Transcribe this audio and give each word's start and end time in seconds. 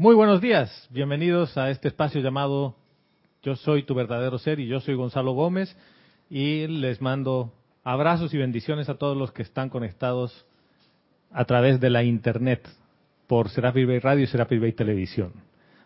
Muy 0.00 0.14
buenos 0.14 0.40
días, 0.40 0.88
bienvenidos 0.90 1.58
a 1.58 1.68
este 1.68 1.88
espacio 1.88 2.22
llamado 2.22 2.74
Yo 3.42 3.54
soy 3.54 3.82
tu 3.82 3.94
verdadero 3.94 4.38
ser 4.38 4.58
y 4.58 4.66
yo 4.66 4.80
soy 4.80 4.94
Gonzalo 4.94 5.32
Gómez 5.32 5.76
y 6.30 6.66
les 6.68 7.02
mando 7.02 7.52
abrazos 7.84 8.32
y 8.32 8.38
bendiciones 8.38 8.88
a 8.88 8.94
todos 8.94 9.14
los 9.14 9.30
que 9.30 9.42
están 9.42 9.68
conectados 9.68 10.46
a 11.30 11.44
través 11.44 11.80
de 11.80 11.90
la 11.90 12.02
internet 12.02 12.66
por 13.26 13.50
Serapis 13.50 13.86
Bay 13.86 13.98
Radio 13.98 14.24
y 14.24 14.26
Serapis 14.26 14.58
Bay 14.58 14.72
Televisión. 14.72 15.34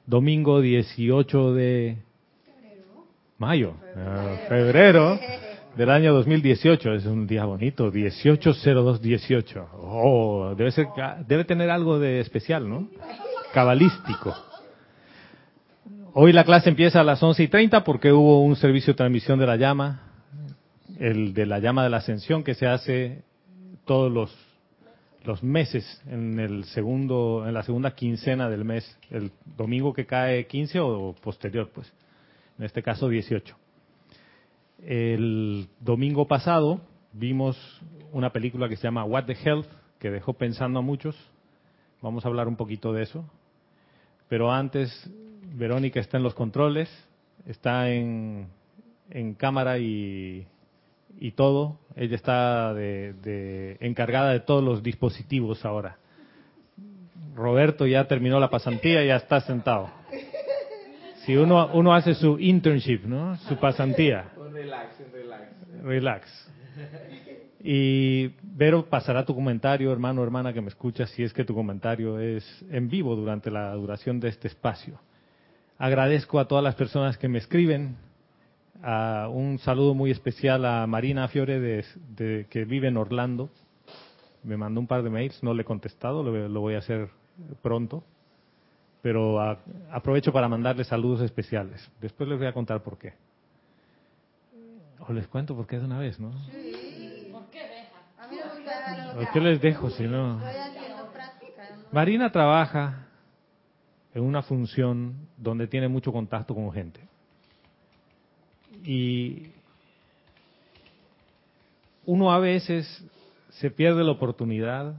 Domingo 0.07 0.61
18 0.61 1.53
de 1.55 1.97
mayo, 3.39 3.75
febrero 4.49 5.19
del 5.77 5.91
año 5.91 6.15
2018. 6.15 6.95
Es 6.95 7.07
un 7.07 7.27
día 7.27 7.47
bonito, 7.47 7.91
180218. 7.91 9.71
Oh, 9.73 10.55
debe 10.57 10.71
ser, 10.71 10.87
debe 11.27 11.45
tener 11.45 11.69
algo 11.69 11.99
de 11.99 12.21
especial, 12.21 12.71
¿no? 12.71 12.89
Cabalístico. 13.55 14.35
Hoy 16.13 16.33
la 16.33 16.43
clase 16.43 16.71
empieza 16.71 17.01
a 17.01 17.05
las 17.05 17.23
11 17.23 17.45
y 17.45 17.47
30 17.47 17.85
porque 17.85 18.13
hubo 18.13 18.43
un 18.43 18.57
servicio 18.57 18.93
de 18.93 18.97
transmisión 18.97 19.39
de 19.39 19.47
la 19.47 19.55
llama, 19.55 20.11
el 20.99 21.33
de 21.35 21.47
la 21.47 21.61
llama 21.61 21.85
de 21.85 21.91
la 21.91 21.99
ascensión 21.99 22.43
que 22.43 22.55
se 22.55 22.67
hace 22.67 23.23
todos 23.85 24.11
los 24.11 24.37
los 25.23 25.43
meses 25.45 26.03
en 26.07 26.41
el 26.41 26.65
segundo 26.65 27.45
en 27.47 27.55
la 27.55 27.63
segunda 27.63 27.95
quincena 27.95 28.51
del 28.51 28.65
mes, 28.65 28.99
el 29.09 29.31
domingo 29.57 29.95
que 29.95 30.05
cae 30.05 30.49
15 30.49 30.81
o 30.81 31.15
posterior, 31.23 31.71
pues. 31.73 31.93
En 32.59 32.65
este 32.65 32.83
caso 32.83 33.09
18. 33.09 33.57
El 34.85 35.69
domingo 35.79 36.27
pasado 36.27 36.81
vimos 37.13 37.57
una 38.13 38.31
película 38.31 38.69
que 38.69 38.75
se 38.75 38.83
llama 38.83 39.05
What 39.05 39.27
the 39.27 39.37
Health, 39.41 39.69
que 40.01 40.11
dejó 40.11 40.33
pensando 40.33 40.81
a 40.81 40.83
muchos. 40.83 41.17
Vamos 42.03 42.25
a 42.25 42.29
hablar 42.29 42.49
un 42.49 42.57
poquito 42.57 42.93
de 42.93 43.05
eso. 43.05 43.25
Pero 44.29 44.53
antes, 44.53 45.11
Verónica 45.55 46.01
está 46.01 46.17
en 46.17 46.23
los 46.23 46.35
controles, 46.35 46.89
está 47.47 47.91
en, 47.91 48.49
en 49.11 49.35
cámara 49.35 49.79
y, 49.79 50.47
y 51.19 51.33
todo. 51.33 51.79
Ella 51.97 52.17
está 52.17 52.75
de, 52.75 53.77
encargada 53.81 54.33
de 54.33 54.41
todos 54.41 54.63
los 54.63 54.83
dispositivos 54.83 55.65
ahora. 55.65 55.99
Roberto 57.35 57.87
ya 57.87 58.07
terminó 58.07 58.39
la 58.39 58.51
pasantía 58.51 59.03
y 59.05 59.09
ya 59.09 59.17
está 59.17 59.41
sentado. 59.41 59.91
Si 61.25 61.37
uno, 61.37 61.71
uno 61.73 61.95
hace 61.95 62.15
su 62.15 62.39
internship, 62.39 63.05
¿no? 63.07 63.37
Su 63.49 63.57
pasantía. 63.57 64.27
Relax, 64.53 64.99
relax. 65.13 65.83
Relax. 65.83 66.51
Y 67.63 68.31
Vero 68.57 68.87
pasará 68.89 69.25
tu 69.25 69.35
comentario, 69.35 69.91
hermano 69.91 70.21
o 70.21 70.25
hermana 70.25 70.53
que 70.53 70.61
me 70.61 70.69
escuchas, 70.69 71.11
si 71.11 71.25
es 71.25 71.33
que 71.33 71.45
tu 71.45 71.57
comentario 71.57 72.21
es 72.21 72.45
en 72.71 72.89
vivo 72.89 73.17
durante 73.17 73.51
la 73.51 73.75
duración 73.75 74.21
de 74.21 74.29
este 74.29 74.47
espacio. 74.47 75.01
Agradezco 75.77 76.39
a 76.39 76.47
todas 76.47 76.63
las 76.63 76.77
personas 76.77 77.19
que 77.19 77.27
me 77.27 77.39
escriben. 77.39 77.97
un 78.81 79.59
saludo 79.59 79.95
muy 79.95 80.13
especial 80.13 80.65
a 80.67 80.87
Marina 80.87 81.27
Fiore, 81.27 81.59
de, 81.59 82.47
que 82.49 82.65
vive 82.65 82.87
en 82.87 82.97
Orlando. 82.97 83.51
Me 84.45 84.57
mandó 84.57 84.79
un 84.79 84.87
par 84.87 85.03
de 85.03 85.11
mails, 85.11 85.43
no 85.43 85.53
le 85.53 85.63
he 85.63 85.65
contestado, 85.65 86.23
lo, 86.23 86.49
lo 86.49 86.61
voy 86.61 86.75
a 86.75 86.79
hacer 86.79 87.09
pronto. 87.61 88.05
Pero 89.03 89.41
aprovecho 89.91 90.33
para 90.33 90.49
mandarle 90.49 90.85
saludos 90.85 91.23
especiales. 91.23 91.91
Después 92.01 92.29
les 92.29 92.39
voy 92.39 92.47
a 92.47 92.53
contar 92.53 92.85
por 92.85 92.99
qué. 92.99 93.15
O 95.09 95.13
les 95.13 95.27
cuento 95.27 95.57
por 95.57 95.67
qué 95.67 95.81
de 95.81 95.87
una 95.87 95.99
vez, 95.99 96.21
¿no? 96.21 96.31
Sí. 96.45 97.29
¿Por 97.33 97.51
qué 97.51 97.59
deja? 97.59 97.95
¿Por 98.17 98.84
qué 99.33 99.41
les 99.41 99.61
dejo 99.61 99.91
si 99.91 100.05
no? 100.05 100.41
Marina 101.93 102.31
trabaja 102.31 103.07
en 104.15 104.23
una 104.23 104.43
función 104.43 105.29
donde 105.37 105.67
tiene 105.67 105.89
mucho 105.89 106.13
contacto 106.13 106.55
con 106.55 106.73
gente. 106.73 107.01
Y 108.85 109.51
uno 112.07 112.33
a 112.33 112.39
veces 112.39 113.05
se 113.51 113.71
pierde 113.71 114.05
la 114.05 114.13
oportunidad 114.13 114.95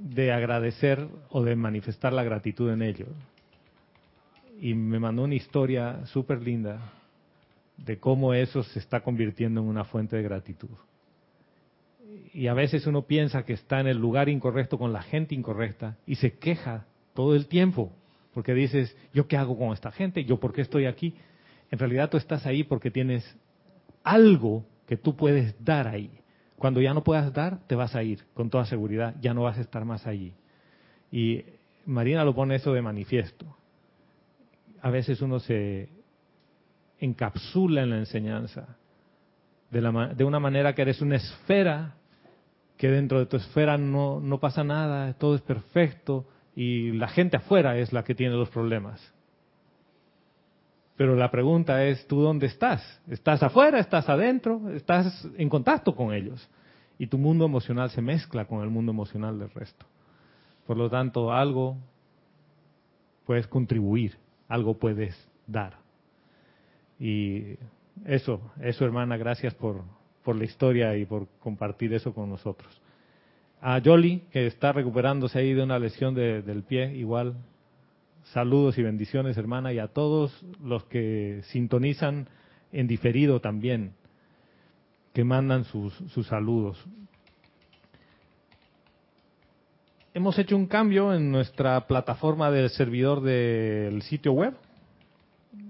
de 0.00 0.32
agradecer 0.32 1.06
o 1.28 1.42
de 1.42 1.56
manifestar 1.56 2.12
la 2.12 2.24
gratitud 2.24 2.70
en 2.70 2.82
ello. 2.82 3.06
Y 4.60 4.74
me 4.74 4.98
mandó 4.98 5.24
una 5.24 5.34
historia 5.34 6.04
súper 6.06 6.40
linda 6.42 6.92
de 7.76 7.98
cómo 7.98 8.34
eso 8.34 8.62
se 8.62 8.78
está 8.78 9.00
convirtiendo 9.00 9.60
en 9.60 9.66
una 9.66 9.84
fuente 9.84 10.16
de 10.16 10.22
gratitud. 10.22 10.70
Y 12.32 12.46
a 12.46 12.54
veces 12.54 12.86
uno 12.86 13.02
piensa 13.02 13.44
que 13.44 13.54
está 13.54 13.80
en 13.80 13.88
el 13.88 13.98
lugar 13.98 14.28
incorrecto 14.28 14.78
con 14.78 14.92
la 14.92 15.02
gente 15.02 15.34
incorrecta 15.34 15.96
y 16.06 16.16
se 16.16 16.38
queja 16.38 16.86
todo 17.14 17.34
el 17.34 17.46
tiempo, 17.46 17.92
porque 18.32 18.54
dices, 18.54 18.96
¿yo 19.12 19.26
qué 19.26 19.36
hago 19.36 19.58
con 19.58 19.72
esta 19.72 19.90
gente? 19.90 20.24
¿Yo 20.24 20.38
por 20.38 20.52
qué 20.52 20.62
estoy 20.62 20.86
aquí? 20.86 21.14
En 21.70 21.78
realidad 21.78 22.08
tú 22.08 22.16
estás 22.16 22.46
ahí 22.46 22.62
porque 22.64 22.90
tienes 22.90 23.36
algo 24.04 24.64
que 24.86 24.96
tú 24.96 25.16
puedes 25.16 25.54
dar 25.64 25.88
ahí. 25.88 26.10
Cuando 26.56 26.80
ya 26.80 26.94
no 26.94 27.02
puedas 27.02 27.32
dar, 27.32 27.60
te 27.66 27.74
vas 27.74 27.94
a 27.96 28.02
ir, 28.02 28.24
con 28.34 28.50
toda 28.50 28.66
seguridad, 28.66 29.14
ya 29.20 29.34
no 29.34 29.42
vas 29.42 29.58
a 29.58 29.62
estar 29.62 29.84
más 29.84 30.06
allí. 30.06 30.34
Y 31.10 31.44
Marina 31.86 32.24
lo 32.24 32.34
pone 32.34 32.56
eso 32.56 32.72
de 32.72 32.82
manifiesto. 32.82 33.46
A 34.82 34.90
veces 34.90 35.20
uno 35.22 35.40
se 35.40 35.88
encapsula 36.98 37.82
en 37.82 37.90
la 37.90 37.98
enseñanza, 37.98 38.76
de, 39.70 39.80
la, 39.80 40.08
de 40.08 40.24
una 40.24 40.38
manera 40.38 40.74
que 40.74 40.82
eres 40.82 41.00
una 41.00 41.16
esfera, 41.16 41.94
que 42.80 42.88
dentro 42.90 43.18
de 43.18 43.26
tu 43.26 43.36
esfera 43.36 43.76
no, 43.76 44.20
no 44.20 44.40
pasa 44.40 44.64
nada, 44.64 45.12
todo 45.12 45.34
es 45.34 45.42
perfecto, 45.42 46.24
y 46.56 46.92
la 46.92 47.08
gente 47.08 47.36
afuera 47.36 47.76
es 47.76 47.92
la 47.92 48.04
que 48.04 48.14
tiene 48.14 48.34
los 48.36 48.48
problemas. 48.48 48.98
Pero 50.96 51.14
la 51.14 51.30
pregunta 51.30 51.84
es, 51.84 52.06
¿tú 52.06 52.22
dónde 52.22 52.46
estás? 52.46 53.02
¿Estás 53.06 53.42
afuera? 53.42 53.80
¿Estás 53.80 54.08
adentro? 54.08 54.70
¿Estás 54.70 55.28
en 55.36 55.50
contacto 55.50 55.94
con 55.94 56.14
ellos? 56.14 56.48
Y 56.98 57.06
tu 57.08 57.18
mundo 57.18 57.44
emocional 57.44 57.90
se 57.90 58.00
mezcla 58.00 58.46
con 58.46 58.62
el 58.62 58.70
mundo 58.70 58.92
emocional 58.92 59.38
del 59.38 59.50
resto. 59.50 59.84
Por 60.66 60.78
lo 60.78 60.88
tanto, 60.88 61.34
algo 61.34 61.76
puedes 63.26 63.46
contribuir, 63.46 64.16
algo 64.48 64.78
puedes 64.78 65.28
dar. 65.46 65.76
Y 66.98 67.58
eso, 68.06 68.40
eso 68.62 68.86
hermana, 68.86 69.18
gracias 69.18 69.52
por, 69.52 69.82
por 70.24 70.36
la 70.36 70.44
historia 70.44 70.96
y 70.96 71.04
por 71.04 71.26
compartir 71.40 71.94
eso 71.94 72.12
con 72.12 72.28
nosotros. 72.28 72.80
A 73.60 73.80
Jolly, 73.84 74.22
que 74.30 74.46
está 74.46 74.72
recuperándose 74.72 75.38
ahí 75.38 75.52
de 75.52 75.62
una 75.62 75.78
lesión 75.78 76.14
del 76.14 76.62
pie, 76.62 76.94
igual, 76.96 77.34
saludos 78.32 78.78
y 78.78 78.82
bendiciones 78.82 79.36
hermana, 79.36 79.72
y 79.72 79.78
a 79.78 79.88
todos 79.88 80.44
los 80.62 80.84
que 80.84 81.40
sintonizan 81.44 82.28
en 82.72 82.86
diferido 82.86 83.40
también, 83.40 83.92
que 85.12 85.24
mandan 85.24 85.64
sus 85.64 86.26
saludos. 86.26 86.82
Hemos 90.14 90.38
hecho 90.38 90.56
un 90.56 90.66
cambio 90.66 91.14
en 91.14 91.30
nuestra 91.30 91.86
plataforma 91.86 92.50
del 92.50 92.68
servidor 92.70 93.20
del 93.20 94.02
sitio 94.02 94.32
web 94.32 94.54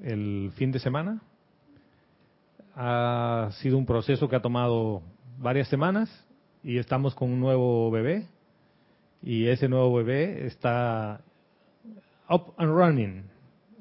el 0.03 0.50
fin 0.55 0.72
de 0.72 0.78
semana. 0.78 1.21
Ha 2.82 3.50
sido 3.60 3.76
un 3.76 3.84
proceso 3.84 4.26
que 4.26 4.36
ha 4.36 4.41
tomado 4.41 5.02
varias 5.36 5.68
semanas 5.68 6.08
y 6.64 6.78
estamos 6.78 7.14
con 7.14 7.30
un 7.30 7.38
nuevo 7.38 7.91
bebé 7.91 8.26
y 9.22 9.48
ese 9.48 9.68
nuevo 9.68 9.92
bebé 9.96 10.46
está 10.46 11.20
up 12.26 12.54
and 12.56 12.72
running, 12.72 13.24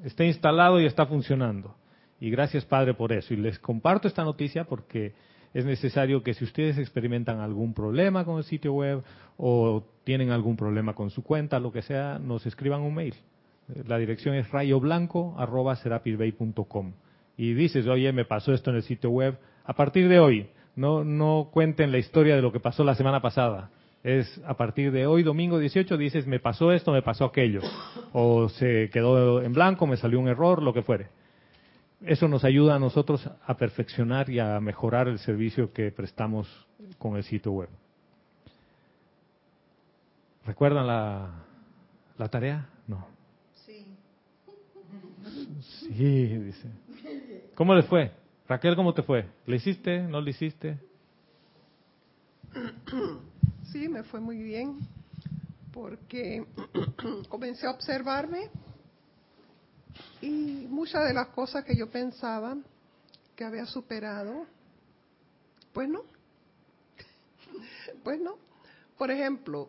está 0.04 0.26
instalado 0.26 0.82
y 0.82 0.84
está 0.84 1.06
funcionando. 1.06 1.74
Y 2.20 2.28
gracias 2.28 2.66
Padre 2.66 2.92
por 2.92 3.14
eso. 3.14 3.32
Y 3.32 3.38
les 3.38 3.58
comparto 3.58 4.06
esta 4.06 4.22
noticia 4.22 4.64
porque 4.64 5.14
es 5.54 5.64
necesario 5.64 6.22
que 6.22 6.34
si 6.34 6.44
ustedes 6.44 6.76
experimentan 6.76 7.40
algún 7.40 7.72
problema 7.72 8.26
con 8.26 8.36
el 8.36 8.44
sitio 8.44 8.74
web 8.74 9.02
o 9.38 9.82
tienen 10.04 10.30
algún 10.30 10.56
problema 10.56 10.94
con 10.94 11.08
su 11.08 11.22
cuenta, 11.22 11.58
lo 11.58 11.72
que 11.72 11.80
sea, 11.80 12.18
nos 12.18 12.44
escriban 12.44 12.82
un 12.82 12.96
mail. 12.96 13.14
La 13.86 13.96
dirección 13.96 14.34
es 14.34 14.50
rayoblanco.com. 14.50 16.92
Y 17.40 17.54
dices, 17.54 17.86
oye, 17.86 18.12
me 18.12 18.26
pasó 18.26 18.52
esto 18.52 18.68
en 18.68 18.76
el 18.76 18.82
sitio 18.82 19.08
web. 19.08 19.38
A 19.64 19.72
partir 19.72 20.10
de 20.10 20.18
hoy, 20.18 20.50
no, 20.76 21.04
no 21.04 21.48
cuenten 21.50 21.90
la 21.90 21.96
historia 21.96 22.36
de 22.36 22.42
lo 22.42 22.52
que 22.52 22.60
pasó 22.60 22.84
la 22.84 22.94
semana 22.94 23.22
pasada. 23.22 23.70
Es 24.04 24.42
a 24.44 24.58
partir 24.58 24.92
de 24.92 25.06
hoy, 25.06 25.22
domingo 25.22 25.58
18, 25.58 25.96
dices, 25.96 26.26
me 26.26 26.38
pasó 26.38 26.70
esto, 26.70 26.92
me 26.92 27.00
pasó 27.00 27.24
aquello. 27.24 27.62
O 28.12 28.50
se 28.50 28.90
quedó 28.92 29.40
en 29.40 29.54
blanco, 29.54 29.86
me 29.86 29.96
salió 29.96 30.20
un 30.20 30.28
error, 30.28 30.62
lo 30.62 30.74
que 30.74 30.82
fuere. 30.82 31.08
Eso 32.04 32.28
nos 32.28 32.44
ayuda 32.44 32.74
a 32.74 32.78
nosotros 32.78 33.26
a 33.46 33.56
perfeccionar 33.56 34.28
y 34.28 34.38
a 34.38 34.60
mejorar 34.60 35.08
el 35.08 35.18
servicio 35.18 35.72
que 35.72 35.90
prestamos 35.92 36.46
con 36.98 37.16
el 37.16 37.24
sitio 37.24 37.52
web. 37.52 37.70
¿Recuerdan 40.44 40.86
la, 40.86 41.30
la 42.18 42.28
tarea? 42.28 42.68
No. 42.86 43.06
Sí, 45.96 46.26
dice. 46.26 46.68
¿Cómo 47.60 47.74
le 47.74 47.82
fue? 47.82 48.10
Raquel, 48.48 48.74
¿cómo 48.74 48.94
te 48.94 49.02
fue? 49.02 49.28
¿Le 49.44 49.56
hiciste? 49.56 50.00
¿No 50.00 50.22
le 50.22 50.30
hiciste? 50.30 50.78
Sí, 53.70 53.86
me 53.86 54.02
fue 54.02 54.18
muy 54.18 54.42
bien 54.42 54.80
porque 55.70 56.46
comencé 57.28 57.66
a 57.66 57.72
observarme 57.72 58.48
y 60.22 60.66
muchas 60.70 61.06
de 61.06 61.12
las 61.12 61.28
cosas 61.28 61.62
que 61.66 61.76
yo 61.76 61.90
pensaba 61.90 62.56
que 63.36 63.44
había 63.44 63.66
superado, 63.66 64.46
pues 65.74 65.86
no. 65.86 66.00
Pues 68.02 68.18
no. 68.22 68.38
Por 68.96 69.10
ejemplo, 69.10 69.68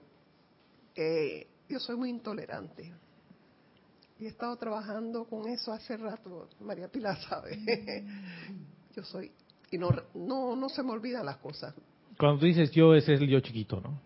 eh, 0.95 1.45
yo 1.67 1.77
soy 1.77 1.97
muy 1.97 2.09
intolerante. 2.09 2.93
Y 4.21 4.25
he 4.25 4.27
estado 4.27 4.55
trabajando 4.55 5.25
con 5.25 5.47
eso 5.49 5.73
hace 5.73 5.97
rato, 5.97 6.47
María 6.59 6.87
Pilar 6.87 7.17
sabe. 7.27 7.57
yo 8.95 9.03
soy, 9.03 9.31
y 9.71 9.79
no, 9.79 9.89
no, 10.13 10.55
no 10.55 10.69
se 10.69 10.83
me 10.83 10.91
olvidan 10.91 11.25
las 11.25 11.37
cosas. 11.37 11.73
Cuando 12.19 12.39
tú 12.39 12.45
dices 12.45 12.69
yo, 12.71 12.93
ese 12.93 13.15
es 13.15 13.21
el 13.21 13.27
yo 13.29 13.39
chiquito, 13.39 13.81
¿no? 13.81 13.99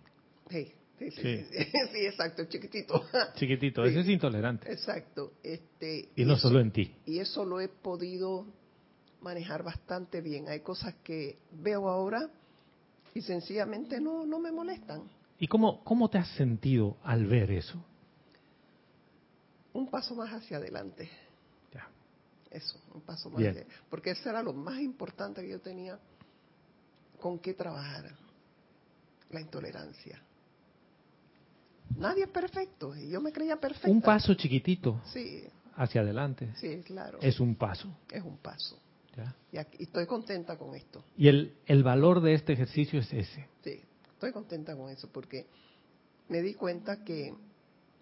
Sí, 0.50 0.72
sí, 1.00 1.12
sí, 1.12 1.22
sí, 1.52 1.64
sí, 1.94 2.06
exacto, 2.06 2.46
chiquitito. 2.46 3.04
Chiquitito, 3.36 3.84
ese 3.84 4.00
es 4.00 4.08
intolerante. 4.08 4.72
Exacto. 4.72 5.34
Este, 5.44 6.08
Y 6.16 6.24
no 6.24 6.36
eso- 6.36 6.48
solo 6.48 6.62
en 6.62 6.72
ti. 6.72 6.96
Y 7.06 7.20
eso 7.20 7.44
lo 7.44 7.60
he 7.60 7.68
podido 7.68 8.46
manejar 9.22 9.64
bastante 9.64 10.22
bien. 10.22 10.48
Hay 10.48 10.62
cosas 10.62 10.96
que 11.04 11.40
veo 11.52 11.90
ahora 11.90 12.30
y 13.14 13.22
sencillamente 13.22 14.00
no, 14.00 14.26
no 14.26 14.40
me 14.40 14.52
molestan. 14.54 15.04
¿Y 15.40 15.48
cómo, 15.48 15.84
cómo 15.84 16.10
te 16.10 16.20
has 16.20 16.30
sentido 16.38 16.96
al 17.04 17.26
ver 17.26 17.52
eso? 17.52 17.84
Un 19.76 19.90
paso 19.90 20.16
más 20.16 20.32
hacia 20.34 20.58
adelante. 20.58 21.10
Ya. 21.74 21.86
Eso, 22.50 22.80
un 22.94 23.02
paso 23.02 23.30
más. 23.30 23.40
Bien. 23.40 23.52
hacia- 23.52 23.66
porque 23.90 24.12
eso 24.12 24.30
era 24.30 24.42
lo 24.42 24.54
más 24.54 24.80
importante 24.80 25.42
que 25.42 25.50
yo 25.50 25.60
tenía 25.60 26.00
con 27.20 27.40
qué 27.40 27.54
trabajar. 27.54 28.12
La 29.32 29.42
intolerancia. 29.42 30.22
Nadie 31.98 32.24
es 32.24 32.30
perfecto. 32.30 32.96
Y 32.96 33.10
yo 33.10 33.20
me 33.22 33.32
creía 33.32 33.60
perfecta. 33.60 33.90
Un 33.90 34.02
paso 34.02 34.34
chiquitito 34.34 35.02
Sí, 35.12 35.44
hacia 35.76 36.02
adelante 36.02 36.54
sí, 36.56 36.82
claro. 36.86 37.20
es 37.22 37.40
un 37.40 37.56
paso. 37.56 37.90
Es 38.10 38.24
un 38.24 38.38
paso. 38.38 38.80
¿ya? 39.16 39.36
Y, 39.52 39.58
aquí- 39.58 39.78
y 39.80 39.84
estoy 39.84 40.06
contenta 40.06 40.58
con 40.58 40.76
esto. 40.76 41.04
Y 41.18 41.28
el, 41.28 41.56
el 41.66 41.84
valor 41.84 42.22
de 42.22 42.34
este 42.34 42.54
ejercicio 42.54 43.00
es 43.00 43.12
ese. 43.14 43.48
Sí, 43.64 43.82
estoy 44.14 44.32
contenta 44.32 44.76
con 44.76 44.90
eso 44.90 45.10
porque 45.12 45.48
me 46.30 46.42
di 46.42 46.54
cuenta 46.54 47.04
que 47.04 47.34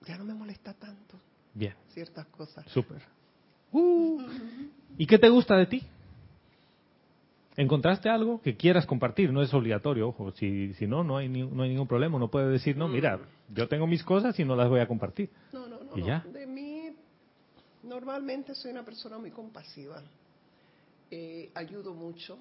ya 0.05 0.17
no 0.17 0.23
me 0.25 0.33
molesta 0.33 0.73
tanto 0.73 1.19
Bien, 1.53 1.73
ciertas 1.89 2.25
cosas. 2.27 2.65
súper. 2.67 3.01
Uh, 3.71 4.21
¿Y 4.97 5.05
qué 5.07 5.17
te 5.17 5.29
gusta 5.29 5.55
de 5.57 5.65
ti? 5.65 5.83
¿Encontraste 7.55 8.09
algo 8.09 8.41
que 8.41 8.55
quieras 8.57 8.85
compartir? 8.85 9.31
No 9.31 9.41
es 9.41 9.53
obligatorio, 9.53 10.07
ojo. 10.09 10.31
Si, 10.31 10.73
si 10.73 10.87
no, 10.87 11.03
no 11.03 11.17
hay, 11.17 11.29
ni- 11.29 11.43
no 11.47 11.61
hay 11.63 11.69
ningún 11.69 11.87
problema. 11.87 12.17
No 12.17 12.29
puedes 12.29 12.51
decir, 12.51 12.75
no, 12.75 12.87
mira, 12.87 13.19
yo 13.53 13.67
tengo 13.67 13.85
mis 13.85 14.03
cosas 14.03 14.39
y 14.39 14.43
no 14.45 14.55
las 14.55 14.69
voy 14.69 14.79
a 14.79 14.87
compartir. 14.87 15.29
No, 15.51 15.67
no, 15.67 15.83
no. 15.83 15.95
¿Y 15.97 16.01
no. 16.01 16.07
ya? 16.07 16.25
De 16.33 16.47
mí, 16.47 16.95
normalmente 17.83 18.55
soy 18.55 18.71
una 18.71 18.83
persona 18.83 19.19
muy 19.19 19.29
compasiva. 19.29 20.01
Eh, 21.11 21.51
ayudo 21.53 21.93
mucho 21.93 22.39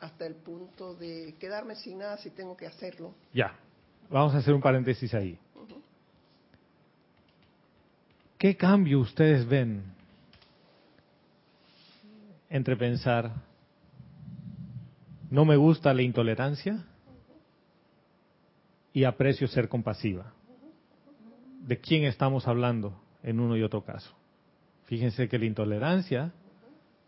hasta 0.00 0.26
el 0.26 0.34
punto 0.36 0.94
de 0.94 1.34
quedarme 1.38 1.74
sin 1.76 1.98
nada 1.98 2.16
si 2.18 2.30
tengo 2.30 2.56
que 2.56 2.66
hacerlo. 2.66 3.14
Ya, 3.34 3.54
vamos 4.10 4.34
a 4.34 4.38
hacer 4.38 4.54
un 4.54 4.60
paréntesis 4.62 5.12
ahí. 5.12 5.38
¿Qué 8.38 8.56
cambio 8.56 9.00
ustedes 9.00 9.46
ven 9.46 9.84
entre 12.50 12.76
pensar, 12.76 13.32
no 15.30 15.44
me 15.44 15.56
gusta 15.56 15.94
la 15.94 16.02
intolerancia 16.02 16.84
y 18.92 19.04
aprecio 19.04 19.48
ser 19.48 19.68
compasiva? 19.68 20.32
¿De 21.66 21.78
quién 21.78 22.04
estamos 22.04 22.46
hablando 22.46 23.00
en 23.22 23.40
uno 23.40 23.56
y 23.56 23.62
otro 23.62 23.82
caso? 23.82 24.14
Fíjense 24.84 25.28
que 25.28 25.38
la 25.38 25.46
intolerancia 25.46 26.32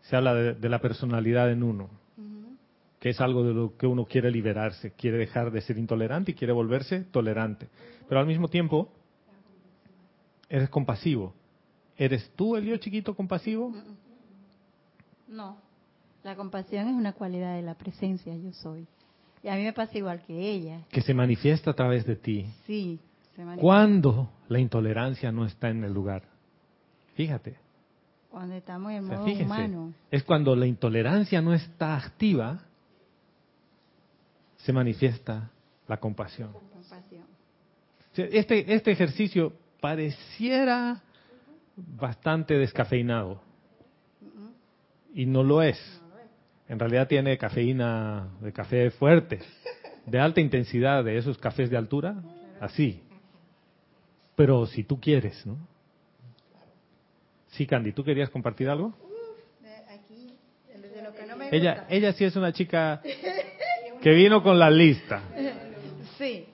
se 0.01 0.15
habla 0.15 0.33
de, 0.33 0.69
la 0.69 0.79
personalidad 0.79 1.51
en 1.51 1.63
uno, 1.63 1.89
que 2.99 3.09
es 3.09 3.21
algo 3.21 3.43
de 3.43 3.53
lo 3.53 3.77
que 3.77 3.85
uno 3.85 4.05
quiere 4.05 4.31
liberarse, 4.31 4.93
quiere 4.93 5.17
dejar 5.17 5.51
de 5.51 5.61
ser 5.61 5.77
intolerante 5.77 6.31
y 6.31 6.33
quiere 6.33 6.53
volverse 6.53 7.01
tolerante. 7.01 7.67
Pero 8.07 8.19
al 8.19 8.25
mismo 8.25 8.47
tiempo, 8.47 8.91
eres 10.49 10.69
compasivo. 10.69 11.33
¿Eres 11.97 12.29
tú 12.35 12.55
el 12.55 12.65
yo 12.65 12.77
chiquito 12.77 13.15
compasivo? 13.15 13.73
No, 15.27 15.57
la 16.23 16.35
compasión 16.35 16.87
es 16.87 16.93
una 16.93 17.13
cualidad 17.13 17.55
de 17.55 17.61
la 17.61 17.73
presencia, 17.75 18.35
yo 18.35 18.51
soy. 18.53 18.87
Y 19.43 19.49
a 19.49 19.55
mí 19.55 19.63
me 19.63 19.73
pasa 19.73 19.97
igual 19.97 20.21
que 20.25 20.33
ella. 20.37 20.81
Que 20.89 21.01
se 21.01 21.13
manifiesta 21.13 21.71
a 21.71 21.73
través 21.73 22.05
de 22.05 22.15
ti. 22.15 22.45
Sí, 22.65 22.99
se 23.35 23.41
manifiesta. 23.43 23.61
¿Cuándo 23.61 24.29
la 24.47 24.59
intolerancia 24.59 25.31
no 25.31 25.45
está 25.45 25.69
en 25.69 25.83
el 25.83 25.93
lugar? 25.93 26.23
Fíjate. 27.15 27.57
Cuando 28.29 28.55
estamos 28.55 28.91
en 28.91 29.05
O 29.05 29.07
sea, 29.07 29.17
modo 29.17 29.25
fíjense, 29.25 29.45
humano. 29.45 29.93
es 30.11 30.23
cuando 30.23 30.55
la 30.55 30.67
intolerancia 30.67 31.41
no 31.41 31.53
está 31.53 31.95
activa, 31.95 32.61
se 34.57 34.73
manifiesta 34.73 35.49
la 35.87 35.97
compasión. 35.97 36.51
Compasión. 36.73 37.23
Este, 38.15 38.73
este 38.73 38.91
ejercicio 38.91 39.53
pareciera 39.79 41.01
bastante 41.75 42.57
descafeinado 42.57 43.41
y 45.13 45.25
no 45.25 45.43
lo 45.43 45.61
es. 45.61 45.79
En 46.67 46.79
realidad 46.79 47.07
tiene 47.07 47.37
cafeína 47.37 48.29
de 48.41 48.51
café 48.51 48.91
fuerte, 48.91 49.39
de 50.05 50.19
alta 50.19 50.41
intensidad, 50.41 51.03
de 51.03 51.17
esos 51.17 51.37
cafés 51.37 51.69
de 51.69 51.77
altura, 51.77 52.15
así. 52.59 53.01
Pero 54.35 54.65
si 54.67 54.83
tú 54.83 54.99
quieres, 54.99 55.45
¿no? 55.45 55.57
Sí, 57.47 57.65
Candy, 57.65 57.93
¿tú 57.93 58.03
querías 58.03 58.29
compartir 58.29 58.69
algo? 58.69 58.93
Ella, 61.51 61.85
ella 61.89 62.13
sí 62.13 62.25
es 62.25 62.35
una 62.35 62.51
chica 62.51 63.01
que 64.01 64.11
vino 64.11 64.43
con 64.43 64.59
la 64.59 64.69
lista. 64.69 65.21
Sí, 66.17 66.45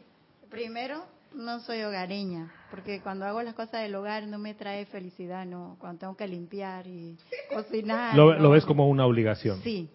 primero 0.50 1.06
no 1.34 1.60
soy 1.62 1.82
hogareña, 1.82 2.52
porque 2.74 3.02
cuando 3.02 3.26
hago 3.26 3.44
las 3.44 3.54
cosas 3.54 3.84
del 3.84 3.94
hogar 3.94 4.26
no 4.26 4.40
me 4.40 4.56
trae 4.56 4.88
felicidad, 4.88 5.46
no. 5.46 5.78
Cuando 5.80 6.00
tengo 6.00 6.18
que 6.18 6.28
limpiar 6.28 6.88
y 6.88 7.16
cocinar. 7.54 8.18
Lo, 8.18 8.34
no. 8.34 8.40
lo 8.40 8.50
ves 8.50 8.66
como 8.66 8.90
una 8.90 9.06
obligación. 9.06 9.62
Sí. 9.62 9.88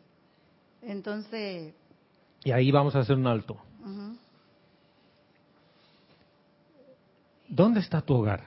Entonces, 0.83 1.75
Y 2.45 2.53
ahí 2.53 2.71
vamos 2.71 2.95
a 2.95 3.01
hacer 3.01 3.17
un 3.17 3.27
alto. 3.27 3.55
ujú, 3.81 4.17
¿Dónde 7.49 7.81
está 7.81 8.01
tu 8.01 8.15
hogar? 8.15 8.45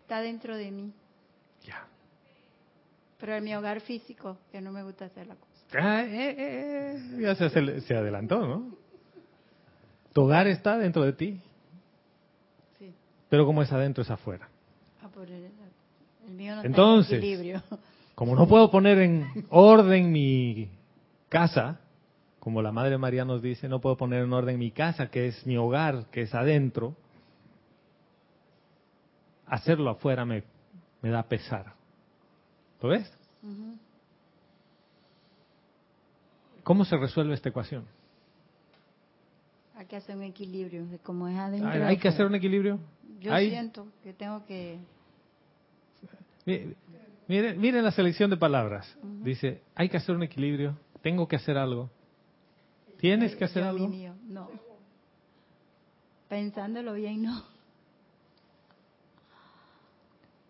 está 0.00 0.22
dentro 0.22 0.56
de 0.56 0.70
mí. 0.70 0.94
Ya. 1.66 1.86
Pero 3.18 3.34
en 3.34 3.44
mi 3.44 3.54
hogar 3.54 3.82
físico, 3.82 4.38
que 4.50 4.62
no 4.62 4.72
me 4.72 4.82
gusta 4.82 5.04
hacer 5.04 5.26
la 5.26 5.34
cosa. 5.34 5.52
Ah, 5.78 6.02
eh, 6.04 6.30
eh, 6.30 6.36
eh, 6.38 7.20
ya 7.20 7.34
se, 7.34 7.80
se 7.82 7.94
adelantó, 7.94 8.46
¿no? 8.46 8.74
Tu 10.14 10.22
hogar 10.22 10.46
está 10.46 10.78
dentro 10.78 11.02
de 11.02 11.12
ti. 11.12 11.42
Pero 13.28 13.46
como 13.46 13.62
es 13.62 13.72
adentro 13.72 14.02
es 14.02 14.10
afuera. 14.10 14.48
Ah, 15.02 15.08
por 15.08 15.28
el, 15.28 15.50
el 16.26 16.32
mío 16.34 16.56
no 16.56 16.62
Entonces, 16.62 17.12
está 17.12 17.26
en 17.26 17.32
equilibrio. 17.32 17.62
Como 18.14 18.34
no 18.34 18.48
puedo 18.48 18.70
poner 18.70 18.98
en 18.98 19.46
orden 19.50 20.10
mi 20.10 20.70
casa, 21.28 21.80
como 22.38 22.62
la 22.62 22.72
Madre 22.72 22.96
María 22.96 23.24
nos 23.24 23.42
dice, 23.42 23.68
no 23.68 23.80
puedo 23.80 23.96
poner 23.96 24.22
en 24.22 24.32
orden 24.32 24.58
mi 24.58 24.70
casa, 24.70 25.08
que 25.08 25.26
es 25.26 25.46
mi 25.46 25.56
hogar, 25.56 26.06
que 26.10 26.22
es 26.22 26.34
adentro, 26.34 26.96
hacerlo 29.46 29.90
afuera 29.90 30.24
me, 30.24 30.44
me 31.02 31.10
da 31.10 31.24
pesar. 31.24 31.74
¿Lo 32.80 32.88
ves? 32.88 33.12
¿Cómo 36.62 36.84
se 36.84 36.96
resuelve 36.96 37.34
esta 37.34 37.48
ecuación? 37.48 37.84
Hay 39.76 39.86
que 39.86 39.96
hacer 39.96 40.16
un 40.16 40.22
equilibrio 40.22 40.86
de 40.86 40.98
cómo 40.98 41.28
es 41.28 41.36
adentro. 41.36 41.68
¿Hay, 41.68 41.98
que 41.98 42.08
hacer 42.08 42.26
un 42.26 42.34
equilibrio? 42.34 42.80
Yo 43.20 43.32
Hay- 43.32 43.50
siento 43.50 43.86
que 44.02 44.12
tengo 44.12 44.44
que... 44.46 44.78
Mi- 46.44 46.74
Miren, 47.28 47.60
miren 47.60 47.82
la 47.84 47.90
selección 47.90 48.30
de 48.30 48.36
palabras. 48.36 48.96
Dice, 49.02 49.60
hay 49.74 49.88
que 49.88 49.96
hacer 49.96 50.14
un 50.14 50.22
equilibrio, 50.22 50.78
tengo 51.02 51.26
que 51.26 51.34
hacer 51.36 51.58
algo. 51.58 51.90
¿Tienes 52.98 53.34
que 53.34 53.44
hacer 53.44 53.64
algo? 53.64 53.88
no. 54.28 54.48
Pensándolo 56.28 56.94
bien, 56.94 57.22
no. 57.22 57.42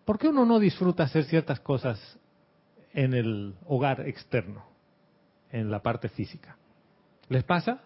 ¿Por 0.05 0.17
qué 0.17 0.29
uno 0.29 0.45
no 0.45 0.59
disfruta 0.59 1.03
hacer 1.03 1.25
ciertas 1.25 1.59
cosas 1.59 1.99
en 2.93 3.13
el 3.13 3.55
hogar 3.65 4.07
externo, 4.07 4.63
en 5.51 5.69
la 5.69 5.81
parte 5.81 6.09
física? 6.09 6.57
¿Les 7.29 7.43
pasa? 7.43 7.81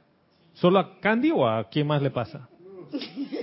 ¿Solo 0.53 0.79
a 0.79 0.99
Candy 0.99 1.31
o 1.31 1.47
a 1.47 1.67
quién 1.69 1.87
más 1.87 2.01
le 2.01 2.11
pasa? 2.11 2.47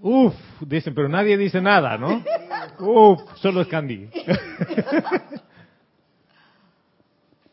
Uf, 0.00 0.34
dicen, 0.60 0.94
pero 0.94 1.08
nadie 1.08 1.36
dice 1.36 1.60
nada, 1.60 1.98
¿no? 1.98 2.22
Uf, 2.78 3.20
solo 3.36 3.62
es 3.62 3.68
Candy. 3.68 4.08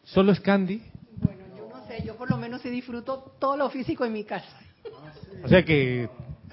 ¿Solo 0.03 0.31
es 0.31 0.39
Candy? 0.39 0.81
Bueno, 1.17 1.41
yo 1.57 1.67
no 1.67 1.87
sé, 1.87 2.03
yo 2.05 2.15
por 2.15 2.29
lo 2.29 2.37
menos 2.37 2.61
sí 2.61 2.69
disfruto 2.69 3.33
todo 3.39 3.57
lo 3.57 3.69
físico 3.69 4.05
en 4.05 4.13
mi 4.13 4.23
casa. 4.23 4.59
O 5.43 5.47
sea 5.47 5.65
que 5.65 6.09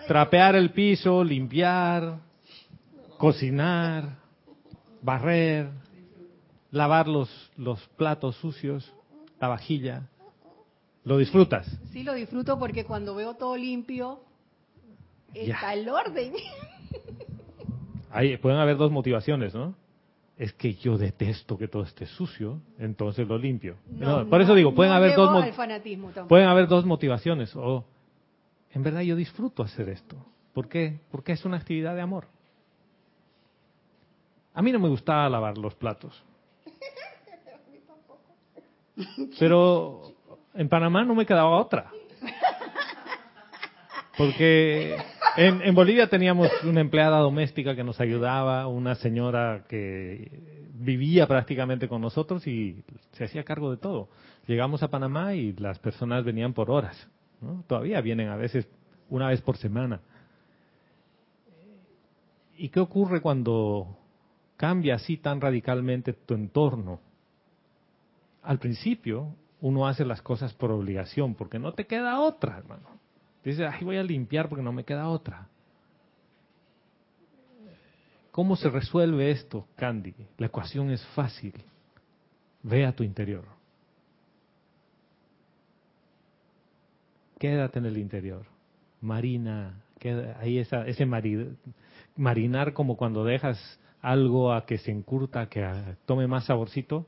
trapear 0.06 0.56
el 0.56 0.70
piso, 0.70 1.22
limpiar, 1.22 2.18
cocinar, 3.18 4.16
barrer, 5.02 5.70
lavar 6.70 7.08
los, 7.08 7.28
los 7.56 7.80
platos 7.96 8.36
sucios, 8.36 8.92
la 9.40 9.48
vajilla, 9.48 10.08
¿lo 11.04 11.18
disfrutas? 11.18 11.68
Sí, 11.92 12.02
lo 12.02 12.14
disfruto 12.14 12.58
porque 12.58 12.84
cuando 12.84 13.14
veo 13.14 13.34
todo 13.34 13.56
limpio, 13.56 14.20
está 15.34 15.74
el 15.74 15.88
orden. 15.88 16.32
Ahí 18.10 18.36
pueden 18.36 18.58
haber 18.58 18.76
dos 18.76 18.92
motivaciones, 18.92 19.54
¿no? 19.54 19.74
Es 20.36 20.52
que 20.52 20.74
yo 20.74 20.98
detesto 20.98 21.56
que 21.56 21.68
todo 21.68 21.84
esté 21.84 22.06
sucio, 22.06 22.60
entonces 22.78 23.26
lo 23.26 23.38
limpio. 23.38 23.76
por 24.28 24.40
eso 24.40 24.54
digo, 24.54 24.74
pueden 24.74 24.92
haber 24.92 25.14
dos 25.14 25.44
pueden 26.28 26.48
haber 26.48 26.66
dos 26.66 26.84
motivaciones 26.84 27.54
o 27.54 27.84
en 28.72 28.82
verdad 28.82 29.02
yo 29.02 29.16
disfruto 29.16 29.62
hacer 29.62 29.88
esto. 29.88 30.16
¿Por 30.52 30.68
qué? 30.68 31.00
Porque 31.10 31.32
es 31.32 31.44
una 31.44 31.56
actividad 31.58 31.94
de 31.94 32.00
amor. 32.00 32.26
A 34.54 34.62
mí 34.62 34.72
no 34.72 34.78
me 34.78 34.88
gustaba 34.88 35.28
lavar 35.28 35.56
los 35.56 35.74
platos. 35.74 36.22
Pero 39.38 40.12
en 40.54 40.68
Panamá 40.68 41.04
no 41.04 41.14
me 41.14 41.24
quedaba 41.24 41.58
otra. 41.58 41.90
Porque 44.16 44.96
en, 45.36 45.62
en, 45.62 45.74
Bolivia 45.74 46.08
teníamos 46.08 46.48
una 46.64 46.80
empleada 46.80 47.18
doméstica 47.18 47.74
que 47.74 47.84
nos 47.84 48.00
ayudaba, 48.00 48.66
una 48.66 48.94
señora 48.96 49.64
que 49.68 50.30
vivía 50.74 51.26
prácticamente 51.26 51.88
con 51.88 52.02
nosotros 52.02 52.46
y 52.46 52.84
se 53.12 53.24
hacía 53.24 53.44
cargo 53.44 53.70
de 53.70 53.78
todo. 53.78 54.08
Llegamos 54.46 54.82
a 54.82 54.88
Panamá 54.88 55.34
y 55.34 55.52
las 55.54 55.78
personas 55.78 56.24
venían 56.24 56.52
por 56.52 56.70
horas. 56.70 57.08
Todavía 57.66 58.00
vienen 58.00 58.28
a 58.28 58.36
veces 58.36 58.68
una 59.08 59.28
vez 59.28 59.40
por 59.40 59.56
semana. 59.56 60.00
¿Y 62.56 62.68
qué 62.68 62.80
ocurre 62.80 63.20
cuando 63.20 63.98
cambia 64.56 64.96
así 64.96 65.16
tan 65.16 65.40
radicalmente 65.40 66.12
tu 66.12 66.34
entorno? 66.34 67.00
Al 68.42 68.58
principio 68.58 69.34
uno 69.60 69.86
hace 69.86 70.04
las 70.04 70.22
cosas 70.22 70.52
por 70.54 70.70
obligación, 70.70 71.34
porque 71.34 71.58
no 71.58 71.72
te 71.72 71.86
queda 71.86 72.20
otra, 72.20 72.58
hermano. 72.58 73.01
Dice, 73.44 73.66
ay, 73.66 73.84
voy 73.84 73.96
a 73.96 74.02
limpiar 74.02 74.48
porque 74.48 74.62
no 74.62 74.72
me 74.72 74.84
queda 74.84 75.08
otra. 75.08 75.48
¿Cómo 78.30 78.56
se 78.56 78.70
resuelve 78.70 79.30
esto, 79.30 79.66
Candy? 79.76 80.14
La 80.38 80.46
ecuación 80.46 80.90
es 80.90 81.04
fácil. 81.08 81.52
Ve 82.62 82.86
a 82.86 82.92
tu 82.94 83.02
interior. 83.02 83.44
Quédate 87.38 87.80
en 87.80 87.86
el 87.86 87.98
interior. 87.98 88.46
Marina, 89.00 89.82
queda 89.98 90.38
ahí 90.40 90.58
esa, 90.58 90.86
ese 90.86 91.06
marinar 92.16 92.72
como 92.72 92.96
cuando 92.96 93.24
dejas 93.24 93.58
algo 94.00 94.52
a 94.52 94.64
que 94.64 94.78
se 94.78 94.92
encurta, 94.92 95.48
que 95.48 95.68
tome 96.06 96.26
más 96.26 96.46
saborcito. 96.46 97.06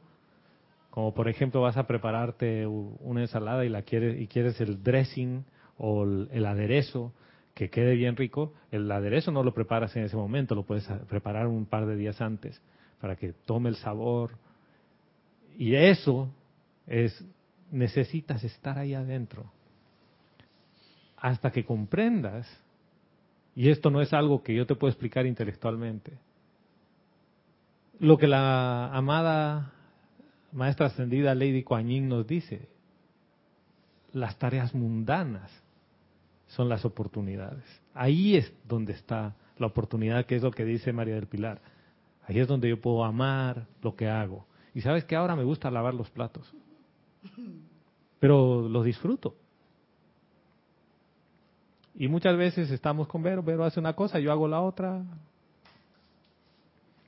Como 0.91 1.15
por 1.15 1.29
ejemplo 1.29 1.63
vas 1.63 1.77
a 1.77 1.87
prepararte 1.87 2.67
una 2.67 3.23
ensalada 3.23 3.65
y 3.65 3.69
la 3.69 3.83
quieres 3.83 4.21
y 4.21 4.27
quieres 4.27 4.61
el 4.61 4.83
dressing 4.83 5.45
o 5.79 6.05
el, 6.05 6.47
aderezo 6.47 7.13
que 7.55 7.71
quede 7.71 7.95
bien 7.95 8.17
rico, 8.17 8.53
el 8.71 8.91
aderezo 8.91 9.31
no 9.31 9.43
lo 9.43 9.55
preparas 9.55 9.95
en 9.97 10.05
ese 10.05 10.17
momento, 10.17 10.55
lo 10.55 10.65
puedes 10.65 10.87
preparar 11.09 11.47
un 11.47 11.67
par 11.67 11.87
de 11.87 11.97
días 11.97 12.21
antes 12.21 12.61
para 13.01 13.17
que 13.17 13.33
tome 13.33 13.69
el 13.69 13.77
sabor. 13.77 14.33
Y 15.57 15.75
eso 15.75 16.31
es, 16.87 17.25
necesitas 17.71 18.43
estar 18.45 18.79
ahí 18.79 18.95
adentro. 18.95 19.51
Hasta 21.17 21.51
que 21.51 21.65
comprendas, 21.65 22.47
y 23.55 23.69
esto 23.69 23.91
no 23.91 24.03
es 24.03 24.13
algo 24.13 24.43
que 24.43 24.55
yo 24.55 24.67
te 24.67 24.75
puedo 24.75 24.91
explicar 24.91 25.27
intelectualmente, 25.27 26.13
lo 28.01 28.19
que 28.19 28.27
la 28.27 28.93
amada 28.93 29.73
maestra 30.53 30.87
ascendida 30.87 31.35
Lady 31.35 31.63
Kuan 31.63 31.89
Yin 31.89 32.09
nos 32.09 32.27
dice, 32.27 32.69
las 34.13 34.39
tareas 34.39 34.75
mundanas 34.75 35.51
son 36.55 36.69
las 36.69 36.85
oportunidades. 36.85 37.65
Ahí 37.95 38.37
es 38.37 38.53
donde 38.67 38.93
está 38.93 39.35
la 39.59 39.67
oportunidad, 39.67 40.27
que 40.27 40.37
es 40.37 40.43
lo 40.43 40.51
que 40.51 40.65
dice 40.65 40.93
María 40.93 41.15
del 41.15 41.27
Pilar. 41.27 41.61
Ahí 42.27 42.39
es 42.39 42.49
donde 42.49 42.69
yo 42.69 42.81
puedo 42.81 43.05
amar 43.05 43.67
lo 43.83 43.95
que 43.95 44.09
hago. 44.09 44.47
Y 44.75 44.81
sabes 44.81 45.05
que 45.05 45.17
ahora 45.17 45.37
me 45.37 45.45
gusta 45.45 45.71
lavar 45.71 45.95
los 45.95 46.11
platos. 46.11 46.53
Pero 48.19 48.69
los 48.69 48.85
disfruto. 48.85 49.35
Y 51.97 52.09
muchas 52.09 52.37
veces 52.37 52.71
estamos 52.71 53.07
con 53.07 53.23
Vero, 53.23 53.43
Vero 53.43 53.65
hace 53.65 53.79
una 53.79 53.93
cosa, 53.93 54.19
yo 54.19 54.33
hago 54.33 54.49
la 54.49 54.61
otra. 54.61 55.05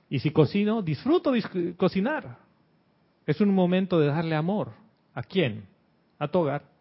Y 0.08 0.20
si 0.20 0.30
cocino, 0.30 0.82
disfruto 0.82 1.32
cocinar. 1.76 2.38
Es 3.26 3.40
un 3.40 3.52
momento 3.52 3.98
de 3.98 4.06
darle 4.06 4.36
amor. 4.36 4.70
¿A 5.14 5.22
quién? 5.22 5.66
A 6.18 6.28
tu 6.28 6.40
hogar. 6.40 6.75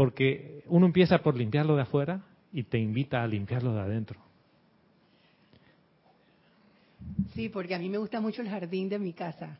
Porque 0.00 0.62
uno 0.68 0.86
empieza 0.86 1.18
por 1.18 1.36
limpiarlo 1.36 1.76
de 1.76 1.82
afuera 1.82 2.22
y 2.54 2.62
te 2.62 2.78
invita 2.78 3.22
a 3.22 3.26
limpiarlo 3.26 3.74
de 3.74 3.80
adentro. 3.80 4.18
Sí, 7.34 7.50
porque 7.50 7.74
a 7.74 7.78
mí 7.78 7.90
me 7.90 7.98
gusta 7.98 8.18
mucho 8.18 8.40
el 8.40 8.48
jardín 8.48 8.88
de 8.88 8.98
mi 8.98 9.12
casa. 9.12 9.58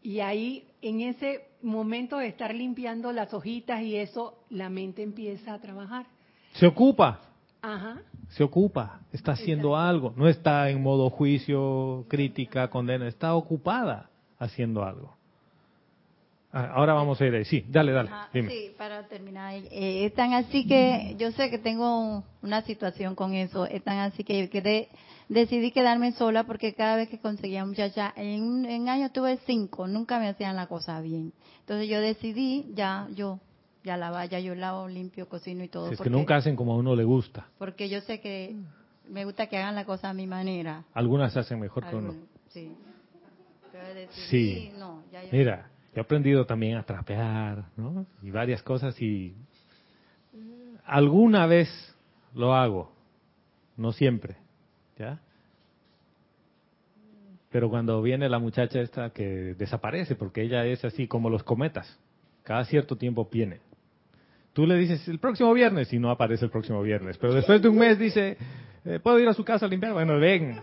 Y 0.00 0.20
ahí, 0.20 0.68
en 0.82 1.00
ese 1.00 1.48
momento 1.62 2.18
de 2.18 2.28
estar 2.28 2.54
limpiando 2.54 3.10
las 3.10 3.34
hojitas 3.34 3.82
y 3.82 3.96
eso, 3.96 4.38
la 4.50 4.70
mente 4.70 5.02
empieza 5.02 5.54
a 5.54 5.60
trabajar. 5.60 6.06
Se 6.52 6.68
ocupa. 6.68 7.20
Ajá. 7.60 8.02
Se 8.28 8.44
ocupa, 8.44 9.00
está 9.12 9.32
haciendo 9.32 9.76
algo. 9.76 10.14
No 10.16 10.28
está 10.28 10.70
en 10.70 10.80
modo 10.80 11.10
juicio, 11.10 12.06
crítica, 12.06 12.70
condena, 12.70 13.08
está 13.08 13.34
ocupada 13.34 14.10
haciendo 14.38 14.84
algo. 14.84 15.16
Ah, 16.54 16.70
ahora 16.74 16.92
vamos 16.92 17.18
a 17.18 17.26
ir 17.26 17.34
ahí. 17.34 17.46
Sí, 17.46 17.64
dale, 17.66 17.92
dale. 17.92 18.10
Sí, 18.32 18.72
para 18.76 19.08
terminar. 19.08 19.54
Eh, 19.54 20.04
es 20.04 20.14
tan 20.14 20.34
así 20.34 20.66
que 20.66 21.16
yo 21.18 21.32
sé 21.32 21.48
que 21.48 21.58
tengo 21.58 22.22
una 22.42 22.60
situación 22.62 23.14
con 23.14 23.32
eso. 23.32 23.64
Es 23.64 23.82
tan 23.82 23.98
así 23.98 24.22
que 24.22 24.50
quedé, 24.50 24.88
decidí 25.30 25.70
quedarme 25.70 26.12
sola 26.12 26.44
porque 26.44 26.74
cada 26.74 26.96
vez 26.96 27.08
que 27.08 27.18
conseguía 27.18 27.64
muchacha, 27.64 28.12
en, 28.16 28.66
en 28.66 28.90
años 28.90 29.14
tuve 29.14 29.38
cinco, 29.46 29.88
nunca 29.88 30.18
me 30.18 30.28
hacían 30.28 30.54
la 30.54 30.66
cosa 30.66 31.00
bien. 31.00 31.32
Entonces 31.60 31.88
yo 31.88 32.02
decidí, 32.02 32.66
ya, 32.74 33.08
yo, 33.14 33.40
ya 33.82 33.96
la 33.96 34.10
vaya, 34.10 34.38
yo 34.38 34.54
lavo, 34.54 34.88
limpio, 34.88 35.30
cocino 35.30 35.64
y 35.64 35.68
todo. 35.68 35.90
es 35.90 35.98
que 35.98 36.10
nunca 36.10 36.36
hacen 36.36 36.54
como 36.54 36.74
a 36.74 36.76
uno 36.76 36.94
le 36.94 37.04
gusta. 37.04 37.46
Porque 37.56 37.88
yo 37.88 38.02
sé 38.02 38.20
que 38.20 38.56
me 39.08 39.24
gusta 39.24 39.46
que 39.46 39.56
hagan 39.56 39.74
la 39.74 39.86
cosa 39.86 40.10
a 40.10 40.12
mi 40.12 40.26
manera. 40.26 40.84
Algunas 40.92 41.34
hacen 41.34 41.58
mejor 41.60 41.88
que 41.88 41.96
uno. 41.96 42.14
Sí. 42.50 42.70
sí. 44.28 44.70
Mira, 45.30 45.71
he 45.94 46.00
aprendido 46.00 46.46
también 46.46 46.76
a 46.76 46.84
trapear, 46.84 47.64
¿no? 47.76 48.06
Y 48.22 48.30
varias 48.30 48.62
cosas 48.62 49.00
y 49.00 49.34
alguna 50.84 51.46
vez 51.46 51.68
lo 52.34 52.54
hago, 52.54 52.92
no 53.76 53.92
siempre, 53.92 54.36
¿ya? 54.98 55.20
Pero 57.50 57.68
cuando 57.68 58.00
viene 58.00 58.28
la 58.30 58.38
muchacha 58.38 58.80
esta 58.80 59.10
que 59.10 59.54
desaparece, 59.54 60.14
porque 60.14 60.42
ella 60.42 60.64
es 60.64 60.84
así 60.84 61.06
como 61.06 61.28
los 61.28 61.42
cometas, 61.42 61.98
cada 62.42 62.64
cierto 62.64 62.96
tiempo 62.96 63.28
viene. 63.30 63.60
Tú 64.54 64.66
le 64.66 64.76
dices 64.76 65.06
el 65.08 65.18
próximo 65.18 65.52
viernes 65.52 65.92
y 65.92 65.98
no 65.98 66.10
aparece 66.10 66.46
el 66.46 66.50
próximo 66.50 66.82
viernes, 66.82 67.18
pero 67.18 67.34
después 67.34 67.60
de 67.60 67.68
un 67.68 67.76
mes 67.76 67.98
dice, 67.98 68.38
eh, 68.84 69.00
¿puedo 69.02 69.18
ir 69.18 69.28
a 69.28 69.34
su 69.34 69.44
casa 69.44 69.66
a 69.66 69.68
limpiar? 69.68 69.92
Bueno, 69.92 70.18
ven. 70.18 70.60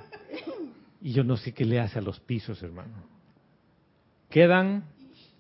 Y 1.02 1.14
yo 1.14 1.24
no 1.24 1.38
sé 1.38 1.54
qué 1.54 1.64
le 1.64 1.80
hace 1.80 2.00
a 2.00 2.02
los 2.02 2.20
pisos, 2.20 2.62
hermano. 2.64 2.94
Quedan 4.30 4.84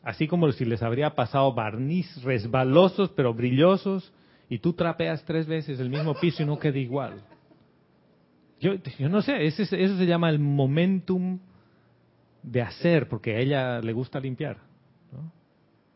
así 0.03 0.27
como 0.27 0.51
si 0.51 0.65
les 0.65 0.81
habría 0.81 1.15
pasado 1.15 1.53
barniz 1.53 2.23
resbalosos 2.23 3.09
pero 3.11 3.33
brillosos 3.33 4.13
y 4.49 4.59
tú 4.59 4.73
trapeas 4.73 5.23
tres 5.25 5.47
veces 5.47 5.79
el 5.79 5.89
mismo 5.89 6.15
piso 6.15 6.43
y 6.43 6.45
no 6.45 6.57
queda 6.57 6.77
igual. 6.77 7.21
Yo, 8.59 8.73
yo 8.75 9.07
no 9.07 9.21
sé, 9.21 9.45
ese, 9.45 9.63
eso 9.63 9.97
se 9.97 10.05
llama 10.05 10.29
el 10.29 10.39
momentum 10.39 11.39
de 12.43 12.61
hacer, 12.61 13.07
porque 13.07 13.35
a 13.35 13.39
ella 13.39 13.79
le 13.79 13.93
gusta 13.93 14.19
limpiar. 14.19 14.57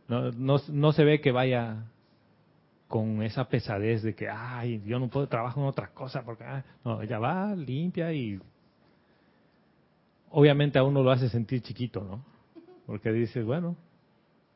¿no? 0.08 0.32
No, 0.32 0.60
no, 0.70 0.92
se 0.94 1.04
ve 1.04 1.20
que 1.20 1.32
vaya 1.32 1.86
con 2.88 3.24
esa 3.24 3.50
pesadez 3.50 4.04
de 4.04 4.14
que, 4.14 4.30
ay, 4.30 4.82
yo 4.86 5.00
no 5.00 5.10
puedo 5.10 5.28
trabajar 5.28 5.58
en 5.58 5.68
otra 5.68 5.88
cosa, 5.90 6.24
porque, 6.24 6.44
ah", 6.44 6.64
no, 6.86 7.02
ella 7.02 7.18
va, 7.18 7.56
limpia 7.56 8.14
y 8.14 8.40
obviamente 10.30 10.78
a 10.78 10.84
uno 10.84 11.02
lo 11.02 11.12
hace 11.12 11.30
sentir 11.30 11.62
chiquito, 11.62 12.04
¿no? 12.04 12.24
Porque 12.86 13.12
dices, 13.12 13.44
bueno, 13.46 13.76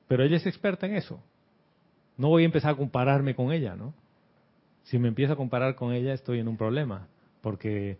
pero 0.07 0.23
ella 0.23 0.37
es 0.37 0.45
experta 0.45 0.85
en 0.85 0.95
eso. 0.95 1.21
No 2.17 2.29
voy 2.29 2.43
a 2.43 2.45
empezar 2.45 2.73
a 2.73 2.77
compararme 2.77 3.35
con 3.35 3.51
ella, 3.51 3.75
¿no? 3.75 3.93
Si 4.83 4.97
me 4.97 5.07
empiezo 5.07 5.33
a 5.33 5.37
comparar 5.37 5.75
con 5.75 5.93
ella, 5.93 6.13
estoy 6.13 6.39
en 6.39 6.47
un 6.47 6.57
problema, 6.57 7.07
porque 7.41 7.97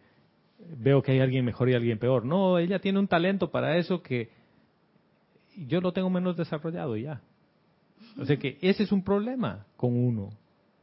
veo 0.78 1.02
que 1.02 1.12
hay 1.12 1.20
alguien 1.20 1.46
mejor 1.46 1.70
y 1.70 1.76
alguien 1.76 2.00
peor. 2.00 2.26
No, 2.26 2.58
ella 2.58 2.80
tiene 2.80 3.00
un 3.00 3.08
talento 3.08 3.52
para 3.52 3.78
eso 3.78 4.02
que 4.02 4.30
yo 5.56 5.82
lo 5.82 5.92
tengo 5.92 6.10
menos 6.10 6.38
desarrollado 6.38 6.96
ya. 6.96 7.22
O 8.18 8.26
sea 8.26 8.38
que 8.38 8.58
ese 8.62 8.84
es 8.84 8.92
un 8.92 9.04
problema 9.04 9.66
con 9.76 9.94
uno. 9.96 10.30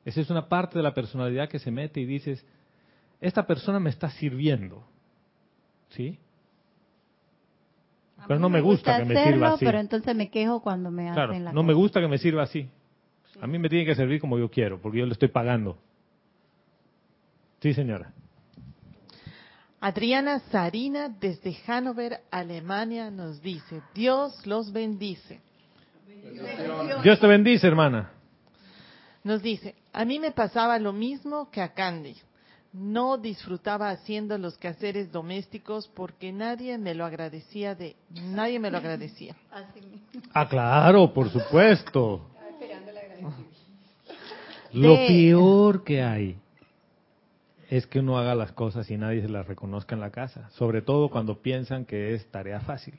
Esa 0.04 0.20
es 0.20 0.30
una 0.30 0.48
parte 0.48 0.78
de 0.78 0.82
la 0.82 0.94
personalidad 0.94 1.48
que 1.48 1.58
se 1.58 1.70
mete 1.70 2.00
y 2.00 2.04
dices, 2.04 2.44
esta 3.20 3.46
persona 3.46 3.80
me 3.80 3.90
está 3.90 4.10
sirviendo. 4.10 4.84
¿Sí? 5.90 6.18
Pero 8.26 8.40
no 8.40 8.48
me 8.48 8.60
gusta 8.60 8.98
que 8.98 9.04
me 9.04 9.24
sirva 9.24 9.54
así. 9.54 9.64
Pero 9.64 9.78
entonces 9.78 10.14
me 10.14 10.30
quejo 10.30 10.60
cuando 10.60 10.90
me 10.90 11.12
Claro, 11.12 11.32
hacen 11.32 11.44
la 11.44 11.52
no 11.52 11.62
me 11.62 11.74
gusta 11.74 12.00
que 12.00 12.08
me 12.08 12.18
sirva 12.18 12.42
así. 12.42 12.68
A 13.40 13.46
mí 13.46 13.58
me 13.58 13.68
tiene 13.68 13.84
que 13.84 13.94
servir 13.94 14.20
como 14.20 14.38
yo 14.38 14.50
quiero, 14.50 14.80
porque 14.80 14.98
yo 14.98 15.06
le 15.06 15.12
estoy 15.12 15.28
pagando. 15.28 15.76
Sí, 17.60 17.74
señora. 17.74 18.12
Adriana 19.80 20.38
Sarina 20.50 21.08
desde 21.08 21.54
Hannover, 21.66 22.20
Alemania, 22.30 23.10
nos 23.10 23.42
dice, 23.42 23.82
Dios 23.94 24.46
los 24.46 24.72
bendice. 24.72 25.40
Dios 27.02 27.20
te 27.20 27.26
bendice, 27.26 27.66
hermana. 27.66 28.10
Nos 29.24 29.42
dice, 29.42 29.74
a 29.92 30.04
mí 30.04 30.18
me 30.18 30.32
pasaba 30.32 30.78
lo 30.78 30.92
mismo 30.92 31.50
que 31.50 31.60
a 31.60 31.74
Candy. 31.74 32.16
No 32.74 33.18
disfrutaba 33.18 33.90
haciendo 33.90 34.36
los 34.36 34.58
quehaceres 34.58 35.12
domésticos 35.12 35.86
porque 35.94 36.32
nadie 36.32 36.76
me 36.76 36.92
lo 36.92 37.04
agradecía 37.04 37.76
de, 37.76 37.94
nadie 38.10 38.58
me 38.58 38.68
lo 38.68 38.78
agradecía. 38.78 39.36
Ah, 40.32 40.48
claro, 40.48 41.14
por 41.14 41.30
supuesto. 41.30 42.20
Lo 44.72 44.96
peor 44.96 45.84
que 45.84 46.02
hay 46.02 46.36
es 47.70 47.86
que 47.86 48.00
uno 48.00 48.18
haga 48.18 48.34
las 48.34 48.50
cosas 48.50 48.90
y 48.90 48.96
nadie 48.96 49.22
se 49.22 49.28
las 49.28 49.46
reconozca 49.46 49.94
en 49.94 50.00
la 50.00 50.10
casa, 50.10 50.50
sobre 50.50 50.82
todo 50.82 51.10
cuando 51.10 51.40
piensan 51.40 51.84
que 51.84 52.12
es 52.14 52.26
tarea 52.32 52.58
fácil. 52.58 52.96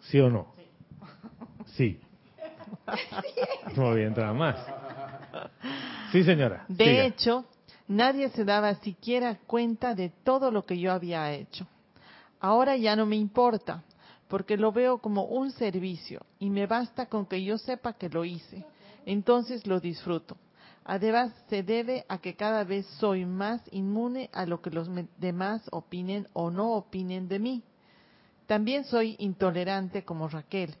¿Sí 0.00 0.18
o 0.18 0.28
no? 0.28 0.52
Sí. 1.66 2.00
No 3.76 3.90
voy 3.90 4.02
a 4.02 4.06
entrar 4.08 4.34
más. 4.34 4.56
Sí, 6.12 6.22
señora. 6.24 6.64
De 6.68 6.84
siga. 6.84 7.04
hecho, 7.04 7.44
nadie 7.88 8.28
se 8.28 8.44
daba 8.44 8.74
siquiera 8.76 9.38
cuenta 9.46 9.94
de 9.94 10.10
todo 10.22 10.50
lo 10.50 10.64
que 10.64 10.78
yo 10.78 10.92
había 10.92 11.32
hecho. 11.32 11.66
Ahora 12.38 12.76
ya 12.76 12.94
no 12.94 13.06
me 13.06 13.16
importa, 13.16 13.82
porque 14.28 14.56
lo 14.56 14.72
veo 14.72 14.98
como 14.98 15.24
un 15.24 15.50
servicio 15.52 16.20
y 16.38 16.50
me 16.50 16.66
basta 16.66 17.06
con 17.06 17.26
que 17.26 17.42
yo 17.42 17.56
sepa 17.58 17.94
que 17.94 18.08
lo 18.08 18.24
hice. 18.24 18.64
Entonces 19.06 19.66
lo 19.66 19.80
disfruto. 19.80 20.36
Además, 20.84 21.32
se 21.48 21.62
debe 21.62 22.04
a 22.08 22.18
que 22.18 22.34
cada 22.34 22.64
vez 22.64 22.86
soy 22.98 23.24
más 23.24 23.62
inmune 23.70 24.30
a 24.32 24.46
lo 24.46 24.60
que 24.60 24.70
los 24.70 24.88
demás 25.16 25.62
opinen 25.70 26.26
o 26.32 26.50
no 26.50 26.72
opinen 26.72 27.28
de 27.28 27.38
mí. 27.38 27.62
También 28.46 28.84
soy 28.84 29.14
intolerante 29.18 30.04
como 30.04 30.28
Raquel. 30.28 30.74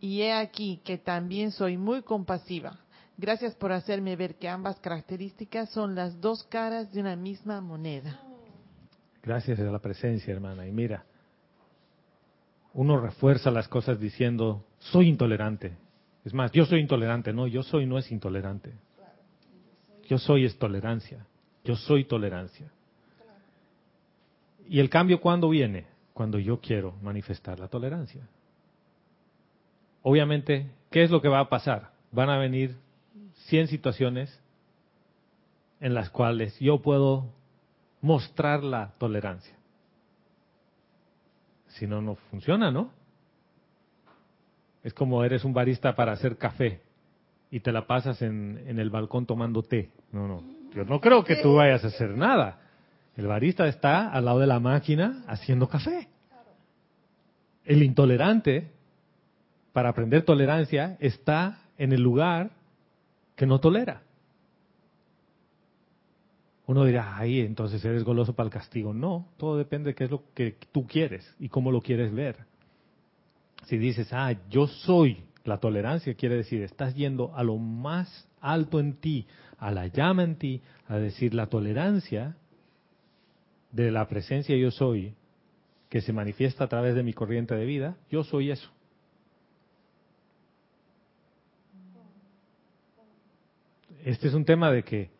Y 0.00 0.22
he 0.22 0.32
aquí 0.32 0.80
que 0.84 0.98
también 0.98 1.52
soy 1.52 1.76
muy 1.76 2.02
compasiva. 2.02 2.78
Gracias 3.18 3.56
por 3.56 3.72
hacerme 3.72 4.14
ver 4.14 4.36
que 4.36 4.48
ambas 4.48 4.78
características 4.78 5.70
son 5.70 5.96
las 5.96 6.20
dos 6.20 6.44
caras 6.44 6.92
de 6.92 7.00
una 7.00 7.16
misma 7.16 7.60
moneda. 7.60 8.20
Gracias 9.24 9.58
a 9.58 9.64
la 9.64 9.80
presencia, 9.80 10.32
hermana. 10.32 10.68
Y 10.68 10.70
mira, 10.70 11.04
uno 12.74 13.00
refuerza 13.00 13.50
las 13.50 13.66
cosas 13.66 13.98
diciendo, 13.98 14.64
soy 14.78 15.08
intolerante. 15.08 15.76
Es 16.24 16.32
más, 16.32 16.52
yo 16.52 16.64
soy 16.64 16.78
intolerante. 16.78 17.32
No, 17.32 17.48
yo 17.48 17.64
soy 17.64 17.86
no 17.86 17.98
es 17.98 18.10
intolerante. 18.12 18.72
Yo 20.06 20.18
soy 20.18 20.44
es 20.44 20.56
tolerancia. 20.56 21.26
Yo 21.64 21.74
soy 21.74 22.04
tolerancia. 22.04 22.70
¿Y 24.68 24.78
el 24.78 24.88
cambio 24.88 25.20
cuándo 25.20 25.48
viene? 25.48 25.86
Cuando 26.14 26.38
yo 26.38 26.60
quiero 26.60 26.94
manifestar 27.02 27.58
la 27.58 27.66
tolerancia. 27.66 28.28
Obviamente, 30.02 30.70
¿qué 30.88 31.02
es 31.02 31.10
lo 31.10 31.20
que 31.20 31.28
va 31.28 31.40
a 31.40 31.48
pasar? 31.48 31.90
Van 32.12 32.30
a 32.30 32.38
venir 32.38 32.76
100 33.46 33.68
situaciones 33.68 34.42
en 35.80 35.94
las 35.94 36.10
cuales 36.10 36.58
yo 36.58 36.80
puedo 36.82 37.32
mostrar 38.00 38.62
la 38.62 38.92
tolerancia. 38.98 39.54
Si 41.68 41.86
no, 41.86 42.02
no 42.02 42.16
funciona, 42.30 42.70
¿no? 42.70 42.90
Es 44.82 44.94
como 44.94 45.24
eres 45.24 45.44
un 45.44 45.52
barista 45.52 45.94
para 45.94 46.12
hacer 46.12 46.36
café 46.36 46.80
y 47.50 47.60
te 47.60 47.72
la 47.72 47.86
pasas 47.86 48.22
en, 48.22 48.62
en 48.66 48.78
el 48.78 48.90
balcón 48.90 49.26
tomando 49.26 49.62
té. 49.62 49.90
No, 50.12 50.26
no. 50.26 50.42
Yo 50.74 50.84
no 50.84 51.00
creo 51.00 51.24
que 51.24 51.36
tú 51.36 51.54
vayas 51.54 51.84
a 51.84 51.88
hacer 51.88 52.16
nada. 52.16 52.60
El 53.16 53.26
barista 53.26 53.66
está 53.66 54.10
al 54.10 54.24
lado 54.24 54.38
de 54.38 54.46
la 54.46 54.60
máquina 54.60 55.24
haciendo 55.26 55.68
café. 55.68 56.08
El 57.64 57.82
intolerante, 57.82 58.70
para 59.72 59.90
aprender 59.90 60.22
tolerancia, 60.22 60.96
está 61.00 61.58
en 61.76 61.92
el 61.92 62.00
lugar 62.00 62.50
que 63.38 63.46
no 63.46 63.60
tolera. 63.60 64.02
Uno 66.66 66.84
dirá, 66.84 67.16
ahí 67.16 67.40
entonces 67.40 67.82
eres 67.84 68.02
goloso 68.02 68.34
para 68.34 68.48
el 68.48 68.52
castigo. 68.52 68.92
No, 68.92 69.28
todo 69.36 69.56
depende 69.56 69.90
de 69.90 69.94
qué 69.94 70.04
es 70.04 70.10
lo 70.10 70.24
que 70.34 70.56
tú 70.72 70.88
quieres 70.88 71.24
y 71.38 71.48
cómo 71.48 71.70
lo 71.70 71.80
quieres 71.80 72.12
ver. 72.12 72.36
Si 73.66 73.78
dices, 73.78 74.12
ah, 74.12 74.34
yo 74.50 74.66
soy 74.66 75.22
la 75.44 75.58
tolerancia, 75.58 76.14
quiere 76.14 76.34
decir, 76.34 76.62
estás 76.62 76.96
yendo 76.96 77.32
a 77.36 77.44
lo 77.44 77.58
más 77.58 78.28
alto 78.40 78.80
en 78.80 78.94
ti, 78.94 79.28
a 79.56 79.70
la 79.70 79.86
llama 79.86 80.24
en 80.24 80.34
ti, 80.34 80.60
a 80.88 80.96
decir 80.96 81.32
la 81.32 81.46
tolerancia 81.46 82.36
de 83.70 83.92
la 83.92 84.08
presencia 84.08 84.56
yo 84.56 84.72
soy, 84.72 85.14
que 85.88 86.00
se 86.00 86.12
manifiesta 86.12 86.64
a 86.64 86.68
través 86.68 86.96
de 86.96 87.04
mi 87.04 87.12
corriente 87.12 87.54
de 87.54 87.64
vida, 87.64 87.96
yo 88.10 88.24
soy 88.24 88.50
eso. 88.50 88.68
Este 94.08 94.26
es 94.26 94.32
un 94.32 94.46
tema 94.46 94.70
de 94.70 94.84
que 94.84 95.10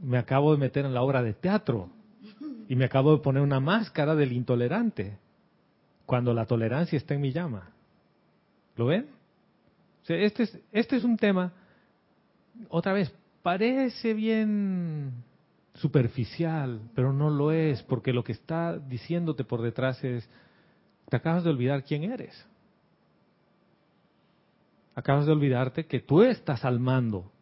me 0.00 0.16
acabo 0.16 0.52
de 0.52 0.58
meter 0.58 0.84
en 0.84 0.94
la 0.94 1.02
obra 1.02 1.24
de 1.24 1.34
teatro 1.34 1.90
y 2.68 2.76
me 2.76 2.84
acabo 2.84 3.10
de 3.10 3.20
poner 3.20 3.42
una 3.42 3.58
máscara 3.58 4.14
del 4.14 4.30
intolerante 4.30 5.18
cuando 6.06 6.32
la 6.32 6.46
tolerancia 6.46 6.96
está 6.96 7.14
en 7.14 7.20
mi 7.20 7.32
llama. 7.32 7.72
¿Lo 8.76 8.86
ven? 8.86 9.08
Este, 10.06 10.44
es, 10.44 10.58
este 10.70 10.96
es 10.98 11.02
un 11.02 11.16
tema, 11.16 11.52
otra 12.68 12.92
vez, 12.92 13.12
parece 13.42 14.14
bien 14.14 15.24
superficial, 15.74 16.80
pero 16.94 17.12
no 17.12 17.28
lo 17.28 17.50
es, 17.50 17.82
porque 17.82 18.12
lo 18.12 18.22
que 18.22 18.32
está 18.32 18.78
diciéndote 18.78 19.42
por 19.42 19.62
detrás 19.62 20.04
es, 20.04 20.30
te 21.08 21.16
acabas 21.16 21.42
de 21.42 21.50
olvidar 21.50 21.82
quién 21.82 22.04
eres. 22.04 22.46
Acabas 24.94 25.26
de 25.26 25.32
olvidarte 25.32 25.86
que 25.86 25.98
tú 25.98 26.22
estás 26.22 26.64
al 26.64 26.78
mando 26.78 27.32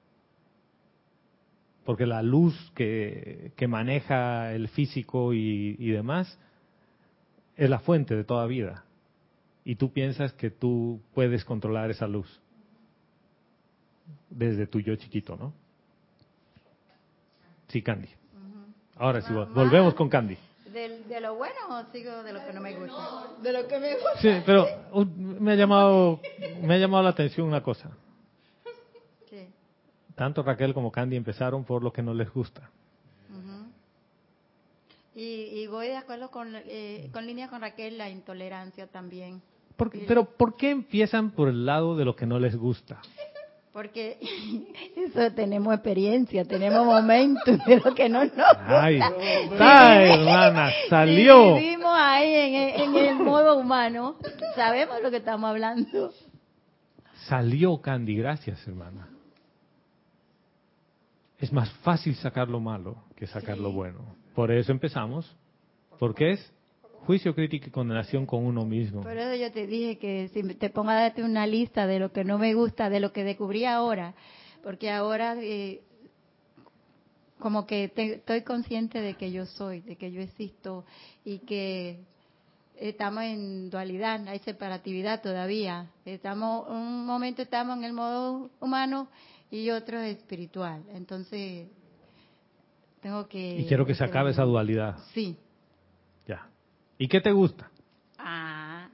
porque 1.86 2.04
la 2.04 2.22
luz 2.22 2.54
que, 2.74 3.52
que 3.56 3.68
maneja 3.68 4.52
el 4.52 4.68
físico 4.68 5.32
y, 5.32 5.76
y, 5.78 5.90
demás 5.90 6.38
es 7.56 7.70
la 7.70 7.78
fuente 7.78 8.14
de 8.14 8.24
toda 8.24 8.44
vida. 8.46 8.84
Y 9.64 9.76
tú 9.76 9.92
piensas 9.92 10.32
que 10.34 10.50
tú 10.50 11.00
puedes 11.14 11.44
controlar 11.44 11.90
esa 11.90 12.06
luz 12.06 12.28
desde 14.28 14.66
tu 14.66 14.80
yo 14.80 14.96
chiquito, 14.96 15.36
¿no? 15.36 15.54
Sí, 17.68 17.82
Candy. 17.82 18.08
Ahora 18.96 19.20
sí, 19.22 19.32
volvemos 19.32 19.94
con 19.94 20.08
Candy. 20.08 20.36
¿De, 20.72 21.04
¿De, 21.04 21.20
lo 21.20 21.36
bueno 21.36 21.56
o 21.70 21.92
sigo 21.92 22.22
de 22.22 22.32
lo 22.32 22.44
que 22.44 22.52
no 22.52 22.60
me 22.60 22.76
gusta? 22.76 23.26
De 23.42 23.52
lo 23.52 23.66
que 23.66 23.78
me 23.78 23.94
gusta. 23.94 24.20
Sí, 24.20 24.42
pero 24.44 24.66
uh, 24.92 25.04
me 25.04 25.52
ha 25.52 25.54
llamado, 25.54 26.20
me 26.62 26.74
ha 26.74 26.78
llamado 26.78 27.04
la 27.04 27.10
atención 27.10 27.46
una 27.46 27.62
cosa. 27.62 27.90
Tanto 30.16 30.42
Raquel 30.42 30.72
como 30.72 30.90
Candy 30.90 31.14
empezaron 31.14 31.64
por 31.64 31.84
lo 31.84 31.92
que 31.92 32.02
no 32.02 32.14
les 32.14 32.32
gusta. 32.32 32.70
Uh 33.30 33.34
-huh. 33.34 33.66
y, 35.14 35.60
y, 35.60 35.66
voy 35.66 35.88
de 35.88 35.96
acuerdo 35.96 36.30
con, 36.30 36.54
eh, 36.54 37.10
con 37.12 37.26
línea 37.26 37.48
con 37.48 37.60
Raquel, 37.60 37.98
la 37.98 38.08
intolerancia 38.08 38.86
también. 38.86 39.42
Porque, 39.76 40.04
pero 40.08 40.24
¿por 40.24 40.56
qué 40.56 40.70
empiezan 40.70 41.30
por 41.32 41.48
el 41.48 41.66
lado 41.66 41.96
de 41.96 42.06
lo 42.06 42.16
que 42.16 42.24
no 42.24 42.38
les 42.38 42.56
gusta? 42.56 42.98
Porque 43.74 44.16
eso 44.96 45.30
tenemos 45.34 45.74
experiencia, 45.74 46.46
tenemos 46.46 46.86
momentos 46.86 47.62
de 47.66 47.76
lo 47.76 47.94
que 47.94 48.08
no 48.08 48.20
nos 48.24 48.32
gusta. 48.32 48.84
Ay, 48.84 48.98
ay 49.58 50.10
hermana, 50.12 50.70
salió. 50.88 51.58
Si 51.58 51.62
vivimos 51.62 51.92
ahí 51.94 52.34
en 52.34 52.54
el, 52.54 52.80
en 52.80 52.96
el 52.96 53.14
modo 53.16 53.58
humano, 53.58 54.16
sabemos 54.54 55.02
lo 55.02 55.10
que 55.10 55.18
estamos 55.18 55.50
hablando. 55.50 56.10
Salió 57.26 57.82
Candy, 57.82 58.16
gracias 58.16 58.66
hermana. 58.66 59.10
Es 61.38 61.52
más 61.52 61.70
fácil 61.82 62.14
sacar 62.16 62.48
lo 62.48 62.60
malo 62.60 62.96
que 63.16 63.26
sacar 63.26 63.56
Sí. 63.56 63.62
lo 63.62 63.72
bueno. 63.72 63.98
Por 64.34 64.50
eso 64.50 64.72
empezamos. 64.72 65.34
Porque 65.98 66.32
es 66.32 66.52
juicio, 67.06 67.34
crítica 67.34 67.68
y 67.68 67.70
condenación 67.70 68.26
con 68.26 68.44
uno 68.44 68.64
mismo. 68.64 69.02
Por 69.02 69.16
eso 69.16 69.34
yo 69.36 69.50
te 69.52 69.66
dije 69.66 69.98
que 69.98 70.28
si 70.28 70.42
te 70.54 70.70
pongo 70.70 70.90
a 70.90 70.94
darte 70.94 71.22
una 71.22 71.46
lista 71.46 71.86
de 71.86 71.98
lo 72.00 72.12
que 72.12 72.24
no 72.24 72.38
me 72.38 72.54
gusta, 72.54 72.90
de 72.90 73.00
lo 73.00 73.12
que 73.12 73.22
descubrí 73.24 73.64
ahora, 73.64 74.14
porque 74.62 74.90
ahora 74.90 75.36
eh, 75.40 75.80
como 77.38 77.66
que 77.66 77.88
te- 77.88 78.14
estoy 78.14 78.42
consciente 78.42 79.00
de 79.00 79.14
que 79.14 79.30
yo 79.30 79.46
soy, 79.46 79.80
de 79.82 79.96
que 79.96 80.10
yo 80.10 80.20
existo 80.20 80.84
y 81.24 81.38
que 81.40 82.00
estamos 82.76 83.22
en 83.24 83.70
dualidad, 83.70 84.26
hay 84.28 84.38
separatividad 84.40 85.22
todavía. 85.22 85.86
Estamos 86.04 86.68
un 86.68 87.06
momento 87.06 87.42
estamos 87.42 87.76
en 87.78 87.84
el 87.84 87.92
modo 87.92 88.50
humano 88.60 89.08
y 89.50 89.70
otro 89.70 90.00
espiritual. 90.00 90.82
Entonces 90.94 91.68
tengo 93.00 93.28
que 93.28 93.60
Y 93.60 93.66
quiero 93.66 93.86
que 93.86 93.94
se 93.94 94.04
acabe 94.04 94.30
esa 94.32 94.42
dualidad. 94.44 94.98
Sí. 95.14 95.36
Ya. 96.26 96.48
¿Y 96.98 97.08
qué 97.08 97.20
te 97.20 97.32
gusta? 97.32 97.70
Ah, 98.18 98.88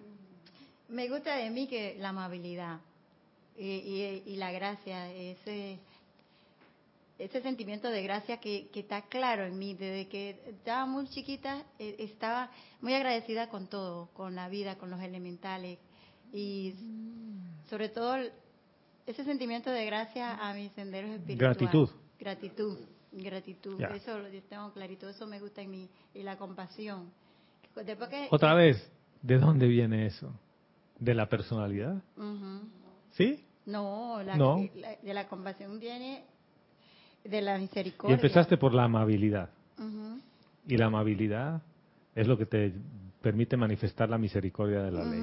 me 0.89 1.09
gusta 1.09 1.37
de 1.37 1.51
mí 1.51 1.67
que 1.69 1.97
la 1.99 2.11
amabilidad 2.11 2.81
y, 3.57 3.65
y- 3.67 4.23
y 4.27 4.37
la 4.37 4.51
gracia, 4.53 5.11
ese 5.13 5.79
ese 7.19 7.41
sentimiento 7.41 7.89
de 7.89 8.03
gracia 8.03 8.39
que, 8.39 8.69
que 8.73 8.81
está 8.81 9.03
claro 9.03 9.45
en 9.45 9.57
mí. 9.57 9.75
Desde 9.75 10.09
que 10.09 10.41
estaba 10.47 10.87
muy 10.87 11.07
chiquita, 11.09 11.63
eh, 11.79 11.95
estaba 12.01 12.51
muy 12.81 12.95
agradecida 12.95 13.49
con 13.49 13.69
todo, 13.69 14.09
con 14.15 14.35
la 14.35 14.49
vida, 14.49 14.77
con 14.77 14.91
los 14.91 15.01
elementales. 15.01 15.79
Y 16.33 16.75
sobre 17.71 17.91
todo 17.91 18.17
ese 19.07 19.25
sentimiento 19.25 19.71
de 19.71 19.85
gracia 19.87 20.37
a 20.49 20.55
mis 20.55 20.73
senderos 20.73 21.11
espirituales. 21.11 21.59
Gratitud. 21.59 21.89
Gratitud, 22.19 22.79
gratitud. 23.13 23.81
Eso 23.83 24.19
lo 24.19 24.29
tengo 24.49 24.73
clarito, 24.73 25.09
eso 25.09 25.27
me 25.27 25.41
gusta 25.41 25.61
en 25.63 25.71
mí. 25.71 25.89
Y 26.15 26.23
la 26.23 26.37
compasión. 26.37 27.11
Después 27.85 28.09
que, 28.11 28.29
Otra 28.31 28.55
vez, 28.55 28.91
¿de 29.23 29.39
dónde 29.39 29.67
viene 29.67 30.07
eso? 30.07 30.33
¿De 30.99 31.15
la 31.15 31.29
personalidad? 31.29 32.01
¿Sí? 33.13 33.45
No, 33.67 34.23
la, 34.23 34.37
No. 34.37 34.69
la- 34.77 34.97
de 34.97 35.15
la 35.15 35.27
compasión 35.29 35.79
viene 35.81 36.25
de 37.25 37.41
la 37.43 37.57
Y 37.59 37.63
misericordia. 37.63 38.15
empezaste 38.17 38.57
por 38.57 38.73
la 38.75 38.85
amabilidad. 38.85 39.51
Y 40.69 40.77
la 40.77 40.87
amabilidad 40.87 41.61
es 42.15 42.27
lo 42.29 42.39
que 42.39 42.47
te 42.47 42.73
permite 43.21 43.57
manifestar 43.57 44.09
la 44.09 44.19
misericordia 44.19 44.83
de 44.83 44.91
la 44.93 45.05
ley. 45.05 45.23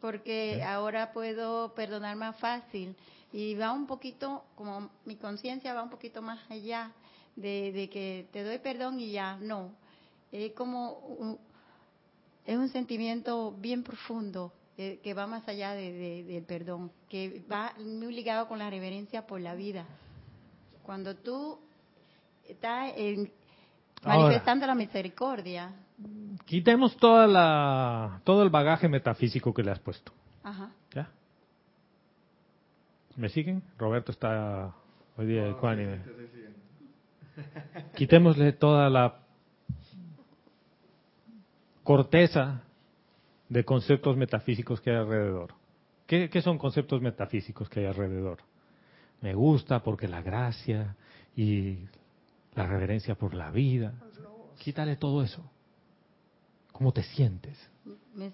Porque 0.00 0.62
ahora 0.62 1.12
puedo 1.12 1.74
perdonar 1.74 2.16
más 2.16 2.36
fácil 2.38 2.96
y 3.32 3.54
va 3.54 3.72
un 3.72 3.86
poquito, 3.86 4.44
como 4.56 4.90
mi 5.04 5.16
conciencia 5.16 5.74
va 5.74 5.82
un 5.82 5.90
poquito 5.90 6.22
más 6.22 6.38
allá 6.50 6.90
de, 7.36 7.70
de 7.72 7.88
que 7.90 8.26
te 8.32 8.42
doy 8.42 8.58
perdón 8.58 8.98
y 8.98 9.12
ya, 9.12 9.36
no. 9.36 9.72
Es 10.32 10.52
como 10.52 10.92
un, 10.92 11.38
es 12.46 12.56
un 12.56 12.68
sentimiento 12.70 13.52
bien 13.58 13.82
profundo 13.82 14.52
eh, 14.78 14.98
que 15.02 15.12
va 15.12 15.26
más 15.26 15.46
allá 15.48 15.72
de- 15.72 15.92
de- 15.92 16.24
del 16.24 16.44
perdón, 16.44 16.90
que 17.08 17.42
va 17.52 17.74
muy 17.78 18.14
ligado 18.14 18.48
con 18.48 18.58
la 18.58 18.70
reverencia 18.70 19.26
por 19.26 19.40
la 19.40 19.54
vida. 19.54 19.84
Cuando 20.82 21.14
tú 21.14 21.58
estás 22.48 22.92
en- 22.96 23.30
Ahora. 24.02 24.18
manifestando 24.22 24.66
la 24.66 24.74
misericordia, 24.74 25.72
Quitemos 26.44 26.96
toda 26.96 27.26
la, 27.26 28.20
todo 28.24 28.42
el 28.42 28.50
bagaje 28.50 28.88
metafísico 28.88 29.54
que 29.54 29.62
le 29.62 29.70
has 29.70 29.78
puesto. 29.78 30.12
ajá, 30.42 30.70
¿Ya? 30.94 31.10
¿Me 33.16 33.28
siguen? 33.28 33.62
Roberto 33.78 34.12
está 34.12 34.74
hoy 35.16 35.26
día 35.26 35.48
ecuánime. 35.48 36.00
Quitémosle 37.94 38.52
toda 38.52 38.90
la 38.90 39.18
corteza 41.84 42.62
de 43.48 43.64
conceptos 43.64 44.16
metafísicos 44.16 44.80
que 44.80 44.90
hay 44.90 44.96
alrededor. 44.96 45.54
¿Qué, 46.06 46.28
qué 46.28 46.42
son 46.42 46.58
conceptos 46.58 47.00
metafísicos 47.00 47.68
que 47.68 47.80
hay 47.80 47.86
alrededor? 47.86 48.38
Me 49.20 49.34
gusta 49.34 49.82
porque 49.82 50.08
la 50.08 50.22
gracia 50.22 50.96
y 51.36 51.78
la 52.54 52.66
reverencia 52.66 53.14
por 53.14 53.34
la 53.34 53.50
vida. 53.50 53.94
Quítale 54.58 54.96
todo 54.96 55.22
eso. 55.22 55.42
¿Cómo 56.80 56.92
te 56.94 57.02
sientes? 57.02 57.58
me- 58.14 58.32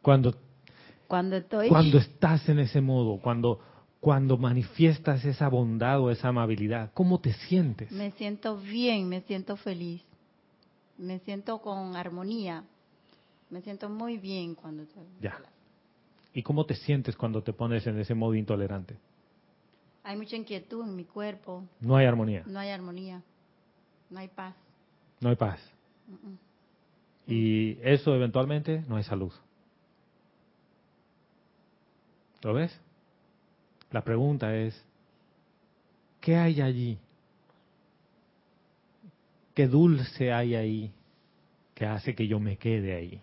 Cuando 0.00 0.32
cuando 1.08 1.38
estoy 1.38 1.68
cuando 1.68 1.98
estás 1.98 2.48
en 2.48 2.60
ese 2.60 2.80
modo, 2.80 3.18
cuando 3.20 3.58
cuando 3.98 4.38
manifiestas 4.38 5.24
esa 5.24 5.48
bondad 5.48 6.00
o 6.00 6.12
esa 6.12 6.28
amabilidad, 6.28 6.92
¿cómo 6.94 7.18
te 7.18 7.32
sientes? 7.32 7.90
Me 7.90 8.12
siento 8.12 8.58
bien, 8.58 9.08
me 9.08 9.22
siento 9.22 9.56
feliz, 9.56 10.04
me 10.98 11.18
siento 11.18 11.58
con 11.60 11.96
armonía, 11.96 12.62
me 13.50 13.60
siento 13.62 13.88
muy 13.88 14.18
bien 14.18 14.54
cuando 14.54 14.84
estoy. 14.84 15.02
Ya. 15.20 15.36
¿Y 16.32 16.44
cómo 16.44 16.64
te 16.64 16.76
sientes 16.76 17.16
cuando 17.16 17.42
te 17.42 17.52
pones 17.52 17.84
en 17.88 17.98
ese 17.98 18.14
modo 18.14 18.36
intolerante? 18.36 18.96
Hay 20.04 20.16
mucha 20.16 20.36
inquietud 20.36 20.84
en 20.84 20.94
mi 20.94 21.06
cuerpo, 21.06 21.64
No 21.80 21.96
hay 21.96 22.06
armonía, 22.06 22.44
no 22.46 22.60
hay 22.60 22.70
armonía, 22.70 23.20
no 24.10 24.20
hay 24.20 24.28
paz. 24.28 24.54
no 25.20 25.30
hay 25.30 25.34
paz. 25.34 25.58
Y 27.28 27.78
eso 27.82 28.14
eventualmente 28.14 28.82
no 28.88 28.96
hay 28.96 29.04
salud. 29.04 29.32
¿Lo 32.42 32.54
ves? 32.54 32.80
La 33.90 34.02
pregunta 34.02 34.56
es, 34.56 34.82
¿qué 36.22 36.36
hay 36.36 36.62
allí? 36.62 36.98
¿Qué 39.54 39.68
dulce 39.68 40.32
hay 40.32 40.54
ahí 40.54 40.92
que 41.74 41.84
hace 41.84 42.14
que 42.14 42.26
yo 42.26 42.40
me 42.40 42.56
quede 42.56 42.94
ahí? 42.94 43.20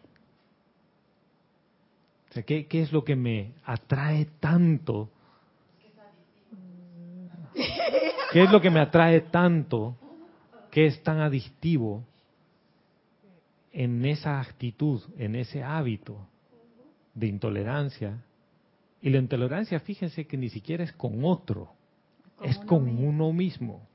O 2.29 2.33
sea, 2.33 2.43
¿qué, 2.43 2.67
qué 2.67 2.83
es 2.83 2.91
lo 2.91 3.03
que 3.03 3.15
me 3.15 3.53
atrae 3.63 4.25
tanto? 4.39 5.09
¿Qué 8.31 8.43
es 8.43 8.51
lo 8.51 8.61
que 8.61 8.69
me 8.69 8.81
atrae 8.81 9.21
tanto 9.21 9.95
que 10.69 10.85
es 10.85 11.01
tan 11.01 11.21
adictivo 11.21 12.03
en 13.75 14.05
esa 14.05 14.39
actitud, 14.39 15.01
en 15.17 15.35
ese 15.35 15.61
hábito 15.61 16.17
de 17.13 17.27
intolerancia? 17.27 18.23
Y 19.01 19.09
la 19.09 19.17
intolerancia, 19.17 19.79
fíjense 19.81 20.25
que 20.25 20.37
ni 20.37 20.49
siquiera 20.49 20.85
es 20.85 20.93
con 20.93 21.23
otro, 21.25 21.73
Con 22.37 22.47
es 22.47 22.57
uno 22.57 22.67
con 22.67 22.85
mismo. 22.85 23.07
uno 23.09 23.33
mismo. 23.33 23.87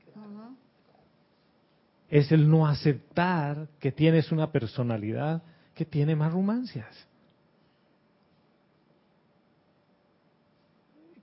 Es 2.09 2.31
el 2.31 2.47
no 2.47 2.67
aceptar 2.67 3.69
que 3.79 3.91
tienes 3.91 4.31
una 4.31 4.51
personalidad 4.51 5.41
que 5.73 5.85
tiene 5.85 6.15
más 6.15 6.31
rumancias. 6.31 7.07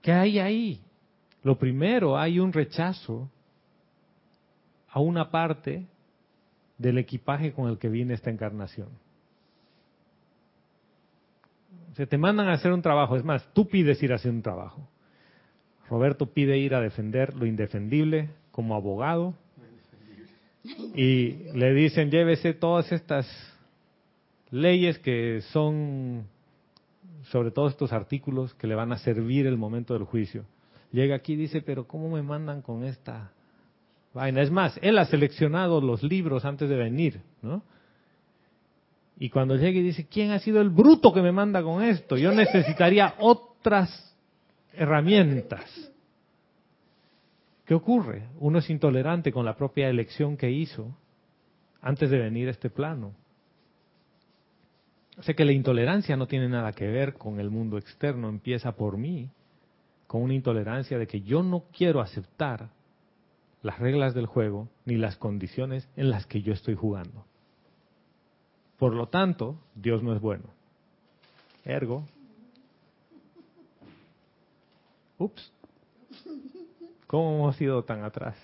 ¿Qué 0.01 0.11
hay 0.11 0.39
ahí? 0.39 0.81
Lo 1.43 1.57
primero, 1.57 2.17
hay 2.17 2.39
un 2.39 2.51
rechazo 2.51 3.29
a 4.89 4.99
una 4.99 5.29
parte 5.29 5.87
del 6.79 6.97
equipaje 6.97 7.51
con 7.53 7.69
el 7.69 7.77
que 7.77 7.89
viene 7.89 8.15
esta 8.15 8.31
encarnación. 8.31 8.87
Se 11.93 12.07
te 12.07 12.17
mandan 12.17 12.47
a 12.47 12.53
hacer 12.53 12.71
un 12.71 12.81
trabajo, 12.81 13.15
es 13.17 13.23
más, 13.23 13.47
tú 13.53 13.67
pides 13.67 14.01
ir 14.01 14.13
a 14.13 14.15
hacer 14.15 14.31
un 14.31 14.41
trabajo. 14.41 14.87
Roberto 15.89 16.27
pide 16.27 16.57
ir 16.57 16.73
a 16.73 16.81
defender 16.81 17.35
lo 17.35 17.45
indefendible 17.45 18.29
como 18.51 18.75
abogado 18.75 19.33
y 20.95 21.31
le 21.53 21.73
dicen 21.73 22.11
llévese 22.11 22.53
todas 22.53 22.91
estas 22.91 23.27
leyes 24.51 24.99
que 24.99 25.41
son 25.51 26.27
sobre 27.23 27.51
todo 27.51 27.67
estos 27.67 27.91
artículos 27.91 28.53
que 28.53 28.67
le 28.67 28.75
van 28.75 28.91
a 28.91 28.97
servir 28.97 29.47
el 29.47 29.57
momento 29.57 29.93
del 29.93 30.03
juicio. 30.03 30.45
Llega 30.91 31.15
aquí 31.15 31.33
y 31.33 31.37
dice, 31.37 31.61
pero 31.61 31.87
¿cómo 31.87 32.09
me 32.09 32.21
mandan 32.21 32.61
con 32.61 32.83
esta 32.83 33.31
vaina? 34.13 34.41
Es 34.41 34.51
más, 34.51 34.79
él 34.81 34.97
ha 34.97 35.05
seleccionado 35.05 35.81
los 35.81 36.03
libros 36.03 36.45
antes 36.45 36.69
de 36.69 36.75
venir, 36.75 37.21
¿no? 37.41 37.63
Y 39.17 39.29
cuando 39.29 39.55
llega 39.57 39.77
y 39.77 39.83
dice, 39.83 40.07
¿quién 40.07 40.31
ha 40.31 40.39
sido 40.39 40.61
el 40.61 40.69
bruto 40.69 41.13
que 41.13 41.21
me 41.21 41.33
manda 41.33 41.61
con 41.61 41.83
esto? 41.83 42.15
Yo 42.15 42.31
necesitaría 42.31 43.15
otras 43.19 44.15
herramientas. 44.73 45.91
¿Qué 47.65 47.73
ocurre? 47.73 48.29
Uno 48.39 48.59
es 48.59 48.69
intolerante 48.69 49.31
con 49.31 49.45
la 49.45 49.57
propia 49.57 49.89
elección 49.89 50.37
que 50.37 50.49
hizo 50.49 50.95
antes 51.81 52.09
de 52.09 52.17
venir 52.17 52.47
a 52.47 52.51
este 52.51 52.69
plano. 52.69 53.13
Sea 55.19 55.35
que 55.35 55.43
la 55.43 55.51
intolerancia 55.51 56.15
no 56.15 56.25
tiene 56.25 56.47
nada 56.47 56.71
que 56.71 56.87
ver 56.87 57.15
con 57.15 57.41
el 57.41 57.49
mundo 57.49 57.77
externo, 57.77 58.29
empieza 58.29 58.71
por 58.71 58.97
mí, 58.97 59.29
con 60.07 60.21
una 60.21 60.33
intolerancia 60.33 60.97
de 60.97 61.07
que 61.07 61.21
yo 61.21 61.43
no 61.43 61.65
quiero 61.75 61.99
aceptar 61.99 62.69
las 63.61 63.79
reglas 63.79 64.13
del 64.13 64.25
juego 64.25 64.69
ni 64.85 64.95
las 64.95 65.17
condiciones 65.17 65.87
en 65.95 66.09
las 66.09 66.25
que 66.25 66.41
yo 66.41 66.53
estoy 66.53 66.75
jugando. 66.75 67.25
Por 68.77 68.93
lo 68.93 69.07
tanto, 69.07 69.57
Dios 69.75 70.01
no 70.03 70.13
es 70.13 70.21
bueno. 70.21 70.45
Ergo. 71.65 72.05
Ups. 75.17 75.51
¿Cómo 77.07 77.35
hemos 77.35 77.59
ido 77.59 77.83
tan 77.83 78.03
atrás? 78.03 78.35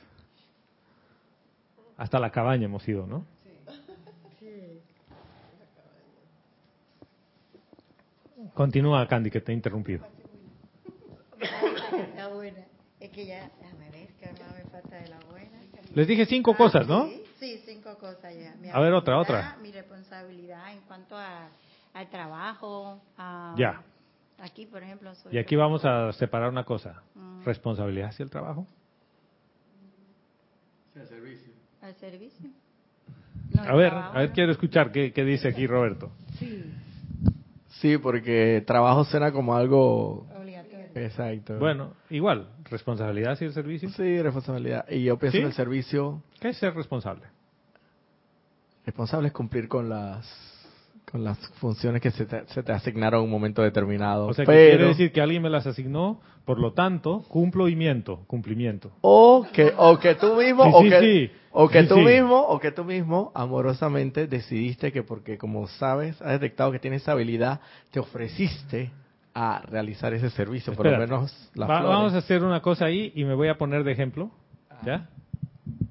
Hasta 1.98 2.20
la 2.20 2.32
cabaña 2.32 2.66
hemos 2.66 2.86
ido, 2.88 3.08
¿no? 3.08 3.26
Continúa, 8.54 9.08
Candy, 9.08 9.32
que 9.32 9.42
te 9.42 9.52
he 9.52 9.56
interrumpido. 9.56 10.15
Es 13.00 13.10
que 13.12 13.26
ya, 13.26 13.50
déjame 13.62 13.90
ver, 13.92 14.08
que 14.14 14.26
más 14.42 14.56
me 14.56 14.64
falta 14.72 14.96
de 14.96 15.08
la 15.10 15.20
buena. 15.30 15.60
Les 15.94 16.08
dije 16.08 16.26
cinco 16.26 16.52
Ah, 16.54 16.58
cosas, 16.58 16.88
¿no? 16.88 17.06
Sí, 17.08 17.22
sí, 17.40 17.62
cinco 17.66 17.96
cosas 17.98 18.34
ya. 18.36 18.56
Mi 18.62 18.70
A 18.70 18.80
ver, 18.80 18.94
otra, 18.94 19.18
otra. 19.20 19.58
Mi 19.62 19.72
responsabilidad 19.72 20.72
en 20.74 20.80
cuanto 20.82 21.16
a, 21.18 21.48
al 21.94 22.10
trabajo, 22.10 23.02
a, 23.18 23.54
Ya. 23.58 23.82
aquí 24.40 24.66
por 24.66 24.82
ejemplo. 24.84 25.12
Y 25.32 25.38
aquí 25.38 25.56
vamos 25.56 25.84
a 25.86 26.12
separar 26.14 26.50
una 26.50 26.64
cosa. 26.64 27.04
Mm. 27.16 27.44
Responsabilidad 27.44 28.10
hacia 28.10 28.24
el 28.24 28.30
trabajo. 28.30 28.66
al 31.82 31.96
servicio. 31.96 32.50
No, 33.54 33.62
A 33.62 33.76
ver, 33.76 33.90
trabajo, 33.92 34.18
a 34.18 34.20
ver, 34.22 34.30
¿no? 34.30 34.34
quiero 34.36 34.52
escuchar 34.54 34.92
qué, 34.92 35.12
qué 35.14 35.24
dice 35.24 35.48
aquí 35.50 35.68
Roberto. 35.68 36.12
Sí, 37.82 37.98
porque 37.98 38.64
trabajo 38.66 39.04
suena 39.06 39.32
como 39.32 39.56
algo... 39.56 40.26
Exacto. 40.96 41.60
Bueno, 41.60 41.94
igual, 42.10 42.48
responsabilidad 42.72 43.34
hacia 43.34 43.48
el 43.48 43.54
servicio. 43.54 43.90
Sí, 43.90 44.22
responsabilidad. 44.22 44.86
Y 44.90 45.04
yo 45.04 45.18
pienso 45.20 45.38
¿Sí? 45.38 45.42
en 45.42 45.48
el 45.48 45.54
servicio, 45.54 46.24
¿Qué 46.40 46.50
es 46.50 46.58
ser 46.58 46.74
responsable? 46.74 47.24
responsable 48.86 49.28
es 49.28 49.34
cumplir 49.34 49.68
con 49.68 49.90
las 49.90 50.52
con 51.12 51.24
las 51.24 51.38
funciones 51.60 52.02
que 52.02 52.10
se 52.12 52.26
te, 52.26 52.46
se 52.48 52.64
te 52.64 52.72
asignaron 52.72 53.20
en 53.22 53.26
un 53.26 53.32
momento 53.32 53.62
determinado. 53.62 54.28
O 54.28 54.34
sea, 54.34 54.44
que 54.44 54.52
quiere 54.52 54.88
decir 54.88 55.12
que 55.12 55.22
alguien 55.22 55.42
me 55.44 55.50
las 55.52 55.66
asignó, 55.68 56.20
por 56.46 56.60
lo 56.60 56.74
tanto, 56.74 57.24
cumplo 57.30 57.68
y 57.70 57.76
miento, 57.76 58.24
cumplimiento. 58.28 58.92
o 59.02 59.46
que 59.54 59.72
o 59.78 60.00
que 60.00 60.16
tú 60.16 60.36
mismo 60.36 60.64
Sí, 60.66 60.72
o 60.74 60.82
sí, 60.82 60.90
que 60.90 61.00
sí. 61.00 61.32
o 61.52 61.70
que 61.70 61.84
tú 61.84 61.98
mismo 62.00 62.42
o 62.42 62.60
que 62.60 62.72
tú 62.72 62.84
mismo 62.84 63.32
amorosamente 63.36 64.28
decidiste 64.28 64.92
que 64.92 65.04
porque 65.04 65.38
como 65.38 65.68
sabes 65.68 66.20
has 66.22 66.32
detectado 66.32 66.72
que 66.72 66.80
tienes 66.80 67.04
esa 67.04 67.12
habilidad 67.14 67.62
te 67.92 68.00
ofreciste 68.00 68.92
a 69.38 69.62
realizar 69.70 70.14
ese 70.14 70.30
servicio 70.30 70.74
por 70.74 70.86
lo 70.86 70.92
menos 71.00 71.52
las 71.56 71.70
Va- 71.70 71.82
vamos 71.84 72.14
a 72.14 72.18
hacer 72.20 72.42
una 72.44 72.62
cosa 72.62 72.86
ahí 72.86 73.12
y 73.16 73.26
me 73.26 73.34
voy 73.36 73.50
a 73.50 73.58
poner 73.58 73.84
de 73.84 73.92
ejemplo, 73.92 74.32
¿ya? 74.86 75.10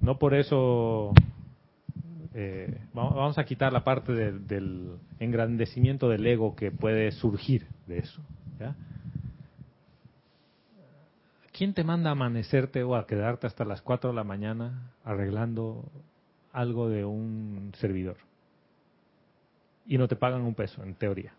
No 0.00 0.18
por 0.18 0.32
eso 0.34 1.12
eh, 2.32 2.78
va- 2.96 3.10
vamos 3.10 3.36
a 3.38 3.44
quitar 3.44 3.72
la 3.72 3.84
parte 3.84 4.12
de- 4.12 4.38
del 4.38 4.96
engrandecimiento 5.20 6.08
del 6.08 6.26
ego 6.26 6.56
que 6.56 6.70
puede 6.72 7.12
surgir 7.12 7.66
de 7.86 7.98
eso, 7.98 8.22
¿ya? 8.58 8.74
¿Quién 11.52 11.72
te 11.74 11.84
manda 11.84 12.08
a 12.08 12.12
amanecerte 12.12 12.82
o 12.82 12.96
a 12.96 13.06
quedarte 13.06 13.46
hasta 13.46 13.64
las 13.64 13.80
4 13.82 14.10
de 14.10 14.16
la 14.16 14.24
mañana 14.24 14.90
arreglando 15.04 15.84
algo 16.52 16.88
de 16.88 17.04
un 17.04 17.72
servidor? 17.78 18.16
Y 19.86 19.98
no 19.98 20.08
te 20.08 20.16
pagan 20.16 20.40
un 20.42 20.54
peso, 20.54 20.82
en 20.82 20.94
teoría. 20.94 21.32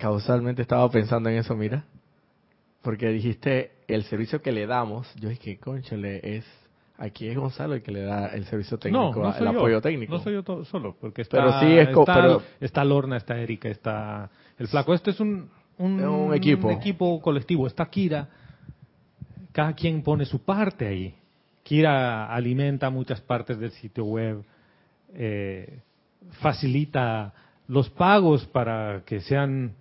Causalmente 0.00 0.62
estaba 0.62 0.88
pensando 0.90 1.28
en 1.28 1.36
eso, 1.36 1.54
mira. 1.54 1.84
Porque 2.82 3.08
dijiste 3.10 3.72
el 3.86 4.04
servicio 4.04 4.40
que 4.40 4.50
le 4.50 4.66
damos. 4.66 5.12
Yo 5.16 5.28
dije, 5.28 5.58
conchale, 5.58 6.20
es. 6.38 6.44
Aquí 6.96 7.28
es 7.28 7.36
Gonzalo 7.36 7.74
el 7.74 7.82
que 7.82 7.92
le 7.92 8.02
da 8.02 8.26
el 8.28 8.44
servicio 8.44 8.78
técnico, 8.78 9.12
no, 9.20 9.22
no 9.28 9.32
soy 9.32 9.46
el 9.46 9.52
yo. 9.54 9.58
apoyo 9.58 9.80
técnico. 9.80 10.12
No 10.12 10.18
soy 10.20 10.34
yo 10.34 10.42
to- 10.42 10.64
solo, 10.66 10.96
porque 11.00 11.22
está, 11.22 11.38
Pero 11.38 11.58
sí 11.60 11.66
es 11.78 11.88
está, 11.88 12.14
pero- 12.14 12.42
está 12.60 12.84
Lorna, 12.84 13.16
está 13.16 13.38
Erika, 13.38 13.68
está 13.70 14.30
el 14.58 14.68
flaco. 14.68 14.92
Esto 14.92 15.10
es 15.10 15.18
un, 15.20 15.48
un, 15.78 15.98
Es 16.00 16.06
un 16.06 16.34
equipo. 16.34 16.70
equipo 16.70 17.20
colectivo. 17.22 17.66
Está 17.66 17.86
Kira. 17.86 18.28
Cada 19.52 19.72
quien 19.74 20.02
pone 20.02 20.24
su 20.26 20.42
parte 20.44 20.86
ahí. 20.86 21.14
Kira 21.62 22.32
alimenta 22.34 22.90
muchas 22.90 23.20
partes 23.22 23.58
del 23.58 23.70
sitio 23.72 24.04
web, 24.04 24.42
eh, 25.14 25.78
facilita 26.40 27.32
los 27.68 27.88
pagos 27.90 28.44
para 28.46 29.02
que 29.06 29.20
sean 29.20 29.72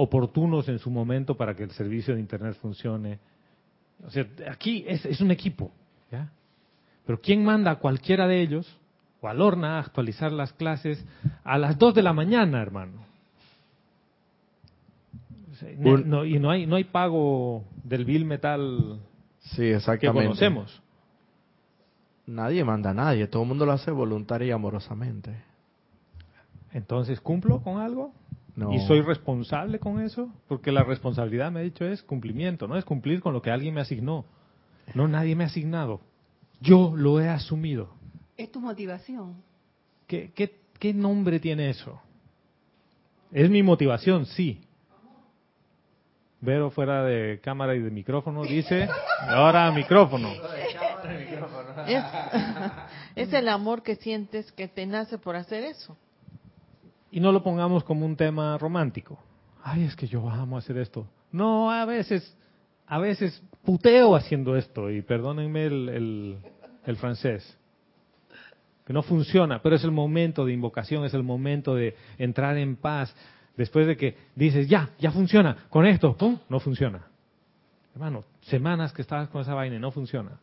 oportunos 0.00 0.68
en 0.68 0.78
su 0.78 0.90
momento 0.90 1.36
para 1.36 1.56
que 1.56 1.64
el 1.64 1.72
servicio 1.72 2.14
de 2.14 2.20
Internet 2.20 2.56
funcione. 2.62 3.18
O 4.06 4.10
sea, 4.10 4.24
aquí 4.48 4.84
es, 4.86 5.04
es 5.04 5.20
un 5.20 5.32
equipo. 5.32 5.72
¿ya? 6.12 6.30
Pero 7.04 7.20
¿quién 7.20 7.44
manda 7.44 7.72
a 7.72 7.76
cualquiera 7.80 8.28
de 8.28 8.40
ellos, 8.40 8.78
o 9.20 9.26
a 9.26 9.34
Lorna, 9.34 9.76
a 9.76 9.80
actualizar 9.80 10.30
las 10.30 10.52
clases 10.52 11.04
a 11.42 11.58
las 11.58 11.76
2 11.78 11.94
de 11.96 12.02
la 12.02 12.12
mañana, 12.12 12.62
hermano? 12.62 13.08
No- 15.76 16.24
y 16.24 16.38
no 16.38 16.50
hay, 16.50 16.66
no 16.66 16.76
hay 16.76 16.84
pago 16.84 17.64
del 17.82 18.04
bill 18.04 18.24
metal 18.24 19.00
Sí, 19.40 19.56
que 19.62 19.74
exactamente. 19.74 20.22
conocemos. 20.28 20.80
Nadie 22.26 22.62
manda 22.62 22.90
a 22.90 22.94
nadie, 22.94 23.26
todo 23.26 23.42
el 23.42 23.48
mundo 23.48 23.66
lo 23.66 23.72
hace 23.72 23.90
voluntaria 23.90 24.46
y 24.48 24.50
amorosamente. 24.52 25.34
Entonces, 26.72 27.20
¿cumplo 27.20 27.60
con 27.60 27.78
algo? 27.80 28.12
No. 28.58 28.72
¿Y 28.72 28.80
soy 28.80 29.02
responsable 29.02 29.78
con 29.78 30.00
eso? 30.00 30.32
Porque 30.48 30.72
la 30.72 30.82
responsabilidad, 30.82 31.52
me 31.52 31.60
ha 31.60 31.62
dicho, 31.62 31.84
es 31.84 32.02
cumplimiento, 32.02 32.66
no 32.66 32.76
es 32.76 32.84
cumplir 32.84 33.20
con 33.20 33.32
lo 33.32 33.40
que 33.40 33.52
alguien 33.52 33.72
me 33.72 33.80
asignó. 33.80 34.24
No, 34.94 35.06
nadie 35.06 35.36
me 35.36 35.44
ha 35.44 35.46
asignado. 35.46 36.00
Yo 36.60 36.92
lo 36.96 37.20
he 37.20 37.28
asumido. 37.28 37.90
Es 38.36 38.50
tu 38.50 38.58
motivación. 38.58 39.36
¿Qué, 40.08 40.32
qué, 40.34 40.58
qué 40.80 40.92
nombre 40.92 41.38
tiene 41.38 41.70
eso? 41.70 42.00
Es 43.30 43.48
mi 43.48 43.62
motivación, 43.62 44.26
sí. 44.26 44.60
Vero 46.40 46.72
fuera 46.72 47.04
de 47.04 47.38
cámara 47.40 47.76
y 47.76 47.80
de 47.80 47.92
micrófono 47.92 48.42
dice, 48.42 48.88
ahora 49.28 49.70
micrófono. 49.70 50.30
Es, 51.86 52.04
es 53.14 53.32
el 53.32 53.48
amor 53.48 53.84
que 53.84 53.94
sientes 53.94 54.50
que 54.50 54.66
te 54.66 54.84
nace 54.84 55.16
por 55.16 55.36
hacer 55.36 55.62
eso. 55.62 55.96
Y 57.10 57.20
no 57.20 57.32
lo 57.32 57.42
pongamos 57.42 57.84
como 57.84 58.04
un 58.04 58.16
tema 58.16 58.58
romántico. 58.58 59.18
Ay, 59.62 59.84
es 59.84 59.96
que 59.96 60.06
yo 60.06 60.28
amo 60.28 60.58
hacer 60.58 60.78
esto. 60.78 61.06
No, 61.32 61.70
a 61.70 61.84
veces, 61.84 62.36
a 62.86 62.98
veces 62.98 63.42
puteo 63.64 64.14
haciendo 64.14 64.56
esto, 64.56 64.90
y 64.90 65.02
perdónenme 65.02 65.66
el, 65.66 66.38
el, 66.84 66.96
francés. 66.96 67.56
Que 68.86 68.92
no 68.92 69.02
funciona, 69.02 69.60
pero 69.60 69.76
es 69.76 69.84
el 69.84 69.90
momento 69.90 70.44
de 70.44 70.52
invocación, 70.52 71.04
es 71.04 71.12
el 71.12 71.22
momento 71.22 71.74
de 71.74 71.94
entrar 72.16 72.56
en 72.56 72.76
paz. 72.76 73.14
Después 73.56 73.86
de 73.86 73.96
que 73.96 74.16
dices, 74.34 74.68
ya, 74.68 74.90
ya 74.98 75.10
funciona, 75.10 75.66
con 75.68 75.84
esto, 75.84 76.16
pum, 76.16 76.38
no 76.48 76.60
funciona. 76.60 77.06
Hermano, 77.92 78.24
semanas 78.42 78.92
que 78.92 79.02
estabas 79.02 79.28
con 79.28 79.42
esa 79.42 79.54
vaina 79.54 79.78
no 79.78 79.90
funciona. 79.90 80.38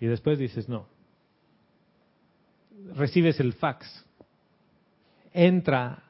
Y 0.00 0.06
después 0.06 0.38
dices, 0.38 0.68
no. 0.68 0.86
Recibes 2.96 3.38
el 3.40 3.52
fax, 3.52 4.04
entra 5.32 6.02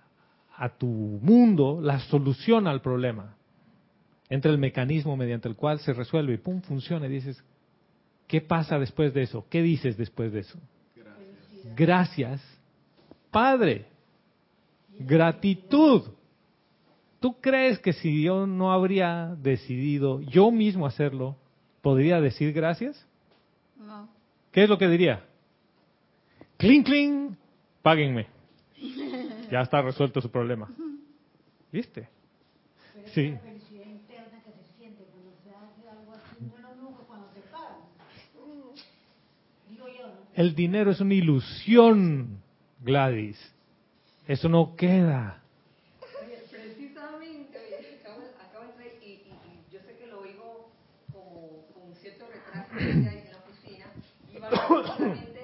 a 0.57 0.69
tu 0.69 0.87
mundo 0.87 1.81
la 1.81 2.01
solución 2.01 2.67
al 2.67 2.81
problema. 2.81 3.35
Entra 4.29 4.51
el 4.51 4.59
mecanismo 4.59 5.17
mediante 5.17 5.49
el 5.49 5.57
cual 5.57 5.81
se 5.81 5.93
resuelve 5.93 6.35
y 6.35 6.39
pum, 6.39 6.61
funciona. 6.63 7.07
Y 7.07 7.11
dices, 7.11 7.43
¿qué 8.29 8.41
pasa 8.41 8.79
después 8.79 9.13
de 9.15 9.23
eso? 9.23 9.47
¿Qué 9.49 9.63
dices 9.63 9.97
después 9.97 10.33
de 10.33 10.41
eso? 10.41 10.59
Gracias. 11.75 12.43
Padre. 13.31 13.87
Gratitud. 14.99 16.03
¿Tú 17.21 17.41
crees 17.41 17.79
que 17.79 17.93
si 17.93 18.23
yo 18.23 18.47
no 18.47 18.73
habría 18.73 19.35
decidido 19.41 20.21
yo 20.23 20.51
mismo 20.51 20.87
hacerlo, 20.87 21.37
podría 21.83 22.21
decir 22.21 22.53
gracias? 22.53 23.07
No. 23.79 24.09
¿Qué 24.53 24.65
es 24.65 24.69
lo 24.69 24.79
que 24.79 24.89
diría? 24.89 25.25
Cling, 26.57 26.83
cling, 26.83 27.37
páguenme. 27.83 28.40
Ya 29.51 29.61
está 29.63 29.83
resuelto 29.83 30.21
su 30.21 30.31
problema. 30.31 30.71
¿Viste? 31.73 32.09
Sí. 33.15 33.39
El 40.35 40.55
dinero 40.55 40.91
es 40.93 41.01
una 41.01 41.15
ilusión, 41.15 42.41
Gladys. 42.81 43.39
Eso 44.27 44.49
no 44.49 44.75
queda. 44.77 45.43
Precisamente, 46.51 47.59
acabo, 48.01 48.23
acabo 48.41 48.65
de 48.65 48.69
entrar 48.69 48.87
y, 49.05 49.09
y- 49.09 49.11
y 49.11 49.73
yo 49.73 49.81
sé 49.81 49.97
que 49.99 50.07
lo 50.07 50.21
oigo 50.21 50.71
como 51.13 51.67
con 51.75 51.95
cierto 51.97 52.27
retraso 52.27 52.79
ella 52.79 53.19
en 53.19 53.31
la 53.31 53.39
oficina. 53.39 53.87
Iba 54.35 54.47
a 54.49 54.51
hablar 54.67 54.85
precisamente 54.97 55.41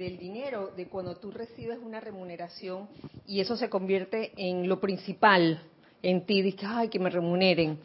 del 0.00 0.16
dinero, 0.16 0.72
de 0.74 0.86
cuando 0.86 1.14
tú 1.16 1.30
recibes 1.30 1.78
una 1.78 2.00
remuneración 2.00 2.88
y 3.26 3.40
eso 3.40 3.54
se 3.58 3.68
convierte 3.68 4.32
en 4.38 4.66
lo 4.66 4.80
principal 4.80 5.60
en 6.02 6.24
ti. 6.24 6.40
Dices, 6.40 6.64
ay, 6.64 6.88
que 6.88 6.98
me 6.98 7.10
remuneren. 7.10 7.78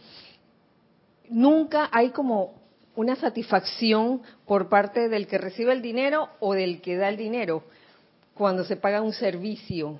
Nunca 1.27 1.89
hay 1.91 2.11
como 2.11 2.53
una 2.95 3.17
satisfacción 3.17 4.21
por 4.45 4.69
parte 4.69 5.09
del 5.09 5.27
que 5.27 5.37
recibe 5.37 5.73
el 5.73 5.81
dinero 5.81 6.29
o 6.39 6.53
del 6.53 6.79
que 6.81 6.95
da 6.95 7.09
el 7.09 7.17
dinero 7.17 7.63
cuando 8.33 8.63
se 8.63 8.77
paga 8.77 9.01
un 9.01 9.11
servicio. 9.11 9.99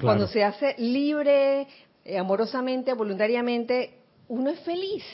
Cuando 0.00 0.26
se 0.26 0.42
hace 0.42 0.74
libre, 0.78 1.68
eh, 2.04 2.18
amorosamente, 2.18 2.94
voluntariamente, 2.94 3.94
uno 4.26 4.50
es 4.50 4.58
feliz. 4.60 5.04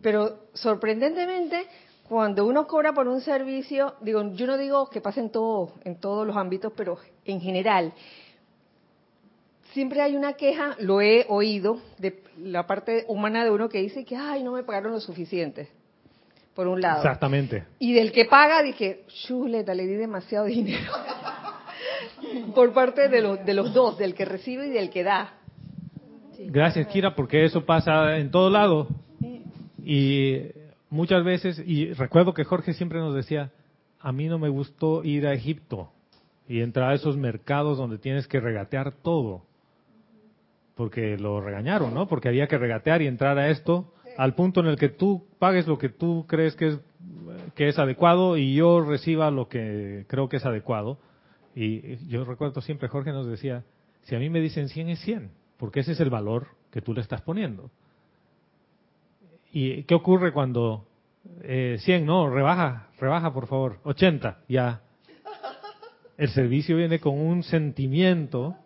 Pero 0.00 0.46
sorprendentemente, 0.54 1.66
cuando 2.12 2.44
uno 2.44 2.66
cobra 2.66 2.92
por 2.92 3.08
un 3.08 3.22
servicio, 3.22 3.94
digo, 4.02 4.34
yo 4.34 4.46
no 4.46 4.58
digo 4.58 4.90
que 4.90 5.00
pase 5.00 5.20
en, 5.20 5.30
todo, 5.30 5.72
en 5.82 5.98
todos 5.98 6.26
los 6.26 6.36
ámbitos, 6.36 6.70
pero 6.76 6.98
en 7.24 7.40
general, 7.40 7.94
siempre 9.72 10.02
hay 10.02 10.14
una 10.14 10.34
queja, 10.34 10.76
lo 10.78 11.00
he 11.00 11.24
oído, 11.30 11.80
de 11.96 12.22
la 12.36 12.66
parte 12.66 13.06
humana 13.08 13.44
de 13.44 13.50
uno 13.50 13.70
que 13.70 13.78
dice 13.78 14.04
que, 14.04 14.14
ay, 14.14 14.42
no 14.42 14.52
me 14.52 14.62
pagaron 14.62 14.92
lo 14.92 15.00
suficiente, 15.00 15.70
por 16.54 16.66
un 16.66 16.82
lado. 16.82 16.98
Exactamente. 16.98 17.64
Y 17.78 17.94
del 17.94 18.12
que 18.12 18.26
paga, 18.26 18.62
dije, 18.62 19.06
chuleta, 19.26 19.72
le 19.72 19.86
di 19.86 19.94
demasiado 19.94 20.44
dinero. 20.44 20.92
por 22.54 22.74
parte 22.74 23.08
de 23.08 23.22
los, 23.22 23.42
de 23.42 23.54
los 23.54 23.72
dos, 23.72 23.96
del 23.96 24.14
que 24.14 24.26
recibe 24.26 24.66
y 24.66 24.70
del 24.70 24.90
que 24.90 25.02
da. 25.02 25.32
Gracias, 26.38 26.88
Kira, 26.88 27.14
porque 27.14 27.46
eso 27.46 27.64
pasa 27.64 28.18
en 28.18 28.30
todo 28.30 28.50
lado. 28.50 28.88
Y 29.82 30.60
muchas 30.92 31.24
veces, 31.24 31.62
y 31.66 31.92
recuerdo 31.94 32.34
que 32.34 32.44
Jorge 32.44 32.74
siempre 32.74 33.00
nos 33.00 33.14
decía, 33.14 33.50
a 33.98 34.12
mí 34.12 34.28
no 34.28 34.38
me 34.38 34.50
gustó 34.50 35.02
ir 35.02 35.26
a 35.26 35.32
Egipto 35.32 35.90
y 36.46 36.60
entrar 36.60 36.90
a 36.90 36.94
esos 36.94 37.16
mercados 37.16 37.78
donde 37.78 37.98
tienes 37.98 38.28
que 38.28 38.40
regatear 38.40 38.92
todo. 38.92 39.42
Porque 40.74 41.16
lo 41.16 41.40
regañaron, 41.40 41.94
¿no? 41.94 42.08
Porque 42.08 42.28
había 42.28 42.46
que 42.46 42.58
regatear 42.58 43.00
y 43.02 43.06
entrar 43.06 43.38
a 43.38 43.48
esto 43.48 43.92
al 44.18 44.34
punto 44.34 44.60
en 44.60 44.66
el 44.66 44.76
que 44.76 44.90
tú 44.90 45.24
pagues 45.38 45.66
lo 45.66 45.78
que 45.78 45.88
tú 45.88 46.26
crees 46.28 46.54
que 46.56 46.68
es, 46.68 46.78
que 47.54 47.68
es 47.68 47.78
adecuado 47.78 48.36
y 48.36 48.54
yo 48.54 48.82
reciba 48.82 49.30
lo 49.30 49.48
que 49.48 50.04
creo 50.08 50.28
que 50.28 50.36
es 50.36 50.44
adecuado. 50.44 50.98
Y 51.54 51.96
yo 52.08 52.24
recuerdo 52.24 52.60
siempre, 52.60 52.88
Jorge 52.88 53.12
nos 53.12 53.26
decía, 53.26 53.64
si 54.02 54.14
a 54.14 54.18
mí 54.18 54.28
me 54.28 54.40
dicen 54.40 54.68
100 54.68 54.88
es 54.90 55.00
100, 55.00 55.30
porque 55.56 55.80
ese 55.80 55.92
es 55.92 56.00
el 56.00 56.10
valor 56.10 56.48
que 56.70 56.82
tú 56.82 56.92
le 56.92 57.00
estás 57.00 57.22
poniendo. 57.22 57.70
¿Y 59.52 59.82
qué 59.84 59.94
ocurre 59.94 60.32
cuando 60.32 60.86
eh, 61.42 61.76
100, 61.80 62.06
no, 62.06 62.28
rebaja, 62.30 62.88
rebaja 62.98 63.32
por 63.32 63.46
favor, 63.46 63.78
80, 63.84 64.38
ya. 64.48 64.82
El 66.16 66.28
servicio 66.30 66.76
viene 66.76 67.00
con 67.00 67.18
un 67.18 67.42
sentimiento 67.42 68.56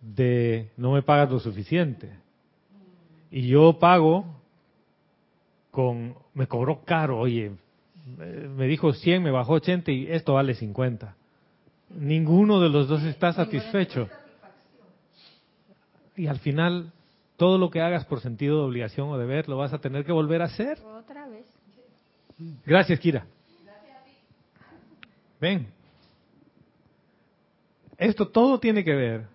de 0.00 0.70
no 0.76 0.92
me 0.92 1.02
pagas 1.02 1.30
lo 1.30 1.40
suficiente. 1.40 2.10
Y 3.30 3.48
yo 3.48 3.78
pago 3.78 4.24
con, 5.70 6.14
me 6.34 6.46
cobró 6.46 6.82
caro, 6.84 7.18
oye, 7.18 7.52
me 8.06 8.66
dijo 8.66 8.92
100, 8.92 9.22
me 9.22 9.30
bajó 9.30 9.54
80 9.54 9.90
y 9.90 10.06
esto 10.10 10.34
vale 10.34 10.54
50. 10.54 11.16
Ninguno 11.98 12.60
de 12.60 12.68
los 12.68 12.88
dos 12.88 13.02
está 13.02 13.32
satisfecho. 13.32 14.08
Y 16.16 16.26
al 16.26 16.38
final, 16.38 16.92
todo 17.36 17.58
lo 17.58 17.70
que 17.70 17.80
hagas 17.80 18.04
por 18.04 18.20
sentido 18.20 18.58
de 18.58 18.64
obligación 18.64 19.08
o 19.08 19.18
deber, 19.18 19.48
lo 19.48 19.56
vas 19.56 19.72
a 19.72 19.78
tener 19.78 20.04
que 20.04 20.12
volver 20.12 20.42
a 20.42 20.46
hacer. 20.46 20.78
Otra 20.84 21.28
vez. 21.28 21.46
Gracias, 22.64 22.98
Kira. 23.00 23.26
Ven. 25.40 25.66
Esto 27.98 28.28
todo 28.28 28.58
tiene 28.58 28.84
que 28.84 28.94
ver 28.94 29.26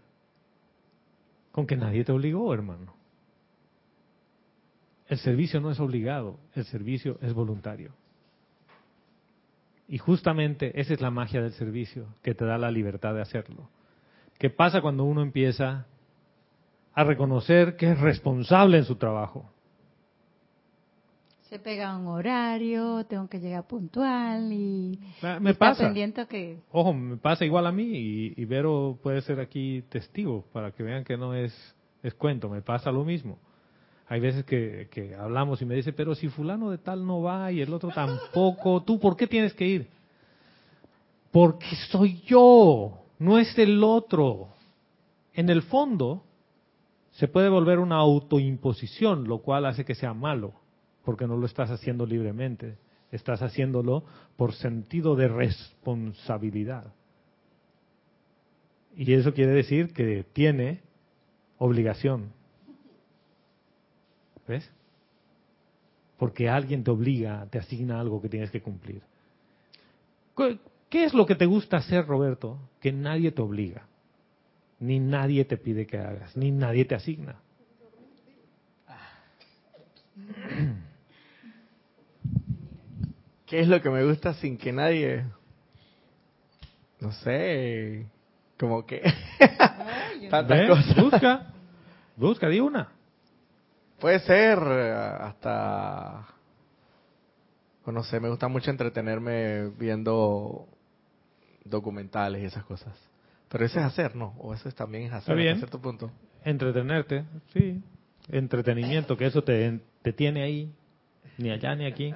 con 1.52 1.66
que 1.66 1.76
nadie 1.76 2.04
te 2.04 2.12
obligó, 2.12 2.54
hermano. 2.54 2.94
El 5.08 5.18
servicio 5.18 5.60
no 5.60 5.72
es 5.72 5.80
obligado, 5.80 6.40
el 6.54 6.66
servicio 6.66 7.18
es 7.22 7.34
voluntario. 7.34 7.94
Y 9.88 9.98
justamente 9.98 10.80
esa 10.80 10.94
es 10.94 11.02
la 11.02 11.10
magia 11.10 11.42
del 11.42 11.54
servicio, 11.54 12.06
que 12.22 12.36
te 12.36 12.46
da 12.46 12.60
la 12.60 12.70
libertad 12.70 13.16
de 13.16 13.22
hacerlo. 13.22 13.70
¿Qué 14.38 14.52
pasa 14.52 14.82
cuando 14.82 15.04
uno 15.04 15.24
empieza 15.24 15.88
a 16.93 17.04
reconocer 17.04 17.75
que 17.78 17.91
es 17.91 17.99
responsable 17.99 18.78
en 18.78 18.86
su 18.86 18.95
trabajo? 18.95 19.45
Se 21.49 21.58
pega 21.58 21.97
un 21.97 22.06
horario, 22.06 23.04
tengo 23.06 23.28
que 23.28 23.39
llegar 23.39 23.65
puntual 23.65 24.54
y 24.54 24.99
Me 25.41 25.49
está 25.52 25.60
pasa. 25.71 25.84
pendiente 25.86 26.28
que 26.28 26.60
Ojo, 26.71 26.93
me 26.93 27.17
pasa 27.17 27.43
igual 27.43 27.65
a 27.65 27.71
mí 27.71 27.84
y, 27.86 28.34
y 28.38 28.45
Vero 28.45 28.99
puede 29.02 29.21
ser 29.21 29.39
aquí 29.39 29.84
testigo 29.89 30.45
para 30.54 30.71
que 30.71 30.84
vean 30.84 31.04
que 31.04 31.17
no 31.17 31.34
es, 31.34 31.52
es 32.04 32.13
cuento, 32.13 32.49
me 32.49 32.62
pasa 32.62 32.91
lo 32.91 33.04
mismo. 33.04 33.39
Hay 34.08 34.19
veces 34.19 34.43
que, 34.43 34.89
que 34.91 35.15
hablamos 35.15 35.62
y 35.62 35.65
me 35.65 35.73
dice, 35.75 35.91
pero 35.91 36.13
si 36.13 36.28
fulano 36.30 36.69
de 36.69 36.78
tal 36.78 37.06
no 37.06 37.21
va 37.21 37.52
y 37.52 37.62
el 37.62 37.73
otro 37.73 37.89
tampoco, 37.89 38.84
¿tú 38.84 38.99
por 38.99 39.15
qué 39.17 39.25
tienes 39.25 39.54
que 39.54 39.65
ir? 39.65 39.88
Porque 41.32 41.67
soy 41.91 42.21
yo, 42.28 43.04
no 43.17 43.38
es 43.39 43.58
el 43.58 43.84
otro. 43.84 44.49
En 45.34 45.49
el 45.49 45.62
fondo, 45.63 46.23
se 47.19 47.27
puede 47.27 47.49
volver 47.49 47.79
una 47.79 47.97
autoimposición, 47.97 49.27
lo 49.27 49.39
cual 49.39 49.65
hace 49.65 49.84
que 49.84 49.93
sea 49.93 50.13
malo, 50.13 50.53
porque 51.03 51.27
no 51.27 51.36
lo 51.36 51.45
estás 51.45 51.69
haciendo 51.69 52.05
libremente, 52.05 52.77
estás 53.12 53.41
haciéndolo 53.41 54.05
por 54.38 54.53
sentido 54.53 55.17
de 55.17 55.27
responsabilidad. 55.27 56.93
Y 58.95 59.12
eso 59.12 59.34
quiere 59.34 59.51
decir 59.51 59.91
que 59.91 60.23
tiene 60.32 60.79
obligación. 61.58 62.32
¿Ves? 64.47 64.71
Porque 66.17 66.47
alguien 66.47 66.86
te 66.86 66.91
obliga, 66.91 67.45
te 67.49 67.60
asigna 67.60 67.99
algo 67.99 68.21
que 68.21 68.29
tienes 68.29 68.49
que 68.49 68.62
cumplir. 68.62 69.01
¿Qué- 70.38 70.58
¿Qué 70.89 71.03
es 71.03 71.13
lo 71.13 71.25
que 71.25 71.36
te 71.36 71.45
gusta 71.45 71.75
hacer, 71.77 72.08
Roberto? 72.08 72.58
Que 72.79 72.93
nadie 72.93 73.34
te 73.34 73.41
obliga, 73.41 73.88
ni 74.80 75.00
nadie 75.00 75.46
te 75.46 75.58
pide 75.58 75.86
que 75.86 75.98
hagas, 75.98 76.36
ni 76.38 76.52
nadie 76.52 76.86
te 76.86 76.96
asigna. 76.96 77.36
¿Qué 83.46 83.60
es 83.62 83.68
lo 83.68 83.82
que 83.82 83.89
me 83.89 84.04
gusta 84.06 84.34
sin 84.36 84.58
que 84.58 84.72
nadie... 84.72 85.26
No 87.00 87.12
sé, 87.12 88.06
como 88.60 88.86
que... 88.86 89.02
Tantas 90.30 90.70
cosas. 90.70 90.96
Busca, 90.96 91.54
busca, 92.15 92.50
di 92.50 92.60
una. 92.60 92.89
Puede 94.00 94.20
ser 94.20 94.60
eh, 94.62 94.92
hasta... 94.92 96.28
o 97.86 97.92
No 97.92 98.04
sé, 98.04 98.20
me 98.20 98.30
gusta 98.30 98.48
mucho 98.48 98.70
entretenerme 98.70 99.70
viendo 99.70 100.68
documentales 101.63 102.44
y 102.44 102.46
esas 102.46 102.65
cosas. 102.65 103.09
Pero 103.50 103.66
eso 103.66 103.80
es 103.80 103.86
hacer, 103.86 104.16
¿no? 104.16 104.36
O 104.38 104.54
eso 104.54 104.70
es 104.70 104.76
también 104.76 105.06
es 105.06 105.14
hacer 105.14 105.38
hasta 105.38 105.56
cierto 105.58 105.82
punto. 105.82 106.12
Entretenerte, 106.44 107.26
sí. 107.54 107.82
Entretenimiento, 108.30 109.18
que 109.18 109.26
eso 109.26 109.44
te, 109.44 109.80
te 110.04 110.14
tiene 110.14 110.44
ahí, 110.44 110.72
ni 111.38 111.50
allá 111.50 111.76
ni 111.76 111.86
aquí. 111.86 112.14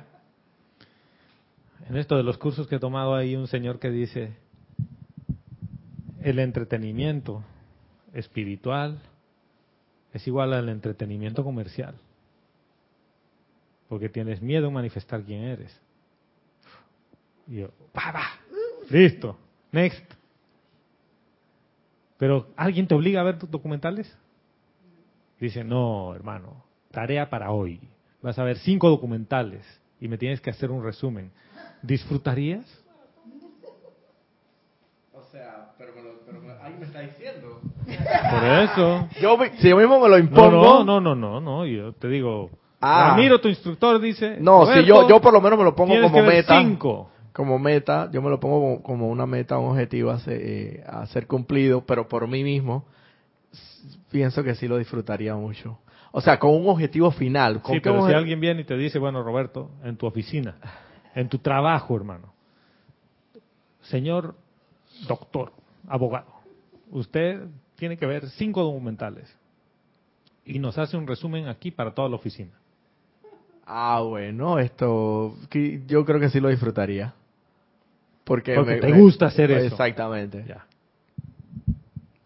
En 1.89 1.97
esto 1.97 2.15
de 2.15 2.23
los 2.23 2.37
cursos 2.37 2.67
que 2.67 2.75
he 2.75 2.79
tomado 2.79 3.15
hay 3.15 3.35
un 3.35 3.47
señor 3.47 3.79
que 3.79 3.89
dice, 3.89 4.35
el 6.21 6.39
entretenimiento 6.39 7.43
espiritual 8.13 9.01
es 10.13 10.25
igual 10.27 10.53
al 10.53 10.69
entretenimiento 10.69 11.43
comercial. 11.43 11.95
Porque 13.89 14.07
tienes 14.07 14.41
miedo 14.41 14.67
a 14.67 14.71
manifestar 14.71 15.23
quién 15.23 15.43
eres. 15.43 15.81
Y 17.47 17.57
yo, 17.57 17.71
pa, 17.91 18.13
pa, 18.13 18.39
listo, 18.89 19.37
next. 19.71 20.22
Pero 22.17 22.47
¿alguien 22.55 22.87
te 22.87 22.95
obliga 22.95 23.21
a 23.21 23.23
ver 23.23 23.39
tus 23.39 23.49
documentales? 23.49 24.15
Dice, 25.39 25.63
no, 25.63 26.13
hermano, 26.15 26.63
tarea 26.91 27.29
para 27.29 27.51
hoy. 27.51 27.79
Vas 28.21 28.39
a 28.39 28.43
ver 28.43 28.57
cinco 28.59 28.89
documentales 28.89 29.63
y 29.99 30.07
me 30.07 30.17
tienes 30.17 30.39
que 30.39 30.49
hacer 30.49 30.71
un 30.71 30.83
resumen. 30.83 31.31
¿Disfrutarías? 31.81 32.65
O 35.13 35.21
sea, 35.31 35.71
pero, 35.77 35.91
ahí 36.63 36.75
me 36.79 36.85
está 36.85 37.01
diciendo. 37.01 37.59
Por 37.85 38.43
eso. 38.43 39.09
Yo, 39.21 39.37
me- 39.37 39.49
si 39.57 39.69
yo 39.69 39.77
mismo 39.77 39.99
me 39.99 40.07
lo 40.09 40.17
No, 40.17 40.23
impongo... 40.23 40.83
no, 40.83 40.83
no, 40.83 41.01
no, 41.01 41.15
no, 41.15 41.41
no. 41.41 41.65
Yo 41.65 41.93
te 41.93 42.07
digo, 42.07 42.49
Ah. 42.85 43.09
Ramiro, 43.11 43.39
tu 43.39 43.47
instructor, 43.47 43.99
dice. 44.01 44.37
No, 44.41 44.65
si 44.65 44.83
yo, 44.85 44.95
"Roberto, 44.95 45.09
yo 45.09 45.21
por 45.21 45.31
lo 45.33 45.39
menos 45.39 45.57
me 45.57 45.63
lo 45.65 45.73
pongo 45.75 45.91
tienes 45.93 46.11
como 46.11 46.21
que 46.21 46.27
ver 46.29 46.35
meta. 46.43 46.59
cinco. 46.59 47.09
Como 47.33 47.57
meta, 47.57 48.09
yo 48.11 48.21
me 48.21 48.29
lo 48.29 48.39
pongo 48.39 48.59
como, 48.59 48.83
como 48.83 49.09
una 49.09 49.25
meta, 49.25 49.57
un 49.57 49.71
objetivo 49.71 50.11
a 50.11 50.19
ser, 50.19 50.39
eh, 50.41 50.83
a 50.85 51.05
ser 51.07 51.27
cumplido, 51.27 51.85
pero 51.85 52.07
por 52.07 52.27
mí 52.27 52.43
mismo 52.43 52.85
pienso 54.11 54.43
que 54.43 54.55
sí 54.55 54.67
lo 54.67 54.77
disfrutaría 54.77 55.35
mucho. 55.35 55.79
O 56.11 56.21
sea, 56.21 56.37
con 56.37 56.51
un 56.51 56.69
objetivo 56.69 57.09
final. 57.11 57.61
¿con 57.61 57.73
Sí, 57.75 57.81
pero 57.81 58.07
si 58.07 58.13
alguien 58.13 58.39
viene 58.39 58.61
y 58.61 58.63
te 58.65 58.77
dice, 58.77 58.99
bueno, 58.99 59.23
Roberto, 59.23 59.71
en 59.83 59.97
tu 59.97 60.05
oficina, 60.05 60.55
en 61.15 61.27
tu 61.27 61.39
trabajo, 61.39 61.95
hermano, 61.95 62.33
señor 63.81 64.35
doctor, 65.07 65.51
abogado, 65.87 66.31
usted 66.91 67.41
tiene 67.75 67.97
que 67.97 68.05
ver 68.05 68.29
cinco 68.29 68.61
documentales 68.61 69.35
y 70.45 70.59
nos 70.59 70.77
hace 70.77 70.97
un 70.97 71.07
resumen 71.07 71.47
aquí 71.47 71.71
para 71.71 71.93
toda 71.93 72.09
la 72.09 72.15
oficina. 72.15 72.51
Ah, 73.65 74.01
bueno, 74.01 74.59
esto 74.59 75.35
yo 75.87 76.05
creo 76.05 76.19
que 76.19 76.29
sí 76.29 76.39
lo 76.39 76.49
disfrutaría. 76.49 77.13
Porque, 78.23 78.55
Porque 78.55 78.75
me- 78.75 78.81
te 78.81 78.87
me- 78.91 78.99
gusta 78.99 79.25
hacer 79.27 79.51
eso. 79.51 79.67
Exactamente. 79.75 80.45
Ya. 80.47 80.65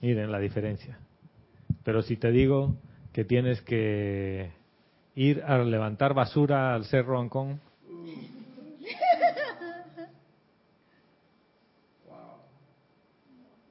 Miren 0.01 0.31
la 0.31 0.39
diferencia. 0.39 0.99
Pero 1.83 2.01
si 2.01 2.17
te 2.17 2.31
digo 2.31 2.75
que 3.13 3.25
tienes 3.25 3.61
que 3.61 4.51
ir 5.15 5.43
a 5.43 5.57
levantar 5.59 6.13
basura 6.13 6.75
al 6.75 6.85
Cerro 6.85 7.19
Ancón, 7.19 7.59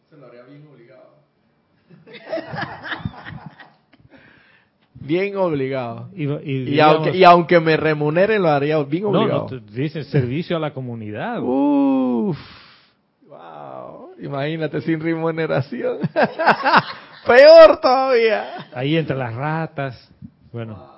Se 0.09 0.17
lo 0.17 0.27
haría 0.27 0.43
bien 0.45 0.67
obligado. 0.69 1.17
bien 5.01 5.37
obligado. 5.37 6.09
y, 6.15 6.25
y 6.25 6.41
Y, 6.45 6.65
digamos- 6.65 6.97
aunque, 6.97 7.17
y 7.19 7.25
aunque 7.25 7.61
me 7.61 7.77
remuneren, 7.77 8.43
lo 8.43 8.49
haría 8.51 8.79
bien 8.83 9.05
no, 9.05 9.11
no, 9.13 9.19
obligado. 9.21 9.47
te- 9.47 9.61
dice 9.81 10.05
servicio 10.05 10.57
a 10.57 10.61
la 10.61 10.73
comunidad. 10.73 11.41
Uf. 11.43 12.39
Wow. 13.29 14.11
Imagínate, 14.21 14.81
sin 14.81 15.01
remuneración. 15.01 15.99
Peor 17.27 17.81
todavía. 17.81 18.69
Ahí 18.75 18.97
entre 18.97 19.17
las 19.17 19.35
ratas. 19.35 20.11
Bueno. 20.53 20.95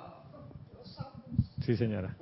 Sí, 1.64 1.76
señora. 1.76 2.14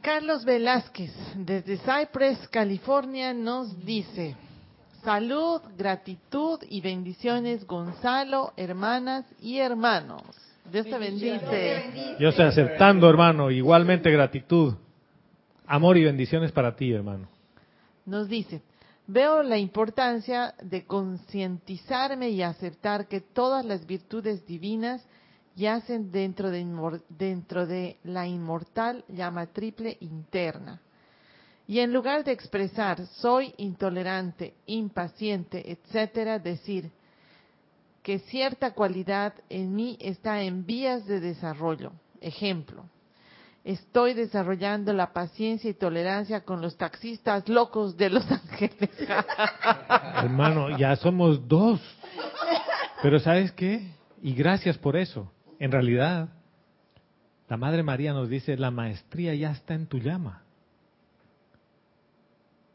Carlos 0.00 0.44
Velázquez, 0.44 1.12
desde 1.36 1.78
Cypress, 1.78 2.48
California, 2.48 3.32
nos 3.32 3.84
dice, 3.84 4.34
salud, 5.02 5.60
gratitud 5.76 6.60
y 6.68 6.80
bendiciones, 6.80 7.66
Gonzalo, 7.66 8.52
hermanas 8.56 9.24
y 9.40 9.58
hermanos. 9.58 10.22
Dios 10.70 10.86
te 10.86 10.98
bendice. 10.98 12.16
Yo 12.18 12.28
estoy 12.28 12.46
aceptando, 12.46 13.08
hermano. 13.10 13.50
Igualmente 13.50 14.10
gratitud. 14.10 14.74
Amor 15.66 15.96
y 15.96 16.04
bendiciones 16.04 16.52
para 16.52 16.76
ti, 16.76 16.92
hermano. 16.92 17.28
Nos 18.06 18.28
dice, 18.28 18.62
veo 19.06 19.42
la 19.42 19.58
importancia 19.58 20.54
de 20.62 20.84
concientizarme 20.84 22.30
y 22.30 22.42
aceptar 22.42 23.08
que 23.08 23.20
todas 23.20 23.64
las 23.64 23.86
virtudes 23.86 24.46
divinas 24.46 25.06
yacen 25.56 26.10
dentro 26.10 26.50
de, 26.50 27.00
dentro 27.08 27.66
de 27.66 27.98
la 28.04 28.26
inmortal 28.26 29.04
llama 29.08 29.46
triple 29.46 29.96
interna. 30.00 30.80
Y 31.72 31.80
en 31.80 31.90
lugar 31.90 32.22
de 32.22 32.32
expresar 32.32 33.06
soy 33.06 33.54
intolerante, 33.56 34.52
impaciente, 34.66 35.72
etcétera, 35.72 36.38
decir 36.38 36.90
que 38.02 38.18
cierta 38.18 38.74
cualidad 38.74 39.32
en 39.48 39.74
mí 39.74 39.96
está 39.98 40.42
en 40.42 40.66
vías 40.66 41.06
de 41.06 41.18
desarrollo. 41.18 41.92
Ejemplo, 42.20 42.84
estoy 43.64 44.12
desarrollando 44.12 44.92
la 44.92 45.14
paciencia 45.14 45.70
y 45.70 45.72
tolerancia 45.72 46.44
con 46.44 46.60
los 46.60 46.76
taxistas 46.76 47.48
locos 47.48 47.96
de 47.96 48.10
Los 48.10 48.30
Ángeles. 48.30 48.90
Hermano, 50.16 50.76
ya 50.76 50.94
somos 50.96 51.48
dos. 51.48 51.80
Pero 53.02 53.18
¿sabes 53.18 53.50
qué? 53.52 53.94
Y 54.20 54.34
gracias 54.34 54.76
por 54.76 54.94
eso. 54.94 55.32
En 55.58 55.72
realidad, 55.72 56.28
la 57.48 57.56
Madre 57.56 57.82
María 57.82 58.12
nos 58.12 58.28
dice, 58.28 58.58
la 58.58 58.70
maestría 58.70 59.34
ya 59.34 59.52
está 59.52 59.72
en 59.72 59.86
tu 59.86 59.96
llama. 59.96 60.41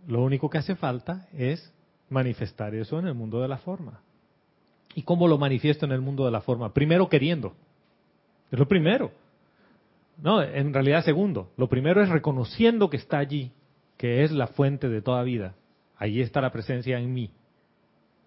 Lo 0.07 0.23
único 0.23 0.49
que 0.49 0.57
hace 0.57 0.75
falta 0.75 1.27
es 1.33 1.71
manifestar 2.09 2.73
eso 2.73 2.97
en 2.97 3.07
el 3.07 3.13
mundo 3.13 3.41
de 3.41 3.49
la 3.49 3.57
forma. 3.57 4.01
¿Y 4.95 5.03
cómo 5.03 5.27
lo 5.27 5.37
manifiesto 5.37 5.85
en 5.85 5.91
el 5.91 6.01
mundo 6.01 6.25
de 6.25 6.31
la 6.31 6.41
forma? 6.41 6.73
Primero 6.73 7.09
queriendo. 7.09 7.53
Es 8.49 8.57
lo 8.57 8.67
primero. 8.67 9.11
No, 10.23 10.41
en 10.41 10.73
realidad 10.73 11.03
segundo. 11.03 11.51
Lo 11.57 11.67
primero 11.67 12.01
es 12.01 12.09
reconociendo 12.09 12.89
que 12.89 12.97
está 12.97 13.19
allí, 13.19 13.51
que 13.97 14.23
es 14.23 14.31
la 14.31 14.47
fuente 14.47 14.87
de 14.87 15.01
toda 15.01 15.21
vida. 15.23 15.55
Allí 15.97 16.21
está 16.21 16.39
la 16.39 16.51
presencia 16.51 16.97
en 16.97 17.13
mí. 17.13 17.29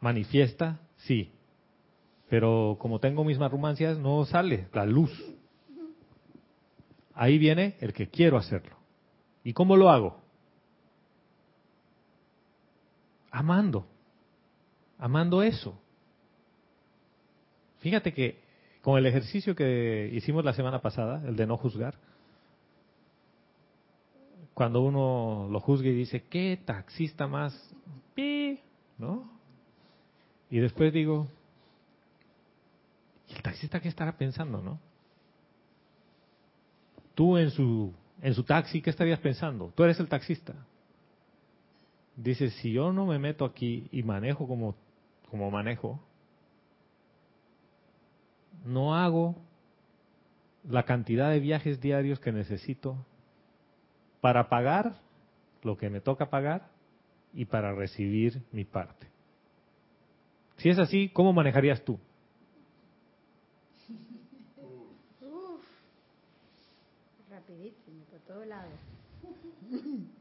Manifiesta, 0.01 0.81
sí. 0.99 1.31
Pero 2.28 2.76
como 2.78 3.01
tengo 3.01 3.24
mis 3.24 3.39
marrumancias, 3.39 3.99
no 3.99 4.24
sale 4.26 4.68
la 4.74 4.85
luz. 4.85 5.11
Ahí 7.14 7.39
viene 7.39 7.76
el 7.81 7.95
que 7.95 8.09
quiero 8.09 8.37
hacerlo. 8.37 8.76
¿Y 9.43 9.55
cómo 9.55 9.76
lo 9.76 9.89
hago? 9.91 10.20
Amando. 13.31 13.87
Amando 14.99 15.43
eso. 15.43 15.78
Fíjate 17.78 18.12
que 18.12 18.39
con 18.83 18.99
el 18.99 19.07
ejercicio 19.07 19.55
que 19.55 20.11
hicimos 20.12 20.45
la 20.45 20.53
semana 20.53 20.81
pasada, 20.81 21.22
el 21.26 21.37
de 21.37 21.47
no 21.47 21.57
juzgar, 21.57 21.95
cuando 24.55 24.83
uno 24.83 25.49
lo 25.51 25.61
juzgue 25.61 25.91
y 25.91 25.95
dice, 25.95 26.24
¿qué 26.28 26.61
taxista 26.64 27.26
más? 27.26 27.74
Pi, 28.14 28.61
¿no? 28.99 29.31
Y 30.51 30.59
después 30.59 30.93
digo, 30.93 31.28
¿y 33.28 33.35
el 33.35 33.43
taxista 33.43 33.81
qué 33.81 33.89
estará 33.89 34.16
pensando, 34.16 34.61
no? 34.61 34.78
Tú 37.14 37.39
en 37.39 37.51
su, 37.51 37.93
en 38.20 38.35
su 38.35 38.43
taxi, 38.43 38.83
¿qué 38.83 38.91
estarías 38.91 39.20
pensando? 39.20 39.72
Tú 39.74 39.85
eres 39.85 40.01
el 40.01 40.09
taxista. 40.09 40.55
Dices, 42.22 42.52
si 42.56 42.70
yo 42.72 42.92
no 42.92 43.06
me 43.06 43.18
meto 43.18 43.46
aquí 43.46 43.88
y 43.90 44.02
manejo 44.02 44.46
como, 44.46 44.74
como 45.30 45.50
manejo, 45.50 45.98
no 48.62 48.94
hago 48.94 49.36
la 50.68 50.82
cantidad 50.82 51.30
de 51.30 51.40
viajes 51.40 51.80
diarios 51.80 52.20
que 52.20 52.30
necesito 52.30 53.06
para 54.20 54.50
pagar 54.50 55.00
lo 55.62 55.78
que 55.78 55.88
me 55.88 56.02
toca 56.02 56.28
pagar 56.28 56.68
y 57.32 57.46
para 57.46 57.72
recibir 57.74 58.42
mi 58.52 58.66
parte. 58.66 59.06
Si 60.58 60.68
es 60.68 60.78
así, 60.78 61.08
¿cómo 61.08 61.32
manejarías 61.32 61.82
tú? 61.82 61.98
Rapidísimo, 67.30 68.04
por 68.10 68.20
todos 68.20 68.46
lados. 68.46 68.74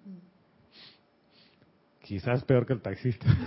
Quizás 2.09 2.43
peor 2.43 2.65
que 2.65 2.73
el 2.73 2.81
taxista. 2.81 3.27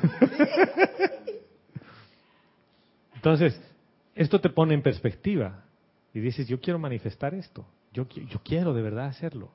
Entonces, 3.17 3.61
esto 4.15 4.41
te 4.41 4.51
pone 4.51 4.75
en 4.75 4.83
perspectiva 4.83 5.65
y 6.15 6.21
dices, 6.21 6.47
yo 6.47 6.61
quiero 6.61 6.79
manifestar 6.79 7.35
esto, 7.35 7.67
yo, 7.93 8.07
yo 8.09 8.41
quiero 8.45 8.73
de 8.73 8.83
verdad 8.83 9.07
hacerlo. 9.07 9.51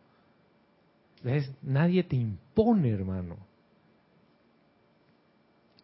¿Ves? 1.24 1.50
Nadie 1.62 2.04
te 2.04 2.18
impone, 2.18 2.90
hermano. 2.90 3.38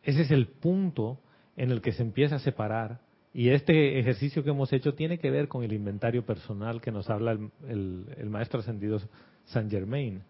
Ese 0.04 0.24
es 0.24 0.32
el 0.32 0.48
punto 0.48 1.18
en 1.56 1.72
el 1.72 1.80
que 1.82 1.94
se 1.94 2.02
empieza 2.04 2.36
a 2.36 2.40
separar. 2.40 3.00
Y 3.34 3.52
este 3.52 4.00
ejercicio 4.00 4.44
que 4.44 4.50
hemos 4.50 4.74
hecho 4.74 4.96
tiene 4.96 5.18
que 5.18 5.32
ver 5.32 5.48
con 5.48 5.64
el 5.64 5.72
inventario 5.72 6.26
personal 6.26 6.82
que 6.82 6.92
nos 6.92 7.10
habla 7.10 7.32
el, 7.32 7.50
el- 7.70 8.06
el 8.18 8.30
maestro 8.30 8.60
ascendido 8.60 9.00
San 9.46 9.70
Germain. 9.72 10.24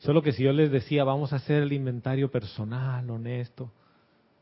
Solo 0.00 0.22
que 0.22 0.32
si 0.32 0.42
yo 0.42 0.52
les 0.52 0.70
decía, 0.70 1.04
vamos 1.04 1.32
a 1.32 1.36
hacer 1.36 1.62
el 1.62 1.72
inventario 1.72 2.30
personal, 2.30 3.08
honesto, 3.10 3.70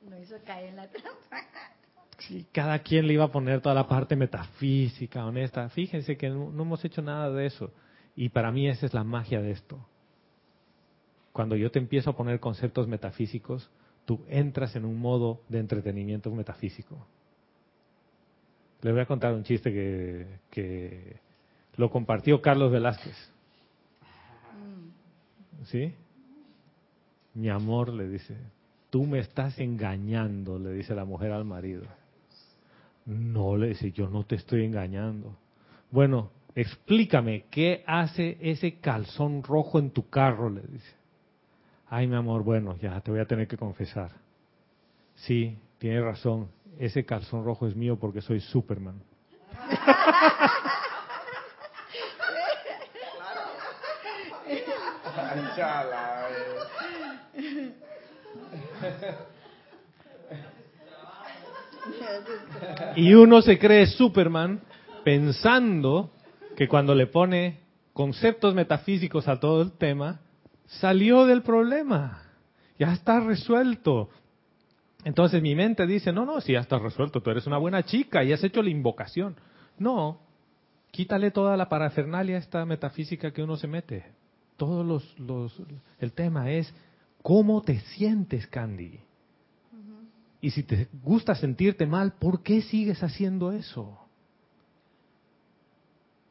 No 0.08 0.18
hizo 0.18 0.36
caer 0.44 0.70
en 0.70 0.76
la 0.76 0.88
trampa. 0.88 1.10
Sí, 2.18 2.46
cada 2.50 2.80
quien 2.80 3.06
le 3.06 3.14
iba 3.14 3.24
a 3.24 3.30
poner 3.30 3.60
toda 3.60 3.76
la 3.76 3.86
parte 3.86 4.16
metafísica, 4.16 5.24
honesta. 5.24 5.68
Fíjense 5.68 6.16
que 6.16 6.28
no, 6.28 6.50
no 6.50 6.64
hemos 6.64 6.84
hecho 6.84 7.00
nada 7.00 7.30
de 7.30 7.46
eso. 7.46 7.70
Y 8.16 8.30
para 8.30 8.50
mí 8.50 8.66
esa 8.66 8.86
es 8.86 8.92
la 8.92 9.04
magia 9.04 9.40
de 9.40 9.52
esto. 9.52 9.78
Cuando 11.32 11.54
yo 11.54 11.70
te 11.70 11.78
empiezo 11.78 12.10
a 12.10 12.16
poner 12.16 12.40
conceptos 12.40 12.88
metafísicos, 12.88 13.70
tú 14.04 14.24
entras 14.28 14.74
en 14.74 14.84
un 14.84 14.98
modo 14.98 15.42
de 15.48 15.60
entretenimiento 15.60 16.28
metafísico. 16.32 17.06
Les 18.82 18.92
voy 18.92 19.02
a 19.02 19.06
contar 19.06 19.32
un 19.32 19.44
chiste 19.44 19.72
que, 19.72 20.40
que 20.50 21.20
lo 21.76 21.88
compartió 21.88 22.42
Carlos 22.42 22.72
Velázquez. 22.72 23.16
¿Sí? 25.64 25.94
Mi 27.34 27.48
amor, 27.50 27.92
le 27.92 28.08
dice, 28.08 28.36
tú 28.90 29.04
me 29.04 29.18
estás 29.18 29.58
engañando, 29.58 30.58
le 30.58 30.72
dice 30.72 30.94
la 30.94 31.04
mujer 31.04 31.32
al 31.32 31.44
marido. 31.44 31.82
No, 33.06 33.56
le 33.56 33.68
dice, 33.68 33.92
yo 33.92 34.08
no 34.08 34.24
te 34.24 34.36
estoy 34.36 34.64
engañando. 34.64 35.36
Bueno, 35.90 36.30
explícame, 36.54 37.44
¿qué 37.50 37.84
hace 37.86 38.38
ese 38.40 38.78
calzón 38.80 39.42
rojo 39.42 39.78
en 39.78 39.90
tu 39.90 40.08
carro? 40.08 40.50
Le 40.50 40.62
dice. 40.62 40.94
Ay, 41.88 42.06
mi 42.06 42.16
amor, 42.16 42.42
bueno, 42.42 42.76
ya 42.76 43.00
te 43.00 43.10
voy 43.10 43.20
a 43.20 43.26
tener 43.26 43.48
que 43.48 43.56
confesar. 43.56 44.12
Sí, 45.14 45.56
tienes 45.78 46.02
razón, 46.02 46.48
ese 46.78 47.04
calzón 47.04 47.44
rojo 47.44 47.66
es 47.66 47.74
mío 47.74 47.98
porque 47.98 48.20
soy 48.20 48.40
Superman. 48.40 49.00
Y 62.96 63.14
uno 63.14 63.42
se 63.42 63.58
cree 63.58 63.86
Superman 63.86 64.60
pensando 65.04 66.10
que 66.56 66.68
cuando 66.68 66.94
le 66.94 67.06
pone 67.06 67.60
conceptos 67.92 68.54
metafísicos 68.54 69.28
a 69.28 69.40
todo 69.40 69.62
el 69.62 69.72
tema, 69.72 70.20
salió 70.66 71.26
del 71.26 71.42
problema. 71.42 72.22
Ya 72.78 72.92
está 72.92 73.20
resuelto. 73.20 74.10
Entonces 75.04 75.40
mi 75.42 75.54
mente 75.54 75.86
dice, 75.86 76.12
no, 76.12 76.24
no, 76.24 76.40
si 76.40 76.52
ya 76.52 76.60
está 76.60 76.78
resuelto, 76.78 77.22
tú 77.22 77.30
eres 77.30 77.46
una 77.46 77.58
buena 77.58 77.82
chica 77.84 78.22
y 78.24 78.32
has 78.32 78.42
hecho 78.44 78.62
la 78.62 78.70
invocación. 78.70 79.36
No, 79.78 80.20
quítale 80.90 81.30
toda 81.30 81.56
la 81.56 81.68
parafernalia 81.68 82.36
a 82.36 82.40
esta 82.40 82.64
metafísica 82.66 83.32
que 83.32 83.42
uno 83.42 83.56
se 83.56 83.68
mete. 83.68 84.17
Todos 84.58 84.84
los, 84.84 85.18
los, 85.18 85.62
el 86.00 86.12
tema 86.12 86.50
es 86.50 86.74
cómo 87.22 87.62
te 87.62 87.80
sientes, 87.80 88.46
Candy. 88.48 89.00
Y 90.40 90.50
si 90.50 90.62
te 90.64 90.88
gusta 91.02 91.34
sentirte 91.34 91.86
mal, 91.86 92.12
¿por 92.12 92.42
qué 92.42 92.60
sigues 92.62 93.02
haciendo 93.02 93.52
eso? 93.52 93.98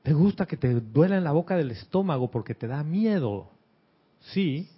¿Te 0.04 0.14
gusta 0.14 0.46
que 0.46 0.56
te 0.56 0.74
duela 0.74 1.18
en 1.18 1.24
la 1.24 1.32
boca 1.32 1.58
del 1.58 1.72
estómago 1.72 2.30
porque 2.30 2.54
te 2.54 2.68
da 2.68 2.84
miedo? 2.84 3.50
Sí. 4.20 4.70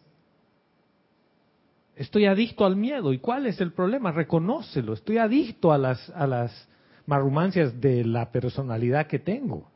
Estoy 1.96 2.26
adicto 2.26 2.66
al 2.66 2.76
miedo. 2.76 3.14
¿Y 3.14 3.20
cuál 3.20 3.46
es 3.46 3.60
el 3.62 3.74
problema? 3.74 4.12
Reconócelo. 4.12 4.94
Estoy 4.94 5.18
adicto 5.18 5.72
a 5.72 5.78
las, 5.78 6.10
a 6.12 6.26
las 6.26 6.68
marrumancias 7.06 7.80
de 7.82 8.06
la 8.06 8.32
personalidad 8.32 9.08
que 9.08 9.20
tengo. 9.20 9.70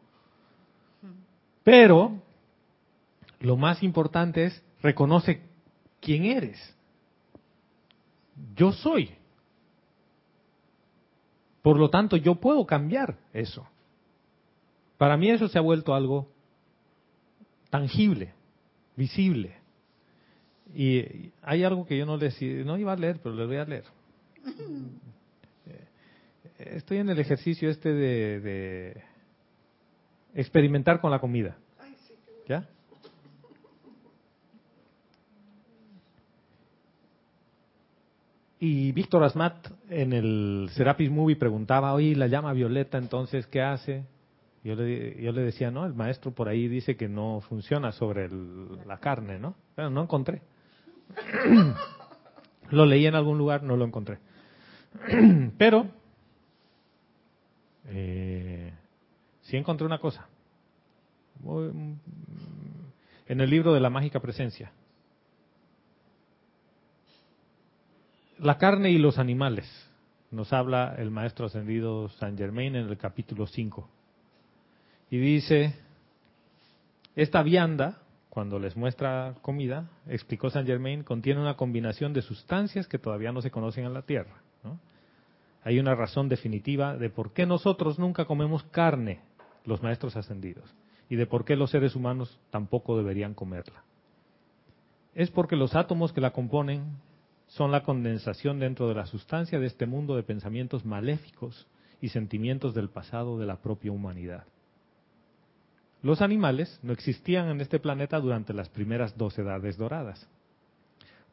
Pero 1.63 2.22
lo 3.43 3.57
más 3.57 3.83
importante 3.83 4.45
es 4.45 4.63
reconoce 4.81 5.41
quién 5.99 6.23
eres. 6.25 6.57
Yo 8.55 8.71
soy. 8.71 9.11
Por 11.61 11.77
lo 11.77 11.89
tanto, 11.89 12.15
yo 12.15 12.35
puedo 12.35 12.65
cambiar 12.65 13.17
eso. 13.33 13.67
Para 14.97 15.17
mí 15.17 15.29
eso 15.29 15.49
se 15.49 15.57
ha 15.57 15.61
vuelto 15.61 15.93
algo 15.93 16.29
tangible, 17.69 18.33
visible. 18.95 19.57
Y 20.73 21.31
hay 21.41 21.65
algo 21.65 21.85
que 21.85 21.97
yo 21.97 22.05
no 22.05 22.15
les 22.15 22.41
no 22.41 22.77
iba 22.77 22.93
a 22.93 22.97
leer, 22.97 23.19
pero 23.21 23.35
les 23.35 23.47
voy 23.47 23.57
a 23.57 23.65
leer. 23.65 23.83
Estoy 26.59 26.99
en 26.99 27.09
el 27.09 27.19
ejercicio 27.19 27.69
este 27.69 27.89
de, 27.91 28.39
de 28.39 29.03
experimentar 30.33 31.01
con 31.01 31.11
la 31.11 31.19
comida. 31.19 31.57
¿Ya? 32.47 32.69
Y 38.66 38.93
Víctor 38.93 39.26
Asmat 39.26 39.68
en 39.89 40.14
el 40.14 40.70
Serapis 40.72 41.11
Movie 41.11 41.36
preguntaba, 41.36 41.93
oye, 41.93 42.16
la 42.16 42.28
llama 42.28 42.53
violeta, 42.53 42.97
entonces, 42.97 43.45
¿qué 43.47 43.61
hace? 43.61 44.05
Yo 44.64 44.74
le, 44.76 45.22
yo 45.22 45.34
le 45.34 45.41
decía, 45.41 45.70
no, 45.70 45.86
el 45.86 45.93
maestro 45.93 46.32
por 46.32 46.47
ahí 46.47 46.70
dice 46.70 46.95
que 46.95 47.09
no 47.09 47.41
funciona 47.41 47.91
sobre 47.91 48.30
la 48.86 48.99
carne, 49.01 49.38
¿no? 49.38 49.55
Pero 49.76 49.89
no 49.89 50.03
encontré. 50.03 50.43
lo 52.70 52.86
leí 52.86 53.05
en 53.05 53.16
algún 53.16 53.38
lugar, 53.38 53.64
no 53.64 53.76
lo 53.76 53.84
encontré. 53.84 54.20
Pero, 55.57 55.88
eh, 57.88 58.72
sí 59.41 59.57
encontré 59.57 59.86
una 59.86 59.99
cosa. 59.99 60.30
En 63.28 63.41
el 63.41 63.49
libro 63.49 63.74
de 63.74 63.82
la 63.82 63.89
mágica 63.89 64.22
presencia. 64.22 64.72
La 68.43 68.57
carne 68.57 68.91
y 68.91 68.97
los 68.97 69.19
animales, 69.19 69.65
nos 70.29 70.51
habla 70.51 70.95
el 70.97 71.11
maestro 71.11 71.45
ascendido 71.45 72.09
San 72.09 72.37
Germain 72.37 72.75
en 72.75 72.89
el 72.89 72.97
capítulo 72.97 73.47
5. 73.47 73.87
Y 75.11 75.17
dice, 75.17 75.73
esta 77.15 77.41
vianda, 77.41 78.01
cuando 78.29 78.59
les 78.59 78.75
muestra 78.75 79.35
comida, 79.41 79.89
explicó 80.09 80.49
San 80.49 80.65
Germain, 80.65 81.03
contiene 81.03 81.39
una 81.39 81.55
combinación 81.55 82.11
de 82.11 82.21
sustancias 82.21 82.85
que 82.85 82.99
todavía 82.99 83.31
no 83.31 83.41
se 83.41 83.49
conocen 83.49 83.85
en 83.85 83.93
la 83.93 84.01
Tierra. 84.01 84.41
Hay 85.63 85.79
una 85.79 85.95
razón 85.95 86.27
definitiva 86.27 86.97
de 86.97 87.09
por 87.09 87.31
qué 87.31 87.45
nosotros 87.45 87.97
nunca 87.97 88.25
comemos 88.25 88.63
carne, 88.63 89.21
los 89.63 89.81
maestros 89.81 90.17
ascendidos, 90.17 90.69
y 91.07 91.15
de 91.15 91.27
por 91.27 91.45
qué 91.45 91.55
los 91.55 91.71
seres 91.71 91.95
humanos 91.95 92.37
tampoco 92.49 92.97
deberían 92.97 93.35
comerla. 93.35 93.85
Es 95.15 95.31
porque 95.31 95.55
los 95.55 95.75
átomos 95.75 96.11
que 96.11 96.19
la 96.19 96.31
componen 96.31 96.97
son 97.53 97.71
la 97.71 97.83
condensación 97.83 98.59
dentro 98.59 98.87
de 98.87 98.95
la 98.95 99.05
sustancia 99.05 99.59
de 99.59 99.67
este 99.67 99.85
mundo 99.85 100.15
de 100.15 100.23
pensamientos 100.23 100.85
maléficos 100.85 101.67
y 102.01 102.09
sentimientos 102.09 102.73
del 102.73 102.89
pasado 102.89 103.37
de 103.37 103.45
la 103.45 103.57
propia 103.57 103.91
humanidad. 103.91 104.45
Los 106.01 106.23
animales 106.23 106.79
no 106.81 106.93
existían 106.93 107.49
en 107.49 107.61
este 107.61 107.77
planeta 107.77 108.19
durante 108.19 108.53
las 108.53 108.69
primeras 108.69 109.15
dos 109.19 109.37
edades 109.37 109.77
doradas. 109.77 110.27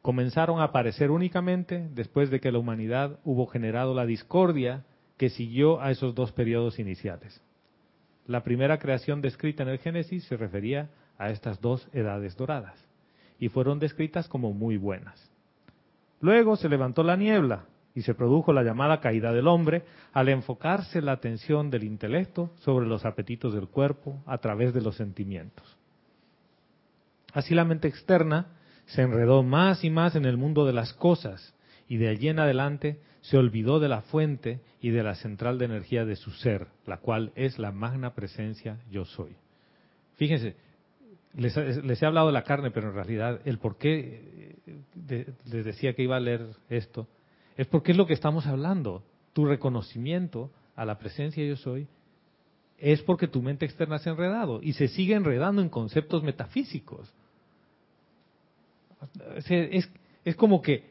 Comenzaron 0.03 0.59
a 0.59 0.65
aparecer 0.65 1.09
únicamente 1.09 1.89
después 1.91 2.29
de 2.29 2.39
que 2.39 2.51
la 2.51 2.59
humanidad 2.59 3.17
hubo 3.23 3.47
generado 3.47 3.95
la 3.95 4.05
discordia 4.05 4.85
que 5.17 5.29
siguió 5.29 5.81
a 5.81 5.89
esos 5.89 6.13
dos 6.13 6.31
periodos 6.31 6.77
iniciales. 6.77 7.41
La 8.27 8.43
primera 8.43 8.77
creación 8.77 9.23
descrita 9.23 9.63
en 9.63 9.69
el 9.69 9.79
Génesis 9.79 10.23
se 10.25 10.37
refería 10.37 10.91
a 11.17 11.31
estas 11.31 11.59
dos 11.61 11.87
edades 11.93 12.37
doradas 12.37 12.77
y 13.39 13.49
fueron 13.49 13.79
descritas 13.79 14.27
como 14.27 14.53
muy 14.53 14.77
buenas. 14.77 15.30
Luego 16.21 16.55
se 16.55 16.69
levantó 16.69 17.03
la 17.03 17.17
niebla 17.17 17.65
y 17.93 18.03
se 18.03 18.13
produjo 18.13 18.53
la 18.53 18.63
llamada 18.63 19.01
caída 19.01 19.33
del 19.33 19.47
hombre 19.47 19.83
al 20.13 20.29
enfocarse 20.29 21.01
la 21.01 21.13
atención 21.13 21.69
del 21.69 21.83
intelecto 21.83 22.51
sobre 22.59 22.87
los 22.87 23.05
apetitos 23.05 23.53
del 23.53 23.67
cuerpo 23.67 24.21
a 24.25 24.37
través 24.37 24.73
de 24.73 24.81
los 24.81 24.95
sentimientos. 24.95 25.77
Así 27.33 27.55
la 27.55 27.65
mente 27.65 27.87
externa 27.87 28.47
se 28.85 29.01
enredó 29.01 29.43
más 29.43 29.83
y 29.83 29.89
más 29.89 30.15
en 30.15 30.25
el 30.25 30.37
mundo 30.37 30.65
de 30.65 30.73
las 30.73 30.93
cosas 30.93 31.55
y 31.87 31.97
de 31.97 32.09
allí 32.09 32.29
en 32.29 32.39
adelante 32.39 32.99
se 33.21 33.37
olvidó 33.37 33.79
de 33.79 33.89
la 33.89 34.01
fuente 34.01 34.61
y 34.81 34.89
de 34.89 35.03
la 35.03 35.15
central 35.15 35.57
de 35.57 35.65
energía 35.65 36.05
de 36.05 36.15
su 36.15 36.31
ser, 36.31 36.67
la 36.85 36.97
cual 36.97 37.31
es 37.35 37.59
la 37.59 37.71
magna 37.71 38.13
presencia 38.13 38.79
yo 38.89 39.05
soy. 39.05 39.35
Fíjense, 40.15 40.55
les, 41.35 41.55
les, 41.55 42.01
he 42.01 42.05
hablado 42.05 42.27
de 42.27 42.33
la 42.33 42.43
carne, 42.43 42.71
pero 42.71 42.89
en 42.89 42.95
realidad 42.95 43.41
el 43.45 43.57
por 43.57 43.77
qué 43.77 44.55
eh, 45.09 45.33
les 45.45 45.65
decía 45.65 45.93
que 45.93 46.03
iba 46.03 46.17
a 46.17 46.19
leer 46.19 46.47
esto 46.69 47.07
es 47.57 47.67
porque 47.67 47.91
es 47.91 47.97
lo 47.97 48.07
que 48.07 48.13
estamos 48.13 48.47
hablando. 48.47 49.03
Tu 49.33 49.45
reconocimiento 49.45 50.49
a 50.75 50.85
la 50.85 50.97
presencia 50.97 51.45
yo 51.45 51.55
soy 51.55 51.87
es 52.77 53.01
porque 53.03 53.27
tu 53.27 53.41
mente 53.41 53.65
externa 53.65 53.99
se 53.99 54.09
ha 54.09 54.13
enredado 54.13 54.59
y 54.63 54.73
se 54.73 54.87
sigue 54.87 55.13
enredando 55.13 55.61
en 55.61 55.69
conceptos 55.69 56.23
metafísicos. 56.23 57.13
Es, 59.35 59.89
es 60.25 60.35
como 60.35 60.61
que 60.61 60.89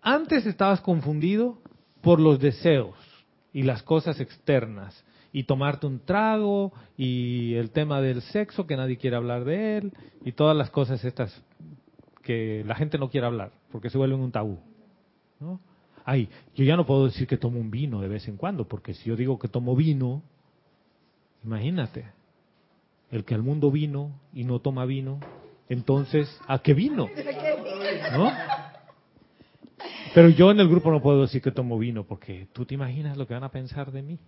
antes 0.00 0.46
estabas 0.46 0.80
confundido 0.80 1.58
por 2.00 2.20
los 2.20 2.38
deseos 2.38 2.96
y 3.52 3.62
las 3.62 3.82
cosas 3.82 4.20
externas 4.20 5.04
y 5.36 5.42
tomarte 5.42 5.86
un 5.86 5.98
trago 5.98 6.72
y 6.96 7.56
el 7.56 7.70
tema 7.70 8.00
del 8.00 8.22
sexo 8.22 8.66
que 8.66 8.74
nadie 8.74 8.96
quiere 8.96 9.16
hablar 9.16 9.44
de 9.44 9.76
él 9.76 9.92
y 10.24 10.32
todas 10.32 10.56
las 10.56 10.70
cosas 10.70 11.04
estas 11.04 11.42
que 12.22 12.64
la 12.66 12.74
gente 12.74 12.96
no 12.96 13.10
quiere 13.10 13.26
hablar 13.26 13.52
porque 13.70 13.90
se 13.90 13.98
vuelven 13.98 14.20
un 14.20 14.32
tabú. 14.32 14.58
¿no? 15.38 15.60
Ay, 16.06 16.30
yo 16.54 16.64
ya 16.64 16.74
no 16.74 16.86
puedo 16.86 17.04
decir 17.04 17.26
que 17.26 17.36
tomo 17.36 17.60
un 17.60 17.70
vino 17.70 18.00
de 18.00 18.08
vez 18.08 18.26
en 18.28 18.38
cuando 18.38 18.66
porque 18.66 18.94
si 18.94 19.10
yo 19.10 19.14
digo 19.14 19.38
que 19.38 19.46
tomo 19.46 19.76
vino, 19.76 20.22
imagínate, 21.44 22.06
el 23.10 23.26
que 23.26 23.34
al 23.34 23.42
mundo 23.42 23.70
vino 23.70 24.18
y 24.32 24.44
no 24.44 24.60
toma 24.60 24.86
vino, 24.86 25.20
entonces, 25.68 26.34
¿a 26.48 26.60
qué 26.60 26.72
vino? 26.72 27.10
¿No? 28.14 28.32
Pero 30.14 30.30
yo 30.30 30.50
en 30.50 30.60
el 30.60 30.68
grupo 30.70 30.90
no 30.90 31.02
puedo 31.02 31.20
decir 31.20 31.42
que 31.42 31.50
tomo 31.50 31.78
vino 31.78 32.04
porque 32.04 32.48
tú 32.54 32.64
te 32.64 32.72
imaginas 32.72 33.18
lo 33.18 33.26
que 33.26 33.34
van 33.34 33.44
a 33.44 33.50
pensar 33.50 33.92
de 33.92 34.00
mí 34.00 34.18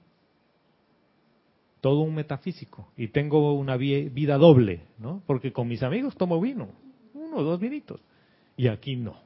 todo 1.81 2.01
un 2.01 2.15
metafísico 2.15 2.93
y 2.97 3.09
tengo 3.09 3.55
una 3.55 3.77
vida 3.77 4.37
doble, 4.37 4.83
¿no? 4.99 5.23
Porque 5.27 5.53
con 5.53 5.69
mis 5.69 5.83
amigos 5.83 6.17
tomo 6.17 6.41
vino, 6.41 6.69
uno 7.15 7.37
o 7.39 7.43
dos 7.43 7.61
vinitos, 7.61 8.01
y 8.57 8.69
aquí 8.69 8.97
no. 8.97 9.17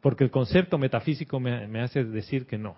Porque 0.00 0.24
el 0.24 0.30
concepto 0.30 0.78
metafísico 0.78 1.40
me, 1.40 1.66
me 1.66 1.80
hace 1.80 2.04
decir 2.04 2.46
que 2.46 2.58
no. 2.58 2.76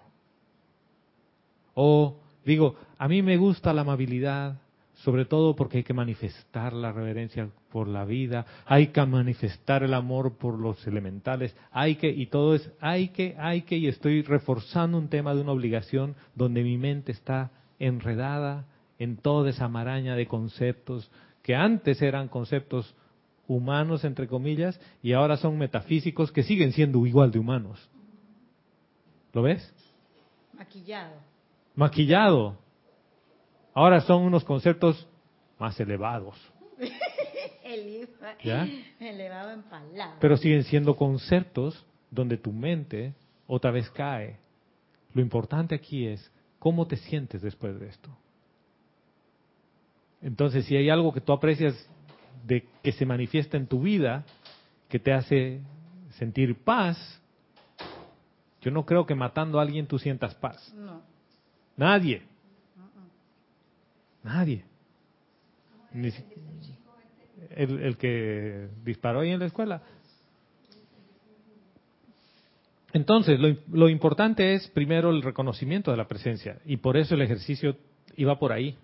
O 1.75 2.21
digo, 2.45 2.77
a 2.97 3.09
mí 3.09 3.23
me 3.23 3.37
gusta 3.37 3.73
la 3.73 3.83
amabilidad, 3.83 4.61
sobre 5.05 5.25
todo 5.25 5.55
porque 5.55 5.79
hay 5.79 5.85
que 5.85 5.95
manifestar 5.95 6.73
la 6.73 6.91
reverencia 6.91 7.49
por 7.71 7.87
la 7.87 8.05
vida, 8.05 8.47
hay 8.67 8.89
que 8.89 9.05
manifestar 9.07 9.83
el 9.85 9.95
amor 9.95 10.39
por 10.39 10.59
los 10.59 10.85
elementales, 10.87 11.57
hay 11.71 11.97
que, 11.97 12.09
y 12.09 12.27
todo 12.27 12.55
es, 12.55 12.71
hay 12.81 13.09
que, 13.09 13.37
hay 13.39 13.63
que, 13.63 13.77
y 13.77 13.87
estoy 13.87 14.23
reforzando 14.23 14.99
un 14.99 15.09
tema 15.09 15.35
de 15.35 15.43
una 15.43 15.53
obligación 15.53 16.17
donde 16.35 16.65
mi 16.65 16.79
mente 16.79 17.13
está 17.13 17.53
enredada 17.79 18.67
en 18.99 19.17
toda 19.17 19.51
esa 19.51 19.69
maraña 19.69 20.17
de 20.17 20.27
conceptos 20.27 21.11
que 21.43 21.55
antes 21.55 22.03
eran 22.03 22.29
conceptos 22.29 22.95
humanos, 23.47 24.05
entre 24.05 24.27
comillas, 24.27 24.81
y 25.01 25.13
ahora 25.13 25.37
son 25.37 25.57
metafísicos 25.59 26.33
que 26.33 26.43
siguen 26.43 26.73
siendo 26.73 27.07
igual 27.07 27.31
de 27.31 27.39
humanos. 27.39 27.89
¿Lo 29.33 29.43
ves? 29.43 29.73
Maquillado. 30.55 31.15
Maquillado. 31.77 32.68
Ahora 33.79 34.01
son 34.01 34.25
unos 34.25 34.43
conceptos 34.43 35.07
más 35.57 35.79
elevados. 35.79 36.37
¿Ya? 38.43 38.67
Elevado 38.99 39.53
en 39.53 39.63
palabras. 39.63 40.17
Pero 40.19 40.37
siguen 40.37 40.65
siendo 40.65 40.97
conceptos 40.97 41.87
donde 42.11 42.39
tu 42.39 42.51
mente 42.51 43.15
otra 43.47 43.71
vez 43.71 43.89
cae. 43.91 44.37
Lo 45.15 45.23
importante 45.23 45.77
aquí 45.77 46.09
es 46.09 46.29
cómo 46.59 46.89
te 46.89 46.97
sientes 46.97 47.41
después 47.41 47.79
de 47.79 47.87
esto. 47.87 48.11
Entonces, 50.23 50.65
si 50.65 50.75
hay 50.75 50.91
algo 50.91 51.13
que 51.13 51.21
tú 51.21 51.33
aprecias 51.33 51.89
de 52.45 52.67
que 52.83 52.91
se 52.91 53.07
manifiesta 53.07 53.57
en 53.57 53.69
tu 53.69 53.83
vida, 53.83 54.25
que 54.89 54.99
te 54.99 55.13
hace 55.13 55.61
sentir 56.15 56.57
paz, 56.65 57.23
yo 58.61 58.73
no 58.73 58.85
creo 58.85 59.07
que 59.07 59.15
matando 59.15 59.61
a 59.61 59.63
alguien 59.63 59.87
tú 59.87 60.01
sientas 60.01 60.35
paz. 60.35 60.75
No. 60.75 61.01
Nadie. 61.77 62.27
Nadie. 64.29 64.63
el, 67.57 67.81
el, 67.81 67.97
que 67.97 68.69
disparó 68.85 69.21
ahí 69.21 69.31
en 69.31 69.41
la 69.41 69.47
escuela. 69.47 69.83
Entonces, 72.93 73.41
lo, 73.41 73.57
lo 73.73 73.89
importante 73.89 74.53
es 74.53 74.69
primero 74.69 75.11
el 75.11 75.23
reconocimiento 75.23 75.91
de 75.91 75.97
la 75.97 76.09
presencia 76.09 76.59
y 76.67 76.77
por 76.77 76.99
eso 76.99 77.15
el 77.15 77.23
ejercicio 77.23 77.77
iba 78.17 78.39
por 78.39 78.53
ahí, 78.53 78.77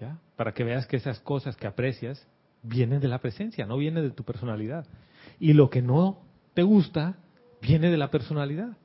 ¿ya? 0.00 0.18
Para 0.34 0.52
que 0.52 0.64
veas 0.64 0.86
que 0.88 0.96
esas 0.96 1.20
cosas 1.20 1.56
que 1.56 1.68
aprecias 1.68 2.26
vienen 2.62 3.00
de 3.00 3.06
la 3.06 3.20
presencia, 3.20 3.66
no 3.66 3.76
vienen 3.76 4.02
de 4.02 4.10
tu 4.10 4.24
personalidad. 4.24 4.86
Y 5.38 5.52
lo 5.52 5.70
que 5.70 5.82
no 5.82 6.18
te 6.54 6.64
gusta 6.64 7.16
viene 7.62 7.92
de 7.92 7.96
la 7.96 8.10
personalidad. 8.10 8.76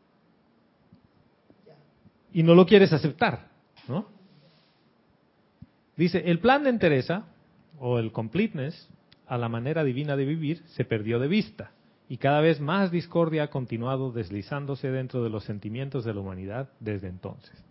Y 2.31 2.43
no 2.43 2.53
lo 2.53 2.67
quieres 2.67 2.93
aceptar, 2.93 3.47
¿no? 3.87 4.14
Dice, 5.97 6.23
el 6.25 6.39
plan 6.39 6.63
de 6.63 6.69
entereza 6.69 7.23
o 7.79 7.99
el 7.99 8.11
completeness 8.11 8.89
a 9.27 9.37
la 9.37 9.49
manera 9.49 9.83
divina 9.83 10.15
de 10.15 10.25
vivir 10.25 10.61
se 10.67 10.85
perdió 10.85 11.19
de 11.19 11.27
vista 11.27 11.71
y 12.07 12.17
cada 12.17 12.41
vez 12.41 12.59
más 12.59 12.91
discordia 12.91 13.43
ha 13.43 13.49
continuado 13.49 14.11
deslizándose 14.11 14.91
dentro 14.91 15.23
de 15.23 15.29
los 15.29 15.43
sentimientos 15.45 16.05
de 16.05 16.13
la 16.13 16.19
humanidad 16.19 16.69
desde 16.79 17.07
entonces. 17.07 17.63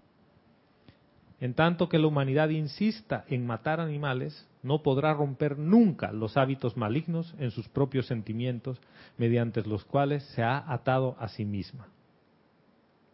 En 1.40 1.54
tanto 1.54 1.88
que 1.88 1.98
la 1.98 2.06
humanidad 2.06 2.48
insista 2.48 3.24
en 3.28 3.46
matar 3.46 3.80
animales, 3.80 4.48
no 4.62 4.82
podrá 4.82 5.12
romper 5.12 5.58
nunca 5.58 6.10
los 6.10 6.36
hábitos 6.36 6.76
malignos 6.76 7.34
en 7.38 7.50
sus 7.50 7.68
propios 7.68 8.06
sentimientos 8.06 8.80
mediante 9.18 9.62
los 9.62 9.84
cuales 9.84 10.24
se 10.34 10.42
ha 10.42 10.64
atado 10.72 11.16
a 11.18 11.28
sí 11.28 11.44
misma, 11.44 11.88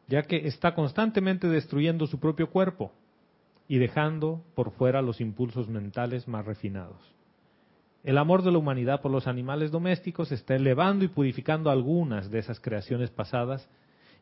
ya 0.06 0.22
que 0.22 0.46
está 0.46 0.74
constantemente 0.74 1.48
destruyendo 1.48 2.06
su 2.06 2.20
propio 2.20 2.50
cuerpo 2.50 2.92
y 3.70 3.78
dejando 3.78 4.42
por 4.56 4.72
fuera 4.72 5.00
los 5.00 5.20
impulsos 5.20 5.68
mentales 5.68 6.26
más 6.26 6.44
refinados. 6.44 6.98
El 8.02 8.18
amor 8.18 8.42
de 8.42 8.50
la 8.50 8.58
humanidad 8.58 9.00
por 9.00 9.12
los 9.12 9.28
animales 9.28 9.70
domésticos 9.70 10.32
está 10.32 10.56
elevando 10.56 11.04
y 11.04 11.08
purificando 11.08 11.70
algunas 11.70 12.32
de 12.32 12.40
esas 12.40 12.58
creaciones 12.58 13.10
pasadas 13.10 13.70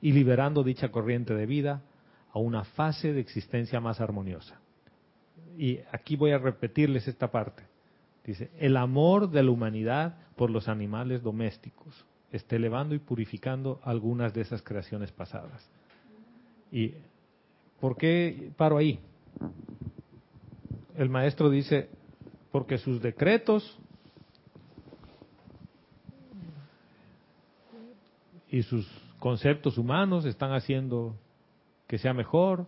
y 0.02 0.12
liberando 0.12 0.62
dicha 0.62 0.90
corriente 0.90 1.34
de 1.34 1.46
vida 1.46 1.80
a 2.30 2.38
una 2.38 2.64
fase 2.64 3.14
de 3.14 3.20
existencia 3.20 3.80
más 3.80 4.02
armoniosa. 4.02 4.60
Y 5.56 5.78
aquí 5.92 6.14
voy 6.14 6.32
a 6.32 6.38
repetirles 6.38 7.08
esta 7.08 7.30
parte. 7.30 7.62
Dice, 8.26 8.50
el 8.58 8.76
amor 8.76 9.30
de 9.30 9.42
la 9.42 9.50
humanidad 9.50 10.18
por 10.36 10.50
los 10.50 10.68
animales 10.68 11.22
domésticos 11.22 12.04
está 12.32 12.56
elevando 12.56 12.94
y 12.94 12.98
purificando 12.98 13.80
algunas 13.82 14.34
de 14.34 14.42
esas 14.42 14.60
creaciones 14.60 15.10
pasadas. 15.10 15.66
¿Y 16.70 16.92
por 17.80 17.96
qué 17.96 18.52
paro 18.54 18.76
ahí? 18.76 19.00
El 20.96 21.10
maestro 21.10 21.48
dice, 21.50 21.88
porque 22.50 22.78
sus 22.78 23.00
decretos 23.00 23.78
y 28.50 28.62
sus 28.62 28.86
conceptos 29.18 29.78
humanos 29.78 30.24
están 30.24 30.52
haciendo 30.52 31.14
que 31.86 31.98
sea 31.98 32.14
mejor 32.14 32.66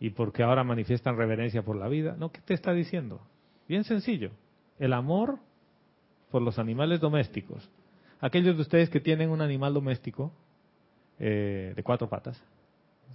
y 0.00 0.10
porque 0.10 0.42
ahora 0.42 0.64
manifiestan 0.64 1.16
reverencia 1.16 1.62
por 1.62 1.76
la 1.76 1.88
vida. 1.88 2.16
No, 2.18 2.30
¿qué 2.30 2.40
te 2.40 2.54
está 2.54 2.72
diciendo? 2.72 3.20
Bien 3.68 3.84
sencillo. 3.84 4.30
El 4.78 4.92
amor 4.92 5.38
por 6.30 6.42
los 6.42 6.58
animales 6.58 7.00
domésticos. 7.00 7.68
Aquellos 8.20 8.56
de 8.56 8.62
ustedes 8.62 8.90
que 8.90 9.00
tienen 9.00 9.30
un 9.30 9.40
animal 9.40 9.74
doméstico 9.74 10.32
eh, 11.18 11.72
de 11.74 11.82
cuatro 11.82 12.08
patas. 12.08 12.40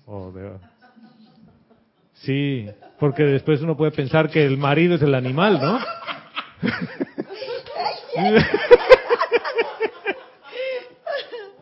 O 0.06 0.32
de... 0.32 0.58
Sí, 2.24 2.70
porque 3.00 3.24
después 3.24 3.62
uno 3.62 3.76
puede 3.76 3.92
pensar 3.92 4.30
que 4.30 4.46
el 4.46 4.58
marido 4.58 4.96
es 4.96 5.02
el 5.02 5.14
animal, 5.14 5.60
¿no? 5.62 5.78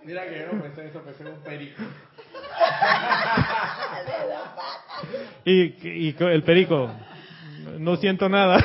Mira 0.03 0.29
que 0.29 0.39
yo 0.39 0.53
no 0.53 0.61
pensé 0.61 0.85
eso, 0.85 1.01
pensé 1.01 1.23
en 1.23 1.29
un 1.29 1.39
perico. 1.41 1.81
y, 5.45 5.61
y 6.07 6.15
el 6.19 6.43
perico, 6.43 6.91
no 7.79 7.95
siento 7.95 8.29
nada. 8.29 8.63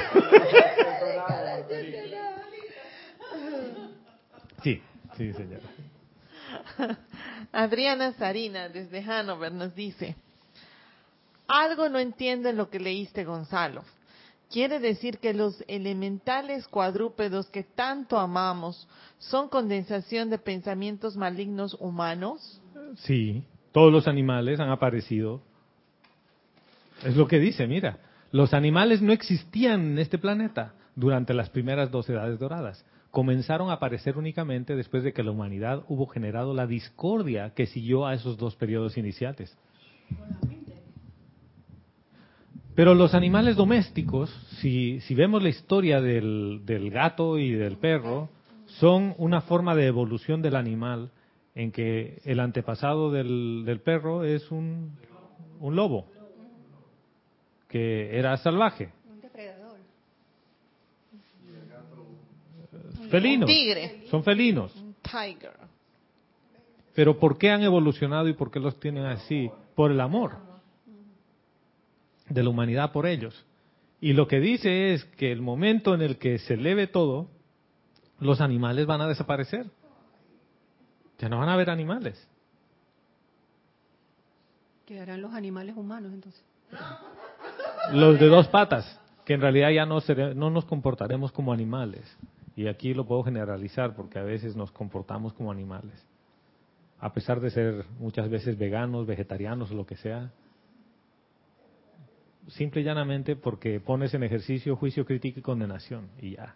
Sí, 4.63 4.83
sí, 5.17 5.33
señora. 5.33 5.63
Adriana 7.53 8.13
Sarina, 8.13 8.69
desde 8.69 9.01
Hanover, 9.01 9.53
nos 9.53 9.75
dice, 9.75 10.17
algo 11.49 11.89
no 11.89 11.99
entiendo 11.99 12.49
en 12.49 12.57
lo 12.57 12.71
que 12.71 12.81
leíste, 12.81 13.25
Gonzalo. 13.25 13.83
¿Quiere 14.51 14.79
decir 14.79 15.19
que 15.19 15.35
los 15.35 15.65
elementales 15.67 16.69
cuadrúpedos 16.69 17.47
que 17.47 17.65
tanto 17.65 18.19
amamos 18.19 18.87
son 19.19 19.49
condensación 19.49 20.31
de 20.31 20.39
pensamientos 20.39 21.17
malignos 21.17 21.77
humanos? 21.81 22.61
Sí, 22.99 23.45
todos 23.73 23.93
los 23.93 24.07
animales 24.07 24.61
han 24.61 24.71
aparecido. 24.71 25.43
Es 27.05 27.17
lo 27.17 27.27
que 27.27 27.41
dice, 27.41 27.67
mira, 27.67 27.99
los 28.31 28.55
animales 28.55 29.03
no 29.03 29.13
existían 29.13 29.93
en 29.93 29.99
este 29.99 30.17
planeta 30.17 30.75
durante 30.95 31.35
las 31.35 31.51
primeras 31.51 31.91
dos 31.91 32.09
edades 32.09 32.39
doradas. 32.39 32.85
Comenzaron 33.11 33.71
a 33.71 33.75
aparecer 33.75 34.17
únicamente 34.17 34.77
después 34.77 35.03
de 35.03 35.13
que 35.13 35.23
la 35.23 35.33
humanidad 35.33 35.85
hubo 35.89 36.07
generado 36.07 36.55
la 36.55 36.67
discordia 36.67 37.53
que 37.55 37.67
siguió 37.67 38.07
a 38.07 38.15
esos 38.15 38.37
dos 38.37 38.55
periodos 38.55 38.97
iniciales. 38.97 39.57
Pero 42.77 42.95
los 42.95 43.15
animales 43.15 43.57
domésticos, 43.57 44.31
si, 44.61 45.01
si 45.01 45.15
vemos 45.15 45.43
la 45.43 45.49
historia 45.49 46.03
del, 46.03 46.61
del, 46.67 46.91
gato 46.91 47.39
y 47.39 47.53
del 47.53 47.79
perro, 47.79 48.29
son 48.67 49.15
una 49.17 49.41
forma 49.41 49.75
de 49.75 49.87
evolución 49.87 50.43
del 50.43 50.57
animal 50.57 51.11
en 51.55 51.73
que 51.73 52.21
el 52.27 52.39
antepasado 52.39 53.11
del, 53.11 53.65
del 53.65 53.81
perro 53.81 54.25
es 54.25 54.51
un, 54.51 54.95
un, 55.59 55.75
lobo, 55.75 56.07
que 57.67 58.15
era 58.15 58.37
salvaje. 58.37 58.91
Un 59.11 59.23
depredador. 59.23 59.79
Felinos. 63.09 63.49
Un 63.49 63.57
tigre. 63.57 64.03
Son 64.11 64.23
felinos. 64.23 64.77
Un 64.77 64.95
tiger. 65.01 65.55
Pero 66.95 67.19
¿por 67.19 67.39
qué 67.39 67.51
han 67.51 67.63
evolucionado 67.63 68.29
y 68.29 68.35
por 68.35 68.51
qué 68.51 68.61
los 68.61 68.79
tienen 68.79 69.07
así? 69.07 69.51
Por 69.75 69.93
el 69.93 70.01
amor 70.03 70.56
de 72.29 72.43
la 72.43 72.51
humanidad 72.51 72.93
por 72.93 73.07
ellos. 73.07 73.45
Y 74.01 74.13
lo 74.13 74.29
que 74.29 74.41
dice 74.41 74.93
es 74.93 75.05
que 75.05 75.33
el 75.33 75.41
momento 75.41 75.95
en 75.95 76.03
el 76.03 76.19
que 76.19 76.39
se 76.39 76.55
eleve 76.55 76.87
todo, 76.87 77.29
los 78.21 78.41
animales 78.41 78.87
van 78.87 79.01
a 79.01 79.09
desaparecer. 79.09 79.67
Ya 81.19 81.29
no 81.29 81.39
van 81.39 81.49
a 81.49 81.55
haber 81.55 81.71
animales. 81.71 82.29
Quedarán 84.85 85.23
los 85.23 85.33
animales 85.33 85.77
humanos 85.77 86.13
entonces. 86.13 86.45
Los 87.93 88.21
de 88.21 88.27
dos 88.27 88.49
patas, 88.49 89.01
que 89.25 89.35
en 89.35 89.41
realidad 89.41 89.71
ya 89.71 89.87
no, 89.87 90.01
seré, 90.01 90.35
no 90.35 90.51
nos 90.51 90.65
comportaremos 90.67 91.33
como 91.33 91.53
animales. 91.53 92.05
Y 92.55 92.69
aquí 92.69 92.95
lo 92.95 93.07
puedo 93.07 93.23
generalizar 93.23 93.95
porque 93.95 94.19
a 94.19 94.23
veces 94.23 94.57
nos 94.57 94.71
comportamos 94.71 95.33
como 95.33 95.51
animales. 95.51 96.07
A 96.99 97.13
pesar 97.13 97.41
de 97.41 97.51
ser 97.51 97.85
muchas 97.99 98.29
veces 98.31 98.57
veganos, 98.59 99.07
vegetarianos 99.07 99.71
o 99.71 99.75
lo 99.75 99.87
que 99.87 99.97
sea, 99.97 100.33
simple 102.49 102.81
y 102.81 102.85
llanamente 102.85 103.37
porque 103.37 103.81
pones 103.81 104.15
en 104.15 104.23
ejercicio 104.23 104.77
juicio, 104.77 105.05
crítica 105.05 105.41
y 105.41 105.43
condenación 105.43 106.09
y 106.21 106.37
ya. 106.37 106.55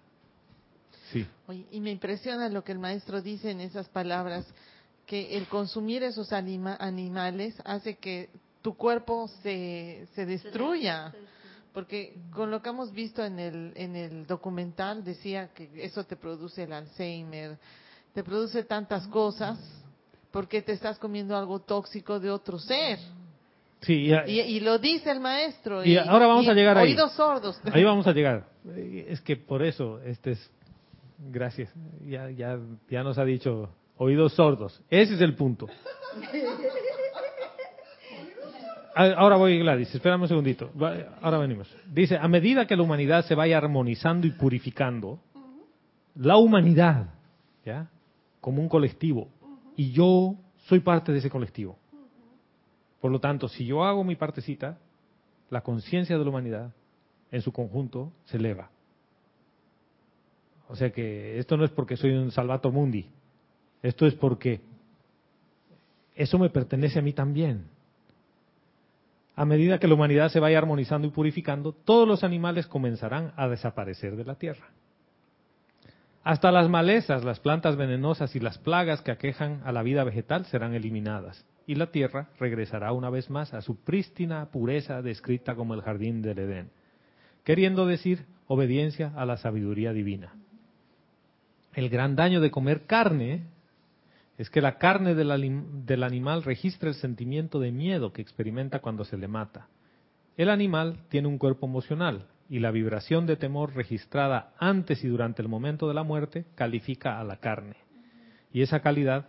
Sí. 1.13 1.27
Oye, 1.49 1.67
y 1.73 1.81
me 1.81 1.91
impresiona 1.91 2.49
lo 2.49 2.63
que 2.63 2.73
el 2.73 2.79
maestro 2.79 3.21
dice 3.21 3.51
en 3.51 3.61
esas 3.61 3.89
palabras, 3.89 4.47
que 5.07 5.37
el 5.37 5.49
consumir 5.49 6.05
esos 6.05 6.33
anima 6.33 6.77
animales 6.79 7.61
hace 7.65 7.97
que 7.97 8.31
tu 8.63 8.77
cuerpo 8.77 9.29
se, 9.43 10.07
se 10.15 10.27
destruya. 10.27 11.13
Porque 11.73 12.17
con 12.33 12.51
lo 12.51 12.63
que 12.63 12.69
hemos 12.69 12.93
visto 12.93 13.25
en 13.25 13.39
el, 13.39 13.73
en 13.77 13.95
el 13.95 14.27
documental 14.27 15.05
decía 15.05 15.49
que 15.55 15.71
eso 15.85 16.05
te 16.05 16.17
produce 16.17 16.65
el 16.65 16.73
Alzheimer, 16.73 17.59
te 18.13 18.25
produce 18.25 18.65
tantas 18.65 19.07
cosas 19.07 19.59
porque 20.33 20.63
te 20.63 20.73
estás 20.73 20.99
comiendo 20.99 21.37
algo 21.37 21.61
tóxico 21.61 22.19
de 22.19 22.31
otro 22.31 22.59
ser. 22.59 22.99
Sí, 23.83 24.11
y, 24.11 24.13
y, 24.31 24.41
y, 24.41 24.61
lo 24.61 24.79
dice 24.79 25.11
el 25.11 25.21
maestro. 25.21 25.85
Y, 25.85 25.97
ahora 25.97 26.27
vamos 26.27 26.47
a 26.47 26.53
llegar 26.53 26.77
ahí. 26.77 26.89
Oídos 26.89 27.13
sordos. 27.13 27.59
Ahí 27.73 27.83
vamos 27.83 28.07
a 28.07 28.13
llegar. 28.13 28.45
Es 29.09 29.23
que 29.23 29.37
por 29.37 29.63
eso, 29.63 30.01
este 30.03 30.33
es, 30.33 30.51
gracias, 31.31 31.73
ya, 32.07 32.29
ya, 32.31 32.59
ya 32.91 33.03
nos 33.03 33.17
ha 33.17 33.25
dicho 33.25 33.71
oídos 33.97 34.35
sordos. 34.35 34.83
Ese 34.91 35.15
es 35.15 35.21
el 35.23 35.35
punto. 35.35 35.67
Ahora 38.95 39.37
voy, 39.37 39.59
Gladys, 39.59 39.95
espérame 39.95 40.23
un 40.23 40.29
segundito. 40.29 40.71
Ahora 41.23 41.39
venimos. 41.39 41.75
Dice, 41.87 42.19
a 42.19 42.29
medida 42.29 42.67
que 42.67 42.77
la 42.77 42.83
humanidad 42.83 43.25
se 43.25 43.35
vaya 43.35 43.57
armonizando 43.57 44.27
y 44.27 44.31
purificando, 44.33 45.21
la 46.17 46.37
humanidad, 46.37 47.07
¿ya? 47.65 47.89
Como 48.41 48.61
un 48.61 48.69
colectivo, 48.69 49.29
y 49.77 49.93
yo 49.93 50.35
soy 50.67 50.81
parte 50.81 51.13
de 51.13 51.19
ese 51.19 51.31
colectivo. 51.31 51.79
Por 53.01 53.11
lo 53.11 53.21
tanto, 53.21 53.49
si 53.49 53.65
yo 53.65 53.85
hago 53.85 54.05
mi 54.05 54.17
partecita, 54.17 54.79
la 55.49 55.63
conciencia 55.63 56.19
de 56.19 56.25
la 56.25 56.31
humanidad 56.31 56.73
en 57.31 57.43
su 57.43 57.53
conjunto 57.53 58.13
se 58.25 58.37
eleva. 58.37 58.71
O 60.69 60.77
sea 60.77 60.91
que 60.91 61.39
esto 61.39 61.57
no 61.57 61.65
es 61.65 61.71
porque 61.71 61.97
soy 61.97 62.13
un 62.13 62.31
salvato 62.31 62.71
mundi, 62.71 63.07
esto 63.83 64.07
es 64.07 64.15
porque 64.15 64.61
eso 66.15 66.39
me 66.39 66.51
pertenece 66.51 66.99
a 66.99 67.03
mí 67.03 67.13
también. 67.13 67.65
A 69.35 69.45
medida 69.45 69.79
que 69.79 69.89
la 69.89 69.95
humanidad 69.95 70.29
se 70.29 70.39
vaya 70.39 70.59
armonizando 70.59 71.09
y 71.09 71.11
purificando, 71.11 71.73
todos 71.73 72.07
los 72.07 72.23
animales 72.23 72.67
comenzarán 72.67 73.33
a 73.37 73.49
desaparecer 73.49 74.17
de 74.17 74.25
la 74.25 74.35
tierra. 74.35 74.69
Hasta 76.23 76.53
las 76.53 76.69
malezas, 76.69 77.25
las 77.25 77.41
plantas 77.41 77.77
venenosas 77.77 78.37
y 78.37 78.41
las 78.41 78.59
plagas 78.59 79.01
que 79.01 79.11
aquejan 79.11 79.63
a 79.65 79.73
la 79.73 79.83
vida 79.83 80.05
vegetal 80.05 80.45
serán 80.45 80.75
eliminadas, 80.75 81.47
y 81.71 81.77
la 81.77 81.93
tierra 81.93 82.27
regresará 82.41 82.93
una 82.93 83.11
vez 83.11 83.31
más 83.31 83.55
a 83.55 83.63
su 83.63 83.77
prístina 83.85 84.51
pureza 84.51 85.03
descrita 85.03 85.55
como 85.55 85.75
el 85.75 85.83
jardín 85.83 86.21
del 86.21 86.41
Edén, 86.41 86.71
queriendo 87.45 87.87
decir 87.87 88.27
obediencia 88.49 89.13
a 89.15 89.25
la 89.25 89.37
sabiduría 89.37 89.93
divina. 89.93 90.35
El 91.73 91.89
gran 91.89 92.17
daño 92.17 92.41
de 92.41 92.51
comer 92.51 92.87
carne 92.87 93.45
es 94.37 94.51
que 94.51 94.61
la 94.61 94.79
carne 94.79 95.15
del, 95.15 95.31
del 95.87 96.03
animal 96.03 96.43
registra 96.43 96.89
el 96.89 96.97
sentimiento 96.97 97.61
de 97.61 97.71
miedo 97.71 98.13
que 98.13 98.21
experimenta 98.21 98.81
cuando 98.81 99.05
se 99.05 99.17
le 99.17 99.29
mata. 99.29 99.69
El 100.37 100.51
animal 100.51 100.99
tiene 101.09 101.29
un 101.29 101.39
cuerpo 101.39 101.67
emocional, 101.67 102.27
y 102.49 102.59
la 102.59 102.73
vibración 102.73 103.27
de 103.27 103.37
temor 103.37 103.77
registrada 103.77 104.55
antes 104.59 105.05
y 105.05 105.07
durante 105.07 105.41
el 105.41 105.47
momento 105.47 105.87
de 105.87 105.95
la 105.95 106.03
muerte 106.03 106.47
califica 106.57 107.21
a 107.21 107.23
la 107.23 107.37
carne. 107.37 107.77
Y 108.53 108.63
esa 108.63 108.81
calidad 108.81 109.29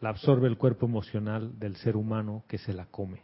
la 0.00 0.10
absorbe 0.10 0.48
el 0.48 0.56
cuerpo 0.56 0.86
emocional 0.86 1.58
del 1.58 1.76
ser 1.76 1.96
humano 1.96 2.44
que 2.48 2.58
se 2.58 2.72
la 2.72 2.86
come. 2.86 3.22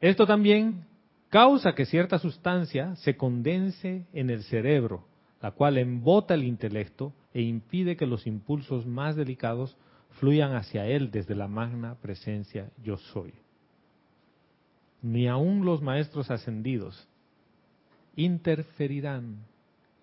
Esto 0.00 0.26
también 0.26 0.84
causa 1.28 1.74
que 1.74 1.86
cierta 1.86 2.18
sustancia 2.18 2.96
se 2.96 3.16
condense 3.16 4.06
en 4.12 4.30
el 4.30 4.42
cerebro, 4.44 5.06
la 5.40 5.52
cual 5.52 5.78
embota 5.78 6.34
el 6.34 6.44
intelecto 6.44 7.12
e 7.32 7.42
impide 7.42 7.96
que 7.96 8.06
los 8.06 8.26
impulsos 8.26 8.86
más 8.86 9.16
delicados 9.16 9.76
fluyan 10.18 10.54
hacia 10.54 10.86
él 10.86 11.10
desde 11.10 11.34
la 11.34 11.48
magna 11.48 11.94
presencia 11.96 12.70
yo 12.82 12.96
soy. 12.96 13.34
Ni 15.02 15.28
aun 15.28 15.64
los 15.64 15.80
maestros 15.80 16.30
ascendidos 16.30 17.08
interferirán 18.16 19.44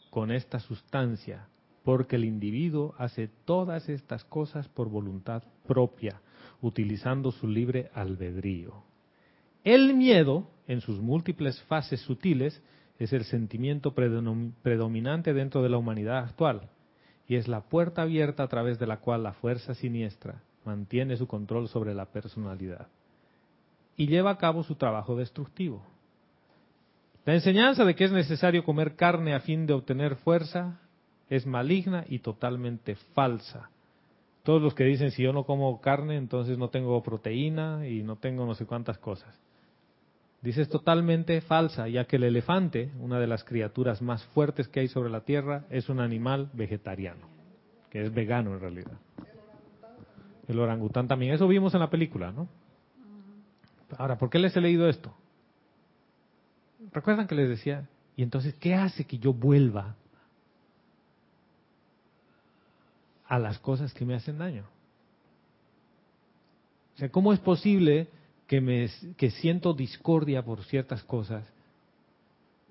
con 0.09 0.31
esta 0.31 0.59
sustancia, 0.59 1.49
porque 1.85 2.15
el 2.15 2.25
individuo 2.25 2.95
hace 2.97 3.29
todas 3.45 3.87
estas 3.89 4.25
cosas 4.25 4.67
por 4.67 4.89
voluntad 4.89 5.43
propia, 5.67 6.19
utilizando 6.61 7.31
su 7.31 7.47
libre 7.47 7.91
albedrío. 7.93 8.83
El 9.63 9.93
miedo, 9.93 10.49
en 10.67 10.81
sus 10.81 10.99
múltiples 10.99 11.61
fases 11.63 12.01
sutiles, 12.01 12.61
es 12.97 13.13
el 13.13 13.23
sentimiento 13.23 13.93
predominante 13.93 15.33
dentro 15.33 15.61
de 15.61 15.69
la 15.69 15.77
humanidad 15.77 16.17
actual 16.17 16.69
y 17.27 17.35
es 17.35 17.47
la 17.47 17.61
puerta 17.61 18.01
abierta 18.01 18.43
a 18.43 18.47
través 18.47 18.79
de 18.79 18.87
la 18.87 18.97
cual 18.97 19.23
la 19.23 19.33
fuerza 19.33 19.75
siniestra 19.75 20.41
mantiene 20.65 21.17
su 21.17 21.27
control 21.27 21.67
sobre 21.67 21.93
la 21.93 22.05
personalidad 22.05 22.87
y 23.95 24.07
lleva 24.07 24.31
a 24.31 24.37
cabo 24.37 24.63
su 24.63 24.75
trabajo 24.75 25.15
destructivo. 25.15 25.83
La 27.25 27.35
enseñanza 27.35 27.83
de 27.85 27.95
que 27.95 28.05
es 28.05 28.11
necesario 28.11 28.63
comer 28.63 28.95
carne 28.95 29.35
a 29.35 29.39
fin 29.41 29.67
de 29.67 29.73
obtener 29.73 30.15
fuerza 30.15 30.79
es 31.29 31.45
maligna 31.45 32.05
y 32.07 32.19
totalmente 32.19 32.95
falsa. 33.13 33.69
Todos 34.43 34.61
los 34.61 34.75
que 34.75 34.83
dicen 34.83 35.11
si 35.11 35.23
yo 35.23 35.33
no 35.33 35.43
como 35.43 35.81
carne, 35.81 36.17
entonces 36.17 36.57
no 36.57 36.69
tengo 36.69 37.01
proteína 37.01 37.87
y 37.87 38.03
no 38.03 38.15
tengo 38.17 38.45
no 38.45 38.53
sé 38.53 38.65
cuántas 38.65 38.97
cosas. 38.99 39.35
Dice 40.41 40.61
es 40.61 40.69
totalmente 40.69 41.41
falsa, 41.41 41.87
ya 41.87 42.05
que 42.05 42.17
el 42.17 42.23
elefante, 42.23 42.91
una 42.99 43.19
de 43.19 43.25
las 43.25 43.43
criaturas 43.43 44.03
más 44.03 44.23
fuertes 44.25 44.67
que 44.67 44.81
hay 44.81 44.87
sobre 44.87 45.09
la 45.09 45.21
Tierra, 45.21 45.65
es 45.71 45.89
un 45.89 45.99
animal 45.99 46.51
vegetariano, 46.53 47.27
que 47.89 48.01
es 48.01 48.13
vegano 48.13 48.53
en 48.53 48.59
realidad. 48.59 48.99
El 50.47 50.59
orangután 50.59 51.07
también, 51.07 51.33
eso 51.33 51.47
vimos 51.47 51.73
en 51.73 51.79
la 51.79 51.89
película, 51.89 52.31
¿no? 52.31 52.47
Ahora, 53.97 54.19
¿por 54.19 54.29
qué 54.29 54.37
les 54.37 54.55
he 54.55 54.61
leído 54.61 54.87
esto? 54.87 55.11
¿Recuerdan 56.91 57.25
que 57.25 57.33
les 57.33 57.49
decía? 57.49 57.89
Y 58.15 58.21
entonces, 58.21 58.53
¿qué 58.55 58.75
hace 58.75 59.05
que 59.05 59.17
yo 59.17 59.33
vuelva 59.33 59.95
a 63.27 63.39
las 63.39 63.59
cosas 63.59 63.93
que 63.93 64.05
me 64.05 64.15
hacen 64.15 64.37
daño? 64.37 64.65
O 66.95 66.97
sea, 66.97 67.09
¿cómo 67.09 67.33
es 67.33 67.39
posible 67.39 68.07
que, 68.47 68.61
me, 68.61 68.89
que 69.17 69.31
siento 69.31 69.73
discordia 69.73 70.43
por 70.43 70.63
ciertas 70.63 71.03
cosas 71.03 71.45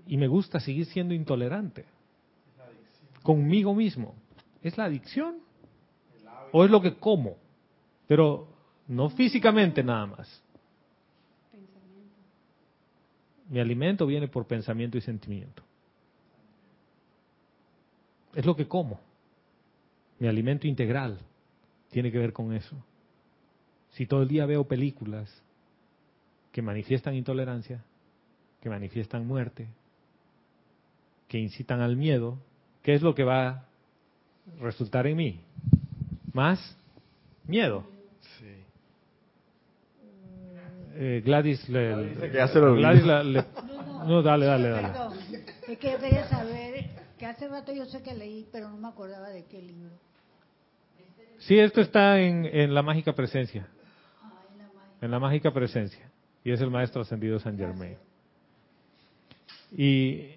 y 0.06 0.16
me 0.16 0.28
gusta 0.28 0.60
seguir 0.60 0.86
siendo 0.86 1.14
intolerante 1.14 1.84
conmigo 3.22 3.74
mismo? 3.74 4.14
¿Es 4.62 4.78
la 4.78 4.84
adicción? 4.84 5.36
¿O 6.52 6.64
es 6.64 6.70
lo 6.70 6.80
que 6.80 6.94
como? 6.94 7.36
Pero 8.06 8.48
no 8.88 9.10
físicamente 9.10 9.82
nada 9.82 10.06
más. 10.06 10.42
Mi 13.48 13.60
alimento 13.60 14.06
viene 14.06 14.28
por 14.28 14.46
pensamiento 14.46 14.96
y 14.96 15.00
sentimiento. 15.00 15.62
Es 18.34 18.46
lo 18.46 18.56
que 18.56 18.66
como. 18.66 19.00
Mi 20.18 20.28
alimento 20.28 20.66
integral 20.66 21.18
tiene 21.90 22.10
que 22.10 22.18
ver 22.18 22.32
con 22.32 22.52
eso. 22.52 22.76
Si 23.90 24.06
todo 24.06 24.22
el 24.22 24.28
día 24.28 24.46
veo 24.46 24.64
películas 24.64 25.42
que 26.52 26.62
manifiestan 26.62 27.14
intolerancia, 27.14 27.84
que 28.60 28.68
manifiestan 28.68 29.26
muerte, 29.26 29.68
que 31.28 31.38
incitan 31.38 31.80
al 31.80 31.96
miedo, 31.96 32.38
¿qué 32.82 32.94
es 32.94 33.02
lo 33.02 33.14
que 33.14 33.24
va 33.24 33.48
a 33.48 33.64
resultar 34.60 35.06
en 35.06 35.16
mí? 35.16 35.40
Más 36.32 36.76
miedo. 37.46 37.84
Eh, 40.96 41.22
Gladys 41.24 41.68
le, 41.68 42.14
Gladys 42.30 43.04
le, 43.04 43.44
no, 44.06 44.22
dale, 44.22 44.46
dale, 44.46 44.68
dale. 44.68 44.88
Es 45.66 45.78
que 45.78 45.90
yo 45.90 45.98
quería 45.98 46.28
saber 46.28 46.73
hace 47.24 47.48
rato 47.48 47.72
yo 47.72 47.86
sé 47.86 48.02
que 48.02 48.14
leí, 48.14 48.46
pero 48.52 48.68
no 48.68 48.76
me 48.76 48.88
acordaba 48.88 49.28
de 49.28 49.44
qué 49.44 49.60
libro. 49.62 49.92
Sí, 51.38 51.58
esto 51.58 51.80
está 51.80 52.20
en, 52.20 52.46
en 52.46 52.74
la 52.74 52.82
mágica 52.82 53.12
presencia. 53.12 53.68
en, 55.00 55.10
la 55.10 55.18
mágica 55.18 55.52
presencia. 55.52 56.10
Y 56.42 56.52
es 56.52 56.60
el 56.60 56.70
maestro 56.70 57.02
ascendido 57.02 57.38
San 57.38 57.56
Germain. 57.56 57.96
Y 59.76 60.36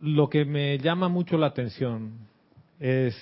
lo 0.00 0.28
que 0.28 0.44
me 0.44 0.78
llama 0.78 1.08
mucho 1.08 1.36
la 1.36 1.48
atención 1.48 2.12
es 2.78 3.14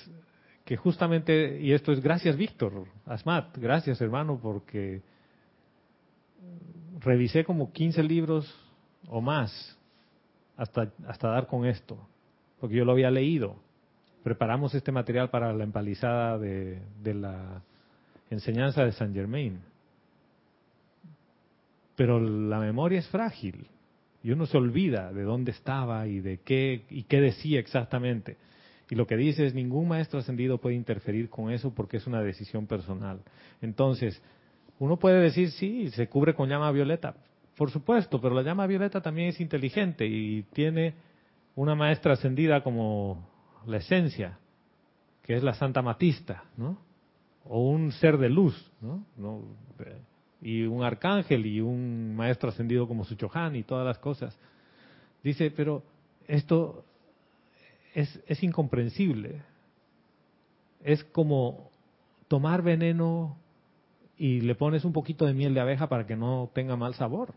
que 0.65 0.77
justamente, 0.77 1.61
y 1.61 1.73
esto 1.73 1.93
es 1.93 2.01
gracias 2.01 2.37
Víctor, 2.37 2.87
Asmat, 3.07 3.57
gracias 3.57 4.01
hermano, 4.01 4.39
porque 4.43 5.01
revisé 7.01 7.45
como 7.45 7.73
15 7.73 8.03
libros 8.03 8.53
o 9.09 9.21
más 9.21 9.76
hasta, 10.57 10.93
hasta 11.07 11.29
dar 11.29 11.47
con 11.47 11.67
esto, 11.67 11.99
porque 12.61 12.77
yo 12.77 12.85
lo 12.85 12.93
había 12.93 13.11
leído. 13.11 13.57
Preparamos 14.23 14.75
este 14.75 14.91
material 14.91 15.31
para 15.31 15.53
la 15.53 15.65
empalizada 15.65 16.39
de, 16.39 16.81
la 17.05 17.63
enseñanza 18.31 18.85
de 18.85 18.93
San 18.93 19.15
Germain. 19.15 19.61
Pero 21.95 22.21
la 22.21 22.59
memoria 22.59 22.99
es 22.99 23.09
frágil 23.09 23.69
y 24.23 24.33
uno 24.33 24.47
se 24.47 24.57
olvida 24.57 25.13
de 25.13 25.23
dónde 25.23 25.53
estaba 25.53 26.07
y 26.09 26.21
de 26.21 26.39
qué 26.39 26.85
y 26.91 27.05
qué 27.05 27.21
decía 27.21 27.61
exactamente. 27.61 28.37
Y 28.91 28.95
lo 28.95 29.07
que 29.07 29.17
dice 29.17 29.47
es, 29.47 29.55
ningún 29.55 29.89
maestro 29.89 30.19
ascendido 30.19 30.59
puede 30.59 30.77
interferir 30.77 31.29
con 31.31 31.51
eso 31.51 31.73
porque 31.75 31.97
es 31.97 32.07
una 32.07 32.21
decisión 32.21 32.67
personal. 32.67 33.21
Entonces, 33.61 34.21
uno 34.79 34.97
puede 34.99 35.21
decir, 35.21 35.51
sí, 35.53 35.91
se 35.91 36.09
cubre 36.09 36.35
con 36.35 36.49
llama 36.49 36.71
violeta. 36.71 37.15
Por 37.57 37.71
supuesto, 37.71 38.21
pero 38.21 38.35
la 38.35 38.43
llama 38.43 38.67
violeta 38.67 39.01
también 39.01 39.29
es 39.29 39.41
inteligente 39.41 40.07
y 40.07 40.43
tiene 40.53 40.95
una 41.55 41.75
maestra 41.75 42.13
ascendida 42.13 42.63
como 42.63 43.27
la 43.67 43.79
esencia, 43.79 44.39
que 45.23 45.35
es 45.35 45.43
la 45.43 45.55
Santa 45.55 45.81
Matista, 45.81 46.45
¿no? 46.59 46.79
O 47.45 47.71
un 47.71 47.93
ser 47.93 48.19
de 48.19 48.29
luz, 48.29 48.71
¿no? 48.83 49.05
Y 50.43 50.65
un 50.65 50.85
arcángel 50.85 51.47
y 51.47 51.61
un 51.61 52.15
maestro 52.15 52.51
ascendido 52.51 52.87
como 52.87 53.05
Suchohan 53.05 53.57
y 53.57 53.63
todas 53.63 53.87
las 53.87 53.99
cosas. 53.99 54.37
Dice, 55.23 55.51
pero 55.51 55.83
esto 56.29 56.85
es, 57.95 58.21
es 58.27 58.43
incomprensible. 58.43 59.41
Es 60.85 61.03
como 61.05 61.71
tomar 62.29 62.61
veneno 62.61 63.39
y 64.19 64.43
le 64.43 64.55
pones 64.55 64.85
un 64.85 64.93
poquito 64.93 65.25
de 65.25 65.33
miel 65.33 65.55
de 65.55 65.61
abeja 65.61 65.89
para 65.89 66.07
que 66.07 66.17
no 66.17 66.51
tenga 66.53 66.77
mal 66.77 66.95
sabor. 66.95 67.35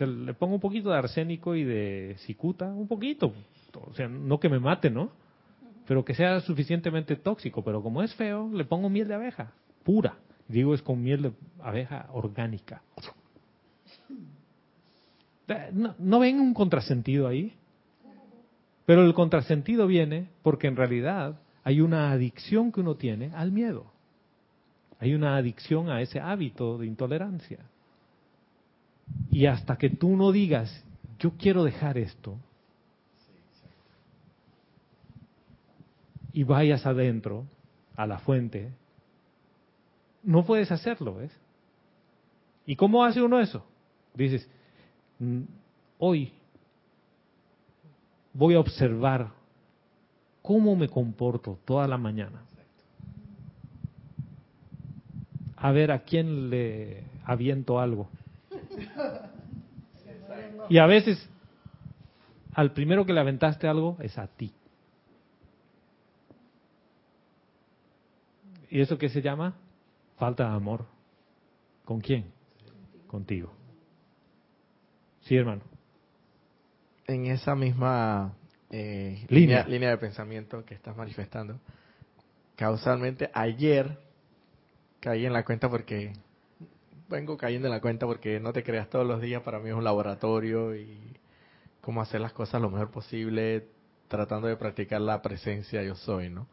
O 0.00 0.06
le 0.06 0.34
pongo 0.34 0.54
un 0.54 0.60
poquito 0.60 0.90
de 0.90 0.96
arsénico 0.96 1.54
y 1.54 1.64
de 1.64 2.16
cicuta, 2.18 2.66
un 2.66 2.88
poquito. 2.88 3.32
O 3.74 3.94
sea, 3.94 4.08
no 4.08 4.40
que 4.40 4.48
me 4.48 4.58
mate, 4.58 4.90
¿no? 4.90 5.10
Pero 5.86 6.04
que 6.04 6.14
sea 6.14 6.40
suficientemente 6.40 7.16
tóxico. 7.16 7.62
Pero 7.62 7.82
como 7.82 8.02
es 8.02 8.14
feo, 8.14 8.50
le 8.52 8.64
pongo 8.64 8.88
miel 8.88 9.08
de 9.08 9.14
abeja, 9.14 9.52
pura. 9.84 10.16
Digo, 10.48 10.74
es 10.74 10.82
con 10.82 11.02
miel 11.02 11.22
de 11.22 11.32
abeja 11.62 12.08
orgánica. 12.12 12.82
¿No, 15.72 15.94
¿no 15.98 16.18
ven 16.18 16.40
un 16.40 16.54
contrasentido 16.54 17.28
ahí? 17.28 17.54
Pero 18.86 19.04
el 19.04 19.14
contrasentido 19.14 19.86
viene 19.86 20.28
porque 20.42 20.66
en 20.66 20.76
realidad 20.76 21.40
hay 21.62 21.80
una 21.80 22.10
adicción 22.10 22.72
que 22.72 22.80
uno 22.80 22.96
tiene 22.96 23.30
al 23.34 23.52
miedo. 23.52 23.86
Hay 24.98 25.14
una 25.14 25.36
adicción 25.36 25.90
a 25.90 26.00
ese 26.00 26.20
hábito 26.20 26.78
de 26.78 26.86
intolerancia. 26.86 27.58
Y 29.30 29.46
hasta 29.46 29.76
que 29.76 29.90
tú 29.90 30.16
no 30.16 30.32
digas, 30.32 30.84
yo 31.18 31.32
quiero 31.32 31.64
dejar 31.64 31.98
esto, 31.98 32.36
y 36.32 36.42
vayas 36.42 36.84
adentro, 36.84 37.46
a 37.96 38.06
la 38.06 38.18
fuente, 38.18 38.72
no 40.24 40.44
puedes 40.44 40.72
hacerlo, 40.72 41.16
¿ves? 41.16 41.32
¿Y 42.66 42.74
cómo 42.76 43.04
hace 43.04 43.22
uno 43.22 43.38
eso? 43.40 43.64
Dices, 44.14 44.48
"Mm, 45.20 45.42
hoy 45.98 46.32
voy 48.32 48.54
a 48.54 48.60
observar 48.60 49.30
cómo 50.42 50.76
me 50.76 50.88
comporto 50.88 51.58
toda 51.64 51.88
la 51.88 51.96
mañana. 51.96 52.42
A 55.56 55.72
ver 55.72 55.90
a 55.92 56.00
quién 56.00 56.50
le 56.50 57.04
aviento 57.24 57.80
algo. 57.80 58.08
Y 60.68 60.78
a 60.78 60.86
veces 60.86 61.28
al 62.54 62.72
primero 62.72 63.04
que 63.04 63.12
le 63.12 63.20
aventaste 63.20 63.66
algo 63.68 63.96
es 64.00 64.16
a 64.18 64.26
ti. 64.28 64.52
¿Y 68.70 68.80
eso 68.80 68.98
qué 68.98 69.08
se 69.08 69.22
llama? 69.22 69.54
Falta 70.16 70.48
de 70.48 70.54
amor. 70.56 70.86
¿Con 71.84 72.00
quién? 72.00 72.24
Contigo. 73.06 73.52
Sí, 75.22 75.36
hermano. 75.36 75.62
En 77.06 77.26
esa 77.26 77.54
misma 77.54 78.32
eh, 78.70 79.24
Línea. 79.28 79.58
línea. 79.60 79.64
línea 79.68 79.90
de 79.90 79.98
pensamiento 79.98 80.64
que 80.64 80.74
estás 80.74 80.96
manifestando, 80.96 81.60
causalmente 82.56 83.30
ayer 83.32 83.98
caí 85.00 85.26
en 85.26 85.32
la 85.32 85.44
cuenta 85.44 85.68
porque 85.68 86.12
vengo 87.14 87.36
cayendo 87.36 87.68
en 87.68 87.72
la 87.72 87.80
cuenta 87.80 88.06
porque 88.06 88.40
no 88.40 88.52
te 88.52 88.62
creas 88.62 88.90
todos 88.90 89.06
los 89.06 89.20
días 89.20 89.42
para 89.42 89.60
mí 89.60 89.68
es 89.70 89.74
un 89.74 89.84
laboratorio 89.84 90.74
y 90.74 90.98
cómo 91.80 92.02
hacer 92.02 92.20
las 92.20 92.32
cosas 92.32 92.60
lo 92.60 92.70
mejor 92.70 92.90
posible 92.90 93.68
tratando 94.08 94.48
de 94.48 94.56
practicar 94.56 95.00
la 95.00 95.22
presencia 95.22 95.82
yo 95.82 95.94
soy, 95.94 96.28
¿no? 96.28 96.46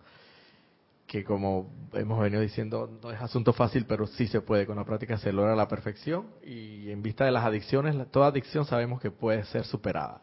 Que 1.08 1.24
como 1.24 1.70
hemos 1.94 2.20
venido 2.20 2.42
diciendo, 2.42 2.90
no 3.02 3.12
es 3.12 3.20
asunto 3.22 3.54
fácil, 3.54 3.86
pero 3.86 4.08
sí 4.08 4.28
se 4.28 4.40
puede. 4.42 4.66
Con 4.66 4.78
la 4.78 4.86
práctica 4.86 5.18
se 5.18 5.34
logra 5.34 5.56
la 5.56 5.68
perfección 5.68 6.28
y 6.46 6.90
en 6.90 7.02
vista 7.02 7.26
de 7.26 7.32
las 7.32 7.44
adicciones, 7.44 7.96
toda 8.12 8.28
adicción 8.28 8.66
sabemos 8.66 9.02
que 9.02 9.12
puede 9.12 9.44
ser 9.46 9.66
superada. 9.66 10.22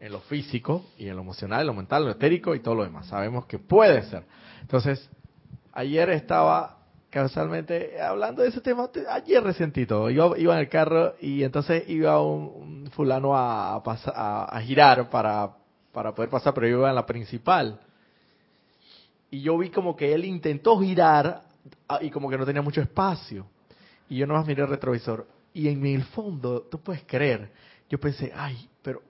En 0.00 0.10
lo 0.10 0.20
físico 0.22 0.84
y 0.98 1.08
en 1.08 1.14
lo 1.14 1.22
emocional, 1.22 1.60
en 1.60 1.66
lo 1.68 1.74
mental, 1.74 2.02
en 2.02 2.08
lo 2.08 2.14
etérico 2.14 2.54
y 2.56 2.60
todo 2.60 2.74
lo 2.74 2.82
demás. 2.82 3.06
Sabemos 3.06 3.46
que 3.46 3.60
puede 3.60 4.02
ser. 4.02 4.24
Entonces, 4.62 5.08
ayer 5.72 6.10
estaba 6.10 6.81
causalmente 7.12 8.00
hablando 8.00 8.40
de 8.42 8.48
ese 8.48 8.62
tema, 8.62 8.88
te- 8.88 9.06
ayer 9.06 9.44
resentí 9.44 9.84
todo. 9.84 10.08
Yo 10.08 10.34
iba 10.34 10.54
en 10.54 10.60
el 10.60 10.68
carro 10.70 11.14
y 11.20 11.42
entonces 11.44 11.86
iba 11.88 12.20
un, 12.22 12.90
fulano 12.92 13.36
a, 13.36 13.74
a 13.74 13.82
pasa- 13.82 14.12
a- 14.16 14.44
a 14.46 14.60
girar 14.62 15.10
para, 15.10 15.50
para 15.92 16.14
poder 16.14 16.30
pasar, 16.30 16.54
pero 16.54 16.66
yo 16.66 16.78
iba 16.78 16.88
en 16.88 16.94
la 16.94 17.04
principal. 17.04 17.78
Y 19.30 19.42
yo 19.42 19.58
vi 19.58 19.68
como 19.68 19.94
que 19.94 20.12
él 20.14 20.24
intentó 20.24 20.78
girar 20.80 21.42
ah, 21.86 21.98
y 22.00 22.10
como 22.10 22.30
que 22.30 22.38
no 22.38 22.46
tenía 22.46 22.62
mucho 22.62 22.80
espacio. 22.80 23.46
Y 24.08 24.16
yo 24.16 24.26
nomás 24.26 24.46
miré 24.46 24.62
el 24.62 24.68
retrovisor. 24.68 25.26
Y 25.52 25.68
en 25.68 25.84
el 25.84 26.04
fondo, 26.04 26.62
tú 26.62 26.80
puedes 26.80 27.02
creer, 27.04 27.52
yo 27.90 28.00
pensé, 28.00 28.32
ay, 28.34 28.70
pero 28.80 29.02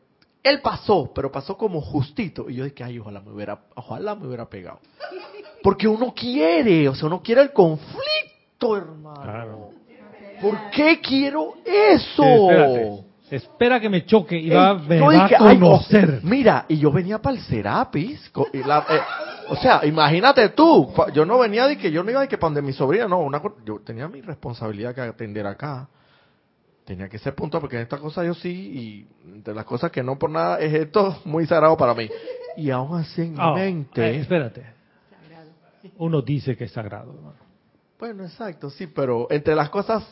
él 0.42 0.60
pasó, 0.60 1.12
pero 1.14 1.30
pasó 1.30 1.56
como 1.56 1.80
justito. 1.80 2.50
Y 2.50 2.56
yo 2.56 2.64
dije, 2.64 2.82
ay, 2.82 2.98
ojalá 2.98 3.20
me 3.20 3.30
hubiera, 3.30 3.60
ojalá 3.76 4.16
me 4.16 4.26
hubiera 4.26 4.48
pegado. 4.48 4.80
Porque 5.62 5.86
uno 5.88 6.12
quiere, 6.14 6.88
o 6.88 6.94
sea, 6.94 7.06
uno 7.06 7.22
quiere 7.22 7.42
el 7.42 7.52
conflicto, 7.52 8.76
hermano. 8.76 9.22
Claro. 9.22 9.68
¿Por 10.40 10.70
qué 10.70 11.00
quiero 11.00 11.54
eso? 11.64 12.22
Espérate. 12.24 13.04
Espera 13.30 13.80
que 13.80 13.88
me 13.88 14.04
choque 14.04 14.36
y 14.38 14.50
va, 14.50 14.74
me 14.74 14.98
yo 14.98 15.06
va 15.06 15.24
a 15.24 15.28
ay, 15.38 15.58
conocer. 15.58 16.20
mira, 16.22 16.66
y 16.68 16.76
yo 16.78 16.92
venía 16.92 17.18
para 17.20 17.36
el 17.36 17.42
Serapis. 17.42 18.28
co- 18.30 18.46
y 18.52 18.58
la- 18.62 18.84
eh, 18.90 19.00
o 19.48 19.56
sea, 19.56 19.80
imagínate 19.86 20.50
tú, 20.50 20.92
yo 21.14 21.24
no 21.24 21.38
venía 21.38 21.66
de 21.66 21.78
que 21.78 21.90
yo 21.90 22.02
no 22.02 22.10
iba 22.10 22.20
de 22.20 22.28
que 22.28 22.36
para 22.36 22.48
donde 22.48 22.62
mi 22.62 22.74
sobrina, 22.74 23.08
no, 23.08 23.20
una, 23.20 23.40
yo 23.64 23.78
tenía 23.80 24.06
mi 24.08 24.20
responsabilidad 24.20 24.94
que 24.94 25.00
atender 25.00 25.46
acá. 25.46 25.88
Tenía 26.84 27.08
que 27.08 27.18
ser 27.18 27.34
puntual 27.34 27.60
porque 27.62 27.76
en 27.76 27.82
esta 27.82 27.96
cosa 27.98 28.22
yo 28.24 28.34
sí, 28.34 28.50
y 28.50 29.40
de 29.40 29.54
las 29.54 29.64
cosas 29.64 29.90
que 29.90 30.02
no 30.02 30.18
por 30.18 30.28
nada 30.28 30.58
es 30.58 30.74
esto 30.74 31.20
muy 31.24 31.46
sagrado 31.46 31.76
para 31.76 31.94
mí. 31.94 32.10
Y 32.56 32.68
aún 32.70 32.98
así 33.00 33.22
en 33.22 33.32
mi 33.32 33.38
Ah, 33.40 33.54
mente. 33.54 34.04
eh, 34.04 34.20
espérate. 34.20 34.66
Uno 35.98 36.22
dice 36.22 36.56
que 36.56 36.64
es 36.64 36.72
sagrado, 36.72 37.12
hermano. 37.14 37.52
Bueno, 37.98 38.24
exacto, 38.24 38.70
sí, 38.70 38.86
pero 38.86 39.28
entre 39.30 39.54
las 39.54 39.70
cosas 39.70 40.04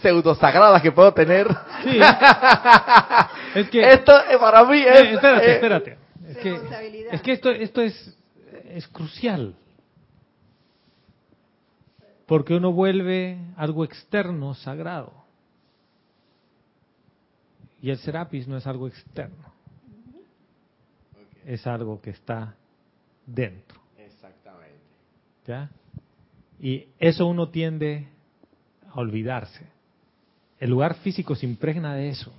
pseudo 0.00 0.34
sagradas 0.34 0.82
que 0.82 0.92
puedo 0.92 1.12
tener, 1.12 1.46
Sí. 1.82 1.98
es 3.54 3.70
que 3.70 3.92
esto 3.92 4.12
para 4.40 4.64
mí 4.64 4.78
es. 4.80 5.00
Eh, 5.00 5.14
espérate, 5.14 5.46
eh, 5.46 5.54
espérate. 5.54 5.98
Es 6.28 6.36
que, 6.38 6.60
es 7.10 7.22
que 7.22 7.32
esto, 7.32 7.50
esto 7.50 7.80
es, 7.80 8.16
es 8.64 8.86
crucial. 8.88 9.54
Porque 12.26 12.54
uno 12.54 12.72
vuelve 12.72 13.38
algo 13.56 13.84
externo 13.84 14.52
sagrado. 14.54 15.12
Y 17.80 17.90
el 17.90 17.98
Serapis 17.98 18.46
no 18.46 18.56
es 18.56 18.66
algo 18.66 18.86
externo. 18.86 19.52
Es 21.46 21.66
algo 21.66 22.00
que 22.02 22.10
está 22.10 22.54
dentro. 23.24 23.80
Y 26.60 26.86
eso 26.98 27.26
uno 27.26 27.48
tiende 27.50 28.08
a 28.90 28.98
olvidarse. 29.00 29.66
El 30.58 30.70
lugar 30.70 30.94
físico 30.94 31.34
se 31.36 31.46
impregna 31.46 31.94
de 31.94 32.08
eso. 32.10 32.32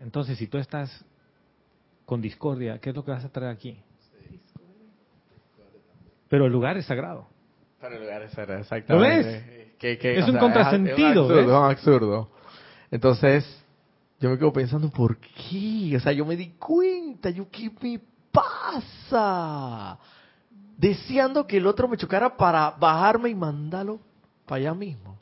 Entonces, 0.00 0.38
si 0.38 0.46
tú 0.46 0.58
estás 0.58 1.04
con 2.06 2.20
discordia, 2.22 2.78
¿qué 2.78 2.90
es 2.90 2.96
lo 2.96 3.04
que 3.04 3.10
vas 3.10 3.24
a 3.24 3.28
traer 3.28 3.52
aquí? 3.52 3.76
Pero 6.28 6.46
el 6.46 6.52
lugar 6.52 6.76
es 6.76 6.86
sagrado. 6.86 7.26
Para 7.80 7.96
el 7.96 8.02
lugar 8.02 8.22
es 8.22 8.32
sagrado, 8.32 8.60
exactamente. 8.60 9.74
Que- 9.78 9.98
que, 9.98 10.18
Es 10.18 10.24
un 10.26 10.32
sea, 10.32 10.40
contrasentido, 10.40 10.98
Es, 10.98 11.16
absurdo, 11.16 11.36
¿ves? 11.68 11.76
absurdo. 11.78 12.30
Entonces, 12.90 13.64
yo 14.20 14.30
me 14.30 14.38
quedo 14.38 14.52
pensando, 14.52 14.90
¿por 14.90 15.16
qué? 15.18 15.96
O 15.96 16.00
sea, 16.00 16.12
yo 16.12 16.24
me 16.26 16.36
di 16.36 16.50
cuenta, 16.50 17.30
yo, 17.30 17.48
¿qué 17.50 17.70
me 17.80 18.00
pasa? 18.30 19.98
Deseando 20.80 21.46
que 21.46 21.58
el 21.58 21.66
otro 21.66 21.88
me 21.88 21.96
chocara 21.98 22.36
para 22.36 22.70
bajarme 22.70 23.28
y 23.28 23.34
mandarlo 23.34 24.00
para 24.46 24.60
allá 24.62 24.74
mismo. 24.74 25.16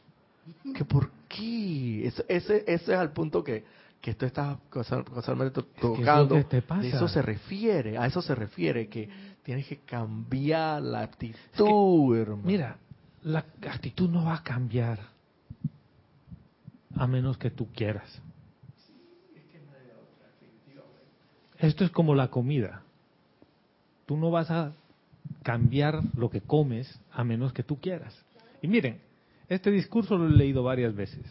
¿Que 0.75 0.85
por 0.85 1.11
qué? 1.29 2.07
Ese, 2.07 2.25
ese 2.29 2.65
es 2.67 2.89
al 2.91 3.11
punto 3.13 3.43
que, 3.43 3.65
que 4.01 4.15
tú 4.15 4.25
estás 4.27 4.57
causal- 4.71 5.05
causalmente 5.05 5.51
to- 5.61 5.67
que 5.75 5.79
es 5.79 5.83
lo 5.85 5.95
tocando. 5.97 6.35
que 6.37 6.45
te 6.45 6.63
eso 6.89 7.09
se 7.09 7.23
refiere, 7.23 7.99
a 7.99 8.07
eso 8.07 8.23
se 8.23 8.35
refiere, 8.35 8.89
que 8.89 9.09
tienes 9.43 9.67
que 9.67 9.79
cambiar 9.79 10.81
la 10.81 11.03
Es 11.05 11.09
que, 11.17 11.27
actitud, 11.27 12.17
hermano. 12.17 12.43
Mira, 12.45 12.77
la 13.25 13.41
actitud 13.69 14.09
no 14.09 14.25
va 14.25 14.37
a 14.37 14.43
cambiar 14.45 15.01
a 16.97 17.07
menos 17.07 17.37
que 17.37 17.51
tú 17.51 17.67
quieras. 17.73 18.23
Esto 21.59 21.85
es 21.85 21.91
como 21.91 22.15
la 22.15 22.29
comida. 22.29 22.83
Tú 24.07 24.17
no 24.17 24.31
vas 24.31 24.49
a 24.51 24.73
cambiar 25.43 26.01
lo 26.16 26.31
que 26.31 26.41
comes 26.41 27.01
a 27.11 27.24
menos 27.24 27.53
que 27.53 27.62
tú 27.62 27.81
quieras. 27.81 28.24
Y 28.61 28.68
miren, 28.68 29.01
este 29.49 29.70
discurso 29.70 30.18
lo 30.18 30.26
he 30.26 30.31
leído 30.31 30.62
varias 30.62 30.95
veces. 30.95 31.24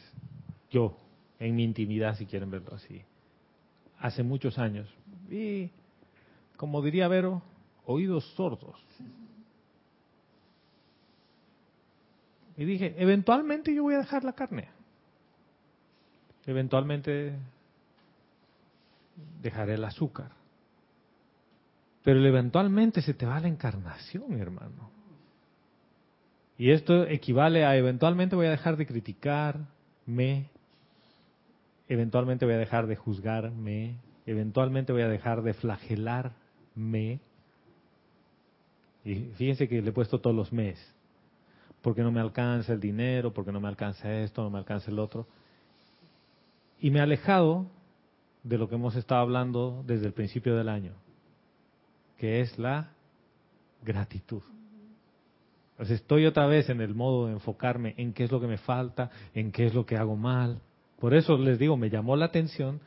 Yo, 0.71 0.97
en 1.39 1.55
mi 1.55 1.63
intimidad, 1.63 2.15
si 2.15 2.25
quieren 2.25 2.49
verlo 2.49 2.75
así. 2.75 3.01
Hace 3.99 4.23
muchos 4.23 4.57
años. 4.57 4.87
Y, 5.29 5.69
como 6.55 6.81
diría 6.81 7.07
Vero, 7.07 7.41
oídos 7.85 8.25
sordos. 8.35 8.75
Y 12.57 12.65
dije, 12.65 12.95
eventualmente 12.97 13.73
yo 13.73 13.83
voy 13.83 13.93
a 13.93 13.99
dejar 13.99 14.23
la 14.23 14.33
carne. 14.33 14.67
Eventualmente 16.47 17.33
dejaré 19.41 19.75
el 19.75 19.83
azúcar. 19.83 20.31
Pero 22.07 22.25
eventualmente 22.25 23.01
se 23.01 23.13
te 23.13 23.25
va 23.25 23.37
la 23.41 23.49
encarnación, 23.49 24.39
hermano. 24.39 24.89
Y 26.57 26.71
esto 26.71 27.05
equivale 27.05 27.65
a 27.65 27.75
eventualmente 27.75 28.33
voy 28.33 28.45
a 28.45 28.51
dejar 28.51 28.77
de 28.77 28.87
criticarme, 28.87 30.49
eventualmente 31.89 32.45
voy 32.45 32.53
a 32.53 32.59
dejar 32.59 32.87
de 32.87 32.95
juzgarme, 32.95 33.97
eventualmente 34.25 34.93
voy 34.93 35.01
a 35.01 35.09
dejar 35.09 35.41
de 35.41 35.53
flagelarme. 35.53 37.19
Y 39.03 39.15
fíjense 39.35 39.67
que 39.67 39.81
le 39.81 39.89
he 39.89 39.91
puesto 39.91 40.21
todos 40.21 40.33
los 40.33 40.53
meses 40.53 40.95
porque 41.81 42.03
no 42.03 42.11
me 42.13 42.21
alcanza 42.21 42.71
el 42.71 42.79
dinero, 42.79 43.33
porque 43.33 43.51
no 43.51 43.59
me 43.59 43.67
alcanza 43.67 44.17
esto, 44.21 44.43
no 44.43 44.49
me 44.49 44.59
alcanza 44.59 44.91
el 44.91 44.99
otro. 44.99 45.27
Y 46.79 46.89
me 46.89 46.99
he 46.99 47.01
alejado 47.01 47.65
de 48.43 48.57
lo 48.57 48.69
que 48.69 48.75
hemos 48.75 48.95
estado 48.95 49.19
hablando 49.19 49.83
desde 49.85 50.05
el 50.05 50.13
principio 50.13 50.55
del 50.55 50.69
año. 50.69 50.93
Que 52.17 52.41
es 52.41 52.57
la 52.57 52.91
gratitud. 53.83 54.41
Entonces 55.71 56.01
estoy 56.01 56.25
otra 56.25 56.47
vez 56.47 56.69
en 56.69 56.81
el 56.81 56.95
modo 56.95 57.27
de 57.27 57.33
enfocarme 57.33 57.93
en 57.97 58.13
qué 58.13 58.23
es 58.23 58.31
lo 58.31 58.41
que 58.41 58.47
me 58.47 58.57
falta, 58.57 59.11
en 59.35 59.51
qué 59.51 59.65
es 59.65 59.75
lo 59.75 59.85
que 59.85 59.95
hago 59.95 60.15
mal. 60.15 60.59
Por 60.99 61.13
eso 61.13 61.37
les 61.37 61.59
digo, 61.59 61.77
me 61.77 61.89
llamó 61.89 62.15
la 62.15 62.25
atención 62.25 62.81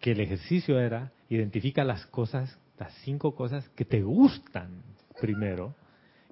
que 0.00 0.12
el 0.12 0.20
ejercicio 0.20 0.80
era 0.80 1.12
identifica 1.28 1.84
las 1.84 2.06
cosas, 2.06 2.58
las 2.78 2.92
cinco 3.04 3.34
cosas 3.34 3.68
que 3.70 3.84
te 3.84 4.02
gustan 4.02 4.82
primero 5.20 5.74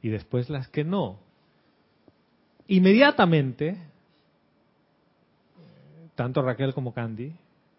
y 0.01 0.09
después 0.09 0.49
las 0.49 0.69
que 0.69 0.85
no. 0.85 1.19
Inmediatamente, 2.69 3.77
tanto 6.15 6.43
Raquel 6.43 6.75
como 6.75 6.93
Candy, 6.93 7.35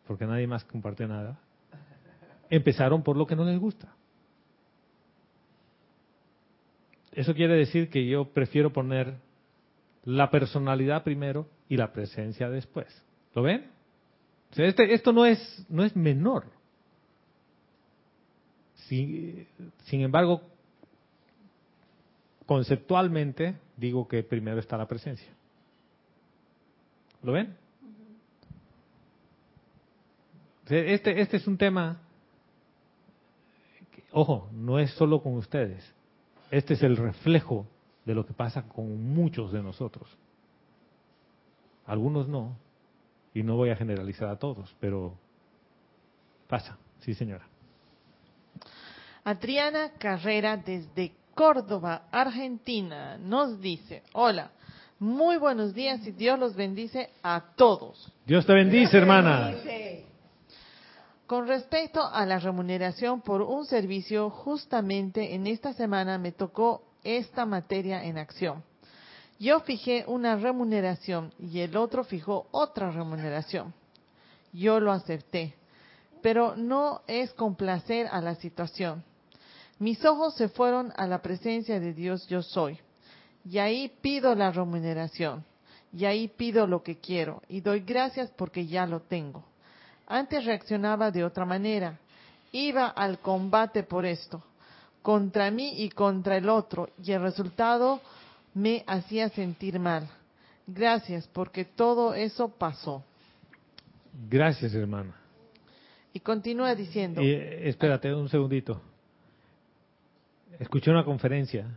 porque 0.06 0.26
nadie 0.26 0.48
más 0.48 0.64
compartió 0.64 1.08
nada, 1.08 1.40
empezaron 2.50 3.04
por 3.04 3.18
lo 3.18 3.26
que 3.26 3.36
no 3.36 3.44
les 3.44 3.60
gusta. 3.60 3.97
Eso 7.18 7.34
quiere 7.34 7.56
decir 7.56 7.90
que 7.90 8.06
yo 8.06 8.26
prefiero 8.26 8.72
poner 8.72 9.16
la 10.04 10.30
personalidad 10.30 11.04
primero 11.04 11.48
y 11.68 11.76
la 11.76 11.92
presencia 11.92 12.48
después. 12.48 12.88
¿Lo 13.34 13.42
ven? 13.42 13.72
este, 14.56 14.94
esto 14.94 15.12
no 15.12 15.26
es, 15.26 15.66
no 15.68 15.84
es 15.84 15.96
menor. 15.96 16.46
sin 18.76 19.48
embargo, 19.90 20.44
conceptualmente 22.46 23.56
digo 23.78 24.08
que 24.08 24.22
primero 24.22 24.60
está 24.60 24.78
la 24.78 24.88
presencia. 24.88 25.34
¿Lo 27.24 27.32
ven? 27.32 27.58
Este, 30.70 31.20
este 31.20 31.38
es 31.38 31.48
un 31.48 31.58
tema, 31.58 32.00
ojo, 34.12 34.48
no 34.54 34.78
es 34.78 34.92
solo 34.92 35.20
con 35.24 35.34
ustedes. 35.34 35.97
Este 36.52 36.76
es 36.76 36.84
el 36.84 36.98
reflejo 36.98 37.66
de 38.06 38.16
lo 38.16 38.26
que 38.26 38.34
pasa 38.34 38.64
con 38.64 39.14
muchos 39.14 39.52
de 39.52 39.62
nosotros. 39.62 40.10
Algunos 41.86 42.28
no, 42.28 42.56
y 43.34 43.44
no 43.44 43.56
voy 43.56 43.70
a 43.70 43.76
generalizar 43.76 44.30
a 44.30 44.38
todos, 44.38 44.76
pero 44.80 45.14
pasa, 46.48 46.78
sí 47.00 47.14
señora. 47.14 47.46
Adriana 49.24 49.92
Carrera 49.98 50.58
desde 50.58 51.12
Córdoba, 51.36 52.04
Argentina, 52.12 53.18
nos 53.18 53.60
dice, 53.60 54.04
hola, 54.14 54.52
muy 55.00 55.38
buenos 55.38 55.74
días 55.74 56.06
y 56.08 56.12
Dios 56.12 56.40
los 56.40 56.56
bendice 56.56 57.10
a 57.22 57.44
todos. 57.56 58.12
Dios 58.26 58.46
te 58.46 58.54
bendice, 58.54 58.98
hermana. 58.98 59.54
Con 61.28 61.46
respecto 61.46 62.02
a 62.06 62.26
la 62.26 62.40
remuneración 62.40 63.20
por 63.20 63.42
un 63.42 63.66
servicio, 63.66 64.30
justamente 64.30 65.36
en 65.36 65.46
esta 65.46 65.74
semana 65.74 66.18
me 66.18 66.32
tocó 66.32 66.84
esta 67.04 67.46
materia 67.46 68.02
en 68.06 68.18
acción. 68.18 68.64
Yo 69.38 69.60
fijé 69.60 70.06
una 70.08 70.38
remuneración 70.38 71.34
y 71.38 71.60
el 71.60 71.76
otro 71.76 72.06
fijó 72.06 72.48
otra 72.52 72.92
remuneración. 72.92 73.74
Yo 74.54 74.80
lo 74.80 74.94
acepté, 74.94 75.54
pero 76.22 76.56
no 76.56 77.02
es 77.08 77.34
complacer 77.34 78.08
a 78.08 78.22
la 78.22 78.36
situación. 78.36 79.04
Mis 79.80 80.06
ojos 80.06 80.34
se 80.36 80.48
fueron 80.48 80.94
a 80.96 81.08
la 81.08 81.22
presencia 81.22 81.78
de 81.82 81.94
Dios 81.94 82.26
yo 82.28 82.42
soy. 82.42 82.80
Y 83.44 83.58
ahí 83.58 83.92
pido 84.02 84.34
la 84.34 84.52
remuneración. 84.52 85.44
Y 85.92 86.06
ahí 86.06 86.30
pido 86.30 86.68
lo 86.68 86.84
que 86.84 87.00
quiero. 87.00 87.42
Y 87.50 87.60
doy 87.60 87.82
gracias 87.82 88.32
porque 88.32 88.66
ya 88.66 88.86
lo 88.86 89.02
tengo. 89.02 89.44
Antes 90.08 90.46
reaccionaba 90.46 91.12
de 91.12 91.24
otra 91.24 91.46
manera. 91.46 92.00
Iba 92.52 92.88
al 92.88 93.20
combate 93.20 93.84
por 93.84 94.06
esto, 94.06 94.42
contra 95.02 95.52
mí 95.52 95.84
y 95.84 95.90
contra 95.90 96.38
el 96.38 96.48
otro, 96.48 96.90
y 97.04 97.12
el 97.12 97.22
resultado 97.22 98.02
me 98.54 98.84
hacía 98.88 99.30
sentir 99.30 99.80
mal. 99.80 100.08
Gracias, 100.66 101.28
porque 101.28 101.66
todo 101.66 102.14
eso 102.14 102.50
pasó. 102.50 103.04
Gracias, 104.30 104.74
hermana. 104.74 105.14
Y 106.14 106.20
continúa 106.22 106.74
diciendo. 106.74 107.22
espérate 107.22 108.14
un 108.14 108.30
segundito. 108.30 108.82
Escuché 110.60 110.90
una 110.90 111.06
conferencia 111.06 111.68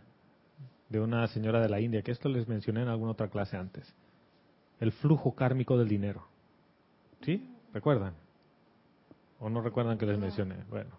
de 0.88 1.00
una 1.00 1.26
señora 1.28 1.60
de 1.60 1.68
la 1.68 1.80
India, 1.80 2.02
que 2.02 2.12
esto 2.12 2.28
les 2.28 2.48
mencioné 2.48 2.82
en 2.82 2.88
alguna 2.88 3.12
otra 3.12 3.28
clase 3.28 3.56
antes. 3.56 3.92
El 4.80 4.92
flujo 4.92 5.34
kármico 5.34 5.76
del 5.76 5.88
dinero. 5.88 6.26
¿Sí? 7.22 7.46
¿Recuerdan? 7.72 8.14
¿O 9.40 9.48
no 9.48 9.62
recuerdan 9.62 9.98
que 9.98 10.06
les 10.06 10.18
mencioné? 10.18 10.56
Bueno. 10.68 10.90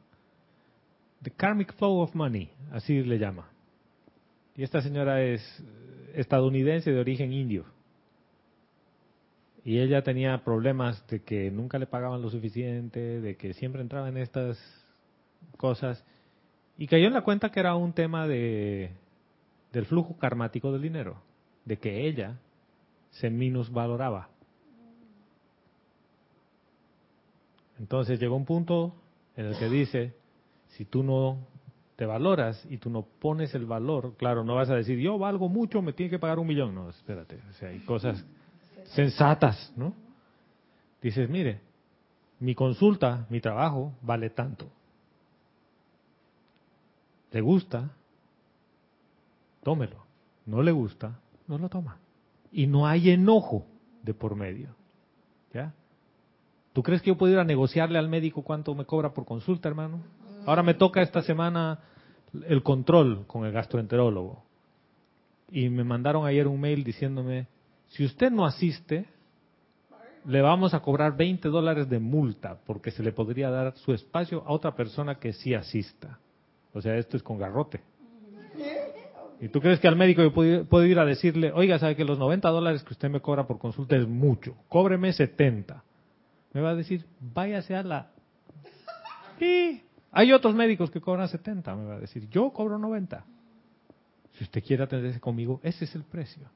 The 1.21 1.31
Karmic 1.31 1.73
Flow 1.75 1.99
of 1.99 2.15
Money, 2.15 2.49
así 2.71 3.03
le 3.03 3.19
llama. 3.19 3.47
Y 4.55 4.63
esta 4.63 4.81
señora 4.81 5.21
es 5.23 5.41
estadounidense 6.15 6.91
de 6.91 6.99
origen 6.99 7.31
indio. 7.31 7.65
Y 9.63 9.77
ella 9.77 10.01
tenía 10.01 10.43
problemas 10.43 11.05
de 11.07 11.21
que 11.21 11.51
nunca 11.51 11.77
le 11.77 11.85
pagaban 11.85 12.23
lo 12.23 12.31
suficiente, 12.31 13.21
de 13.21 13.37
que 13.37 13.53
siempre 13.53 13.81
entraba 13.81 14.09
en 14.09 14.17
estas 14.17 14.59
cosas. 15.57 16.03
Y 16.79 16.87
cayó 16.87 17.05
en 17.05 17.13
la 17.13 17.21
cuenta 17.21 17.51
que 17.51 17.59
era 17.59 17.75
un 17.75 17.93
tema 17.93 18.27
de, 18.27 18.91
del 19.71 19.85
flujo 19.85 20.17
karmático 20.17 20.71
del 20.71 20.81
dinero, 20.81 21.21
de 21.65 21.77
que 21.77 22.07
ella 22.07 22.39
se 23.11 23.29
minusvaloraba. 23.29 24.30
Entonces 27.81 28.19
llegó 28.19 28.35
un 28.35 28.45
punto 28.45 28.93
en 29.35 29.47
el 29.47 29.57
que 29.57 29.67
dice, 29.67 30.13
si 30.67 30.85
tú 30.85 31.01
no 31.01 31.47
te 31.95 32.05
valoras 32.05 32.63
y 32.69 32.77
tú 32.77 32.91
no 32.91 33.01
pones 33.01 33.55
el 33.55 33.65
valor, 33.65 34.13
claro, 34.17 34.43
no 34.43 34.53
vas 34.53 34.69
a 34.69 34.75
decir, 34.75 34.99
yo 34.99 35.17
valgo 35.17 35.49
mucho, 35.49 35.81
me 35.81 35.91
tiene 35.91 36.11
que 36.11 36.19
pagar 36.19 36.37
un 36.37 36.45
millón. 36.45 36.75
No, 36.75 36.91
espérate, 36.91 37.39
o 37.49 37.53
sea, 37.53 37.69
hay 37.69 37.79
cosas 37.79 38.23
sensatas, 38.93 39.73
¿no? 39.75 39.95
Dices, 41.01 41.27
mire, 41.27 41.59
mi 42.39 42.53
consulta, 42.53 43.25
mi 43.31 43.41
trabajo 43.41 43.93
vale 44.03 44.29
tanto. 44.29 44.69
¿Le 47.31 47.41
gusta? 47.41 47.95
Tómelo. 49.63 50.05
¿No 50.45 50.61
le 50.61 50.71
gusta? 50.71 51.19
No 51.47 51.57
lo 51.57 51.67
toma. 51.67 51.97
Y 52.51 52.67
no 52.67 52.85
hay 52.85 53.09
enojo 53.09 53.65
de 54.03 54.13
por 54.13 54.35
medio. 54.35 54.75
¿Tú 56.73 56.83
crees 56.83 57.01
que 57.01 57.09
yo 57.09 57.17
puedo 57.17 57.33
ir 57.33 57.39
a 57.39 57.43
negociarle 57.43 57.99
al 57.99 58.07
médico 58.07 58.43
cuánto 58.43 58.73
me 58.75 58.85
cobra 58.85 59.13
por 59.13 59.25
consulta, 59.25 59.67
hermano? 59.67 60.01
Ahora 60.45 60.63
me 60.63 60.73
toca 60.73 61.01
esta 61.01 61.21
semana 61.21 61.79
el 62.47 62.63
control 62.63 63.25
con 63.27 63.45
el 63.45 63.51
gastroenterólogo. 63.51 64.43
Y 65.51 65.69
me 65.69 65.83
mandaron 65.83 66.25
ayer 66.25 66.47
un 66.47 66.61
mail 66.61 66.83
diciéndome, 66.83 67.47
si 67.89 68.05
usted 68.05 68.31
no 68.31 68.45
asiste, 68.45 69.05
le 70.25 70.41
vamos 70.41 70.73
a 70.73 70.79
cobrar 70.79 71.17
20 71.17 71.49
dólares 71.49 71.89
de 71.89 71.99
multa 71.99 72.57
porque 72.65 72.91
se 72.91 73.03
le 73.03 73.11
podría 73.11 73.49
dar 73.49 73.75
su 73.77 73.93
espacio 73.93 74.43
a 74.45 74.53
otra 74.53 74.73
persona 74.73 75.15
que 75.15 75.33
sí 75.33 75.53
asista. 75.53 76.19
O 76.73 76.81
sea, 76.81 76.95
esto 76.95 77.17
es 77.17 77.23
con 77.23 77.37
garrote. 77.37 77.81
¿Y 79.41 79.49
tú 79.49 79.59
crees 79.59 79.79
que 79.79 79.87
al 79.87 79.95
médico 79.95 80.21
yo 80.21 80.31
puedo 80.65 80.85
ir 80.85 80.99
a 80.99 81.05
decirle, 81.05 81.51
oiga, 81.51 81.79
sabe 81.79 81.95
que 81.95 82.05
los 82.05 82.19
90 82.19 82.47
dólares 82.49 82.83
que 82.83 82.93
usted 82.93 83.09
me 83.09 83.19
cobra 83.19 83.47
por 83.47 83.57
consulta 83.57 83.97
es 83.97 84.07
mucho, 84.07 84.55
cóbreme 84.69 85.11
70? 85.11 85.83
Me 86.53 86.61
va 86.61 86.71
a 86.71 86.75
decir, 86.75 87.05
váyase 87.19 87.75
a 87.75 87.83
la... 87.83 88.11
Y 89.39 89.81
hay 90.11 90.33
otros 90.33 90.53
médicos 90.53 90.91
que 90.91 91.01
cobran 91.01 91.27
70, 91.27 91.75
me 91.75 91.85
va 91.85 91.95
a 91.95 91.99
decir, 91.99 92.27
yo 92.29 92.51
cobro 92.51 92.77
90. 92.77 93.25
Si 94.33 94.43
usted 94.43 94.63
quiere 94.63 94.83
atenderse 94.83 95.19
conmigo, 95.19 95.59
ese 95.63 95.85
es 95.85 95.95
el 95.95 96.03
precio. 96.03 96.49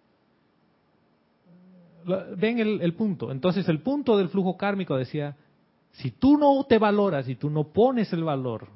Ven 2.38 2.60
el, 2.60 2.94
punto. 2.94 3.32
Entonces 3.32 3.68
el 3.68 3.82
punto 3.82 4.18
del 4.18 4.30
flujo 4.30 4.58
kármico 4.58 4.96
decía, 4.96 5.36
si 5.94 6.12
tú 6.12 6.38
no 6.38 6.64
te 6.66 6.78
valoras, 6.78 7.26
si 7.26 7.36
tú 7.36 7.50
no 7.50 7.64
pones 7.64 8.14
el 8.14 8.24
valor 8.24 8.68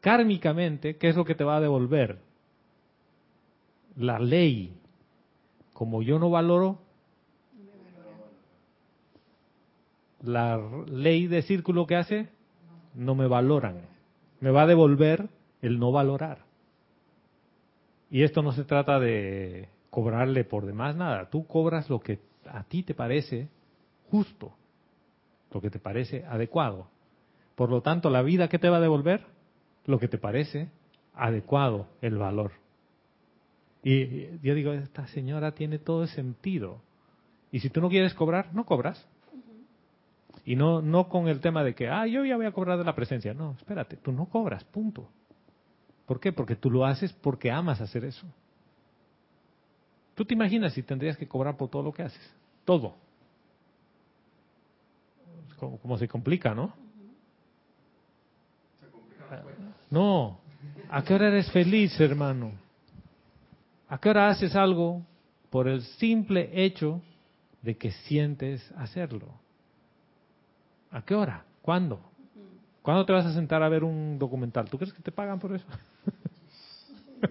kármicamente, 0.00 0.96
¿qué 0.96 1.08
es 1.08 1.16
lo 1.16 1.24
que 1.24 1.34
te 1.34 1.44
va 1.44 1.56
a 1.56 1.60
devolver? 1.60 2.20
La 3.96 4.18
ley. 4.18 4.76
Como 5.72 6.02
yo 6.02 6.18
no 6.18 6.30
valoro, 6.30 6.78
la 10.22 10.60
ley 10.86 11.26
de 11.26 11.42
círculo 11.42 11.86
que 11.86 11.96
hace, 11.96 12.28
no 12.94 13.14
me 13.14 13.26
valoran. 13.26 13.82
Me 14.40 14.50
va 14.50 14.62
a 14.62 14.66
devolver 14.66 15.28
el 15.62 15.78
no 15.78 15.92
valorar. 15.92 16.44
Y 18.10 18.22
esto 18.22 18.42
no 18.42 18.52
se 18.52 18.64
trata 18.64 18.98
de 18.98 19.68
cobrarle 19.90 20.44
por 20.44 20.66
demás 20.66 20.96
nada. 20.96 21.30
Tú 21.30 21.46
cobras 21.46 21.88
lo 21.88 22.00
que 22.00 22.18
a 22.46 22.64
ti 22.64 22.82
te 22.82 22.94
parece 22.94 23.48
justo, 24.10 24.52
lo 25.52 25.60
que 25.60 25.70
te 25.70 25.78
parece 25.78 26.24
adecuado. 26.24 26.88
Por 27.54 27.70
lo 27.70 27.82
tanto, 27.82 28.10
la 28.10 28.22
vida 28.22 28.48
que 28.48 28.58
te 28.58 28.68
va 28.68 28.78
a 28.78 28.80
devolver, 28.80 29.26
lo 29.86 29.98
que 29.98 30.08
te 30.08 30.18
parece 30.18 30.70
adecuado, 31.14 31.86
el 32.00 32.16
valor. 32.16 32.52
Y 33.82 34.38
yo 34.40 34.54
digo, 34.54 34.72
esta 34.72 35.06
señora 35.08 35.52
tiene 35.52 35.78
todo 35.78 36.02
el 36.02 36.08
sentido. 36.08 36.80
Y 37.52 37.60
si 37.60 37.70
tú 37.70 37.80
no 37.80 37.88
quieres 37.88 38.14
cobrar, 38.14 38.52
no 38.54 38.64
cobras. 38.64 39.08
Y 40.50 40.56
no, 40.56 40.82
no 40.82 41.08
con 41.08 41.28
el 41.28 41.38
tema 41.38 41.62
de 41.62 41.76
que, 41.76 41.88
ah, 41.88 42.08
yo 42.08 42.24
ya 42.24 42.34
voy 42.34 42.44
a 42.44 42.50
cobrar 42.50 42.76
de 42.76 42.82
la 42.82 42.92
presencia. 42.92 43.32
No, 43.32 43.52
espérate, 43.52 43.96
tú 43.96 44.10
no 44.10 44.26
cobras, 44.26 44.64
punto. 44.64 45.08
¿Por 46.06 46.18
qué? 46.18 46.32
Porque 46.32 46.56
tú 46.56 46.72
lo 46.72 46.84
haces 46.84 47.12
porque 47.12 47.52
amas 47.52 47.80
hacer 47.80 48.04
eso. 48.04 48.26
¿Tú 50.16 50.24
te 50.24 50.34
imaginas 50.34 50.72
si 50.72 50.82
tendrías 50.82 51.16
que 51.16 51.28
cobrar 51.28 51.56
por 51.56 51.68
todo 51.68 51.84
lo 51.84 51.92
que 51.92 52.02
haces? 52.02 52.34
Todo. 52.64 52.96
Como, 55.60 55.78
como 55.78 55.96
se 55.98 56.08
complica, 56.08 56.52
¿no? 56.52 56.74
No. 59.88 60.40
¿A 60.88 61.04
qué 61.04 61.14
hora 61.14 61.28
eres 61.28 61.48
feliz, 61.52 62.00
hermano? 62.00 62.54
¿A 63.88 63.98
qué 63.98 64.10
hora 64.10 64.30
haces 64.30 64.56
algo 64.56 65.06
por 65.48 65.68
el 65.68 65.82
simple 65.82 66.50
hecho 66.52 67.00
de 67.62 67.76
que 67.76 67.92
sientes 67.92 68.68
hacerlo? 68.72 69.28
¿A 70.90 71.02
qué 71.02 71.14
hora? 71.14 71.44
¿Cuándo? 71.62 72.00
¿Cuándo 72.82 73.04
te 73.04 73.12
vas 73.12 73.26
a 73.26 73.34
sentar 73.34 73.62
a 73.62 73.68
ver 73.68 73.84
un 73.84 74.18
documental? 74.18 74.68
¿Tú 74.68 74.78
crees 74.78 74.92
que 74.92 75.02
te 75.02 75.12
pagan 75.12 75.38
por 75.38 75.54
eso? 75.54 75.66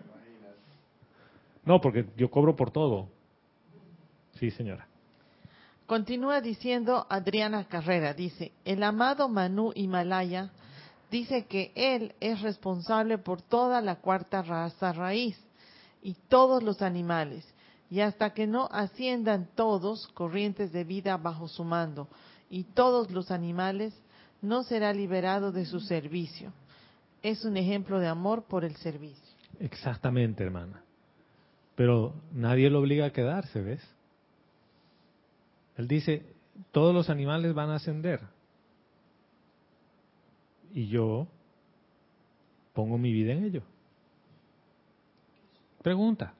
no, 1.65 1.81
porque 1.81 2.05
yo 2.15 2.29
cobro 2.29 2.55
por 2.55 2.71
todo. 2.71 3.09
Sí, 4.35 4.51
señora. 4.51 4.87
Continúa 5.85 6.39
diciendo 6.39 7.07
Adriana 7.09 7.65
Carrera, 7.65 8.13
dice, 8.13 8.51
el 8.63 8.83
amado 8.83 9.27
Manu 9.27 9.71
Himalaya 9.73 10.51
dice 11.09 11.45
que 11.47 11.71
él 11.73 12.13
es 12.19 12.41
responsable 12.41 13.17
por 13.17 13.41
toda 13.41 13.81
la 13.81 13.95
cuarta 13.95 14.43
raza 14.43 14.93
raíz 14.93 15.35
y 16.03 16.13
todos 16.13 16.61
los 16.61 16.83
animales, 16.83 17.43
y 17.89 18.01
hasta 18.01 18.35
que 18.35 18.45
no 18.45 18.69
asciendan 18.71 19.49
todos 19.55 20.07
corrientes 20.09 20.71
de 20.71 20.83
vida 20.83 21.17
bajo 21.17 21.47
su 21.47 21.63
mando, 21.63 22.07
y 22.49 22.63
todos 22.63 23.11
los 23.11 23.31
animales, 23.31 23.93
no 24.41 24.63
será 24.63 24.93
liberado 24.93 25.51
de 25.51 25.65
su 25.65 25.79
servicio. 25.79 26.51
Es 27.21 27.45
un 27.45 27.57
ejemplo 27.57 27.99
de 27.99 28.07
amor 28.07 28.43
por 28.43 28.63
el 28.63 28.75
servicio. 28.77 29.35
Exactamente, 29.59 30.43
hermana. 30.43 30.81
Pero 31.75 32.13
nadie 32.33 32.69
lo 32.69 32.79
obliga 32.79 33.05
a 33.05 33.13
quedarse, 33.13 33.61
¿ves? 33.61 33.81
Él 35.77 35.87
dice, 35.87 36.25
todos 36.71 36.93
los 36.93 37.09
animales 37.09 37.53
van 37.53 37.69
a 37.69 37.75
ascender. 37.75 38.21
Y 40.73 40.87
yo 40.87 41.27
pongo 42.73 42.97
mi 42.97 43.11
vida 43.11 43.33
en 43.33 43.45
ello. 43.45 43.63
Pregunta, 45.81 46.33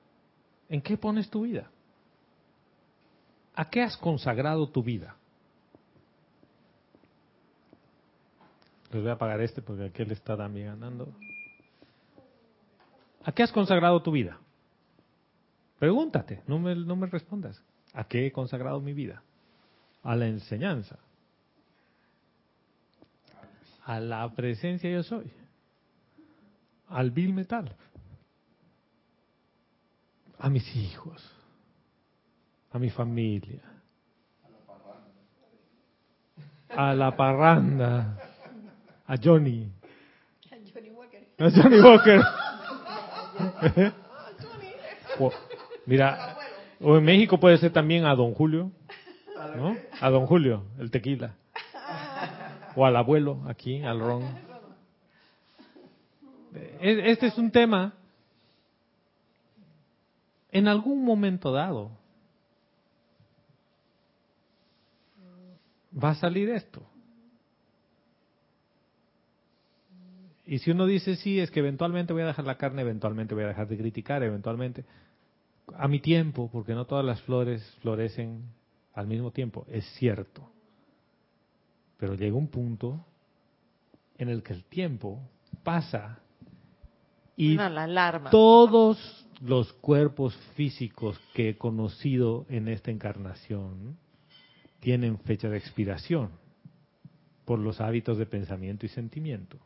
¿en 0.68 0.82
qué 0.82 0.98
pones 0.98 1.30
tu 1.30 1.44
vida? 1.44 1.70
¿A 3.56 3.70
qué 3.70 3.82
has 3.82 3.98
consagrado 3.98 4.70
tu 4.70 4.84
vida? 4.84 5.16
Les 8.92 9.02
voy 9.04 9.12
a 9.12 9.18
pagar 9.18 9.42
este 9.42 9.62
porque 9.62 9.86
aquel 9.86 10.12
está 10.12 10.36
también 10.36 10.68
ganando. 10.68 11.14
¿A 13.24 13.32
qué 13.32 13.44
has 13.44 13.52
consagrado 13.52 14.02
tu 14.02 14.12
vida? 14.12 14.40
Pregúntate, 15.78 16.42
no 16.48 16.60
me, 16.60 16.76
no 16.76 16.96
me 16.96 17.08
respondas. 17.08 17.62
¿A 17.94 18.04
qué 18.04 18.26
he 18.26 18.32
consagrado 18.32 18.80
mi 18.82 18.94
vida? 18.94 19.22
A 20.04 20.16
la 20.16 20.28
enseñanza. 20.28 20.98
A 23.86 24.00
la 24.00 24.30
presencia 24.34 24.90
yo 24.90 25.04
soy. 25.04 25.32
Al 26.88 27.12
vil 27.12 27.34
metal. 27.34 27.76
A 30.40 30.50
mis 30.50 30.76
hijos. 30.76 31.32
A 32.72 32.80
mi 32.80 32.90
familia. 32.90 33.62
A 36.70 36.94
la 36.94 37.16
parranda. 37.16 38.18
A 38.22 38.29
Johnny. 39.18 39.72
A 41.40 41.50
Johnny 41.50 41.80
Walker. 41.80 42.22
O- 45.20 45.32
Mira, 45.86 46.38
o 46.82 46.98
en 46.98 47.04
México 47.04 47.40
puede 47.40 47.58
ser 47.58 47.72
también 47.74 48.06
a 48.06 48.14
Don 48.16 48.34
Julio, 48.34 48.72
¿no? 49.56 49.76
A 50.00 50.10
Don 50.10 50.28
Julio, 50.28 50.64
el 50.78 50.92
tequila. 50.92 51.34
O 52.76 52.86
al 52.86 52.96
abuelo, 52.96 53.42
aquí, 53.48 53.82
al 53.84 54.00
ron. 54.00 54.24
Este 56.82 57.28
es 57.28 57.38
un 57.38 57.50
tema, 57.52 57.94
en 60.52 60.68
algún 60.68 61.04
momento 61.04 61.52
dado, 61.52 61.92
va 66.02 66.12
a 66.12 66.16
salir 66.16 66.50
esto. 66.50 66.82
Y 70.50 70.58
si 70.58 70.72
uno 70.72 70.88
dice, 70.88 71.16
sí, 71.16 71.40
es 71.40 71.52
que 71.52 71.60
eventualmente 71.60 72.12
voy 72.12 72.24
a 72.24 72.26
dejar 72.26 72.44
la 72.46 72.58
carne, 72.58 72.82
eventualmente 72.82 73.36
voy 73.36 73.44
a 73.44 73.50
dejar 73.50 73.68
de 73.68 73.78
criticar, 73.78 74.24
eventualmente, 74.24 74.84
a 75.78 75.88
mi 75.88 76.00
tiempo, 76.00 76.50
porque 76.52 76.74
no 76.74 76.86
todas 76.86 77.06
las 77.06 77.22
flores 77.22 77.64
florecen 77.84 78.46
al 78.96 79.06
mismo 79.06 79.30
tiempo, 79.30 79.68
es 79.70 79.86
cierto. 80.00 80.52
Pero 81.98 82.16
llega 82.16 82.36
un 82.36 82.48
punto 82.48 83.06
en 84.18 84.30
el 84.30 84.42
que 84.42 84.54
el 84.54 84.64
tiempo 84.64 85.22
pasa 85.64 86.18
y 87.36 87.54
la 87.54 88.30
todos 88.32 89.28
los 89.42 89.72
cuerpos 89.74 90.36
físicos 90.56 91.22
que 91.36 91.50
he 91.50 91.58
conocido 91.60 92.48
en 92.50 92.70
esta 92.70 92.90
encarnación 92.90 94.00
tienen 94.80 95.20
fecha 95.20 95.48
de 95.48 95.60
expiración 95.60 96.32
por 97.46 97.60
los 97.60 97.80
hábitos 97.82 98.18
de 98.18 98.26
pensamiento 98.26 98.88
y 98.88 98.90
sentimiento. 98.90 99.60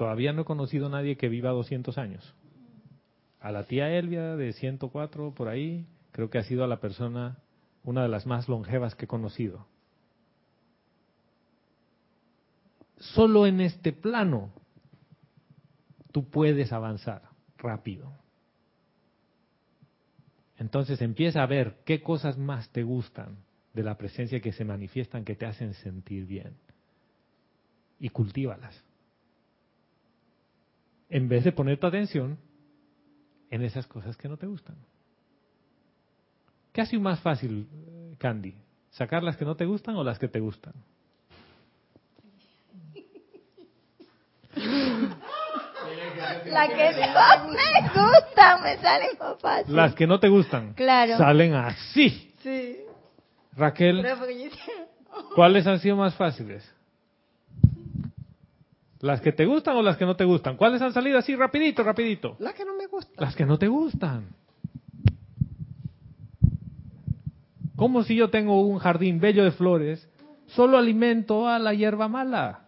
Todavía 0.00 0.32
no 0.32 0.40
he 0.40 0.44
conocido 0.46 0.86
a 0.86 0.88
nadie 0.88 1.18
que 1.18 1.28
viva 1.28 1.50
200 1.50 1.98
años. 1.98 2.34
A 3.38 3.52
la 3.52 3.64
tía 3.64 3.90
Elvia 3.98 4.34
de 4.34 4.54
104 4.54 5.34
por 5.34 5.48
ahí, 5.48 5.84
creo 6.10 6.30
que 6.30 6.38
ha 6.38 6.42
sido 6.42 6.66
la 6.66 6.80
persona, 6.80 7.36
una 7.84 8.00
de 8.00 8.08
las 8.08 8.24
más 8.26 8.48
longevas 8.48 8.94
que 8.94 9.04
he 9.04 9.08
conocido. 9.08 9.66
Solo 12.96 13.46
en 13.46 13.60
este 13.60 13.92
plano 13.92 14.54
tú 16.12 16.30
puedes 16.30 16.72
avanzar 16.72 17.28
rápido. 17.58 18.10
Entonces 20.56 21.02
empieza 21.02 21.42
a 21.42 21.46
ver 21.46 21.82
qué 21.84 22.02
cosas 22.02 22.38
más 22.38 22.70
te 22.70 22.84
gustan 22.84 23.36
de 23.74 23.82
la 23.82 23.98
presencia 23.98 24.40
que 24.40 24.52
se 24.52 24.64
manifiestan 24.64 25.26
que 25.26 25.36
te 25.36 25.44
hacen 25.44 25.74
sentir 25.74 26.24
bien. 26.24 26.56
Y 27.98 28.08
cultívalas. 28.08 28.82
En 31.10 31.28
vez 31.28 31.44
de 31.44 31.52
poner 31.52 31.78
tu 31.78 31.86
atención 31.86 32.38
en 33.50 33.62
esas 33.62 33.86
cosas 33.86 34.16
que 34.16 34.28
no 34.28 34.36
te 34.36 34.46
gustan. 34.46 34.76
¿Qué 36.72 36.80
ha 36.80 36.86
sido 36.86 37.02
más 37.02 37.20
fácil, 37.20 37.68
Candy? 38.18 38.54
¿Sacar 38.90 39.22
las 39.24 39.36
que 39.36 39.44
no 39.44 39.56
te 39.56 39.66
gustan 39.66 39.96
o 39.96 40.04
las 40.04 40.18
que 40.18 40.28
te 40.28 40.38
gustan? 40.38 40.72
La 46.46 46.68
que 46.68 46.90
no 47.06 47.50
me 47.50 47.88
gusta 47.88 48.58
me 48.62 48.76
sale 48.78 49.06
más 49.18 49.40
fácil. 49.40 49.74
Las 49.76 49.94
que 49.94 50.06
no 50.06 50.18
te 50.20 50.28
gustan 50.28 50.74
Claro. 50.74 51.16
salen 51.16 51.54
así. 51.54 52.34
Sí. 52.42 52.78
Raquel, 53.56 54.06
¿cuáles 55.34 55.66
han 55.66 55.78
sido 55.80 55.96
más 55.96 56.14
fáciles? 56.14 56.68
¿Las 59.00 59.22
que 59.22 59.32
te 59.32 59.46
gustan 59.46 59.76
o 59.76 59.82
las 59.82 59.96
que 59.96 60.04
no 60.04 60.14
te 60.14 60.24
gustan? 60.24 60.56
¿Cuáles 60.56 60.82
han 60.82 60.92
salido 60.92 61.18
así 61.18 61.34
rapidito, 61.34 61.82
rapidito? 61.82 62.36
La 62.38 62.52
que 62.52 62.64
no 62.64 62.76
me 62.76 62.86
gusta. 62.86 63.12
Las 63.16 63.34
que 63.34 63.46
no 63.46 63.58
te 63.58 63.66
gustan. 63.66 64.28
¿Cómo 67.76 68.02
si 68.02 68.14
yo 68.14 68.28
tengo 68.28 68.60
un 68.60 68.78
jardín 68.78 69.20
bello 69.20 69.42
de 69.42 69.52
flores, 69.52 70.06
solo 70.48 70.76
alimento 70.76 71.48
a 71.48 71.58
la 71.58 71.72
hierba 71.72 72.08
mala? 72.08 72.66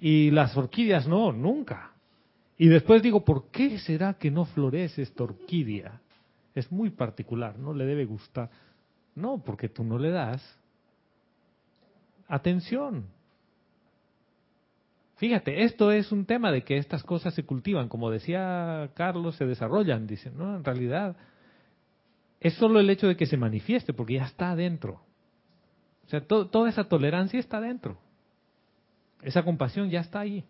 Y 0.00 0.32
las 0.32 0.56
orquídeas 0.56 1.06
no, 1.06 1.30
nunca. 1.32 1.92
Y 2.58 2.66
después 2.66 3.02
digo, 3.02 3.24
¿por 3.24 3.50
qué 3.50 3.78
será 3.78 4.14
que 4.14 4.32
no 4.32 4.46
florece 4.46 5.02
esta 5.02 5.22
orquídea? 5.22 6.00
Es 6.56 6.72
muy 6.72 6.90
particular, 6.90 7.56
no 7.56 7.72
le 7.72 7.84
debe 7.84 8.04
gustar. 8.04 8.50
No, 9.14 9.42
porque 9.44 9.68
tú 9.68 9.84
no 9.84 9.96
le 9.96 10.10
das 10.10 10.42
atención. 12.28 13.06
Fíjate, 15.16 15.62
esto 15.64 15.90
es 15.92 16.12
un 16.12 16.26
tema 16.26 16.52
de 16.52 16.62
que 16.62 16.76
estas 16.76 17.02
cosas 17.02 17.32
se 17.34 17.44
cultivan, 17.44 17.88
como 17.88 18.10
decía 18.10 18.90
Carlos, 18.94 19.36
se 19.36 19.46
desarrollan, 19.46 20.06
dicen, 20.06 20.36
no, 20.36 20.56
en 20.56 20.64
realidad 20.64 21.16
es 22.38 22.52
solo 22.54 22.80
el 22.80 22.90
hecho 22.90 23.06
de 23.08 23.16
que 23.16 23.24
se 23.26 23.38
manifieste, 23.38 23.94
porque 23.94 24.14
ya 24.14 24.24
está 24.26 24.50
adentro. 24.50 25.00
O 26.04 26.08
sea, 26.08 26.20
to- 26.20 26.48
toda 26.48 26.68
esa 26.68 26.84
tolerancia 26.84 27.40
está 27.40 27.56
adentro. 27.56 27.96
Esa 29.22 29.42
compasión 29.42 29.88
ya 29.88 30.00
está 30.00 30.20
ahí. 30.20 30.44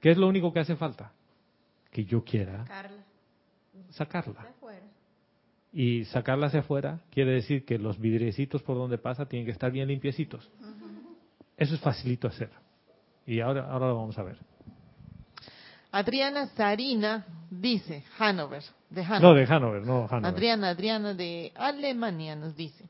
¿Qué 0.00 0.10
es 0.10 0.18
lo 0.18 0.26
único 0.26 0.52
que 0.52 0.60
hace 0.60 0.74
falta? 0.74 1.12
Que 1.92 2.04
yo 2.04 2.24
quiera 2.24 2.64
Carla, 2.66 3.04
sacarla. 3.90 4.46
Y 5.72 6.04
sacarla 6.06 6.46
hacia 6.46 6.60
afuera 6.60 7.00
quiere 7.10 7.32
decir 7.32 7.64
que 7.64 7.78
los 7.78 7.98
vidriecitos 7.98 8.62
por 8.62 8.76
donde 8.76 8.98
pasa 8.98 9.26
tienen 9.26 9.46
que 9.46 9.52
estar 9.52 9.70
bien 9.70 9.88
limpiecitos. 9.88 10.50
Eso 11.56 11.74
es 11.74 11.80
facilito 11.80 12.26
hacer. 12.26 12.50
Y 13.26 13.40
ahora, 13.40 13.70
ahora 13.70 13.88
lo 13.88 13.96
vamos 13.96 14.18
a 14.18 14.22
ver. 14.22 14.38
Adriana 15.92 16.46
Sarina 16.48 17.26
dice, 17.50 18.04
Hanover, 18.18 18.62
de 18.88 19.02
Hanover. 19.02 19.22
No, 19.22 19.34
de 19.34 19.44
Hanover, 19.44 19.82
no 19.86 20.06
Hanover. 20.08 20.34
Adriana, 20.34 20.68
Adriana 20.70 21.14
de 21.14 21.52
Alemania 21.54 22.36
nos 22.36 22.56
dice, 22.56 22.88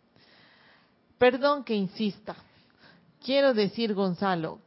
perdón 1.19 1.65
que 1.65 1.74
insista, 1.74 2.36
quiero 3.24 3.55
decir 3.55 3.94
Gonzalo, 3.94 4.61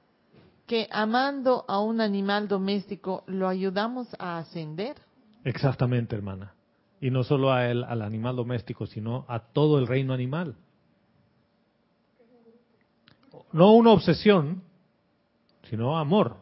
que 0.65 0.88
amando 0.91 1.65
a 1.68 1.80
un 1.80 2.02
animal 2.02 2.48
doméstico 2.48 3.23
lo 3.27 3.48
ayudamos 3.48 4.07
a 4.18 4.40
ascender. 4.40 4.95
Exactamente, 5.44 6.15
hermana. 6.15 6.52
Y 7.03 7.11
no 7.11 7.25
solo 7.25 7.51
a 7.51 7.69
él, 7.69 7.84
al 7.84 8.01
animal 8.01 8.38
doméstico, 8.38 8.85
sino 8.85 9.25
a 9.27 9.39
todo 9.39 9.77
el 9.77 9.88
reino 9.88 10.13
animal. 10.13 10.55
No 13.51 13.73
una 13.73 13.91
obsesión, 13.91 14.63
sino 15.63 15.97
amor. 15.97 16.38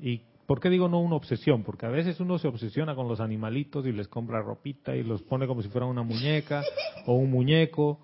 ¿Y 0.00 0.22
por 0.46 0.60
qué 0.60 0.70
digo 0.70 0.88
no 0.88 1.00
una 1.00 1.16
obsesión? 1.16 1.62
Porque 1.62 1.84
a 1.84 1.90
veces 1.90 2.20
uno 2.20 2.38
se 2.38 2.48
obsesiona 2.48 2.94
con 2.94 3.06
los 3.06 3.20
animalitos 3.20 3.84
y 3.84 3.92
les 3.92 4.08
compra 4.08 4.40
ropita 4.40 4.96
y 4.96 5.02
los 5.02 5.20
pone 5.20 5.46
como 5.46 5.60
si 5.60 5.68
fueran 5.68 5.90
una 5.90 6.02
muñeca 6.02 6.62
o 7.04 7.12
un 7.12 7.30
muñeco 7.30 8.00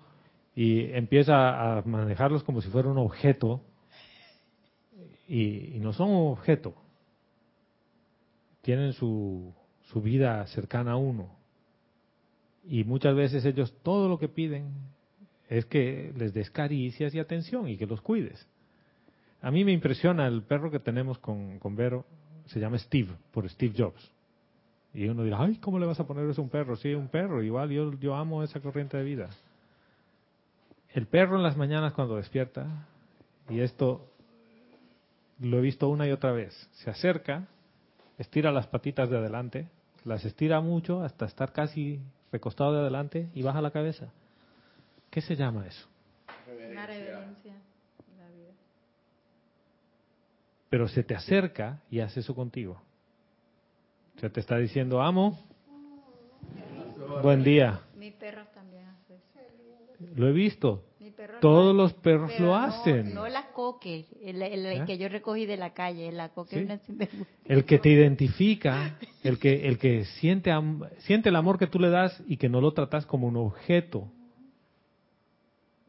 y 0.55 0.91
empieza 0.91 1.79
a 1.79 1.81
manejarlos 1.81 2.43
como 2.43 2.61
si 2.61 2.69
fuera 2.69 2.87
un 2.87 2.99
objeto 2.99 3.61
y, 5.27 5.75
y 5.75 5.79
no 5.79 5.91
son 5.91 6.11
un 6.11 6.33
objeto. 6.33 6.75
Tienen 8.61 8.93
su, 8.93 9.55
su 9.85 10.01
vida 10.01 10.45
cercana 10.47 10.93
a 10.93 10.97
uno. 10.97 11.29
Y 12.67 12.83
muchas 12.83 13.15
veces 13.15 13.45
ellos 13.45 13.73
todo 13.83 14.09
lo 14.09 14.17
que 14.17 14.27
piden 14.27 14.73
es 15.49 15.65
que 15.65 16.11
les 16.17 16.33
des 16.33 16.49
caricias 16.49 17.13
y 17.13 17.19
atención 17.19 17.67
y 17.67 17.77
que 17.77 17.85
los 17.85 18.01
cuides. 18.01 18.47
A 19.41 19.51
mí 19.51 19.63
me 19.63 19.71
impresiona 19.71 20.25
el 20.27 20.41
perro 20.41 20.71
que 20.71 20.79
tenemos 20.79 21.19
con, 21.19 21.59
con 21.59 21.75
Vero, 21.75 22.05
se 22.47 22.59
llama 22.59 22.79
Steve, 22.79 23.09
por 23.31 23.47
Steve 23.49 23.73
Jobs. 23.77 24.11
Y 24.93 25.07
uno 25.07 25.23
dirá, 25.23 25.41
ay, 25.41 25.57
¿cómo 25.57 25.77
le 25.77 25.85
vas 25.85 25.99
a 25.99 26.07
poner 26.07 26.27
eso 26.29 26.41
a 26.41 26.43
un 26.43 26.49
perro? 26.49 26.75
Sí, 26.77 26.93
un 26.93 27.09
perro, 27.09 27.43
igual 27.43 27.69
yo, 27.69 27.93
yo 27.99 28.15
amo 28.15 28.43
esa 28.43 28.59
corriente 28.61 28.97
de 28.97 29.03
vida. 29.03 29.29
El 30.93 31.05
perro 31.05 31.35
en 31.35 31.43
las 31.43 31.57
mañanas 31.57 31.93
cuando 31.93 32.15
despierta, 32.15 32.87
y 33.49 33.59
esto 33.59 34.09
lo 35.41 35.59
he 35.59 35.61
visto 35.61 35.89
una 35.89 36.07
y 36.07 36.11
otra 36.11 36.31
vez, 36.31 36.53
se 36.71 36.89
acerca, 36.89 37.47
estira 38.17 38.51
las 38.51 38.67
patitas 38.67 39.09
de 39.09 39.17
adelante, 39.17 39.67
las 40.03 40.23
estira 40.25 40.61
mucho 40.61 41.01
hasta 41.01 41.25
estar 41.25 41.51
casi 41.51 41.99
recostado 42.31 42.73
de 42.73 42.79
adelante 42.79 43.29
y 43.33 43.43
baja 43.43 43.61
la 43.61 43.71
cabeza. 43.71 44.07
¿Qué 45.09 45.21
se 45.21 45.35
llama 45.35 45.65
eso? 45.65 45.87
Una 46.47 46.85
reverencia. 46.85 47.53
La 48.17 48.27
vida. 48.29 48.51
Pero 50.69 50.87
se 50.87 51.03
te 51.03 51.15
acerca 51.15 51.79
y 51.89 51.99
hace 51.99 52.19
eso 52.19 52.35
contigo. 52.35 52.81
O 54.15 54.19
sea, 54.19 54.29
te 54.29 54.39
está 54.39 54.57
diciendo, 54.57 55.01
amo, 55.01 55.39
buen 57.21 57.43
día. 57.43 57.81
Mi 57.95 58.11
perro 58.11 58.45
también 58.53 58.85
hace 58.85 59.15
eso. 59.15 59.39
Lo 60.15 60.27
he 60.27 60.31
visto. 60.31 60.83
Todos 61.41 61.75
lo 61.75 61.83
los 61.83 61.93
perros 61.93 62.31
pero 62.33 62.45
lo 62.47 62.55
hacen. 62.55 63.13
No, 63.13 63.27
la 63.27 63.47
coque, 63.51 64.05
el, 64.21 64.41
el- 64.41 64.65
el 64.65 64.81
¿Eh? 64.81 64.85
que 64.85 64.97
yo 64.97 65.07
recogí 65.09 65.45
de 65.45 65.57
la 65.57 65.73
calle, 65.73 66.11
la 66.11 66.29
coque 66.29 66.77
Sí. 66.85 66.97
El 67.45 67.65
que 67.65 67.79
te 67.79 67.89
identifica, 67.89 68.97
el 69.23 69.37
que, 69.39 69.67
el 69.67 69.77
que 69.77 70.05
siente, 70.19 70.51
siente 70.99 71.29
el 71.29 71.35
amor 71.35 71.57
que 71.59 71.67
tú 71.67 71.79
le 71.79 71.89
das 71.89 72.21
y 72.27 72.37
que 72.37 72.49
no 72.49 72.61
lo 72.61 72.73
tratas 72.73 73.05
como 73.05 73.27
un 73.27 73.37
objeto. 73.37 74.07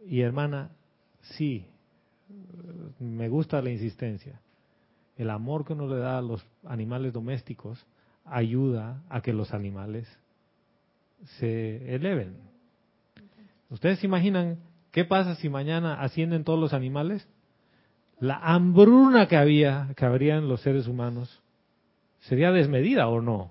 Y 0.09 0.21
hermana, 0.21 0.71
sí, 1.23 1.67
me 3.01 3.29
gusta 3.29 3.61
la 3.63 3.71
insistencia. 3.71 4.41
El 5.17 5.31
amor 5.31 5.65
que 5.65 5.73
uno 5.73 5.89
le 5.89 5.97
da 5.97 6.19
a 6.19 6.23
los 6.23 6.45
animales 6.65 7.13
domésticos 7.13 7.85
ayuda 8.25 9.03
a 9.09 9.21
que 9.23 9.33
los 9.33 9.53
animales 9.55 10.07
se 11.39 11.95
eleven. 11.95 12.37
¿Ustedes 13.71 13.99
se 13.99 14.07
imaginan 14.07 14.59
qué 14.97 15.05
pasa 15.05 15.35
si 15.35 15.51
mañana 15.51 16.01
ascienden 16.01 16.43
todos 16.43 16.59
los 16.59 16.73
animales? 16.73 17.29
La 18.19 18.39
hambruna 18.39 19.29
que 19.29 19.37
había, 19.37 19.89
que 19.95 20.07
habría 20.07 20.37
en 20.37 20.49
los 20.49 20.63
seres 20.63 20.87
humanos, 20.89 21.43
sería 22.21 22.51
desmedida 22.51 23.07
o 23.07 23.21
no? 23.21 23.51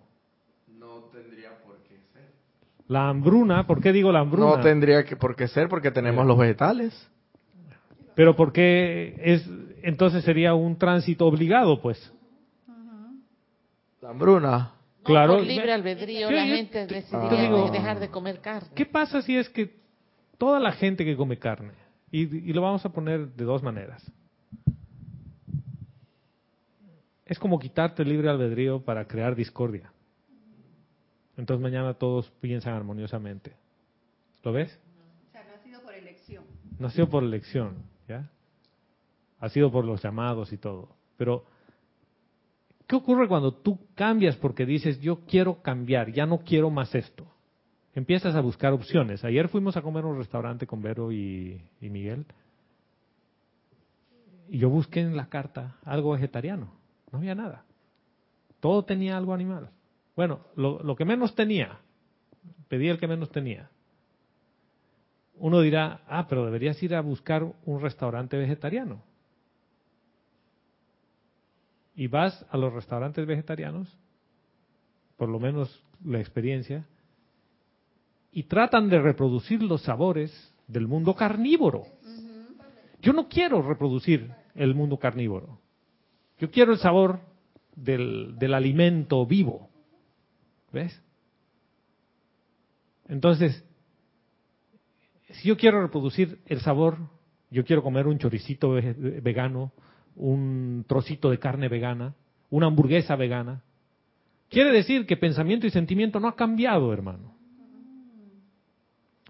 No 0.79 1.03
tendría 1.13 1.51
por 1.63 1.77
qué 1.83 1.99
ser. 2.13 2.31
La 2.87 3.09
hambruna, 3.09 3.67
¿por 3.67 3.79
qué 3.79 3.93
digo 3.93 4.11
la 4.11 4.21
hambruna? 4.21 4.57
No 4.57 4.63
tendría 4.63 5.03
que, 5.05 5.15
por 5.15 5.35
qué 5.35 5.47
ser 5.47 5.69
porque 5.69 5.91
tenemos 5.91 6.25
los 6.25 6.35
vegetales. 6.35 7.09
Pero 8.15 8.35
porque 8.35 9.15
es, 9.21 9.47
entonces 9.83 10.23
sería 10.23 10.55
un 10.55 10.79
tránsito 10.79 11.27
obligado, 11.27 11.79
pues. 11.79 12.11
La 14.01 14.09
hambruna. 14.09 14.71
Claro. 15.03 15.35
Por 15.35 15.45
libre 15.45 15.71
albedrío 15.71 16.31
la 16.31 16.45
gente 16.45 16.87
te- 16.87 16.95
decidiría 16.95 17.51
dejar 17.71 17.99
de 17.99 18.09
comer 18.09 18.39
carne. 18.41 18.69
¿Qué 18.73 18.87
pasa 18.87 19.21
si 19.21 19.37
es 19.37 19.47
que 19.49 19.84
toda 20.37 20.59
la 20.59 20.71
gente 20.71 21.05
que 21.05 21.15
come 21.15 21.37
carne, 21.37 21.73
y, 22.11 22.21
y 22.21 22.53
lo 22.53 22.61
vamos 22.61 22.85
a 22.85 22.89
poner 22.89 23.27
de 23.29 23.43
dos 23.45 23.63
maneras, 23.63 24.11
es 27.25 27.39
como 27.39 27.59
quitarte 27.59 28.03
el 28.03 28.09
libre 28.09 28.29
albedrío 28.29 28.81
para 28.81 29.07
crear 29.07 29.35
discordia. 29.35 29.91
Entonces 31.37 31.61
mañana 31.61 31.93
todos 31.95 32.31
piensan 32.39 32.73
armoniosamente. 32.73 33.53
¿Lo 34.43 34.53
ves? 34.53 34.79
O 35.27 35.31
sea, 35.31 35.43
no 35.43 35.55
ha 35.55 35.63
sido 35.63 35.81
por 35.81 35.93
elección. 35.93 36.43
No 36.79 36.87
ha 36.87 36.91
sido 36.91 37.09
por 37.09 37.23
elección, 37.23 37.77
¿ya? 38.07 38.29
Ha 39.39 39.49
sido 39.49 39.71
por 39.71 39.85
los 39.85 40.01
llamados 40.01 40.53
y 40.53 40.57
todo. 40.57 40.89
Pero, 41.17 41.45
¿qué 42.87 42.95
ocurre 42.95 43.27
cuando 43.27 43.53
tú 43.53 43.79
cambias 43.95 44.35
porque 44.37 44.65
dices, 44.65 44.99
yo 45.01 45.25
quiero 45.25 45.61
cambiar, 45.61 46.11
ya 46.11 46.25
no 46.25 46.39
quiero 46.39 46.69
más 46.69 46.93
esto? 46.93 47.25
Empiezas 47.95 48.35
a 48.35 48.41
buscar 48.41 48.73
opciones. 48.73 49.23
Ayer 49.23 49.47
fuimos 49.47 49.75
a 49.77 49.81
comer 49.81 50.03
a 50.03 50.07
un 50.07 50.17
restaurante 50.17 50.67
con 50.67 50.81
Vero 50.81 51.11
y, 51.11 51.61
y 51.81 51.89
Miguel. 51.89 52.25
Y 54.49 54.59
yo 54.59 54.69
busqué 54.69 54.99
en 54.99 55.15
la 55.15 55.27
carta 55.27 55.77
algo 55.83 56.11
vegetariano. 56.11 56.71
No 57.11 57.17
había 57.17 57.33
nada. 57.33 57.63
Todo 58.59 58.83
tenía 58.83 59.17
algo 59.17 59.33
animal. 59.33 59.71
Bueno, 60.15 60.41
lo, 60.55 60.83
lo 60.83 60.95
que 60.95 61.05
menos 61.05 61.33
tenía, 61.33 61.79
pedí 62.67 62.89
el 62.89 62.99
que 62.99 63.07
menos 63.07 63.31
tenía 63.31 63.69
uno 65.37 65.61
dirá, 65.61 66.01
ah, 66.07 66.27
pero 66.27 66.45
deberías 66.45 66.81
ir 66.81 66.95
a 66.95 67.01
buscar 67.01 67.43
un 67.65 67.81
restaurante 67.81 68.37
vegetariano. 68.37 69.01
Y 71.95 72.07
vas 72.07 72.45
a 72.49 72.57
los 72.57 72.73
restaurantes 72.73 73.25
vegetarianos, 73.25 73.97
por 75.17 75.29
lo 75.29 75.39
menos 75.39 75.83
la 76.03 76.19
experiencia, 76.19 76.85
y 78.35 78.43
tratan 78.43 78.89
de 78.89 78.99
reproducir 78.99 79.63
los 79.63 79.81
sabores 79.83 80.29
del 80.67 80.89
mundo 80.89 81.15
carnívoro. 81.15 81.83
Yo 83.01 83.13
no 83.13 83.29
quiero 83.29 83.61
reproducir 83.61 84.29
el 84.55 84.75
mundo 84.75 84.97
carnívoro. 84.99 85.61
Yo 86.37 86.51
quiero 86.51 86.73
el 86.73 86.79
sabor 86.79 87.21
del, 87.77 88.53
alimento 88.53 89.25
vivo. 89.25 89.69
¿Ves? 90.73 91.01
Entonces, 93.07 93.63
si 95.29 95.47
yo 95.47 95.55
quiero 95.55 95.81
reproducir 95.81 96.39
el 96.45 96.59
sabor, 96.59 96.97
yo 97.49 97.63
quiero 97.63 97.83
comer 97.83 98.05
un 98.05 98.17
choricito 98.17 98.71
ve- 98.71 99.21
vegano, 99.23 99.71
un 100.17 100.83
trocito 100.85 101.29
de 101.29 101.39
carne 101.39 101.69
vegana, 101.69 102.15
una 102.49 102.67
hamburguesa 102.67 103.15
vegana. 103.15 103.63
Quiere 104.49 104.73
decir 104.73 105.05
que 105.05 105.15
pensamiento 105.15 105.65
y 105.65 105.69
sentimiento 105.69 106.19
no 106.19 106.27
ha 106.27 106.35
cambiado, 106.35 106.91
hermano. 106.91 107.34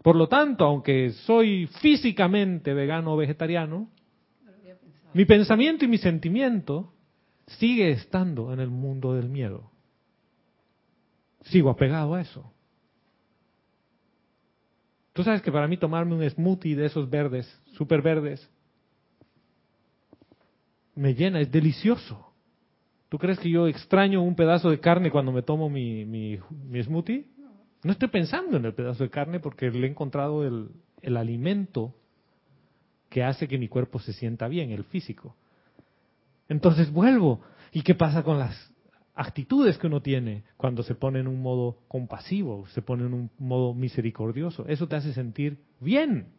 Por 0.05 0.15
lo 0.15 0.27
tanto, 0.27 0.65
aunque 0.65 1.13
soy 1.25 1.65
físicamente 1.81 2.75
vegano 2.75 3.15
o 3.15 3.17
vegetariano, 3.17 3.89
mi 5.15 5.25
pensamiento 5.25 5.83
y 5.83 5.87
mi 5.87 5.97
sentimiento 5.97 6.93
sigue 7.47 7.89
estando 7.89 8.53
en 8.53 8.59
el 8.59 8.69
mundo 8.69 9.15
del 9.15 9.29
miedo. 9.29 9.71
Sigo 11.45 11.71
apegado 11.71 12.13
a 12.13 12.21
eso. 12.21 12.53
Tú 15.13 15.23
sabes 15.23 15.41
que 15.41 15.51
para 15.51 15.67
mí 15.67 15.75
tomarme 15.77 16.13
un 16.13 16.29
smoothie 16.29 16.75
de 16.75 16.85
esos 16.85 17.09
verdes, 17.09 17.47
súper 17.73 18.03
verdes, 18.03 18.47
me 20.93 21.15
llena, 21.15 21.41
es 21.41 21.51
delicioso. 21.51 22.31
¿Tú 23.09 23.17
crees 23.17 23.39
que 23.39 23.49
yo 23.49 23.65
extraño 23.65 24.21
un 24.21 24.35
pedazo 24.35 24.69
de 24.69 24.79
carne 24.79 25.09
cuando 25.09 25.31
me 25.31 25.41
tomo 25.41 25.67
mi, 25.67 26.05
mi, 26.05 26.37
mi 26.51 26.83
smoothie? 26.83 27.25
No 27.85 27.91
estoy 27.91 28.07
pensando 28.07 28.57
en 28.57 28.65
el 28.65 28.73
pedazo 28.73 29.03
de 29.03 29.11
carne 29.11 29.39
porque 29.39 29.69
le 29.69 29.85
he 29.85 29.89
encontrado 29.91 30.43
el, 30.43 30.71
el 31.03 31.17
alimento 31.17 31.93
que 33.11 33.23
hace 33.23 33.47
que 33.47 33.59
mi 33.59 33.67
cuerpo 33.67 33.99
se 33.99 34.11
sienta 34.11 34.47
bien, 34.47 34.71
el 34.71 34.85
físico. 34.85 35.35
Entonces 36.49 36.91
vuelvo. 36.91 37.41
¿Y 37.71 37.83
qué 37.83 37.93
pasa 37.93 38.23
con 38.23 38.39
las 38.39 38.73
actitudes 39.13 39.77
que 39.77 39.85
uno 39.85 40.01
tiene 40.01 40.45
cuando 40.57 40.81
se 40.81 40.95
pone 40.95 41.19
en 41.19 41.27
un 41.27 41.43
modo 41.43 41.77
compasivo, 41.87 42.65
se 42.69 42.81
pone 42.81 43.05
en 43.05 43.13
un 43.13 43.29
modo 43.37 43.75
misericordioso. 43.75 44.65
Eso 44.67 44.87
te 44.87 44.95
hace 44.95 45.13
sentir 45.13 45.63
bien. 45.79 46.29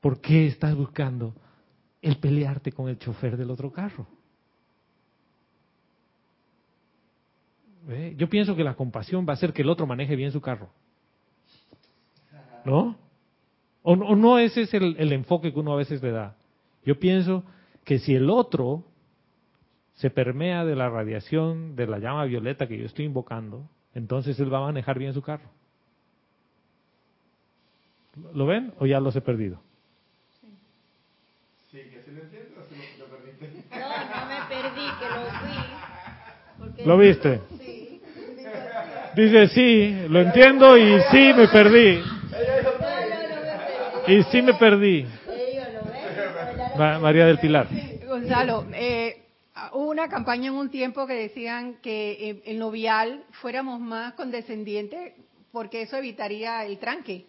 ¿Por 0.00 0.20
qué 0.20 0.48
estás 0.48 0.74
buscando 0.74 1.36
el 2.02 2.16
pelearte 2.16 2.72
con 2.72 2.88
el 2.88 2.98
chofer 2.98 3.36
del 3.36 3.52
otro 3.52 3.70
carro? 3.70 4.08
¿Ve? 7.86 8.14
Yo 8.16 8.28
pienso 8.28 8.56
que 8.56 8.64
la 8.64 8.74
compasión 8.74 9.26
va 9.26 9.32
a 9.32 9.34
hacer 9.34 9.52
que 9.52 9.62
el 9.62 9.68
otro 9.68 9.86
maneje 9.86 10.16
bien 10.16 10.32
su 10.32 10.40
carro. 10.40 10.68
¿No? 12.64 12.96
¿O, 13.82 13.92
o 13.92 14.16
no 14.16 14.38
ese 14.38 14.62
es 14.62 14.72
el, 14.74 14.96
el 14.98 15.12
enfoque 15.12 15.52
que 15.52 15.58
uno 15.60 15.72
a 15.74 15.76
veces 15.76 16.02
le 16.02 16.10
da? 16.10 16.34
Yo 16.84 16.98
pienso 16.98 17.44
que 17.84 17.98
si 17.98 18.14
el 18.14 18.30
otro 18.30 18.84
se 19.94 20.08
permea 20.10 20.64
de 20.64 20.74
la 20.74 20.88
radiación 20.88 21.76
de 21.76 21.86
la 21.86 21.98
llama 21.98 22.24
violeta 22.24 22.66
que 22.66 22.78
yo 22.78 22.86
estoy 22.86 23.04
invocando, 23.04 23.68
entonces 23.94 24.40
él 24.40 24.52
va 24.52 24.58
a 24.58 24.62
manejar 24.62 24.98
bien 24.98 25.12
su 25.12 25.20
carro. 25.22 25.50
¿Lo 28.32 28.46
ven 28.46 28.72
o 28.78 28.86
ya 28.86 29.00
los 29.00 29.14
he 29.16 29.20
perdido? 29.20 29.60
No, 33.70 33.88
no 33.88 34.26
me 34.26 34.38
perdí, 34.48 34.86
que 35.00 35.08
lo 35.08 35.22
vi. 35.48 35.58
porque- 36.58 36.86
¿Lo 36.86 36.98
viste? 36.98 37.40
Sí. 37.58 37.63
Dice 39.16 39.48
sí, 39.48 40.06
lo 40.08 40.20
entiendo 40.20 40.76
y 40.76 41.00
sí 41.10 41.32
me 41.36 41.46
perdí. 41.48 42.02
Y 44.08 44.22
sí 44.24 44.42
me 44.42 44.54
perdí. 44.54 45.06
Lo 46.76 47.00
María 47.00 47.26
del 47.26 47.38
Pilar. 47.38 47.68
Gonzalo, 48.06 48.66
eh, 48.72 49.22
hubo 49.72 49.90
una 49.90 50.08
campaña 50.08 50.48
en 50.48 50.54
un 50.54 50.68
tiempo 50.68 51.06
que 51.06 51.14
decían 51.14 51.76
que 51.80 52.30
eh, 52.30 52.42
el 52.46 52.58
novial 52.58 53.24
fuéramos 53.40 53.78
más 53.80 54.14
condescendientes 54.14 55.12
porque 55.52 55.82
eso 55.82 55.96
evitaría 55.96 56.64
el 56.64 56.78
tranque. 56.78 57.26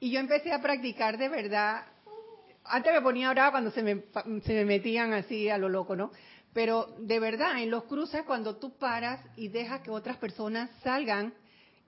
Y 0.00 0.10
yo 0.10 0.18
empecé 0.18 0.52
a 0.52 0.62
practicar 0.62 1.18
de 1.18 1.28
verdad. 1.28 1.84
Antes 2.64 2.92
me 2.92 3.02
ponía 3.02 3.30
brava 3.30 3.50
cuando 3.50 3.70
se 3.70 3.82
me, 3.82 4.02
se 4.42 4.54
me 4.54 4.64
metían 4.64 5.12
así 5.12 5.50
a 5.50 5.58
lo 5.58 5.68
loco, 5.68 5.94
¿no? 5.94 6.10
Pero 6.52 6.94
de 6.98 7.18
verdad, 7.18 7.62
en 7.62 7.70
los 7.70 7.84
cruces, 7.84 8.22
cuando 8.24 8.56
tú 8.56 8.76
paras 8.78 9.20
y 9.36 9.48
dejas 9.48 9.80
que 9.80 9.90
otras 9.90 10.16
personas 10.18 10.70
salgan, 10.82 11.32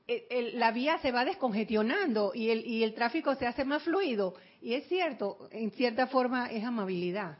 el- 0.07 0.23
el- 0.31 0.59
la 0.59 0.70
vía 0.73 0.99
se 0.99 1.12
va 1.12 1.24
descongestionando 1.24 2.32
y 2.35 2.51
el, 2.51 2.66
y 2.66 2.82
el 2.82 2.95
tráfico 2.95 3.35
se 3.35 3.47
hace 3.47 3.65
más 3.65 3.82
fluido. 3.82 4.35
Y 4.62 4.74
es 4.74 4.86
cierto, 4.89 5.49
en 5.51 5.70
cierta 5.73 6.07
forma 6.07 6.47
es 6.47 6.65
amabilidad. 6.65 7.36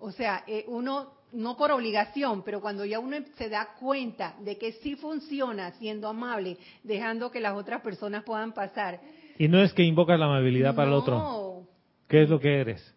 O 0.00 0.12
sea, 0.12 0.44
eh, 0.46 0.64
uno, 0.68 1.12
no 1.32 1.56
por 1.56 1.70
obligación, 1.72 2.42
pero 2.42 2.60
cuando 2.60 2.84
ya 2.84 2.98
uno 2.98 3.16
se 3.36 3.48
da 3.48 3.70
cuenta 3.80 4.34
de 4.40 4.56
que 4.56 4.72
sí 4.72 4.94
funciona 4.96 5.72
siendo 5.72 6.08
amable, 6.08 6.56
dejando 6.82 7.30
que 7.30 7.40
las 7.40 7.54
otras 7.54 7.80
personas 7.82 8.24
puedan 8.24 8.52
pasar. 8.52 9.00
Y 9.38 9.48
no 9.48 9.62
es 9.62 9.72
que 9.72 9.82
invocas 9.82 10.18
la 10.18 10.26
amabilidad 10.26 10.74
para 10.74 10.88
el 10.88 10.94
otro. 10.94 11.18
No, 11.18 11.66
¿Qué 12.08 12.22
es 12.22 12.30
lo 12.30 12.40
que 12.40 12.60
eres? 12.60 12.94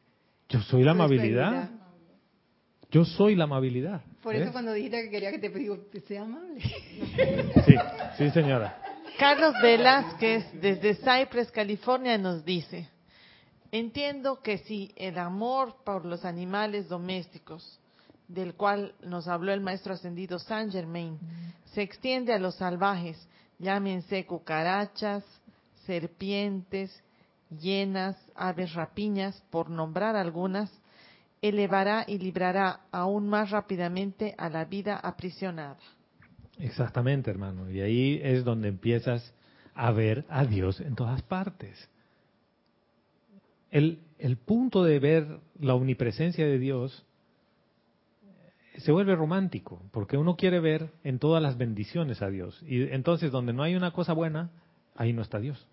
Yo 0.50 0.62
soy 0.62 0.84
la 0.84 0.92
amabilidad. 0.92 1.70
Yo 2.92 3.06
soy 3.06 3.36
la 3.36 3.46
amabilidad. 3.46 4.02
Por 4.22 4.36
eso 4.36 4.52
cuando 4.52 4.74
dijiste 4.74 5.04
que 5.04 5.10
quería 5.10 5.32
que 5.32 5.40
te 5.40 5.50
digo, 5.50 5.78
que 5.90 6.02
sea 6.02 6.24
amable. 6.24 6.62
Sí, 7.66 7.76
sí, 8.18 8.30
señora. 8.32 8.78
Carlos 9.18 9.54
Velázquez, 9.62 10.46
desde 10.62 10.96
Cypress, 10.96 11.52
California, 11.52 12.18
nos 12.18 12.44
dice, 12.44 12.90
entiendo 13.72 14.42
que 14.42 14.58
si 14.60 14.92
el 14.96 15.18
amor 15.18 15.76
por 15.86 16.06
los 16.06 16.26
animales 16.26 16.90
domésticos, 16.90 17.80
del 18.28 18.56
cual 18.56 18.94
nos 19.04 19.28
habló 19.28 19.54
el 19.54 19.62
maestro 19.62 19.94
ascendido 19.94 20.40
Saint 20.40 20.72
Germain, 20.72 21.20
se 21.74 21.82
extiende 21.82 22.34
a 22.34 22.40
los 22.40 22.56
salvajes, 22.56 23.18
llámense 23.60 24.26
cucarachas, 24.26 25.24
serpientes, 25.86 27.04
hienas, 27.50 28.18
aves 28.36 28.74
rapiñas, 28.74 29.42
por 29.50 29.70
nombrar 29.70 30.16
algunas, 30.16 30.72
elevará 31.42 32.06
y 32.08 32.18
librará 32.18 32.82
aún 32.92 33.28
más 33.28 33.50
rápidamente 33.50 34.36
a 34.38 34.50
la 34.50 34.66
vida 34.66 34.98
aprisionada. 34.98 35.78
Exactamente, 36.60 37.32
hermano. 37.32 37.70
Y 37.70 37.82
ahí 37.82 38.20
es 38.24 38.44
donde 38.44 38.68
empiezas 38.68 39.34
a 39.74 39.92
ver 39.92 40.26
a 40.30 40.46
Dios 40.46 40.80
en 40.80 40.96
todas 40.96 41.22
partes. 41.24 41.90
El, 43.72 44.00
el 44.20 44.38
punto 44.38 44.84
de 44.84 45.00
ver 45.00 45.40
la 45.60 45.74
omnipresencia 45.76 46.46
de 46.46 46.60
Dios 46.60 47.06
eh, 48.24 48.80
se 48.82 48.92
vuelve 48.92 49.16
romántico, 49.16 49.82
porque 49.92 50.18
uno 50.18 50.36
quiere 50.36 50.60
ver 50.60 50.92
en 51.04 51.20
todas 51.20 51.42
las 51.42 51.58
bendiciones 51.58 52.22
a 52.22 52.30
Dios. 52.30 52.62
Y 52.68 52.84
entonces 52.92 53.32
donde 53.32 53.54
no 53.54 53.64
hay 53.64 53.76
una 53.76 53.92
cosa 53.92 54.14
buena, 54.14 54.52
ahí 54.96 55.14
no 55.14 55.22
está 55.22 55.40
Dios. 55.40 55.66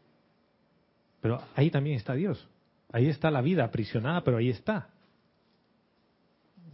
Pero 1.20 1.42
ahí 1.56 1.70
también 1.70 1.96
está 1.96 2.14
Dios. 2.14 2.48
Ahí 2.92 3.08
está 3.08 3.30
la 3.30 3.42
vida 3.42 3.64
aprisionada, 3.64 4.22
pero 4.22 4.38
ahí 4.38 4.48
está. 4.48 4.88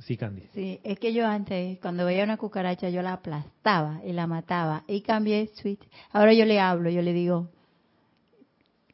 Sí, 0.00 0.16
Candy. 0.16 0.42
Sí, 0.52 0.80
es 0.84 0.98
que 0.98 1.12
yo 1.12 1.26
antes, 1.26 1.78
cuando 1.80 2.04
veía 2.04 2.24
una 2.24 2.36
cucaracha, 2.36 2.90
yo 2.90 3.00
la 3.02 3.14
aplastaba 3.14 4.00
y 4.04 4.12
la 4.12 4.26
mataba. 4.26 4.82
Y 4.86 5.00
cambié 5.00 5.46
sweet. 5.54 5.80
Ahora 6.12 6.32
yo 6.34 6.44
le 6.44 6.60
hablo, 6.60 6.90
yo 6.90 7.00
le 7.02 7.12
digo 7.12 7.48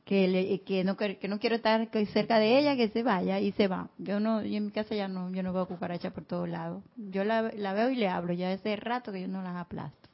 que, 0.05 0.27
le- 0.29 0.61
que, 0.63 0.83
no, 0.85 0.97
que 0.97 1.29
no 1.29 1.39
quiero 1.39 1.57
estar 1.57 1.89
cerca 2.13 2.39
de 2.39 2.59
ella, 2.59 2.77
que 2.77 2.89
se 2.89 3.03
vaya 3.03 3.39
y 3.41 3.53
se 3.53 3.69
va. 3.69 3.89
Yo 3.99 4.19
no, 4.21 4.43
yo 4.43 4.57
en 4.57 4.67
mi 4.67 4.71
casa 4.73 4.95
ya 4.95 5.09
no, 5.09 5.31
yo 5.33 5.43
no 5.43 5.53
veo 5.53 5.67
cucaracha 5.67 6.11
por 6.11 6.25
todos 6.25 6.49
lados. 6.49 6.83
Yo 6.97 7.25
la, 7.25 7.43
la 7.57 7.73
veo 7.73 7.91
y 7.91 7.97
le 7.97 8.09
hablo. 8.09 8.33
Ya 8.33 8.53
hace 8.53 8.75
rato 8.77 9.13
que 9.13 9.21
yo 9.23 9.29
no 9.29 9.43
las 9.43 9.57
aplasto. 9.57 10.09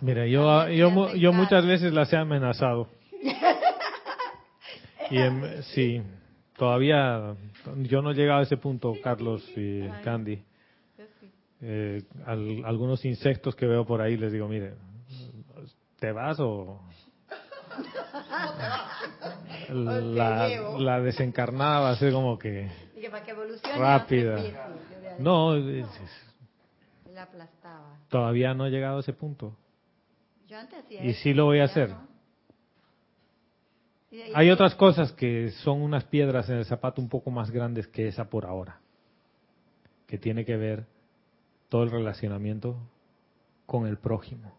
Mira, 0.00 0.26
yo, 0.26 0.68
yo, 0.68 1.14
yo 1.14 1.32
muchas 1.32 1.64
veces 1.64 1.92
las 1.92 2.12
he 2.12 2.16
amenazado. 2.16 2.88
Y 5.08 5.18
em, 5.18 5.62
sí, 5.72 6.02
todavía 6.56 7.34
yo 7.82 8.02
no 8.02 8.10
he 8.10 8.14
llegado 8.14 8.40
a 8.40 8.42
ese 8.42 8.56
punto, 8.56 8.94
Carlos 9.02 9.44
y 9.56 9.86
Candy. 10.02 10.42
Eh, 11.62 12.02
al- 12.26 12.64
algunos 12.66 13.04
insectos 13.04 13.54
que 13.56 13.66
veo 13.66 13.86
por 13.86 14.00
ahí 14.02 14.16
les 14.16 14.30
digo, 14.32 14.46
mire, 14.48 14.74
¿te 15.98 16.12
vas 16.12 16.38
o...? 16.40 16.80
La, 19.68 20.48
la 20.78 21.00
desencarnada 21.00 21.80
va 21.80 21.90
a 21.90 21.96
ser 21.96 22.12
como 22.12 22.38
que 22.38 22.70
Y 22.96 23.00
que 23.00 23.10
para 23.10 23.24
que 23.24 23.32
evolucione 23.32 23.76
rápida. 23.78 24.36
No, 25.18 25.56
La 25.56 27.22
aplastaba. 27.24 27.98
todavía 28.08 28.54
no 28.54 28.66
he 28.66 28.70
llegado 28.70 28.98
a 28.98 29.00
ese 29.00 29.12
punto. 29.12 29.56
Yo 30.46 30.58
antes 30.58 30.78
hacía 30.84 31.04
Y 31.04 31.14
sí 31.14 31.34
lo 31.34 31.46
voy 31.46 31.60
a 31.60 31.64
hacer. 31.64 31.90
no. 31.90 32.05
Hay 34.34 34.50
otras 34.50 34.74
cosas 34.74 35.12
que 35.12 35.50
son 35.62 35.82
unas 35.82 36.04
piedras 36.04 36.48
en 36.48 36.56
el 36.56 36.64
zapato 36.64 37.00
un 37.00 37.08
poco 37.08 37.30
más 37.30 37.50
grandes 37.50 37.86
que 37.88 38.08
esa 38.08 38.28
por 38.28 38.46
ahora, 38.46 38.80
que 40.06 40.18
tiene 40.18 40.44
que 40.44 40.56
ver 40.56 40.86
todo 41.68 41.82
el 41.82 41.90
relacionamiento 41.90 42.78
con 43.66 43.86
el 43.86 43.98
prójimo. 43.98 44.56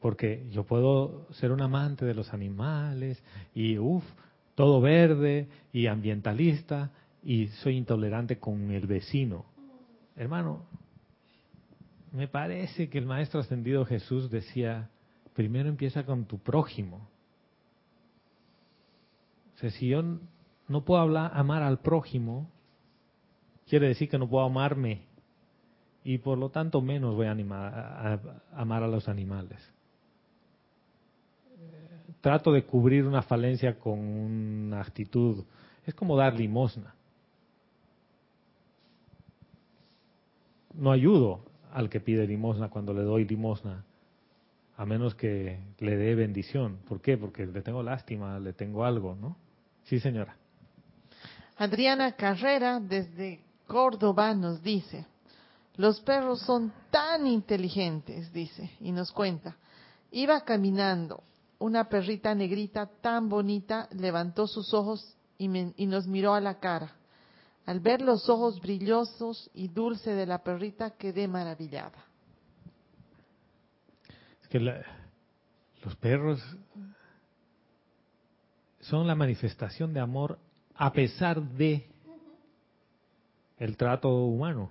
Porque 0.00 0.46
yo 0.50 0.64
puedo 0.64 1.26
ser 1.32 1.52
un 1.52 1.62
amante 1.62 2.04
de 2.04 2.14
los 2.14 2.32
animales 2.32 3.22
y, 3.54 3.78
uff, 3.78 4.04
todo 4.54 4.80
verde 4.80 5.48
y 5.72 5.86
ambientalista 5.86 6.90
y 7.24 7.48
soy 7.48 7.76
intolerante 7.76 8.38
con 8.38 8.70
el 8.70 8.86
vecino. 8.86 9.44
Hermano, 10.16 10.64
me 12.12 12.28
parece 12.28 12.88
que 12.88 12.98
el 12.98 13.06
Maestro 13.06 13.40
Ascendido 13.40 13.84
Jesús 13.84 14.30
decía, 14.30 14.88
primero 15.34 15.68
empieza 15.68 16.04
con 16.04 16.24
tu 16.24 16.38
prójimo. 16.38 17.08
O 19.56 19.58
sea, 19.58 19.70
si 19.70 19.88
yo 19.88 20.02
no 20.68 20.84
puedo 20.84 21.00
hablar, 21.00 21.32
amar 21.34 21.62
al 21.62 21.78
prójimo, 21.78 22.48
quiere 23.68 23.88
decir 23.88 24.08
que 24.08 24.18
no 24.18 24.28
puedo 24.28 24.44
amarme. 24.44 25.02
Y 26.04 26.18
por 26.18 26.38
lo 26.38 26.50
tanto 26.50 26.80
menos 26.82 27.16
voy 27.16 27.26
a, 27.26 27.32
animar, 27.32 27.74
a, 27.74 28.12
a- 28.14 28.20
amar 28.60 28.82
a 28.82 28.88
los 28.88 29.08
animales. 29.08 29.58
Trato 32.20 32.52
de 32.52 32.64
cubrir 32.64 33.04
una 33.04 33.22
falencia 33.22 33.78
con 33.78 33.98
una 33.98 34.80
actitud. 34.80 35.44
Es 35.84 35.94
como 35.94 36.16
dar 36.16 36.34
limosna. 36.34 36.94
No 40.74 40.90
ayudo 40.92 41.40
al 41.72 41.88
que 41.88 42.00
pide 42.00 42.26
limosna 42.26 42.68
cuando 42.68 42.92
le 42.92 43.02
doy 43.02 43.24
limosna, 43.24 43.84
a 44.76 44.84
menos 44.86 45.14
que 45.14 45.58
le 45.78 45.96
dé 45.96 46.14
bendición. 46.14 46.78
¿Por 46.88 47.00
qué? 47.00 47.16
Porque 47.16 47.46
le 47.46 47.62
tengo 47.62 47.82
lástima, 47.82 48.38
le 48.38 48.52
tengo 48.52 48.84
algo, 48.84 49.16
¿no? 49.20 49.36
Sí, 49.86 49.98
señora. 50.00 50.36
Adriana 51.56 52.12
Carrera 52.12 52.80
desde 52.80 53.40
Córdoba 53.66 54.34
nos 54.34 54.62
dice, 54.62 55.06
los 55.76 56.00
perros 56.00 56.40
son 56.42 56.72
tan 56.90 57.26
inteligentes, 57.26 58.32
dice, 58.32 58.70
y 58.80 58.92
nos 58.92 59.10
cuenta. 59.12 59.56
Iba 60.10 60.42
caminando, 60.42 61.22
una 61.58 61.88
perrita 61.88 62.34
negrita 62.34 62.86
tan 63.00 63.28
bonita 63.28 63.88
levantó 63.92 64.46
sus 64.46 64.72
ojos 64.74 65.16
y, 65.38 65.48
me- 65.48 65.72
y 65.76 65.86
nos 65.86 66.06
miró 66.06 66.34
a 66.34 66.40
la 66.40 66.58
cara. 66.58 66.92
Al 67.64 67.80
ver 67.80 68.00
los 68.00 68.28
ojos 68.28 68.60
brillosos 68.60 69.50
y 69.54 69.68
dulce 69.68 70.12
de 70.14 70.26
la 70.26 70.42
perrita 70.42 70.90
quedé 70.90 71.26
maravillada. 71.26 72.04
Es 74.42 74.48
que 74.48 74.60
la- 74.60 74.84
los 75.82 75.96
perros 75.96 76.40
son 78.88 79.06
la 79.06 79.14
manifestación 79.14 79.92
de 79.92 80.00
amor 80.00 80.38
a 80.74 80.92
pesar 80.92 81.42
de 81.42 81.86
el 83.58 83.76
trato 83.76 84.08
humano. 84.08 84.70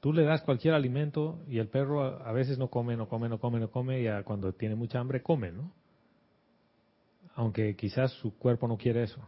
Tú 0.00 0.12
le 0.12 0.24
das 0.24 0.40
cualquier 0.42 0.74
alimento 0.74 1.38
y 1.46 1.58
el 1.58 1.68
perro 1.68 2.02
a, 2.02 2.32
veces 2.32 2.58
no 2.58 2.68
come, 2.68 2.96
no 2.96 3.08
come, 3.08 3.28
no 3.28 3.38
come, 3.38 3.60
no 3.60 3.70
come 3.70 4.02
y 4.02 4.22
cuando 4.24 4.52
tiene 4.54 4.74
mucha 4.74 4.98
hambre 4.98 5.22
come, 5.22 5.52
¿no? 5.52 5.70
Aunque 7.34 7.76
quizás 7.76 8.10
su 8.12 8.36
cuerpo 8.36 8.66
no 8.66 8.78
quiere 8.78 9.02
eso. 9.02 9.20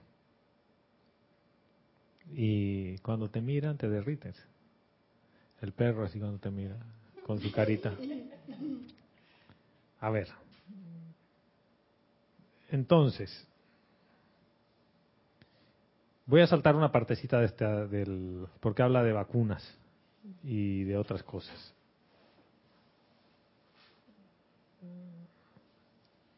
Y 2.35 2.97
cuando 2.99 3.29
te 3.29 3.43
miran 3.43 3.77
te 3.77 3.89
derrites. 3.89 4.43
El 5.61 5.73
perro 5.73 6.05
así 6.05 6.19
cuando 6.19 6.39
te 6.39 6.51
mira, 6.51 6.77
con 7.27 7.39
su 7.39 7.53
carita. 7.53 7.95
A 10.01 10.11
ver. 10.11 10.29
Entonces, 12.73 13.31
voy 16.25 16.41
a 16.41 16.47
saltar 16.47 16.75
una 16.75 16.91
partecita 16.91 17.39
de 17.39 17.45
esta, 17.45 17.87
del, 17.87 18.47
porque 18.61 18.83
habla 18.83 19.03
de 19.05 19.13
vacunas 19.13 19.63
y 20.43 20.85
de 20.85 20.97
otras 20.97 21.23
cosas. 21.23 21.75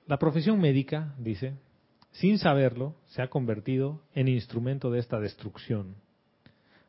La 0.07 0.19
profesión 0.19 0.61
médica, 0.61 1.15
dice, 1.19 1.55
sin 2.11 2.39
saberlo, 2.39 2.97
se 3.07 3.23
ha 3.23 3.31
convertido 3.31 4.03
en 4.13 4.27
instrumento 4.27 4.91
de 4.91 4.99
esta 4.99 5.21
destrucción, 5.21 5.95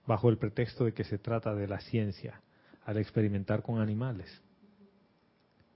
bajo 0.07 0.29
el 0.29 0.39
pretexto 0.39 0.85
de 0.85 0.93
que 0.93 1.03
se 1.03 1.19
trata 1.19 1.53
de 1.53 1.67
la 1.67 1.79
ciencia, 1.81 2.41
al 2.83 2.97
experimentar 2.97 3.61
con 3.61 3.79
animales, 3.79 4.41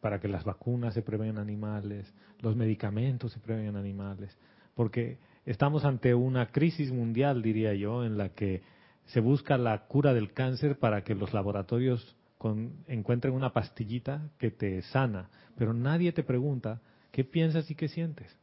para 0.01 0.19
que 0.19 0.27
las 0.27 0.43
vacunas 0.43 0.93
se 0.93 1.01
prueben 1.01 1.29
en 1.29 1.37
animales, 1.37 2.13
los 2.39 2.55
medicamentos 2.55 3.31
se 3.33 3.39
prueben 3.39 3.67
en 3.67 3.75
animales, 3.75 4.37
porque 4.75 5.17
estamos 5.45 5.85
ante 5.85 6.13
una 6.13 6.47
crisis 6.47 6.91
mundial, 6.91 7.41
diría 7.41 7.73
yo, 7.73 8.05
en 8.05 8.17
la 8.17 8.29
que 8.29 8.61
se 9.05 9.19
busca 9.19 9.57
la 9.57 9.85
cura 9.87 10.13
del 10.13 10.33
cáncer 10.33 10.77
para 10.77 11.03
que 11.03 11.15
los 11.15 11.33
laboratorios 11.33 12.15
encuentren 12.87 13.33
una 13.33 13.51
pastillita 13.51 14.29
que 14.37 14.51
te 14.51 14.81
sana, 14.83 15.29
pero 15.57 15.73
nadie 15.73 16.13
te 16.13 16.23
pregunta 16.23 16.79
qué 17.11 17.23
piensas 17.23 17.69
y 17.69 17.75
qué 17.75 17.87
sientes. 17.87 18.33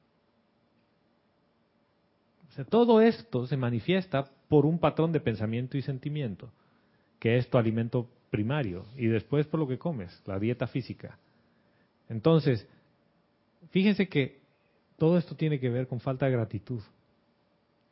O 2.51 2.53
sea, 2.53 2.65
todo 2.65 3.01
esto 3.01 3.47
se 3.47 3.57
manifiesta 3.57 4.31
por 4.49 4.67
un 4.67 4.79
patrón 4.79 5.13
de 5.13 5.21
pensamiento 5.21 5.79
y 5.79 5.83
sentimiento, 5.83 6.51
que 7.19 7.39
es 7.39 7.49
tu 7.49 7.59
alimento 7.59 8.11
primario, 8.31 8.87
y 8.97 9.07
después 9.07 9.47
por 9.47 9.61
lo 9.61 9.69
que 9.69 9.79
comes, 9.79 10.23
la 10.27 10.39
dieta 10.39 10.67
física. 10.67 11.19
Entonces, 12.09 12.67
fíjense 13.71 14.09
que 14.09 14.41
todo 14.97 15.19
esto 15.19 15.37
tiene 15.37 15.61
que 15.61 15.69
ver 15.69 15.87
con 15.87 16.01
falta 16.01 16.27
de 16.27 16.33
gratitud 16.33 16.83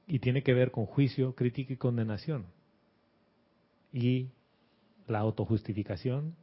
y 0.06 0.18
tiene 0.18 0.42
que 0.42 0.54
ver 0.54 0.70
con 0.70 0.86
juicio, 0.86 1.34
crítica 1.34 1.72
y 1.72 1.76
condenación. 1.76 2.46
Y 3.92 4.28
la 5.06 5.20
autojustificación 5.20 6.34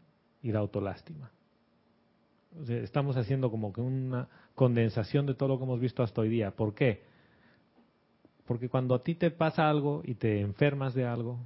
y 0.41 0.51
la 0.51 0.59
autolástima. 0.59 1.31
Estamos 2.67 3.15
haciendo 3.15 3.49
como 3.49 3.71
que 3.71 3.81
una 3.81 4.27
condensación 4.55 5.25
de 5.25 5.35
todo 5.35 5.49
lo 5.49 5.57
que 5.57 5.63
hemos 5.63 5.79
visto 5.79 6.03
hasta 6.03 6.21
hoy 6.21 6.29
día. 6.29 6.51
¿Por 6.51 6.73
qué? 6.73 7.03
Porque 8.45 8.67
cuando 8.67 8.93
a 8.95 9.03
ti 9.03 9.15
te 9.15 9.31
pasa 9.31 9.69
algo 9.69 10.01
y 10.03 10.15
te 10.15 10.41
enfermas 10.41 10.93
de 10.93 11.05
algo, 11.05 11.39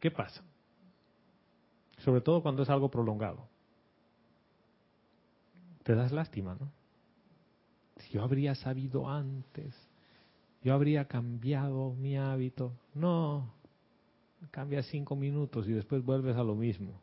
¿qué 0.00 0.10
pasa? 0.10 0.44
Sobre 2.06 2.20
todo 2.20 2.40
cuando 2.40 2.62
es 2.62 2.70
algo 2.70 2.88
prolongado. 2.88 3.48
Te 5.82 5.96
das 5.96 6.12
lástima, 6.12 6.54
¿no? 6.54 6.70
Yo 8.12 8.22
habría 8.22 8.54
sabido 8.54 9.08
antes, 9.08 9.74
yo 10.62 10.72
habría 10.72 11.06
cambiado 11.06 11.94
mi 11.94 12.16
hábito. 12.16 12.72
No, 12.94 13.52
cambias 14.52 14.86
cinco 14.86 15.16
minutos 15.16 15.68
y 15.68 15.72
después 15.72 16.04
vuelves 16.04 16.36
a 16.36 16.44
lo 16.44 16.54
mismo, 16.54 17.00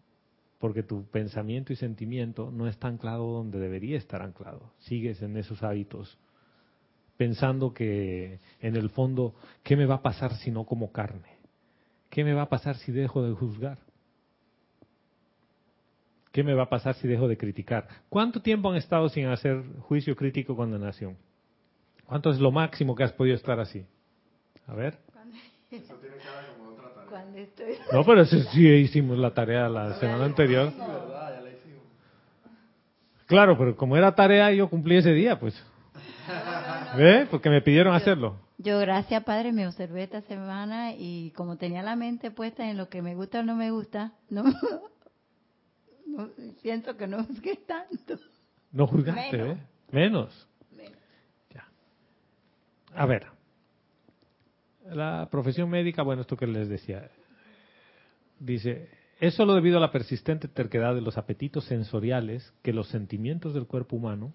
porque 0.58 0.84
tu 0.84 1.04
pensamiento 1.04 1.74
y 1.74 1.76
sentimiento 1.76 2.50
no 2.50 2.70
está 2.70 2.88
anclado 2.88 3.26
donde 3.26 3.60
debería 3.60 3.98
estar 3.98 4.22
anclado. 4.22 4.72
Sigues 4.80 5.22
en 5.22 5.36
esos 5.36 5.64
hábitos, 5.64 6.18
pensando 7.18 7.74
que 7.74 8.40
en 8.62 8.78
el 8.78 8.90
fondo, 8.90 9.36
¿qué 9.64 9.76
me 9.76 9.86
va 9.86 9.96
a 9.96 10.02
pasar 10.02 10.34
si 10.38 10.50
no 10.50 10.64
como 10.64 10.94
carne? 10.94 11.40
¿Qué 12.10 12.24
me 12.24 12.34
va 12.34 12.44
a 12.44 12.50
pasar 12.50 12.78
si 12.78 12.94
dejo 12.94 13.22
de 13.22 13.34
juzgar? 13.34 13.80
¿Qué 16.34 16.44
me 16.44 16.56
va 16.56 16.64
a 16.64 16.70
pasar 16.70 16.96
si 16.96 17.08
dejo 17.08 17.28
de 17.28 17.38
criticar? 17.38 17.88
¿Cuánto 18.10 18.42
tiempo 18.42 18.72
han 18.72 18.76
estado 18.76 19.08
sin 19.08 19.28
hacer 19.28 19.64
juicio 19.82 20.16
crítico 20.16 20.56
condenación? 20.56 21.16
¿Cuánto 22.08 22.32
es 22.32 22.40
lo 22.40 22.52
máximo 22.52 22.96
que 22.96 23.04
has 23.04 23.12
podido 23.14 23.36
estar 23.36 23.60
así? 23.60 23.86
A 24.66 24.74
ver. 24.74 24.98
Cuando 27.08 27.38
estoy... 27.38 27.76
No, 27.92 28.04
pero 28.04 28.22
ese 28.22 28.42
sí 28.46 28.68
hicimos 28.68 29.20
la 29.20 29.32
tarea 29.32 29.70
la 29.70 29.94
semana 30.00 30.26
anterior. 30.26 30.74
Claro, 33.28 33.56
pero 33.56 33.78
como 33.78 33.96
era 33.96 34.16
tarea 34.16 34.52
yo 34.54 34.68
cumplí 34.72 34.96
ese 34.98 35.14
día, 35.14 35.40
pues. 35.40 35.54
¿Ve? 36.98 37.28
Porque 37.30 37.52
me 37.52 37.62
pidieron 37.62 37.94
hacerlo. 37.94 38.40
Yo, 38.58 38.80
gracias 38.80 39.24
Padre, 39.24 39.52
me 39.52 39.68
observé 39.68 40.02
esta 40.02 40.22
semana 40.22 40.94
y 40.98 41.32
como 41.36 41.58
tenía 41.58 41.84
la 41.84 41.96
mente 41.96 42.32
puesta 42.32 42.68
en 42.72 42.78
lo 42.78 42.90
que 42.90 43.04
me 43.04 43.14
gusta 43.14 43.42
o 43.42 43.44
no 43.44 43.56
me 43.56 43.70
gusta, 43.70 44.14
no, 44.32 44.44
no 46.14 46.30
siento 46.62 46.96
que 46.96 47.08
no 47.08 47.24
juzgué 47.24 47.58
tanto. 47.68 48.20
No 48.72 48.88
juzgaste, 48.88 49.38
Menos. 49.38 49.58
¿ve? 49.58 49.68
Menos. 49.92 50.48
Ya. 51.54 51.68
A 52.96 53.06
ver. 53.06 53.28
La 54.86 55.28
profesión 55.32 55.70
médica, 55.70 56.04
bueno, 56.04 56.22
esto 56.22 56.38
que 56.38 56.48
les 56.48 56.68
decía. 56.68 57.10
Dice, 58.40 58.90
es 59.20 59.36
solo 59.36 59.54
debido 59.54 59.78
a 59.78 59.82
la 59.82 59.92
persistente 59.92 60.48
terquedad 60.48 60.96
de 60.96 61.02
los 61.02 61.18
apetitos 61.18 61.66
sensoriales 61.66 62.54
que 62.62 62.74
los 62.74 62.90
sentimientos 62.90 63.54
del 63.54 63.68
cuerpo 63.68 63.96
humano, 63.96 64.34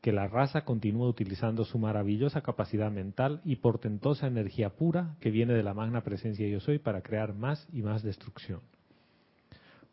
que 0.00 0.12
la 0.12 0.26
raza 0.26 0.64
continúa 0.64 1.08
utilizando 1.08 1.64
su 1.64 1.78
maravillosa 1.78 2.40
capacidad 2.40 2.90
mental 2.90 3.40
y 3.44 3.56
portentosa 3.56 4.26
energía 4.26 4.70
pura 4.70 5.14
que 5.20 5.30
viene 5.30 5.54
de 5.54 5.62
la 5.62 5.74
magna 5.74 6.02
presencia 6.02 6.48
yo 6.48 6.58
soy 6.58 6.78
para 6.78 7.02
crear 7.02 7.34
más 7.34 7.68
y 7.72 7.82
más 7.82 8.02
destrucción. 8.02 8.60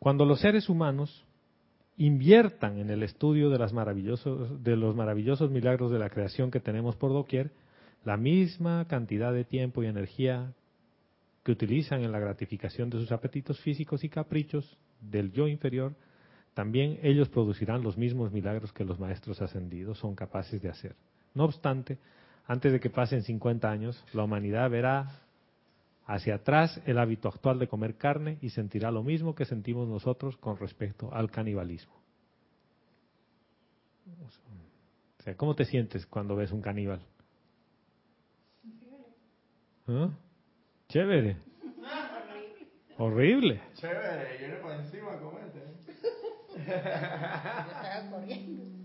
Cuando 0.00 0.24
los 0.24 0.40
seres 0.40 0.70
humanos 0.70 1.26
inviertan 1.98 2.78
en 2.78 2.88
el 2.88 3.02
estudio 3.02 3.50
de, 3.50 3.58
las 3.58 3.74
de 3.74 4.76
los 4.76 4.96
maravillosos 4.96 5.50
milagros 5.50 5.92
de 5.92 5.98
la 5.98 6.08
creación 6.08 6.50
que 6.50 6.58
tenemos 6.58 6.96
por 6.96 7.12
doquier, 7.12 7.50
la 8.06 8.16
misma 8.16 8.86
cantidad 8.88 9.30
de 9.30 9.44
tiempo 9.44 9.82
y 9.82 9.88
energía 9.88 10.54
que 11.44 11.52
utilizan 11.52 12.02
en 12.02 12.12
la 12.12 12.18
gratificación 12.18 12.88
de 12.88 12.98
sus 12.98 13.12
apetitos 13.12 13.60
físicos 13.60 14.02
y 14.02 14.08
caprichos 14.08 14.78
del 15.02 15.32
yo 15.32 15.46
inferior, 15.46 15.94
también 16.54 16.98
ellos 17.02 17.28
producirán 17.28 17.82
los 17.82 17.98
mismos 17.98 18.32
milagros 18.32 18.72
que 18.72 18.86
los 18.86 18.98
maestros 18.98 19.42
ascendidos 19.42 19.98
son 19.98 20.14
capaces 20.14 20.62
de 20.62 20.70
hacer. 20.70 20.96
No 21.34 21.44
obstante, 21.44 21.98
antes 22.46 22.72
de 22.72 22.80
que 22.80 22.88
pasen 22.88 23.22
50 23.22 23.70
años, 23.70 24.02
la 24.14 24.24
humanidad 24.24 24.70
verá 24.70 25.20
hacia 26.10 26.34
atrás 26.34 26.80
el 26.86 26.98
hábito 26.98 27.28
actual 27.28 27.60
de 27.60 27.68
comer 27.68 27.96
carne 27.96 28.38
y 28.40 28.50
sentirá 28.50 28.90
lo 28.90 29.04
mismo 29.04 29.34
que 29.36 29.44
sentimos 29.44 29.86
nosotros 29.88 30.36
con 30.38 30.56
respecto 30.58 31.14
al 31.14 31.30
canibalismo. 31.30 31.94
O 35.18 35.22
sea, 35.22 35.36
¿cómo 35.36 35.54
te 35.54 35.64
sientes 35.64 36.06
cuando 36.06 36.34
ves 36.34 36.50
un 36.50 36.62
caníbal? 36.62 37.00
¿Ah? 39.86 40.10
Chévere. 40.88 41.36
Horrible. 42.98 43.60
Chévere, 43.74 44.38
viene 44.38 44.56
por 44.56 44.72
encima, 44.72 45.16
comete. 45.18 45.60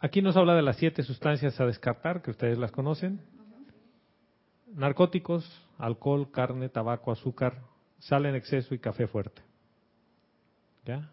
Aquí 0.00 0.22
nos 0.22 0.36
habla 0.36 0.54
de 0.54 0.62
las 0.62 0.76
siete 0.76 1.02
sustancias 1.02 1.60
a 1.60 1.66
descartar, 1.66 2.22
que 2.22 2.30
ustedes 2.30 2.56
las 2.56 2.70
conocen. 2.70 3.20
Narcóticos, 4.74 5.44
alcohol, 5.76 6.30
carne, 6.30 6.68
tabaco, 6.68 7.10
azúcar, 7.10 7.62
sal 7.98 8.26
en 8.26 8.36
exceso 8.36 8.74
y 8.74 8.78
café 8.78 9.08
fuerte. 9.08 9.42
¿Ya? 10.84 11.10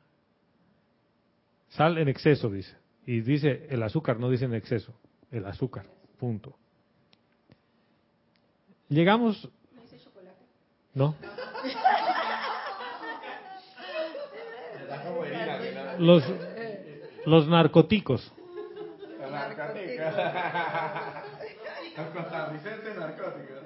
Sal 1.69 1.97
en 1.97 2.09
exceso, 2.09 2.49
dice. 2.49 2.77
Y 3.07 3.21
dice 3.21 3.67
el 3.69 3.81
azúcar, 3.81 4.19
no 4.19 4.29
dice 4.29 4.45
en 4.45 4.53
exceso. 4.53 4.93
El 5.31 5.45
azúcar, 5.45 5.87
punto. 6.19 6.55
Llegamos... 8.89 9.49
¿No? 10.93 11.15
No. 11.23 11.35
los, 15.99 16.23
los 17.25 17.47
narcóticos. 17.47 18.31
Los 21.97 22.07
costarricenses 22.13 22.97
narcóticos. 22.97 23.63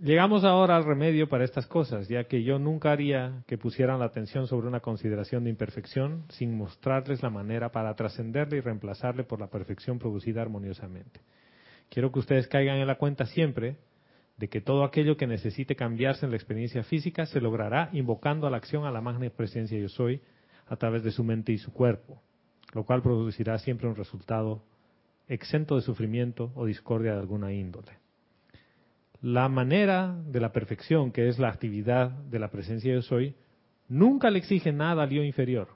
Llegamos 0.00 0.44
ahora 0.44 0.76
al 0.76 0.84
remedio 0.84 1.26
para 1.26 1.44
estas 1.44 1.66
cosas, 1.66 2.06
ya 2.08 2.24
que 2.24 2.42
yo 2.42 2.58
nunca 2.58 2.92
haría 2.92 3.42
que 3.46 3.56
pusieran 3.56 3.98
la 3.98 4.04
atención 4.04 4.46
sobre 4.46 4.68
una 4.68 4.80
consideración 4.80 5.44
de 5.44 5.50
imperfección 5.50 6.24
sin 6.28 6.54
mostrarles 6.54 7.22
la 7.22 7.30
manera 7.30 7.72
para 7.72 7.94
trascenderle 7.94 8.58
y 8.58 8.60
reemplazarle 8.60 9.24
por 9.24 9.40
la 9.40 9.46
perfección 9.46 9.98
producida 9.98 10.42
armoniosamente. 10.42 11.20
Quiero 11.88 12.12
que 12.12 12.18
ustedes 12.18 12.46
caigan 12.46 12.76
en 12.76 12.86
la 12.86 12.96
cuenta 12.96 13.24
siempre 13.24 13.78
de 14.36 14.48
que 14.48 14.60
todo 14.60 14.84
aquello 14.84 15.16
que 15.16 15.26
necesite 15.26 15.76
cambiarse 15.76 16.26
en 16.26 16.30
la 16.30 16.36
experiencia 16.36 16.82
física 16.82 17.24
se 17.24 17.40
logrará 17.40 17.88
invocando 17.92 18.46
a 18.46 18.50
la 18.50 18.58
acción 18.58 18.84
a 18.84 18.90
la 18.90 19.00
magna 19.00 19.30
presencia 19.30 19.78
yo 19.78 19.88
soy 19.88 20.20
a 20.66 20.76
través 20.76 21.04
de 21.04 21.10
su 21.10 21.24
mente 21.24 21.52
y 21.52 21.58
su 21.58 21.72
cuerpo, 21.72 22.20
lo 22.76 22.84
cual 22.84 23.00
producirá 23.00 23.58
siempre 23.58 23.88
un 23.88 23.96
resultado 23.96 24.62
exento 25.28 25.76
de 25.76 25.80
sufrimiento 25.80 26.52
o 26.54 26.66
discordia 26.66 27.14
de 27.14 27.20
alguna 27.20 27.50
índole. 27.50 27.92
La 29.22 29.48
manera 29.48 30.14
de 30.26 30.40
la 30.40 30.52
perfección, 30.52 31.10
que 31.10 31.26
es 31.26 31.38
la 31.38 31.48
actividad 31.48 32.10
de 32.10 32.38
la 32.38 32.50
presencia 32.50 32.92
yo 32.92 33.00
soy, 33.00 33.34
nunca 33.88 34.28
le 34.28 34.40
exige 34.40 34.72
nada 34.72 35.04
al 35.04 35.08
yo 35.08 35.22
inferior, 35.22 35.68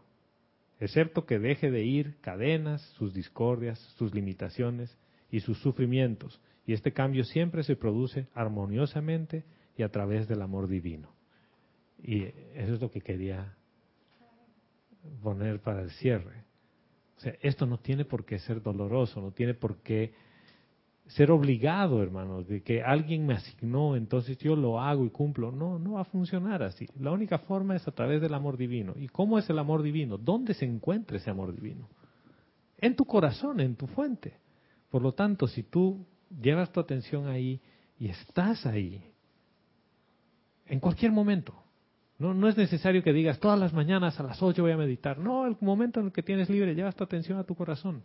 excepto 0.78 1.24
que 1.24 1.39
deje 1.39 1.70
de 1.70 1.85
ir 1.85 2.16
cadenas, 2.20 2.82
sus 2.98 3.14
discordias, 3.14 3.78
sus 3.97 4.14
limitaciones 4.14 4.94
y 5.31 5.40
sus 5.40 5.59
sufrimientos, 5.62 6.39
y 6.66 6.74
este 6.74 6.93
cambio 6.93 7.24
siempre 7.24 7.62
se 7.62 7.77
produce 7.77 8.27
armoniosamente 8.35 9.44
y 9.74 9.85
a 9.85 9.89
través 9.89 10.28
del 10.28 10.43
amor 10.43 10.68
divino. 10.68 11.09
Y 12.02 12.24
eso 12.55 12.74
es 12.74 12.81
lo 12.82 12.90
que 12.90 13.01
quería 13.01 13.55
poner 15.22 15.60
para 15.60 15.81
el 15.81 15.90
cierre. 15.93 16.49
O 17.21 17.23
sea, 17.23 17.35
esto 17.43 17.67
no 17.67 17.77
tiene 17.77 18.07
por 18.07 18.25
qué 18.25 18.39
ser 18.39 18.63
doloroso, 18.63 19.21
no 19.21 19.31
tiene 19.31 19.53
por 19.53 19.83
qué 19.83 20.15
ser 21.09 21.31
obligado, 21.31 22.03
hermanos, 22.03 22.49
de 22.49 22.63
que 22.63 22.83
alguien 22.83 23.27
me 23.27 23.35
asignó, 23.35 23.95
entonces 23.95 24.39
yo 24.39 24.57
lo 24.57 24.81
hago 24.81 25.05
y 25.05 25.11
cumplo. 25.11 25.53
No, 25.53 25.79
no 25.79 25.93
va 25.93 26.01
a 26.01 26.05
funcionar 26.05 26.63
así. 26.63 26.87
La 26.99 27.11
única 27.11 27.37
forma 27.41 27.77
es 27.77 27.87
a 27.87 27.91
través 27.91 28.23
del 28.23 28.33
amor 28.33 28.57
divino. 28.57 28.95
¿Y 28.97 29.09
cómo 29.09 29.39
es 29.39 29.51
el 29.51 29.59
amor 29.59 29.83
divino? 29.83 30.17
¿Dónde 30.17 30.55
se 30.55 30.65
encuentra 30.65 31.19
ese 31.19 31.29
amor 31.29 31.55
divino? 31.55 31.91
En 32.79 32.97
tu 32.97 33.05
corazón, 33.05 33.61
en 33.61 33.77
tu 33.77 33.87
fuente. 33.87 34.39
Por 34.89 35.03
lo 35.03 35.13
tanto, 35.13 35.47
si 35.47 35.63
tú 35.63 36.07
llevas 36.41 36.73
tu 36.73 36.81
atención 36.81 37.29
ahí 37.29 37.61
y 37.99 38.09
estás 38.09 38.65
ahí, 38.65 39.05
en 40.65 40.81
cualquier 40.81 41.13
momento, 41.13 41.60
no, 42.21 42.35
no 42.35 42.49
es 42.49 42.57
necesario 42.59 43.03
que 43.03 43.15
digas 43.15 43.41
todas 43.41 43.59
las 43.59 43.73
mañanas 43.73 44.21
a 44.21 44.23
las 44.23 44.43
8 44.43 44.61
voy 44.61 44.73
a 44.73 44.77
meditar. 44.77 45.17
No, 45.19 45.47
el 45.47 45.57
momento 45.63 46.01
en 46.01 46.07
el 46.07 46.13
que 46.13 46.23
tienes 46.23 46.51
libre, 46.51 46.75
llevas 46.75 46.95
tu 46.95 47.03
atención 47.03 47.39
a 47.39 47.45
tu 47.45 47.55
corazón 47.55 48.05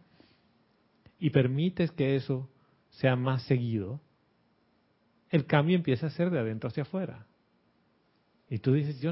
y 1.20 1.32
permites 1.32 1.92
que 1.92 2.16
eso 2.16 2.50
sea 2.92 3.18
más 3.18 3.44
seguido, 3.44 4.00
el 5.30 5.46
cambio 5.46 5.76
empieza 5.76 6.08
a 6.08 6.12
ser 6.12 6.30
de 6.30 6.40
adentro 6.40 6.70
hacia 6.70 6.84
afuera. 6.84 7.28
Y 8.50 8.60
tú 8.60 8.72
dices, 8.72 9.02
yo, 9.02 9.12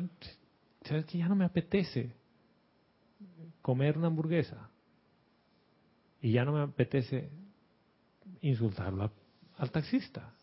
¿sabes 0.83 1.03
que 1.05 1.17
ya 1.17 1.27
no 1.27 1.35
me 1.35 1.43
apetece 1.43 2.13
comer 3.61 3.97
una 3.97 4.07
hamburguesa? 4.07 4.69
Y 6.21 6.31
ya 6.31 6.45
no 6.45 6.53
me 6.53 6.61
apetece 6.61 7.29
insultarlo 8.39 9.11
al 9.57 9.69
taxista. 9.69 10.33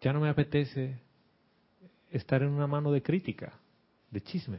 Ya 0.00 0.14
no 0.14 0.20
me 0.20 0.30
apetece 0.30 1.02
estar 2.12 2.42
en 2.42 2.50
una 2.50 2.66
mano 2.66 2.92
de 2.92 3.02
crítica, 3.02 3.52
de 4.10 4.20
chisme. 4.22 4.58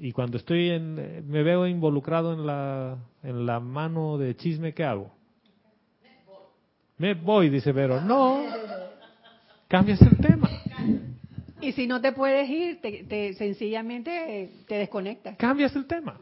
Y 0.00 0.12
cuando 0.12 0.36
estoy 0.36 0.70
en, 0.70 1.28
me 1.28 1.42
veo 1.42 1.66
involucrado 1.66 2.32
en 2.32 2.46
la, 2.46 2.98
en 3.22 3.46
la 3.46 3.60
mano 3.60 4.16
de 4.16 4.36
chisme, 4.36 4.72
¿qué 4.72 4.84
hago? 4.84 5.12
Me 6.98 7.14
voy, 7.14 7.48
dice 7.48 7.72
Vero. 7.72 8.00
No, 8.00 8.44
cambias 9.68 10.00
el 10.02 10.16
tema. 10.18 10.48
Y 11.60 11.72
si 11.72 11.86
no 11.86 12.00
te 12.00 12.12
puedes 12.12 12.48
ir, 12.48 12.80
te, 12.80 13.04
te- 13.04 13.34
sencillamente 13.34 14.50
te 14.66 14.74
desconectas. 14.76 15.36
Cambias 15.36 15.74
el 15.76 15.86
tema. 15.86 16.16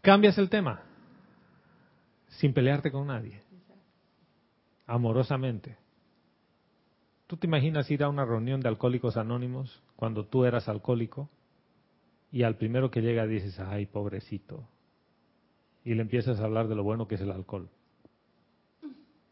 Cambias 0.00 0.36
el 0.38 0.48
tema. 0.48 0.82
Sin 2.28 2.52
pelearte 2.52 2.90
con 2.90 3.06
nadie. 3.06 3.40
Amorosamente. 4.86 5.76
¿Tú 7.30 7.36
te 7.36 7.46
imaginas 7.46 7.88
ir 7.92 8.02
a 8.02 8.08
una 8.08 8.24
reunión 8.24 8.60
de 8.60 8.68
alcohólicos 8.68 9.16
anónimos 9.16 9.84
cuando 9.94 10.26
tú 10.26 10.44
eras 10.46 10.68
alcohólico 10.68 11.30
y 12.32 12.42
al 12.42 12.56
primero 12.56 12.90
que 12.90 13.02
llega 13.02 13.24
dices, 13.24 13.60
ay, 13.60 13.86
pobrecito? 13.86 14.68
Y 15.84 15.94
le 15.94 16.02
empiezas 16.02 16.40
a 16.40 16.44
hablar 16.44 16.66
de 16.66 16.74
lo 16.74 16.82
bueno 16.82 17.06
que 17.06 17.14
es 17.14 17.20
el 17.20 17.30
alcohol. 17.30 17.70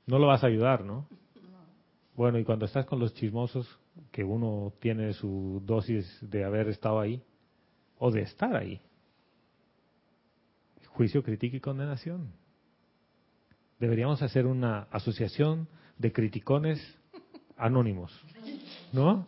No 0.07 0.21
lo 0.21 0.29
vas 0.29 0.45
a 0.45 0.47
ayudar, 0.47 0.85
¿no? 0.85 1.09
Bueno, 2.15 2.39
y 2.39 2.45
cuando 2.45 2.67
estás 2.67 2.87
con 2.87 3.01
los 3.01 3.15
chismosos, 3.15 3.81
que 4.13 4.23
uno 4.23 4.73
tiene 4.79 5.13
su 5.13 5.61
dosis 5.67 6.07
de 6.21 6.45
haber 6.45 6.69
estado 6.69 7.01
ahí, 7.01 7.21
o 7.99 8.13
de 8.13 8.21
estar 8.21 8.55
ahí. 8.55 8.81
Juicio, 10.87 11.25
crítica 11.25 11.57
y 11.57 11.61
condenación. 11.61 12.31
Deberíamos 13.81 14.23
hacer 14.23 14.47
una 14.47 14.83
asociación 14.93 15.67
de 15.99 16.13
criticones 16.13 16.98
anónimos, 17.59 18.13
¿no? 18.93 19.27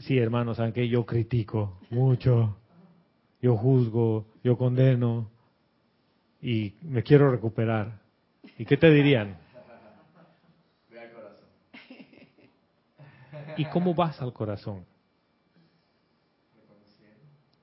Sí, 0.00 0.18
hermanos, 0.18 0.56
saben 0.58 0.72
que 0.72 0.88
yo 0.88 1.04
critico 1.04 1.78
mucho, 1.90 2.56
yo 3.40 3.56
juzgo, 3.56 4.26
yo 4.44 4.56
condeno 4.56 5.30
y 6.40 6.74
me 6.82 7.02
quiero 7.02 7.30
recuperar. 7.30 8.00
¿Y 8.58 8.64
qué 8.64 8.76
te 8.76 8.90
dirían? 8.90 9.36
¿Y 13.56 13.64
cómo 13.66 13.94
vas 13.94 14.20
al 14.20 14.32
corazón? 14.32 14.84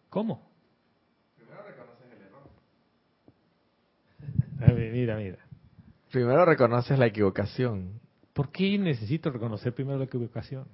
¿Cómo? 0.09 0.41
A 4.59 4.71
ver, 4.71 4.91
mira, 4.91 5.17
mira. 5.17 5.37
Primero 6.11 6.45
reconoces 6.45 6.97
la 6.97 7.07
equivocación, 7.07 7.99
¿Por 8.33 8.51
qué 8.51 8.77
necesito 8.77 9.29
reconocer 9.31 9.73
primero 9.73 9.97
la 9.99 10.05
equivocación? 10.05 10.67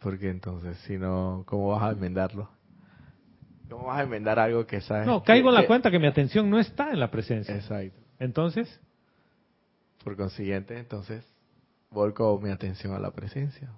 porque 0.00 0.28
entonces, 0.28 0.76
si 0.86 0.98
no, 0.98 1.44
¿cómo 1.46 1.68
vas 1.68 1.82
a 1.82 1.92
enmendarlo? 1.92 2.50
¿Cómo 3.70 3.86
vas 3.86 4.00
a 4.00 4.02
enmendar 4.02 4.38
algo 4.38 4.66
que 4.66 4.82
sabes? 4.82 5.06
No, 5.06 5.24
caigo 5.24 5.48
en 5.48 5.54
que- 5.56 5.62
la 5.62 5.66
cuenta 5.66 5.90
que 5.90 5.98
mi 5.98 6.06
atención 6.06 6.50
no 6.50 6.58
está 6.60 6.90
en 6.90 7.00
la 7.00 7.10
presencia. 7.10 7.56
Exacto. 7.56 7.98
Entonces, 8.18 8.78
Por 10.02 10.14
consiguiente, 10.18 10.78
entonces, 10.78 11.24
volco 11.90 12.38
mi 12.38 12.50
atención 12.50 12.92
a 12.92 12.98
la 12.98 13.12
presencia. 13.12 13.70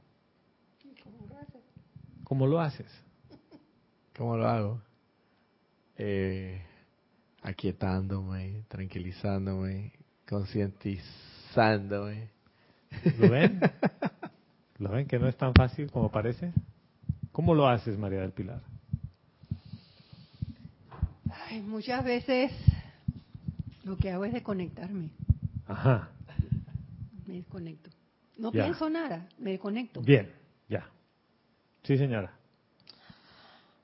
¿cómo 2.24 2.48
lo 2.48 2.58
haces? 2.60 2.90
¿Cómo 4.16 4.36
lo 4.36 4.48
hago? 4.48 4.82
Eh, 5.96 6.60
aquietándome, 7.42 8.64
tranquilizándome, 8.66 9.92
concientizándome. 10.28 12.30
¿Lo 13.18 13.30
ven? 13.30 13.60
¿Lo 14.78 14.90
ven 14.90 15.06
que 15.06 15.18
no 15.18 15.28
es 15.28 15.36
tan 15.36 15.54
fácil 15.54 15.90
como 15.90 16.10
parece? 16.10 16.52
¿Cómo 17.32 17.54
lo 17.54 17.68
haces, 17.68 17.98
María 17.98 18.20
del 18.20 18.32
Pilar? 18.32 18.60
Ay, 21.48 21.60
muchas 21.62 22.04
veces 22.04 22.52
lo 23.84 23.96
que 23.96 24.10
hago 24.10 24.24
es 24.24 24.32
desconectarme. 24.32 25.10
Ajá. 25.66 26.08
Me 27.26 27.34
desconecto. 27.34 27.90
No 28.38 28.52
Ya. 28.52 28.64
pienso 28.64 28.88
nada, 28.90 29.26
me 29.38 29.52
desconecto. 29.52 30.00
Bien, 30.00 30.30
ya. 30.68 30.86
Sí, 31.82 31.96
señora. 31.96 32.32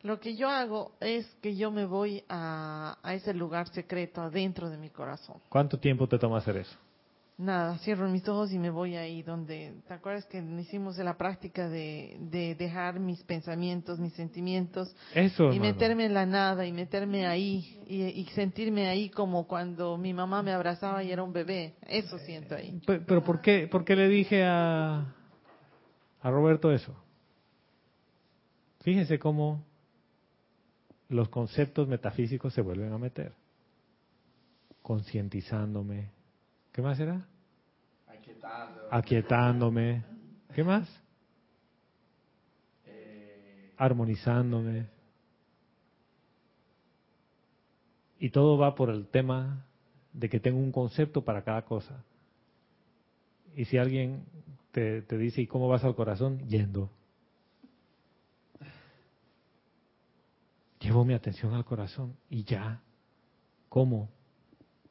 Lo 0.02 0.18
que 0.18 0.34
yo 0.36 0.48
hago 0.48 0.96
es 1.00 1.26
que 1.40 1.54
yo 1.56 1.70
me 1.70 1.84
voy 1.86 2.24
a, 2.28 2.98
a 3.02 3.14
ese 3.14 3.32
lugar 3.34 3.68
secreto 3.68 4.20
adentro 4.20 4.68
de 4.68 4.76
mi 4.76 4.90
corazón. 4.90 5.36
¿Cuánto 5.48 5.78
tiempo 5.78 6.08
te 6.08 6.18
toma 6.18 6.38
hacer 6.38 6.56
eso? 6.56 6.76
Nada, 7.38 7.78
cierro 7.78 8.08
mis 8.08 8.28
ojos 8.28 8.52
y 8.52 8.58
me 8.58 8.70
voy 8.70 8.94
ahí 8.94 9.22
donde, 9.22 9.74
¿te 9.88 9.94
acuerdas 9.94 10.26
que 10.26 10.38
hicimos 10.60 10.96
la 10.98 11.16
práctica 11.16 11.68
de, 11.68 12.16
de 12.20 12.54
dejar 12.54 13.00
mis 13.00 13.22
pensamientos, 13.24 13.98
mis 13.98 14.12
sentimientos 14.12 14.94
Eso, 15.14 15.44
y 15.44 15.56
hermano. 15.56 15.62
meterme 15.72 16.04
en 16.06 16.14
la 16.14 16.26
nada 16.26 16.66
y 16.66 16.72
meterme 16.72 17.26
ahí 17.26 17.82
y, 17.88 18.02
y 18.02 18.24
sentirme 18.34 18.86
ahí 18.86 19.08
como 19.08 19.46
cuando 19.48 19.96
mi 19.96 20.12
mamá 20.12 20.42
me 20.42 20.52
abrazaba 20.52 21.02
y 21.02 21.10
era 21.10 21.22
un 21.22 21.32
bebé? 21.32 21.74
Eso 21.88 22.18
siento 22.18 22.54
ahí. 22.54 22.80
Pe- 22.86 23.00
Pero 23.00 23.24
¿por 23.24 23.40
qué, 23.40 23.66
por 23.66 23.84
qué 23.84 23.96
le 23.96 24.08
dije 24.08 24.44
a, 24.44 25.12
a 26.20 26.30
Roberto 26.30 26.70
eso? 26.70 26.94
Fíjense 28.82 29.18
cómo 29.18 29.64
los 31.08 31.28
conceptos 31.28 31.88
metafísicos 31.88 32.52
se 32.54 32.60
vuelven 32.60 32.92
a 32.92 32.98
meter. 32.98 33.32
Concientizándome. 34.82 36.10
¿Qué 36.72 36.82
más 36.82 36.98
era? 36.98 37.26
Aquietándome. 38.90 40.04
¿Qué 40.54 40.64
más? 40.64 41.02
armonizándome. 43.82 44.86
Y 48.20 48.30
todo 48.30 48.56
va 48.56 48.76
por 48.76 48.90
el 48.90 49.08
tema 49.08 49.66
de 50.12 50.28
que 50.28 50.38
tengo 50.38 50.60
un 50.60 50.70
concepto 50.70 51.24
para 51.24 51.42
cada 51.42 51.62
cosa. 51.62 52.04
Y 53.56 53.64
si 53.64 53.78
alguien 53.78 54.24
te, 54.70 55.02
te 55.02 55.18
dice, 55.18 55.42
¿y 55.42 55.48
cómo 55.48 55.66
vas 55.66 55.82
al 55.82 55.96
corazón? 55.96 56.38
Yendo. 56.46 56.90
Llevo 60.78 61.04
mi 61.04 61.14
atención 61.14 61.52
al 61.54 61.64
corazón 61.64 62.16
y 62.30 62.44
ya. 62.44 62.80
¿Cómo? 63.68 64.10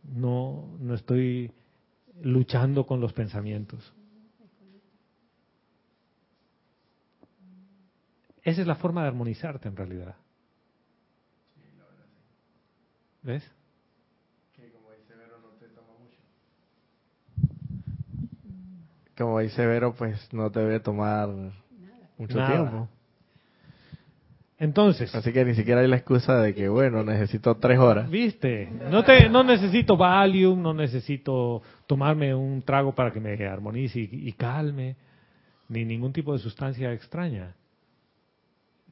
No, 0.04 0.76
no 0.80 0.96
estoy 0.96 1.54
luchando 2.22 2.86
con 2.86 3.00
los 3.02 3.14
pensamientos. 3.14 3.94
Esa 8.44 8.62
es 8.62 8.68
la 8.68 8.76
forma 8.76 9.04
de 9.04 9.10
armonizarte 9.10 9.68
en 9.68 9.76
realidad. 9.76 10.16
¿Ves? 13.22 13.44
Como 19.18 19.40
dice 19.40 19.66
Vero, 19.68 19.94
pues 19.94 20.34
no 20.34 20.50
te 20.52 20.62
debe 20.62 20.80
tomar 20.80 21.30
mucho 22.18 22.38
Nada. 22.38 22.50
tiempo. 22.50 22.90
Entonces, 24.62 25.14
Así 25.16 25.34
que 25.34 25.44
ni 25.44 25.56
siquiera 25.56 25.82
hay 25.82 25.88
la 25.88 25.96
excusa 25.96 26.40
de 26.40 26.54
que, 26.54 26.70
bueno, 26.70 27.04
necesito 27.04 27.58
tres 27.58 27.80
horas. 27.80 28.08
viste, 28.08 28.70
no 28.92 29.04
te, 29.04 29.28
no 29.28 29.44
necesito 29.44 29.98
Valium, 29.98 30.62
no 30.62 30.72
necesito 30.72 31.64
tomarme 31.88 32.36
un 32.36 32.62
trago 32.62 32.94
para 32.94 33.12
que 33.12 33.20
me 33.20 33.34
armonice 33.48 34.02
y, 34.02 34.28
y 34.28 34.34
calme, 34.34 34.98
ni 35.68 35.84
ningún 35.84 36.14
tipo 36.14 36.32
de 36.32 36.38
sustancia 36.38 36.94
extraña. 36.94 37.56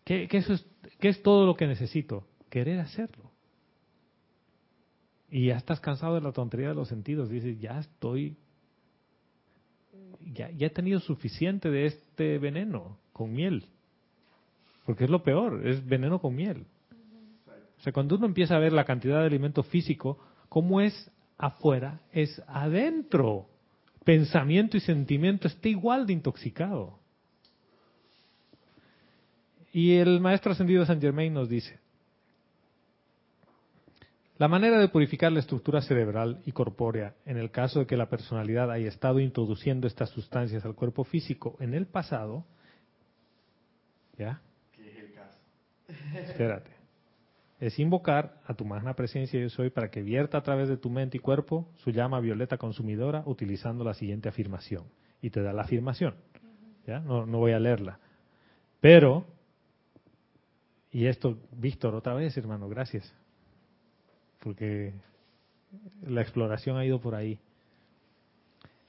¿Qué, 0.03 0.27
qué 0.27 0.37
eso 0.37 0.53
es, 0.53 0.65
¿Qué 0.99 1.09
es 1.09 1.21
todo 1.21 1.45
lo 1.45 1.55
que 1.55 1.67
necesito? 1.67 2.25
Querer 2.49 2.79
hacerlo. 2.79 3.29
Y 5.29 5.49
ya 5.49 5.57
estás 5.57 5.79
cansado 5.79 6.15
de 6.15 6.21
la 6.21 6.31
tontería 6.31 6.69
de 6.69 6.73
los 6.73 6.87
sentidos. 6.87 7.29
Dices, 7.29 7.59
ya 7.59 7.77
estoy, 7.77 8.37
ya, 10.33 10.49
ya 10.49 10.65
he 10.65 10.71
tenido 10.71 10.99
suficiente 10.99 11.69
de 11.69 11.85
este 11.85 12.39
veneno 12.39 12.97
con 13.13 13.31
miel. 13.31 13.67
Porque 14.89 15.03
es 15.03 15.09
lo 15.11 15.21
peor, 15.21 15.67
es 15.67 15.85
veneno 15.85 16.17
con 16.17 16.35
miel. 16.35 16.65
O 17.77 17.81
sea, 17.83 17.93
cuando 17.93 18.15
uno 18.15 18.25
empieza 18.25 18.55
a 18.55 18.59
ver 18.59 18.73
la 18.73 18.85
cantidad 18.85 19.19
de 19.19 19.27
alimento 19.27 19.61
físico, 19.61 20.17
como 20.49 20.81
es 20.81 21.11
afuera, 21.37 22.01
es 22.11 22.41
adentro. 22.47 23.45
Pensamiento 24.03 24.77
y 24.77 24.79
sentimiento 24.79 25.47
está 25.47 25.69
igual 25.69 26.07
de 26.07 26.13
intoxicado. 26.13 26.97
Y 29.71 29.97
el 29.97 30.19
maestro 30.21 30.53
ascendido 30.53 30.83
San 30.87 30.99
Germain 30.99 31.35
nos 31.35 31.49
dice, 31.49 31.77
la 34.39 34.47
manera 34.47 34.79
de 34.79 34.89
purificar 34.89 35.31
la 35.31 35.41
estructura 35.41 35.83
cerebral 35.83 36.41
y 36.47 36.51
corpórea, 36.51 37.13
en 37.27 37.37
el 37.37 37.51
caso 37.51 37.81
de 37.81 37.85
que 37.85 37.95
la 37.95 38.09
personalidad 38.09 38.71
haya 38.71 38.87
estado 38.87 39.19
introduciendo 39.19 39.85
estas 39.85 40.09
sustancias 40.09 40.65
al 40.65 40.73
cuerpo 40.73 41.03
físico 41.03 41.57
en 41.59 41.75
el 41.75 41.85
pasado, 41.85 42.43
¿ya? 44.17 44.41
Espérate. 46.15 46.71
Es 47.59 47.77
invocar 47.77 48.39
a 48.45 48.53
tu 48.53 48.63
magna 48.63 48.95
presencia 48.95 49.39
yo 49.39 49.49
soy 49.49 49.69
para 49.69 49.91
que 49.91 50.01
vierta 50.01 50.37
a 50.37 50.43
través 50.43 50.69
de 50.69 50.77
tu 50.77 50.89
mente 50.89 51.17
y 51.17 51.19
cuerpo 51.19 51.67
su 51.75 51.91
llama 51.91 52.19
violeta 52.21 52.57
consumidora 52.57 53.23
utilizando 53.25 53.83
la 53.83 53.93
siguiente 53.93 54.29
afirmación. 54.29 54.85
Y 55.21 55.29
te 55.29 55.41
da 55.41 55.51
la 55.51 55.63
afirmación. 55.63 56.15
¿Ya? 56.87 56.99
No, 56.99 57.25
no 57.25 57.39
voy 57.39 57.51
a 57.51 57.59
leerla. 57.59 57.99
Pero, 58.79 59.25
y 60.91 61.07
esto, 61.07 61.37
Víctor, 61.51 61.95
otra 61.95 62.13
vez, 62.13 62.37
hermano, 62.37 62.69
gracias. 62.69 63.13
Porque 64.39 64.93
la 66.07 66.21
exploración 66.21 66.77
ha 66.77 66.85
ido 66.85 67.01
por 67.01 67.13
ahí. 67.13 67.39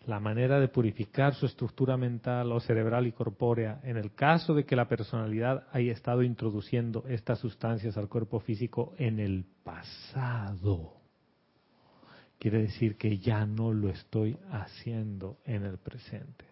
La 0.06 0.18
manera 0.18 0.58
de 0.58 0.68
purificar 0.68 1.34
su 1.34 1.46
estructura 1.46 1.96
mental 1.96 2.50
o 2.52 2.60
cerebral 2.60 3.06
y 3.06 3.12
corpórea 3.12 3.80
en 3.82 3.96
el 3.96 4.14
caso 4.14 4.54
de 4.54 4.64
que 4.64 4.74
la 4.74 4.88
personalidad 4.88 5.66
haya 5.72 5.92
estado 5.92 6.22
introduciendo 6.22 7.04
estas 7.06 7.38
sustancias 7.38 7.96
al 7.96 8.08
cuerpo 8.08 8.40
físico 8.40 8.94
en 8.96 9.20
el 9.20 9.44
pasado. 9.62 10.94
Quiere 12.38 12.62
decir 12.62 12.96
que 12.96 13.18
ya 13.18 13.44
no 13.44 13.72
lo 13.74 13.90
estoy 13.90 14.38
haciendo 14.50 15.36
en 15.44 15.64
el 15.64 15.76
presente. 15.76 16.46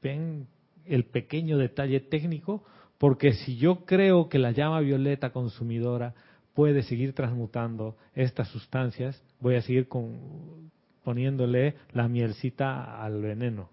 ¿Ven 0.00 0.46
el 0.84 1.04
pequeño 1.06 1.58
detalle 1.58 1.98
técnico? 1.98 2.64
Porque 2.98 3.32
si 3.32 3.56
yo 3.56 3.84
creo 3.84 4.28
que 4.28 4.38
la 4.38 4.52
llama 4.52 4.80
violeta 4.80 5.30
consumidora 5.30 6.14
puede 6.54 6.82
seguir 6.82 7.14
transmutando 7.14 7.96
estas 8.14 8.48
sustancias, 8.48 9.22
voy 9.40 9.56
a 9.56 9.62
seguir 9.62 9.88
con, 9.88 10.70
poniéndole 11.04 11.76
la 11.92 12.08
mielcita 12.08 13.02
al 13.02 13.20
veneno. 13.22 13.70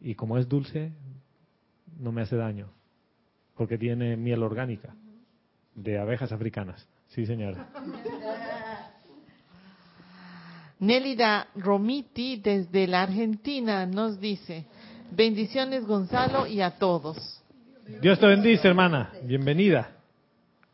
Y 0.00 0.14
como 0.14 0.38
es 0.38 0.48
dulce, 0.48 0.92
no 1.98 2.12
me 2.12 2.22
hace 2.22 2.36
daño, 2.36 2.70
porque 3.56 3.76
tiene 3.76 4.16
miel 4.16 4.42
orgánica 4.42 4.94
de 5.74 5.98
abejas 5.98 6.32
africanas. 6.32 6.88
Sí, 7.08 7.26
señora. 7.26 7.68
Nélida 10.80 11.48
Romiti 11.56 12.36
desde 12.38 12.86
la 12.86 13.02
Argentina 13.02 13.84
nos 13.84 14.18
dice, 14.18 14.64
bendiciones 15.10 15.86
Gonzalo 15.86 16.46
y 16.46 16.62
a 16.62 16.78
todos. 16.78 17.42
Dios 18.00 18.18
te 18.18 18.26
bendice, 18.26 18.66
hermana. 18.66 19.12
Bienvenida. 19.24 19.99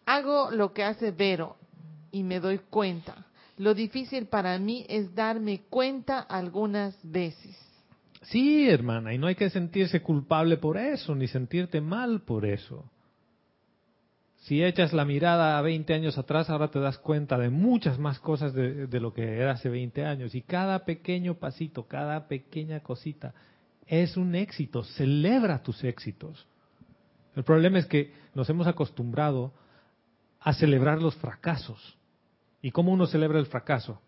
Hago 0.06 0.50
lo 0.50 0.72
que 0.72 0.84
hace 0.84 1.10
Vero 1.10 1.56
y 2.12 2.22
me 2.22 2.40
doy 2.40 2.58
cuenta. 2.70 3.26
Lo 3.58 3.74
difícil 3.74 4.26
para 4.26 4.58
mí 4.58 4.86
es 4.88 5.14
darme 5.14 5.62
cuenta 5.68 6.20
algunas 6.20 6.96
veces. 7.02 7.56
Sí, 8.22 8.68
hermana, 8.68 9.14
y 9.14 9.18
no 9.18 9.26
hay 9.26 9.34
que 9.34 9.50
sentirse 9.50 10.02
culpable 10.02 10.56
por 10.56 10.76
eso, 10.76 11.14
ni 11.14 11.28
sentirte 11.28 11.80
mal 11.80 12.22
por 12.22 12.44
eso. 12.44 12.90
Si 14.46 14.62
echas 14.62 14.92
la 14.92 15.04
mirada 15.04 15.58
a 15.58 15.62
20 15.62 15.92
años 15.92 16.18
atrás, 16.18 16.50
ahora 16.50 16.68
te 16.68 16.78
das 16.78 16.98
cuenta 16.98 17.36
de 17.36 17.50
muchas 17.50 17.98
más 17.98 18.20
cosas 18.20 18.54
de, 18.54 19.00
lo 19.00 19.12
que 19.12 19.38
era 19.38 19.52
hace 19.52 19.68
20 19.68 20.04
años. 20.04 20.36
Y 20.36 20.42
cada 20.42 20.84
pequeño 20.84 21.34
pasito, 21.34 21.88
cada 21.88 22.28
pequeña 22.28 22.80
cosita 22.80 23.34
es 23.86 24.16
un 24.16 24.36
éxito. 24.36 24.84
Celebra 24.84 25.62
tus 25.64 25.82
éxitos. 25.82 26.46
El 27.34 27.42
problema 27.42 27.78
es 27.80 27.86
que 27.86 28.12
nos 28.34 28.48
hemos 28.48 28.68
acostumbrado 28.68 29.52
a 30.46 30.52
celebrar 30.52 31.02
los 31.02 31.16
fracasos. 31.16 31.98
¿Y 32.62 32.70
cómo 32.70 32.92
uno 32.92 33.08
celebra 33.08 33.40
el 33.40 33.46
fracaso? 33.46 34.00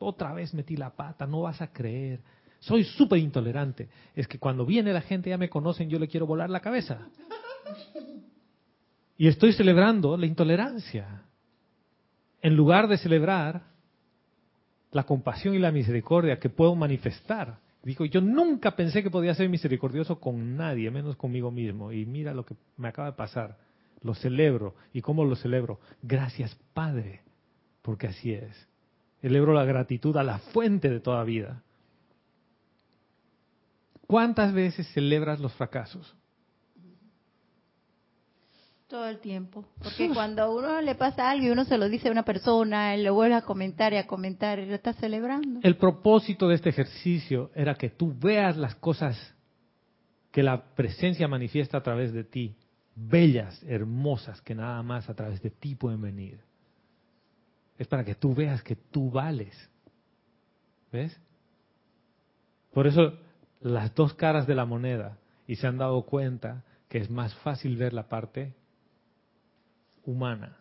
Otra 0.00 0.32
vez 0.32 0.52
metí 0.52 0.76
la 0.76 0.90
pata, 0.90 1.24
no 1.24 1.42
vas 1.42 1.62
a 1.62 1.72
creer. 1.72 2.20
Soy 2.58 2.82
súper 2.82 3.20
intolerante. 3.20 3.88
Es 4.16 4.26
que 4.26 4.40
cuando 4.40 4.66
viene 4.66 4.92
la 4.92 5.02
gente, 5.02 5.30
ya 5.30 5.38
me 5.38 5.48
conocen, 5.48 5.88
yo 5.88 6.00
le 6.00 6.08
quiero 6.08 6.26
volar 6.26 6.50
la 6.50 6.58
cabeza. 6.58 6.98
Y 9.16 9.28
estoy 9.28 9.52
celebrando 9.52 10.16
la 10.16 10.26
intolerancia. 10.26 11.22
En 12.42 12.56
lugar 12.56 12.88
de 12.88 12.98
celebrar 12.98 13.62
la 14.90 15.04
compasión 15.04 15.54
y 15.54 15.60
la 15.60 15.70
misericordia 15.70 16.40
que 16.40 16.48
puedo 16.48 16.74
manifestar. 16.74 17.58
Digo, 17.84 18.04
yo 18.04 18.20
nunca 18.20 18.74
pensé 18.74 19.00
que 19.04 19.10
podía 19.10 19.36
ser 19.36 19.48
misericordioso 19.48 20.18
con 20.18 20.56
nadie, 20.56 20.90
menos 20.90 21.14
conmigo 21.14 21.52
mismo. 21.52 21.92
Y 21.92 22.04
mira 22.04 22.34
lo 22.34 22.44
que 22.44 22.56
me 22.76 22.88
acaba 22.88 23.12
de 23.12 23.16
pasar. 23.16 23.63
Lo 24.04 24.14
celebro. 24.14 24.74
¿Y 24.92 25.00
cómo 25.00 25.24
lo 25.24 25.34
celebro? 25.34 25.80
Gracias, 26.02 26.54
Padre, 26.74 27.22
porque 27.82 28.06
así 28.06 28.32
es. 28.32 28.68
Celebro 29.20 29.54
la 29.54 29.64
gratitud 29.64 30.16
a 30.18 30.22
la 30.22 30.38
fuente 30.38 30.90
de 30.90 31.00
toda 31.00 31.24
vida. 31.24 31.62
¿Cuántas 34.06 34.52
veces 34.52 34.86
celebras 34.92 35.40
los 35.40 35.54
fracasos? 35.54 36.14
Todo 38.86 39.08
el 39.08 39.18
tiempo. 39.18 39.64
Porque 39.82 40.10
cuando 40.12 40.42
a 40.42 40.54
uno 40.54 40.82
le 40.82 40.94
pasa 40.94 41.30
algo 41.30 41.46
y 41.46 41.50
uno 41.50 41.64
se 41.64 41.78
lo 41.78 41.88
dice 41.88 42.08
a 42.08 42.12
una 42.12 42.24
persona, 42.24 42.94
él 42.94 43.04
lo 43.04 43.14
vuelve 43.14 43.34
a 43.34 43.42
comentar 43.42 43.94
y 43.94 43.96
a 43.96 44.06
comentar 44.06 44.58
y 44.58 44.66
lo 44.66 44.74
está 44.74 44.92
celebrando. 44.92 45.60
El 45.62 45.78
propósito 45.78 46.46
de 46.46 46.56
este 46.56 46.68
ejercicio 46.68 47.50
era 47.54 47.74
que 47.74 47.88
tú 47.88 48.14
veas 48.14 48.58
las 48.58 48.74
cosas 48.74 49.34
que 50.30 50.42
la 50.42 50.74
presencia 50.74 51.26
manifiesta 51.26 51.78
a 51.78 51.82
través 51.82 52.12
de 52.12 52.24
ti, 52.24 52.54
bellas, 52.94 53.62
hermosas, 53.64 54.40
que 54.42 54.54
nada 54.54 54.82
más 54.82 55.08
a 55.08 55.14
través 55.14 55.42
de 55.42 55.50
ti 55.50 55.74
pueden 55.74 56.00
venir. 56.00 56.40
Es 57.78 57.86
para 57.86 58.04
que 58.04 58.14
tú 58.14 58.34
veas 58.34 58.62
que 58.62 58.76
tú 58.76 59.10
vales. 59.10 59.70
¿Ves? 60.92 61.18
Por 62.72 62.86
eso 62.86 63.18
las 63.60 63.94
dos 63.94 64.14
caras 64.14 64.46
de 64.46 64.54
la 64.54 64.64
moneda, 64.64 65.18
y 65.46 65.56
se 65.56 65.66
han 65.66 65.78
dado 65.78 66.02
cuenta 66.02 66.64
que 66.88 66.98
es 66.98 67.10
más 67.10 67.34
fácil 67.36 67.76
ver 67.76 67.92
la 67.92 68.08
parte 68.08 68.54
humana. 70.04 70.56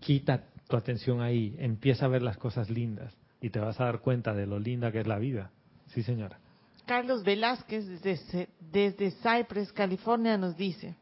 Quita 0.00 0.44
tu 0.68 0.76
atención 0.76 1.20
ahí, 1.20 1.54
empieza 1.58 2.06
a 2.06 2.08
ver 2.08 2.22
las 2.22 2.36
cosas 2.36 2.70
lindas 2.70 3.16
y 3.40 3.50
te 3.50 3.60
vas 3.60 3.80
a 3.80 3.84
dar 3.84 4.00
cuenta 4.00 4.34
de 4.34 4.46
lo 4.46 4.58
linda 4.58 4.92
que 4.92 5.00
es 5.00 5.06
la 5.06 5.18
vida. 5.18 5.50
Sí, 5.88 6.02
señora. 6.02 6.38
Carlos 6.86 7.22
Velázquez 7.24 7.86
desde, 8.02 8.48
desde 8.60 9.10
Cypress, 9.12 9.72
California, 9.72 10.36
nos 10.36 10.56
dice, 10.56 10.94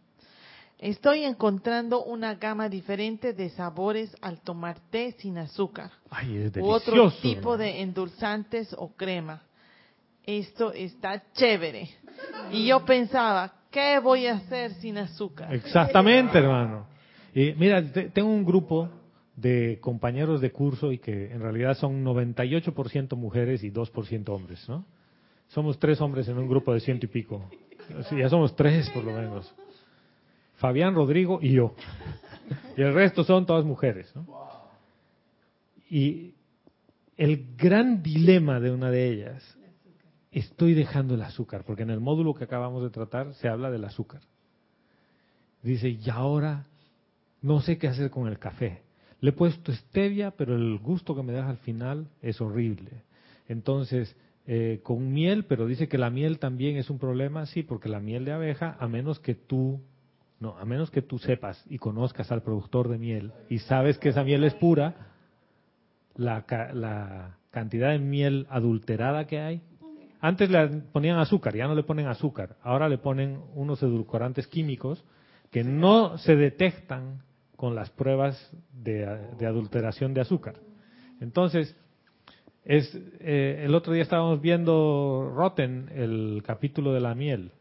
estoy 0.79 1.25
encontrando 1.25 2.05
una 2.05 2.35
gama 2.35 2.69
diferente 2.69 3.33
de 3.33 3.51
sabores 3.51 4.15
al 4.21 4.41
tomar 4.41 4.79
té 4.91 5.13
sin 5.19 5.39
azúcar 5.39 5.91
Ay, 6.11 6.37
es 6.37 6.57
u 6.57 6.67
otro 6.71 7.11
tipo 7.23 7.57
de 7.57 7.81
endulzantes 7.83 8.75
o 8.79 8.93
crema. 8.95 9.43
Esto 10.25 10.73
está 10.73 11.23
chévere. 11.33 11.89
Y 12.53 12.67
yo 12.69 12.85
pensaba, 12.85 13.53
¿qué 13.71 13.99
voy 13.99 14.27
a 14.27 14.35
hacer 14.35 14.73
sin 14.75 14.99
azúcar? 14.99 15.53
Exactamente, 15.53 16.39
hermano. 16.39 16.87
Y 17.35 17.53
mira, 17.55 17.83
te- 17.93 18.11
tengo 18.11 18.29
un 18.31 18.45
grupo 18.45 18.89
de 19.35 19.79
compañeros 19.81 20.41
de 20.41 20.53
curso 20.53 20.93
y 20.93 20.99
que 20.99 21.33
en 21.33 21.41
realidad 21.41 21.77
son 21.77 22.05
98% 22.05 23.17
mujeres 23.17 23.65
y 23.65 23.71
2% 23.73 24.29
hombres, 24.29 24.69
¿no? 24.69 24.85
Somos 25.53 25.79
tres 25.79 26.01
hombres 26.01 26.27
en 26.29 26.39
un 26.39 26.49
grupo 26.49 26.73
de 26.73 26.81
ciento 26.81 27.05
y 27.05 27.11
pico. 27.11 27.45
Ya 28.17 28.29
somos 28.31 28.57
tres 28.57 28.89
por 28.91 29.05
lo 29.05 29.13
menos. 29.13 29.55
Fabián, 30.57 30.95
Rodrigo 30.95 31.41
y 31.43 31.53
yo. 31.53 31.75
Y 32.77 32.81
el 32.81 32.95
resto 32.95 33.23
son 33.23 33.45
todas 33.45 33.65
mujeres, 33.65 34.11
¿no? 34.17 34.27
Y 35.91 36.33
el 37.19 37.55
gran 37.57 38.03
dilema 38.03 38.61
de 38.61 38.71
una 38.71 38.91
de 38.91 39.11
ellas, 39.11 39.59
estoy 40.31 40.73
dejando 40.73 41.17
el 41.17 41.23
azúcar, 41.23 41.65
porque 41.67 41.83
en 41.83 41.91
el 41.91 42.01
módulo 42.01 42.33
que 42.33 42.45
acabamos 42.45 42.83
de 42.83 42.89
tratar 42.89 43.35
se 43.35 43.49
habla 43.49 43.71
del 43.71 43.85
azúcar. 43.85 44.23
Dice, 45.63 45.91
y 45.91 46.09
ahora 46.09 46.65
no 47.43 47.61
sé 47.61 47.77
qué 47.77 47.89
hacer 47.89 48.11
con 48.11 48.27
el 48.27 48.39
café. 48.39 48.81
Le 49.21 49.31
he 49.31 49.35
puesto 49.35 49.71
stevia, 49.71 50.31
pero 50.31 50.57
el 50.57 50.79
gusto 50.79 51.15
que 51.15 51.23
me 51.23 51.35
deja 51.35 51.51
al 51.51 51.59
final 51.59 52.09
es 52.23 52.41
horrible. 52.41 53.03
Entonces, 53.49 54.17
eh, 54.47 54.81
con 54.83 55.13
miel, 55.13 55.45
pero 55.45 55.67
dice 55.67 55.89
que 55.89 55.99
la 55.99 56.11
miel 56.11 56.41
también 56.41 56.77
es 56.77 56.91
un 56.91 56.99
problema, 56.99 57.47
sí, 57.47 57.63
porque 57.63 57.89
la 57.89 58.01
miel 58.01 58.25
de 58.25 58.33
abeja, 58.33 58.77
a 58.81 58.89
menos 58.89 59.21
que 59.21 59.35
tú, 59.35 59.81
no, 60.41 60.59
a 60.59 60.65
menos 60.65 60.91
que 60.91 61.01
tú 61.01 61.19
sepas 61.19 61.65
y 61.71 61.79
conozcas 61.79 62.33
al 62.33 62.43
productor 62.43 62.89
de 62.89 62.99
miel 62.99 63.33
y 63.49 63.61
sabes 63.61 63.99
que 63.99 64.09
esa 64.09 64.25
miel 64.25 64.43
es 64.43 64.55
pura, 64.55 65.13
la, 66.17 66.45
la 66.75 67.39
cantidad 67.51 67.91
de 67.91 68.01
miel 68.01 68.47
adulterada 68.51 69.27
que 69.27 69.39
hay. 69.39 69.63
Antes 70.21 70.51
le 70.51 70.69
ponían 70.93 71.19
azúcar, 71.19 71.55
ya 71.55 71.67
no 71.67 71.75
le 71.75 71.83
ponen 71.83 72.07
azúcar. 72.07 72.57
Ahora 72.63 72.89
le 72.89 72.99
ponen 72.99 73.41
unos 73.55 73.83
edulcorantes 73.83 74.47
químicos 74.47 75.05
que 75.51 75.65
no 75.65 76.19
se 76.19 76.37
detectan 76.37 77.23
con 77.57 77.75
las 77.75 77.91
pruebas 77.91 78.53
de 78.73 79.07
adulteración 79.47 80.15
de 80.15 80.21
azúcar. 80.21 80.57
Entonces, 81.21 81.77
es 82.65 82.97
eh, 83.21 83.63
el 83.65 83.75
otro 83.75 83.93
día 83.93 84.03
estábamos 84.03 84.41
viendo 84.41 85.33
Rotten, 85.35 85.89
el 85.95 86.43
capítulo 86.47 86.93
de 86.93 87.01
la 87.01 87.15
miel, 87.15 87.53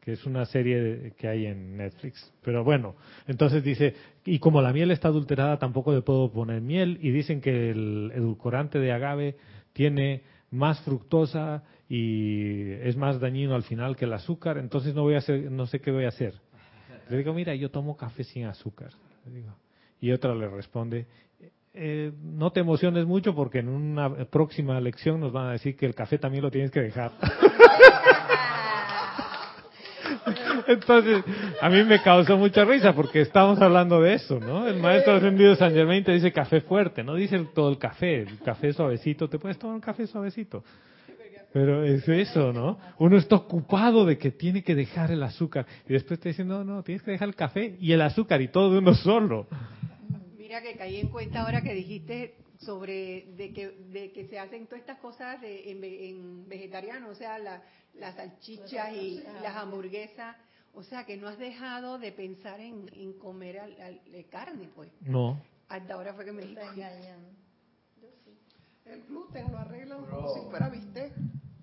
que 0.00 0.12
es 0.12 0.24
una 0.26 0.44
serie 0.44 1.14
que 1.16 1.28
hay 1.28 1.46
en 1.46 1.76
Netflix. 1.76 2.32
Pero 2.42 2.62
bueno, 2.62 2.94
entonces 3.26 3.64
dice, 3.64 3.94
y 4.24 4.38
como 4.38 4.62
la 4.62 4.72
miel 4.72 4.90
está 4.90 5.08
adulterada, 5.08 5.58
tampoco 5.58 5.92
le 5.92 6.02
puedo 6.02 6.30
poner 6.30 6.60
miel, 6.60 6.98
y 7.00 7.10
dicen 7.10 7.40
que 7.40 7.70
el 7.70 8.12
edulcorante 8.14 8.78
de 8.78 8.92
agave 8.92 9.36
tiene 9.72 10.22
más 10.50 10.80
fructosa 10.82 11.64
y 11.88 12.70
es 12.70 12.96
más 12.96 13.18
dañino 13.18 13.56
al 13.56 13.64
final 13.64 13.96
que 13.96 14.04
el 14.04 14.12
azúcar, 14.12 14.58
entonces 14.58 14.94
no 14.94 15.02
voy 15.02 15.14
a 15.14 15.18
hacer, 15.18 15.50
no 15.50 15.66
sé 15.66 15.80
qué 15.80 15.90
voy 15.90 16.04
a 16.04 16.08
hacer. 16.08 16.34
Le 17.10 17.18
digo, 17.18 17.34
mira, 17.34 17.54
yo 17.54 17.70
tomo 17.70 17.96
café 17.96 18.24
sin 18.24 18.46
azúcar. 18.46 18.90
le 19.26 19.32
digo. 19.32 19.54
Y 20.00 20.12
otra 20.12 20.34
le 20.34 20.48
responde, 20.48 21.06
eh, 21.74 22.12
no 22.22 22.52
te 22.52 22.60
emociones 22.60 23.04
mucho 23.04 23.34
porque 23.34 23.58
en 23.58 23.68
una 23.68 24.26
próxima 24.26 24.80
lección 24.80 25.18
nos 25.18 25.32
van 25.32 25.48
a 25.48 25.52
decir 25.52 25.76
que 25.76 25.86
el 25.86 25.94
café 25.94 26.18
también 26.18 26.44
lo 26.44 26.50
tienes 26.50 26.70
que 26.70 26.80
dejar. 26.80 27.10
Entonces, 30.68 31.24
a 31.60 31.68
mí 31.68 31.82
me 31.84 32.00
causó 32.00 32.36
mucha 32.38 32.64
risa 32.64 32.94
porque 32.94 33.20
estamos 33.20 33.60
hablando 33.60 34.00
de 34.00 34.14
eso, 34.14 34.38
¿no? 34.38 34.66
El 34.66 34.80
maestro 34.80 35.14
ascendido 35.14 35.56
San 35.56 35.72
Germain 35.72 36.04
te 36.04 36.12
dice 36.12 36.32
café 36.32 36.60
fuerte, 36.60 37.02
no 37.02 37.14
dice 37.16 37.38
todo 37.54 37.70
el 37.70 37.78
café, 37.78 38.22
el 38.22 38.38
café 38.38 38.72
suavecito, 38.72 39.28
te 39.28 39.38
puedes 39.38 39.58
tomar 39.58 39.74
un 39.74 39.80
café 39.80 40.06
suavecito. 40.06 40.62
Pero 41.52 41.84
es 41.84 42.08
eso, 42.08 42.52
¿no? 42.52 42.78
Uno 42.98 43.16
está 43.16 43.36
ocupado 43.36 44.04
de 44.04 44.18
que 44.18 44.30
tiene 44.32 44.62
que 44.62 44.74
dejar 44.74 45.10
el 45.10 45.22
azúcar 45.22 45.66
y 45.88 45.92
después 45.92 46.18
te 46.18 46.30
dicen, 46.30 46.48
no, 46.48 46.64
no, 46.64 46.82
tienes 46.82 47.02
que 47.02 47.12
dejar 47.12 47.28
el 47.28 47.36
café 47.36 47.76
y 47.80 47.92
el 47.92 48.02
azúcar 48.02 48.40
y 48.42 48.48
todo 48.48 48.72
de 48.72 48.78
uno 48.78 48.94
solo. 48.94 49.46
Mira 50.54 50.62
que 50.70 50.76
caí 50.76 51.00
en 51.00 51.08
cuenta 51.08 51.40
ahora 51.40 51.62
que 51.64 51.74
dijiste 51.74 52.36
sobre 52.60 53.24
de 53.36 53.52
que, 53.52 53.70
de 53.90 54.12
que 54.12 54.28
se 54.28 54.38
hacen 54.38 54.66
todas 54.66 54.82
estas 54.82 54.98
cosas 55.00 55.40
de, 55.40 55.68
en, 55.72 55.80
ve- 55.80 56.08
en 56.10 56.48
vegetariano, 56.48 57.08
o 57.08 57.14
sea, 57.16 57.40
la- 57.40 57.60
las 57.94 58.14
salchichas 58.14 58.92
y 58.94 59.20
las 59.42 59.56
hamburguesas, 59.56 60.36
o 60.72 60.84
sea, 60.84 61.04
que 61.04 61.16
no 61.16 61.26
has 61.26 61.38
dejado 61.38 61.98
de 61.98 62.12
pensar 62.12 62.60
en, 62.60 62.88
en 62.94 63.14
comer 63.18 63.58
al- 63.58 63.80
al- 63.80 64.00
eh, 64.12 64.26
carne, 64.30 64.68
pues. 64.76 64.90
No, 65.00 65.42
Hasta 65.68 65.94
ahora 65.94 66.14
fue 66.14 66.24
que 66.24 66.30
me 66.30 66.42
di 66.42 66.54
cuenta. 66.54 66.84
El 68.86 69.02
gluten 69.08 69.50
lo 69.50 69.58
arreglan 69.58 70.04
como 70.06 70.34
si 70.34 70.40
fuera 70.50 70.68
bistec. 70.68 71.12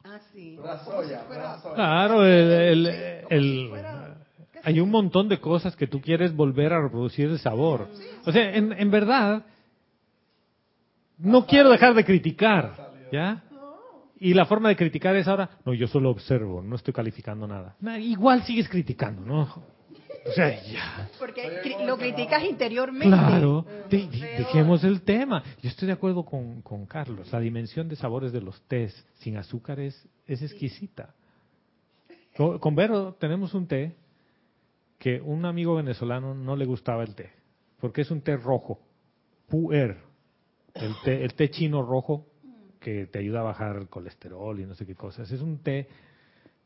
Ah, 0.03 0.19
sí. 0.33 0.57
Como 0.57 1.03
si 1.03 1.13
fuera... 1.27 1.61
Claro, 1.75 2.25
el, 2.25 2.85
el- 3.29 4.20
hay 4.63 4.79
un 4.79 4.89
montón 4.89 5.27
de 5.29 5.39
cosas 5.39 5.75
que 5.75 5.87
tú 5.87 6.01
quieres 6.01 6.35
volver 6.35 6.73
a 6.73 6.81
reproducir 6.81 7.29
el 7.29 7.39
sabor. 7.39 7.87
O 8.25 8.31
sea, 8.31 8.55
en, 8.55 8.73
en 8.73 8.91
verdad, 8.91 9.45
no 11.17 11.45
quiero 11.45 11.69
dejar 11.69 11.93
de 11.93 12.03
criticar, 12.05 12.91
¿ya? 13.11 13.43
Y 14.19 14.33
la 14.33 14.45
forma 14.45 14.69
de 14.69 14.75
criticar 14.75 15.15
es 15.15 15.27
ahora, 15.27 15.49
no, 15.65 15.73
yo 15.73 15.87
solo 15.87 16.09
observo, 16.11 16.61
no 16.61 16.75
estoy 16.75 16.93
calificando 16.93 17.47
nada. 17.47 17.75
Nah, 17.79 17.97
igual 17.97 18.43
sigues 18.43 18.69
criticando, 18.69 19.21
¿no? 19.25 19.41
O 20.23 20.31
sea, 20.35 20.61
ya. 20.63 21.09
Porque 21.17 21.61
cri- 21.63 21.83
lo 21.83 21.97
criticas 21.97 22.43
interiormente. 22.43 23.07
Claro, 23.07 23.65
de- 23.89 24.05
de- 24.07 24.37
dejemos 24.37 24.83
el 24.83 25.01
tema. 25.01 25.41
Yo 25.63 25.69
estoy 25.69 25.87
de 25.87 25.93
acuerdo 25.93 26.23
con, 26.23 26.61
con 26.61 26.85
Carlos. 26.85 27.31
La 27.31 27.39
dimensión 27.39 27.89
de 27.89 27.95
sabores 27.95 28.31
de 28.31 28.41
los 28.41 28.61
tés 28.67 28.93
sin 29.15 29.37
azúcar 29.37 29.79
es, 29.79 30.07
es 30.27 30.43
exquisita. 30.43 31.15
Con, 32.37 32.59
con 32.59 32.75
Vero 32.75 33.15
tenemos 33.19 33.55
un 33.55 33.65
té 33.65 33.95
que 35.01 35.19
un 35.19 35.45
amigo 35.45 35.77
venezolano 35.77 36.35
no 36.35 36.55
le 36.55 36.63
gustaba 36.65 37.01
el 37.01 37.15
té, 37.15 37.31
porque 37.79 38.01
es 38.01 38.11
un 38.11 38.21
té 38.21 38.37
rojo, 38.37 38.79
puer, 39.49 39.97
el 40.75 40.93
té, 41.03 41.23
el 41.23 41.33
té 41.33 41.49
chino 41.49 41.81
rojo 41.81 42.27
que 42.79 43.07
te 43.07 43.17
ayuda 43.17 43.39
a 43.39 43.45
bajar 43.45 43.77
el 43.77 43.89
colesterol 43.89 44.59
y 44.59 44.65
no 44.67 44.75
sé 44.75 44.85
qué 44.85 44.93
cosas. 44.93 45.31
Es 45.31 45.41
un 45.41 45.63
té 45.63 45.87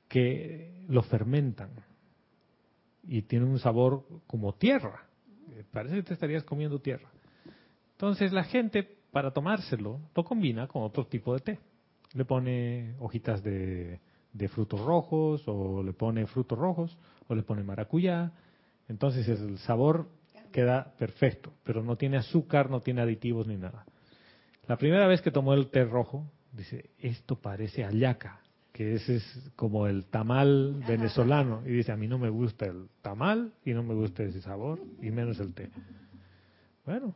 que 0.10 0.84
lo 0.90 1.02
fermentan 1.04 1.70
y 3.04 3.22
tiene 3.22 3.46
un 3.46 3.58
sabor 3.58 4.04
como 4.28 4.54
tierra. 4.56 5.06
Eh, 5.52 5.64
Parece 5.72 5.96
que 5.96 6.04
te 6.04 6.14
estarías 6.16 6.44
comiendo 6.44 6.80
tierra. 6.80 7.10
Entonces 7.94 8.34
la 8.34 8.44
gente, 8.44 8.84
para 9.14 9.32
tomárselo, 9.32 10.02
lo 10.14 10.24
combina 10.26 10.68
con 10.68 10.84
otro 10.84 11.08
tipo 11.08 11.34
de 11.34 11.40
té. 11.40 11.60
Le 12.12 12.26
pone 12.26 12.96
hojitas 13.00 13.42
de, 13.42 14.02
de 14.34 14.48
frutos 14.50 14.82
rojos, 14.82 15.42
o 15.48 15.82
le 15.82 15.94
pone 15.94 16.28
frutos 16.28 16.60
rojos, 16.60 16.98
o 17.28 17.36
le 17.36 17.44
pone 17.44 17.64
maracuyá. 17.64 18.32
Entonces 18.88 19.28
el 19.28 19.58
sabor 19.60 20.08
queda 20.52 20.94
perfecto, 20.98 21.54
pero 21.64 21.84
no 21.84 21.98
tiene 21.98 22.18
azúcar, 22.18 22.70
no 22.70 22.80
tiene 22.80 23.02
aditivos 23.02 23.48
ni 23.48 23.58
nada. 23.58 23.86
La 24.68 24.78
primera 24.78 25.08
vez 25.08 25.22
que 25.22 25.32
tomó 25.32 25.54
el 25.54 25.68
té 25.68 25.84
rojo, 25.84 26.26
dice, 26.52 26.92
esto 26.98 27.36
parece 27.36 27.84
ayaca, 27.84 28.40
que 28.72 28.96
ese 28.96 29.18
es 29.18 29.52
como 29.56 29.88
el 29.88 30.06
tamal 30.06 30.82
venezolano. 30.88 31.62
Y 31.66 31.72
dice, 31.72 31.92
a 31.92 31.98
mí 31.98 32.08
no 32.08 32.18
me 32.18 32.30
gusta 32.30 32.66
el 32.66 32.88
tamal 33.02 33.54
y 33.64 33.74
no 33.74 33.84
me 33.84 33.94
gusta 33.94 34.24
ese 34.24 34.42
sabor, 34.42 34.80
y 35.02 35.12
menos 35.12 35.40
el 35.40 35.54
té. 35.54 35.70
Bueno, 36.86 37.16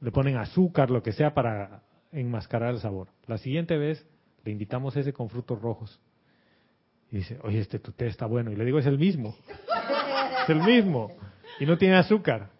le 0.00 0.10
ponen 0.10 0.36
azúcar, 0.36 0.90
lo 0.90 1.02
que 1.02 1.12
sea, 1.12 1.34
para 1.34 1.82
enmascarar 2.10 2.74
el 2.74 2.80
sabor. 2.80 3.08
La 3.26 3.38
siguiente 3.38 3.76
vez 3.76 4.06
le 4.44 4.52
invitamos 4.52 4.96
ese 4.96 5.12
con 5.12 5.28
frutos 5.28 5.60
rojos. 5.60 6.00
Y 7.12 7.16
dice, 7.16 7.38
oye, 7.42 7.60
este 7.60 7.78
tu 7.78 7.92
té 7.92 8.06
está 8.06 8.24
bueno. 8.24 8.50
Y 8.50 8.56
le 8.56 8.64
digo, 8.64 8.78
es 8.78 8.86
el 8.86 8.98
mismo. 8.98 9.36
Es 10.42 10.48
el 10.48 10.62
mismo. 10.62 11.12
Y 11.60 11.66
no 11.66 11.76
tiene 11.76 11.96
azúcar. 11.96 12.50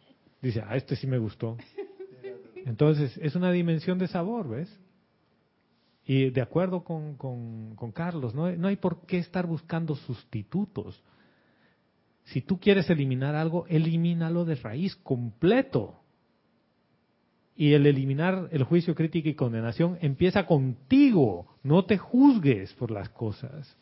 Dice, 0.42 0.62
ah, 0.64 0.76
este 0.76 0.94
sí 0.94 1.06
me 1.06 1.16
gustó. 1.16 1.56
Entonces, 2.66 3.16
es 3.16 3.34
una 3.34 3.50
dimensión 3.50 3.98
de 3.98 4.08
sabor, 4.08 4.50
¿ves? 4.50 4.78
Y 6.04 6.28
de 6.30 6.42
acuerdo 6.42 6.84
con, 6.84 7.16
con, 7.16 7.92
Carlos, 7.92 8.34
no 8.34 8.50
no 8.52 8.68
hay 8.68 8.76
por 8.76 9.06
qué 9.06 9.18
estar 9.18 9.46
buscando 9.46 9.94
sustitutos. 9.94 11.02
Si 12.24 12.42
tú 12.42 12.60
quieres 12.60 12.90
eliminar 12.90 13.34
algo, 13.34 13.66
elimínalo 13.68 14.44
de 14.44 14.56
raíz 14.56 14.96
completo. 14.96 15.98
Y 17.56 17.72
el 17.72 17.86
eliminar 17.86 18.48
el 18.52 18.64
juicio, 18.64 18.94
crítica 18.94 19.30
y 19.30 19.34
condenación 19.34 19.96
empieza 20.02 20.44
contigo. 20.46 21.46
No 21.62 21.86
te 21.86 21.96
juzgues 21.96 22.74
por 22.74 22.90
las 22.90 23.08
cosas. 23.08 23.78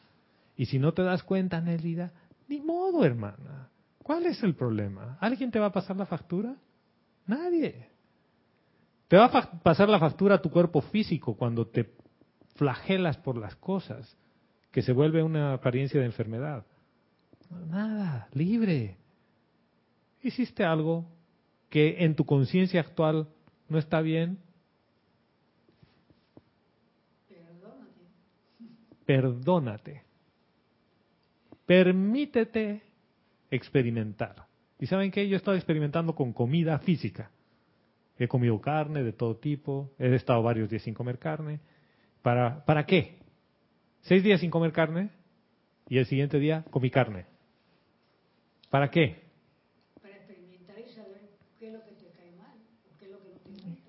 Y 0.60 0.66
si 0.66 0.78
no 0.78 0.92
te 0.92 1.00
das 1.02 1.22
cuenta, 1.22 1.58
Nélida, 1.62 2.12
ni 2.46 2.60
modo, 2.60 3.02
hermana. 3.02 3.70
¿Cuál 4.02 4.26
es 4.26 4.42
el 4.42 4.54
problema? 4.54 5.16
¿Alguien 5.18 5.50
te 5.50 5.58
va 5.58 5.68
a 5.68 5.72
pasar 5.72 5.96
la 5.96 6.04
factura? 6.04 6.54
Nadie. 7.26 7.88
Te 9.08 9.16
va 9.16 9.24
a 9.24 9.62
pasar 9.62 9.88
la 9.88 9.98
factura 9.98 10.34
a 10.34 10.42
tu 10.42 10.50
cuerpo 10.50 10.82
físico 10.82 11.34
cuando 11.34 11.66
te 11.66 11.94
flagelas 12.56 13.16
por 13.16 13.38
las 13.38 13.56
cosas. 13.56 14.18
que 14.70 14.82
se 14.82 14.92
vuelve 14.92 15.22
una 15.22 15.54
apariencia 15.54 15.98
de 15.98 16.04
enfermedad. 16.04 16.66
Nada, 17.70 18.28
libre. 18.34 18.98
Hiciste 20.22 20.62
algo 20.62 21.06
que 21.70 22.04
en 22.04 22.14
tu 22.14 22.26
conciencia 22.26 22.82
actual 22.82 23.28
no 23.70 23.78
está 23.78 24.02
bien. 24.02 24.38
Perdónate. 29.06 30.09
Permítete 31.70 32.82
experimentar. 33.48 34.48
¿Y 34.80 34.86
saben 34.86 35.12
qué? 35.12 35.28
Yo 35.28 35.36
he 35.36 35.38
estado 35.38 35.56
experimentando 35.56 36.16
con 36.16 36.32
comida 36.32 36.80
física. 36.80 37.30
He 38.18 38.26
comido 38.26 38.60
carne 38.60 39.04
de 39.04 39.12
todo 39.12 39.36
tipo, 39.36 39.92
he 39.96 40.12
estado 40.16 40.42
varios 40.42 40.68
días 40.68 40.82
sin 40.82 40.94
comer 40.94 41.20
carne. 41.20 41.60
¿Para, 42.22 42.64
¿Para 42.64 42.86
qué? 42.86 43.20
Seis 44.00 44.24
días 44.24 44.40
sin 44.40 44.50
comer 44.50 44.72
carne 44.72 45.10
y 45.88 45.98
el 45.98 46.06
siguiente 46.06 46.40
día 46.40 46.64
comí 46.70 46.90
carne. 46.90 47.26
¿Para 48.68 48.90
qué? 48.90 49.20
Para 50.02 50.16
experimentar 50.16 50.76
y 50.76 50.92
saber 50.92 51.20
qué 51.60 51.68
es 51.68 51.72
lo 51.72 51.84
que 51.84 51.92
te 51.92 52.10
cae 52.18 52.32
mal, 52.36 52.56
o 52.92 52.98
qué 52.98 53.04
es 53.04 53.10
lo 53.12 53.18
que 53.20 53.28
no 53.28 53.76
te. 53.76 53.80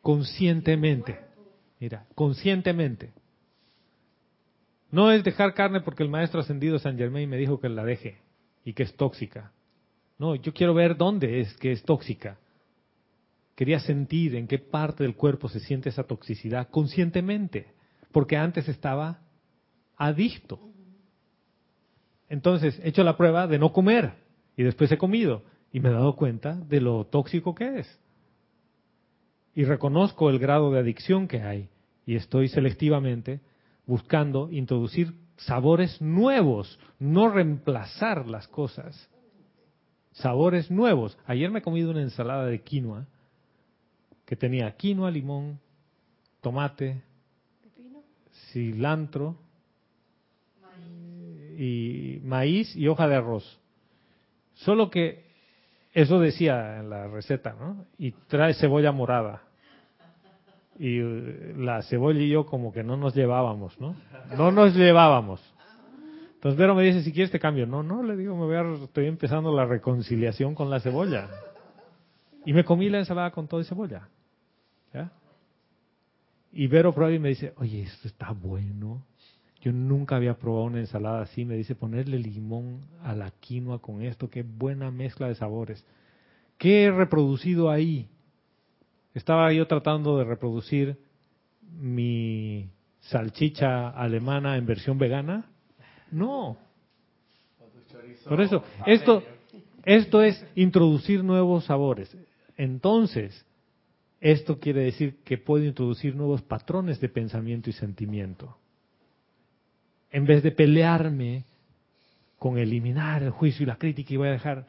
Conscientemente. 0.00 1.20
Mira, 1.78 2.04
conscientemente. 2.16 3.12
No 4.92 5.10
es 5.10 5.24
dejar 5.24 5.54
carne 5.54 5.80
porque 5.80 6.02
el 6.02 6.10
maestro 6.10 6.40
ascendido 6.40 6.78
San 6.78 6.98
Germain 6.98 7.28
me 7.28 7.38
dijo 7.38 7.58
que 7.58 7.70
la 7.70 7.82
deje 7.82 8.18
y 8.62 8.74
que 8.74 8.82
es 8.82 8.94
tóxica. 8.94 9.50
No, 10.18 10.34
yo 10.36 10.52
quiero 10.52 10.74
ver 10.74 10.98
dónde 10.98 11.40
es 11.40 11.56
que 11.56 11.72
es 11.72 11.82
tóxica. 11.82 12.38
Quería 13.56 13.80
sentir 13.80 14.36
en 14.36 14.46
qué 14.46 14.58
parte 14.58 15.02
del 15.02 15.16
cuerpo 15.16 15.48
se 15.48 15.60
siente 15.60 15.88
esa 15.88 16.04
toxicidad 16.04 16.68
conscientemente, 16.68 17.72
porque 18.12 18.36
antes 18.36 18.68
estaba 18.68 19.20
adicto. 19.96 20.60
Entonces, 22.28 22.78
he 22.84 22.90
hecho 22.90 23.02
la 23.02 23.16
prueba 23.16 23.46
de 23.46 23.58
no 23.58 23.72
comer 23.72 24.12
y 24.56 24.62
después 24.62 24.92
he 24.92 24.98
comido 24.98 25.42
y 25.72 25.80
me 25.80 25.88
he 25.88 25.92
dado 25.92 26.16
cuenta 26.16 26.54
de 26.54 26.82
lo 26.82 27.06
tóxico 27.06 27.54
que 27.54 27.78
es. 27.80 28.00
Y 29.54 29.64
reconozco 29.64 30.28
el 30.28 30.38
grado 30.38 30.70
de 30.70 30.80
adicción 30.80 31.28
que 31.28 31.40
hay 31.40 31.70
y 32.04 32.16
estoy 32.16 32.48
selectivamente 32.48 33.40
buscando 33.86 34.50
introducir 34.50 35.14
sabores 35.36 36.00
nuevos, 36.00 36.78
no 36.98 37.28
reemplazar 37.28 38.26
las 38.28 38.48
cosas. 38.48 39.08
Sabores 40.12 40.70
nuevos. 40.70 41.18
Ayer 41.26 41.50
me 41.50 41.60
he 41.60 41.62
comido 41.62 41.90
una 41.90 42.02
ensalada 42.02 42.46
de 42.46 42.60
quinoa 42.60 43.06
que 44.26 44.36
tenía 44.36 44.76
quinoa, 44.76 45.10
limón, 45.10 45.58
tomate, 46.40 47.02
cilantro 48.52 49.36
y 51.58 52.20
maíz 52.24 52.74
y 52.76 52.88
hoja 52.88 53.08
de 53.08 53.16
arroz. 53.16 53.60
Solo 54.54 54.90
que 54.90 55.24
eso 55.92 56.18
decía 56.18 56.78
en 56.78 56.90
la 56.90 57.08
receta, 57.08 57.54
¿no? 57.58 57.86
Y 57.98 58.12
trae 58.12 58.54
cebolla 58.54 58.92
morada. 58.92 59.42
Y 60.78 60.98
eh, 60.98 61.54
la 61.56 61.82
cebolla 61.82 62.20
y 62.20 62.30
yo 62.30 62.46
como 62.46 62.72
que 62.72 62.82
no 62.82 62.96
nos 62.96 63.14
llevábamos, 63.14 63.78
¿no? 63.80 63.94
No 64.36 64.50
nos 64.50 64.74
llevábamos. 64.74 65.40
Entonces 66.34 66.58
Vero 66.58 66.74
me 66.74 66.82
dice, 66.82 67.02
si 67.02 67.12
quieres 67.12 67.30
te 67.30 67.38
cambio. 67.38 67.66
No, 67.66 67.82
no, 67.82 68.02
le 68.02 68.16
digo, 68.16 68.36
me 68.36 68.46
voy 68.46 68.56
a, 68.56 68.84
estoy 68.84 69.06
empezando 69.06 69.54
la 69.54 69.64
reconciliación 69.64 70.54
con 70.54 70.70
la 70.70 70.80
cebolla. 70.80 71.28
Y 72.44 72.52
me 72.52 72.64
comí 72.64 72.88
la 72.88 72.98
ensalada 72.98 73.30
con 73.30 73.46
todo 73.46 73.60
y 73.60 73.64
cebolla. 73.64 74.08
Y 76.54 76.66
Vero 76.66 76.92
prueba 76.92 77.14
y 77.14 77.18
me 77.18 77.30
dice, 77.30 77.54
oye, 77.56 77.82
esto 77.82 78.08
está 78.08 78.32
bueno. 78.32 79.02
Yo 79.62 79.72
nunca 79.72 80.16
había 80.16 80.36
probado 80.36 80.64
una 80.64 80.80
ensalada 80.80 81.22
así. 81.22 81.44
Me 81.44 81.56
dice, 81.56 81.74
ponerle 81.74 82.18
limón 82.18 82.80
a 83.02 83.14
la 83.14 83.30
quinoa 83.30 83.80
con 83.80 84.02
esto. 84.02 84.28
Qué 84.28 84.42
buena 84.42 84.90
mezcla 84.90 85.28
de 85.28 85.34
sabores. 85.34 85.86
¿Qué 86.58 86.84
he 86.84 86.90
reproducido 86.90 87.70
ahí? 87.70 88.08
Estaba 89.14 89.52
yo 89.52 89.66
tratando 89.66 90.18
de 90.18 90.24
reproducir 90.24 90.98
mi 91.60 92.70
salchicha 93.00 93.90
alemana 93.90 94.56
en 94.56 94.66
versión 94.66 94.98
vegana. 94.98 95.50
No. 96.10 96.56
Por 98.28 98.40
eso, 98.40 98.62
esto, 98.86 99.22
esto 99.84 100.22
es 100.22 100.46
introducir 100.54 101.24
nuevos 101.24 101.64
sabores. 101.64 102.16
Entonces, 102.56 103.44
esto 104.20 104.60
quiere 104.60 104.82
decir 104.82 105.18
que 105.24 105.38
puedo 105.38 105.64
introducir 105.64 106.14
nuevos 106.14 106.42
patrones 106.42 107.00
de 107.00 107.08
pensamiento 107.08 107.70
y 107.70 107.72
sentimiento. 107.72 108.56
En 110.10 110.24
vez 110.24 110.42
de 110.42 110.52
pelearme 110.52 111.44
con 112.38 112.58
eliminar 112.58 113.22
el 113.22 113.30
juicio 113.30 113.64
y 113.64 113.66
la 113.66 113.76
crítica 113.76 114.14
y 114.14 114.16
voy 114.16 114.28
a 114.28 114.32
dejar, 114.32 114.66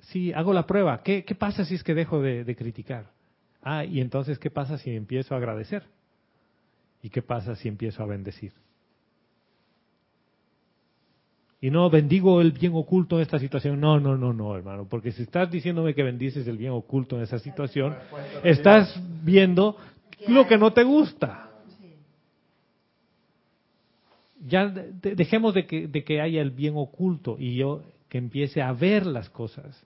sí, 0.00 0.32
hago 0.32 0.52
la 0.52 0.66
prueba. 0.66 1.02
¿Qué, 1.02 1.22
pasa 1.38 1.64
si 1.64 1.74
es 1.74 1.84
que 1.84 1.94
dejo 1.94 2.22
de, 2.22 2.44
de 2.44 2.56
criticar? 2.56 3.10
Ah, 3.62 3.84
y 3.84 4.00
entonces, 4.00 4.38
¿qué 4.38 4.50
pasa 4.50 4.76
si 4.78 4.90
empiezo 4.90 5.34
a 5.34 5.38
agradecer? 5.38 5.84
¿Y 7.02 7.10
qué 7.10 7.22
pasa 7.22 7.54
si 7.56 7.68
empiezo 7.68 8.02
a 8.02 8.06
bendecir? 8.06 8.52
Y 11.60 11.70
no 11.70 11.88
bendigo 11.90 12.40
el 12.40 12.50
bien 12.50 12.72
oculto 12.74 13.16
en 13.16 13.22
esta 13.22 13.38
situación. 13.38 13.78
No, 13.80 14.00
no, 14.00 14.16
no, 14.16 14.32
no, 14.32 14.56
hermano. 14.56 14.86
Porque 14.88 15.12
si 15.12 15.22
estás 15.22 15.48
diciéndome 15.48 15.94
que 15.94 16.02
bendices 16.02 16.46
el 16.48 16.56
bien 16.58 16.72
oculto 16.72 17.16
en 17.16 17.22
esa 17.22 17.38
situación, 17.38 17.94
estás 18.42 19.00
viendo 19.24 19.76
lo 20.26 20.46
que 20.48 20.58
no 20.58 20.72
te 20.72 20.82
gusta. 20.82 21.50
Ya 24.44 24.66
de- 24.66 25.14
dejemos 25.14 25.54
de 25.54 25.66
que, 25.66 25.86
de 25.86 26.02
que 26.02 26.20
haya 26.20 26.42
el 26.42 26.50
bien 26.50 26.74
oculto 26.76 27.36
y 27.38 27.54
yo 27.54 27.82
que 28.08 28.18
empiece 28.18 28.60
a 28.60 28.72
ver 28.72 29.06
las 29.06 29.30
cosas. 29.30 29.84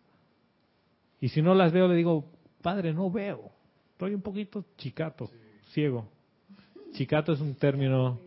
Y 1.20 1.28
si 1.28 1.42
no 1.42 1.54
las 1.54 1.72
veo, 1.72 1.88
le 1.88 1.94
digo, 1.94 2.24
padre, 2.62 2.94
no 2.94 3.10
veo. 3.10 3.50
Estoy 3.96 4.12
un 4.12 4.20
poquito 4.20 4.62
chicato, 4.76 5.30
ciego. 5.70 6.06
Chicato 6.92 7.32
es 7.32 7.40
un 7.40 7.54
término 7.54 8.20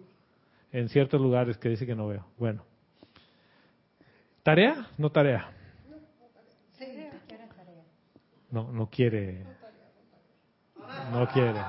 en 0.72 0.90
ciertos 0.90 1.22
lugares 1.22 1.60
que 1.60 1.70
dice 1.70 1.86
que 1.86 1.94
no 1.94 2.08
veo. 2.08 2.26
Bueno. 2.40 2.66
¿Tarea? 4.41 4.88
No 4.98 5.12
tarea. 5.12 5.52
No, 8.50 8.72
no 8.72 8.90
quiere. 8.90 9.46
No 11.12 11.28
quiere. 11.28 11.62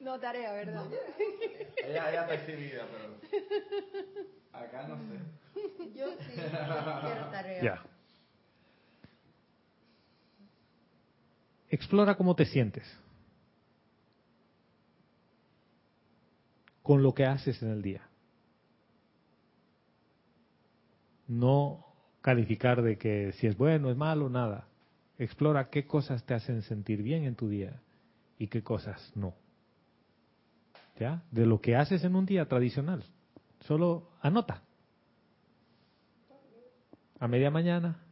No 0.00 0.18
tarea, 0.18 0.52
¿verdad? 0.54 0.86
Ella, 1.84 2.10
ella 2.10 2.22
está 2.22 2.34
exhibida, 2.34 2.86
pero. 2.90 3.20
Acá 4.54 4.88
no 4.88 4.96
sé. 4.96 5.98
Yo 5.98 6.12
sí 6.12 6.32
quiero 6.32 7.26
tarea. 7.30 7.62
Ya. 7.62 7.84
Explora 11.70 12.16
cómo 12.16 12.34
te 12.34 12.46
sientes 12.46 12.84
con 16.82 17.04
lo 17.04 17.14
que 17.14 17.24
haces 17.24 17.62
en 17.62 17.70
el 17.70 17.82
día. 17.82 18.02
No 21.28 21.86
calificar 22.20 22.82
de 22.82 22.98
que 22.98 23.32
si 23.34 23.46
es 23.46 23.56
bueno, 23.56 23.88
es 23.90 23.96
malo, 23.96 24.28
nada. 24.28 24.66
Explora 25.16 25.70
qué 25.70 25.86
cosas 25.86 26.24
te 26.24 26.34
hacen 26.34 26.62
sentir 26.62 27.02
bien 27.02 27.22
en 27.22 27.36
tu 27.36 27.48
día 27.48 27.80
y 28.36 28.48
qué 28.48 28.64
cosas 28.64 29.12
no. 29.14 29.34
¿Ya? 30.98 31.22
De 31.30 31.46
lo 31.46 31.60
que 31.60 31.76
haces 31.76 32.02
en 32.02 32.16
un 32.16 32.26
día 32.26 32.46
tradicional. 32.46 33.04
Solo 33.60 34.10
anota. 34.20 34.64
A 37.20 37.28
media 37.28 37.50
mañana, 37.50 38.02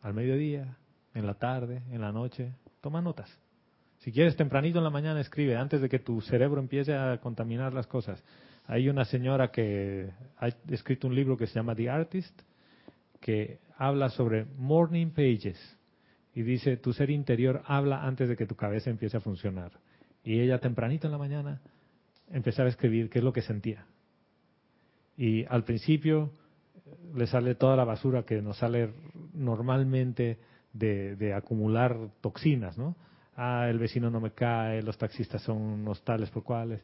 al 0.00 0.14
mediodía, 0.14 0.78
en 1.14 1.26
la 1.26 1.34
tarde, 1.34 1.82
en 1.90 2.00
la 2.00 2.12
noche, 2.12 2.52
toma 2.80 3.00
notas. 3.00 3.30
Si 3.98 4.10
quieres 4.10 4.36
tempranito 4.36 4.78
en 4.78 4.84
la 4.84 4.90
mañana 4.90 5.20
escribe 5.20 5.56
antes 5.56 5.80
de 5.80 5.88
que 5.88 6.00
tu 6.00 6.20
cerebro 6.20 6.60
empiece 6.60 6.94
a 6.94 7.18
contaminar 7.18 7.72
las 7.72 7.86
cosas. 7.86 8.22
Hay 8.66 8.88
una 8.88 9.04
señora 9.04 9.50
que 9.50 10.10
ha 10.38 10.48
escrito 10.68 11.06
un 11.06 11.14
libro 11.14 11.36
que 11.36 11.46
se 11.46 11.54
llama 11.54 11.74
The 11.74 11.88
Artist 11.88 12.42
que 13.20 13.60
habla 13.76 14.08
sobre 14.08 14.44
morning 14.56 15.10
pages 15.10 15.78
y 16.34 16.42
dice 16.42 16.76
tu 16.76 16.92
ser 16.92 17.10
interior 17.10 17.62
habla 17.66 18.04
antes 18.04 18.28
de 18.28 18.36
que 18.36 18.46
tu 18.46 18.56
cabeza 18.56 18.90
empiece 18.90 19.16
a 19.16 19.20
funcionar. 19.20 19.72
Y 20.24 20.40
ella 20.40 20.58
tempranito 20.58 21.06
en 21.06 21.12
la 21.12 21.18
mañana 21.18 21.60
empezaba 22.30 22.66
a 22.66 22.70
escribir 22.70 23.08
qué 23.08 23.18
es 23.18 23.24
lo 23.24 23.32
que 23.32 23.42
sentía. 23.42 23.86
Y 25.16 25.44
al 25.44 25.64
principio 25.64 26.32
le 27.14 27.26
sale 27.26 27.54
toda 27.54 27.76
la 27.76 27.84
basura 27.84 28.24
que 28.24 28.40
nos 28.42 28.58
sale 28.58 28.92
normalmente 29.34 30.38
de, 30.72 31.34
acumular 31.34 31.96
toxinas, 32.20 32.78
¿no? 32.78 32.96
Ah, 33.36 33.66
el 33.68 33.78
vecino 33.78 34.10
no 34.10 34.20
me 34.20 34.32
cae, 34.32 34.82
los 34.82 34.98
taxistas 34.98 35.42
son 35.42 35.56
unos 35.56 36.02
tales 36.02 36.30
por 36.30 36.44
cuales. 36.44 36.82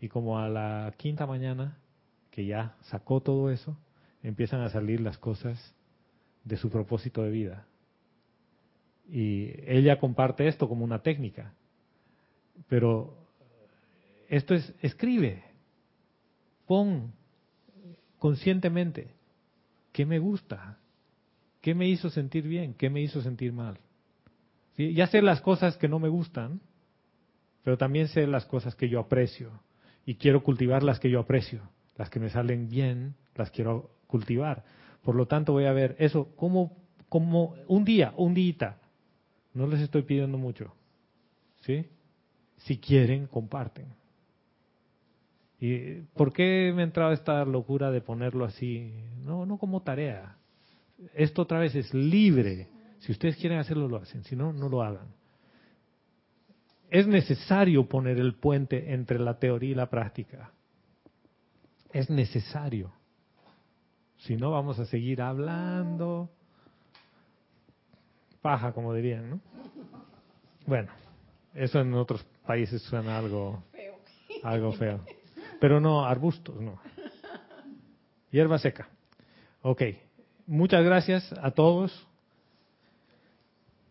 Y 0.00 0.08
como 0.08 0.38
a 0.38 0.48
la 0.48 0.92
quinta 0.96 1.26
mañana, 1.26 1.78
que 2.30 2.46
ya 2.46 2.76
sacó 2.82 3.20
todo 3.20 3.50
eso, 3.50 3.76
empiezan 4.22 4.60
a 4.60 4.70
salir 4.70 5.00
las 5.00 5.18
cosas 5.18 5.74
de 6.44 6.56
su 6.56 6.70
propósito 6.70 7.22
de 7.22 7.30
vida. 7.30 7.66
Y 9.08 9.52
ella 9.66 10.00
comparte 10.00 10.48
esto 10.48 10.68
como 10.68 10.84
una 10.84 11.00
técnica. 11.00 11.52
Pero 12.68 13.16
esto 14.28 14.54
es, 14.54 14.74
escribe, 14.80 15.44
pon 16.66 17.12
conscientemente 18.18 19.08
qué 19.92 20.06
me 20.06 20.18
gusta, 20.18 20.78
qué 21.64 21.74
me 21.74 21.88
hizo 21.88 22.10
sentir 22.10 22.46
bien, 22.46 22.74
qué 22.74 22.90
me 22.90 23.00
hizo 23.00 23.22
sentir 23.22 23.50
mal. 23.54 23.78
¿Sí? 24.76 24.92
Ya 24.92 25.06
sé 25.06 25.22
las 25.22 25.40
cosas 25.40 25.78
que 25.78 25.88
no 25.88 25.98
me 25.98 26.10
gustan, 26.10 26.60
pero 27.62 27.78
también 27.78 28.08
sé 28.08 28.26
las 28.26 28.44
cosas 28.44 28.74
que 28.74 28.90
yo 28.90 29.00
aprecio 29.00 29.62
y 30.04 30.16
quiero 30.16 30.42
cultivar 30.42 30.82
las 30.82 31.00
que 31.00 31.08
yo 31.08 31.20
aprecio, 31.20 31.62
las 31.96 32.10
que 32.10 32.20
me 32.20 32.28
salen 32.28 32.68
bien, 32.68 33.14
las 33.34 33.50
quiero 33.50 33.92
cultivar. 34.08 34.62
Por 35.02 35.14
lo 35.14 35.24
tanto, 35.24 35.52
voy 35.52 35.64
a 35.64 35.72
ver 35.72 35.96
eso 35.98 36.36
como, 36.36 36.76
como 37.08 37.54
un 37.66 37.86
día, 37.86 38.12
un 38.18 38.34
día. 38.34 38.76
No 39.54 39.66
les 39.66 39.80
estoy 39.80 40.02
pidiendo 40.02 40.36
mucho. 40.36 40.74
¿Sí? 41.62 41.86
Si 42.58 42.76
quieren, 42.76 43.26
comparten. 43.26 43.86
¿Y 45.58 46.02
por 46.14 46.34
qué 46.34 46.74
me 46.76 46.82
ha 46.82 46.84
entrado 46.84 47.12
esta 47.12 47.42
locura 47.46 47.90
de 47.90 48.02
ponerlo 48.02 48.44
así? 48.44 48.92
No, 49.24 49.46
no 49.46 49.56
como 49.56 49.80
tarea. 49.80 50.36
Esto 51.14 51.42
otra 51.42 51.58
vez 51.58 51.74
es 51.74 51.92
libre. 51.92 52.68
Si 53.00 53.12
ustedes 53.12 53.36
quieren 53.36 53.58
hacerlo, 53.58 53.88
lo 53.88 53.98
hacen. 53.98 54.24
Si 54.24 54.36
no, 54.36 54.52
no 54.52 54.68
lo 54.68 54.82
hagan. 54.82 55.08
Es 56.90 57.06
necesario 57.06 57.88
poner 57.88 58.18
el 58.18 58.34
puente 58.34 58.92
entre 58.92 59.18
la 59.18 59.38
teoría 59.38 59.70
y 59.70 59.74
la 59.74 59.90
práctica. 59.90 60.52
Es 61.92 62.08
necesario. 62.10 62.92
Si 64.18 64.36
no, 64.36 64.50
vamos 64.50 64.78
a 64.78 64.86
seguir 64.86 65.20
hablando. 65.20 66.30
Paja, 68.40 68.72
como 68.72 68.94
dirían, 68.94 69.30
¿no? 69.30 69.40
Bueno, 70.66 70.90
eso 71.54 71.80
en 71.80 71.92
otros 71.94 72.24
países 72.46 72.82
suena 72.82 73.18
algo 73.18 73.62
algo 74.42 74.72
feo. 74.72 75.00
Pero 75.60 75.80
no, 75.80 76.04
arbustos, 76.04 76.60
no. 76.60 76.78
Hierba 78.30 78.58
seca. 78.58 78.88
Ok. 79.62 79.82
Muchas 80.46 80.84
gracias 80.84 81.34
a 81.40 81.52
todos. 81.52 82.06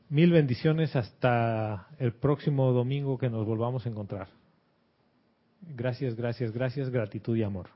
Mil 0.10 0.32
bendiciones 0.32 0.96
hasta 0.96 1.88
el 1.98 2.14
próximo 2.14 2.72
domingo 2.72 3.18
que 3.18 3.30
nos 3.30 3.46
volvamos 3.46 3.86
a 3.86 3.90
encontrar. 3.90 4.28
Gracias, 5.62 6.16
gracias, 6.16 6.52
gracias, 6.52 6.90
gratitud 6.90 7.36
y 7.36 7.44
amor. 7.44 7.70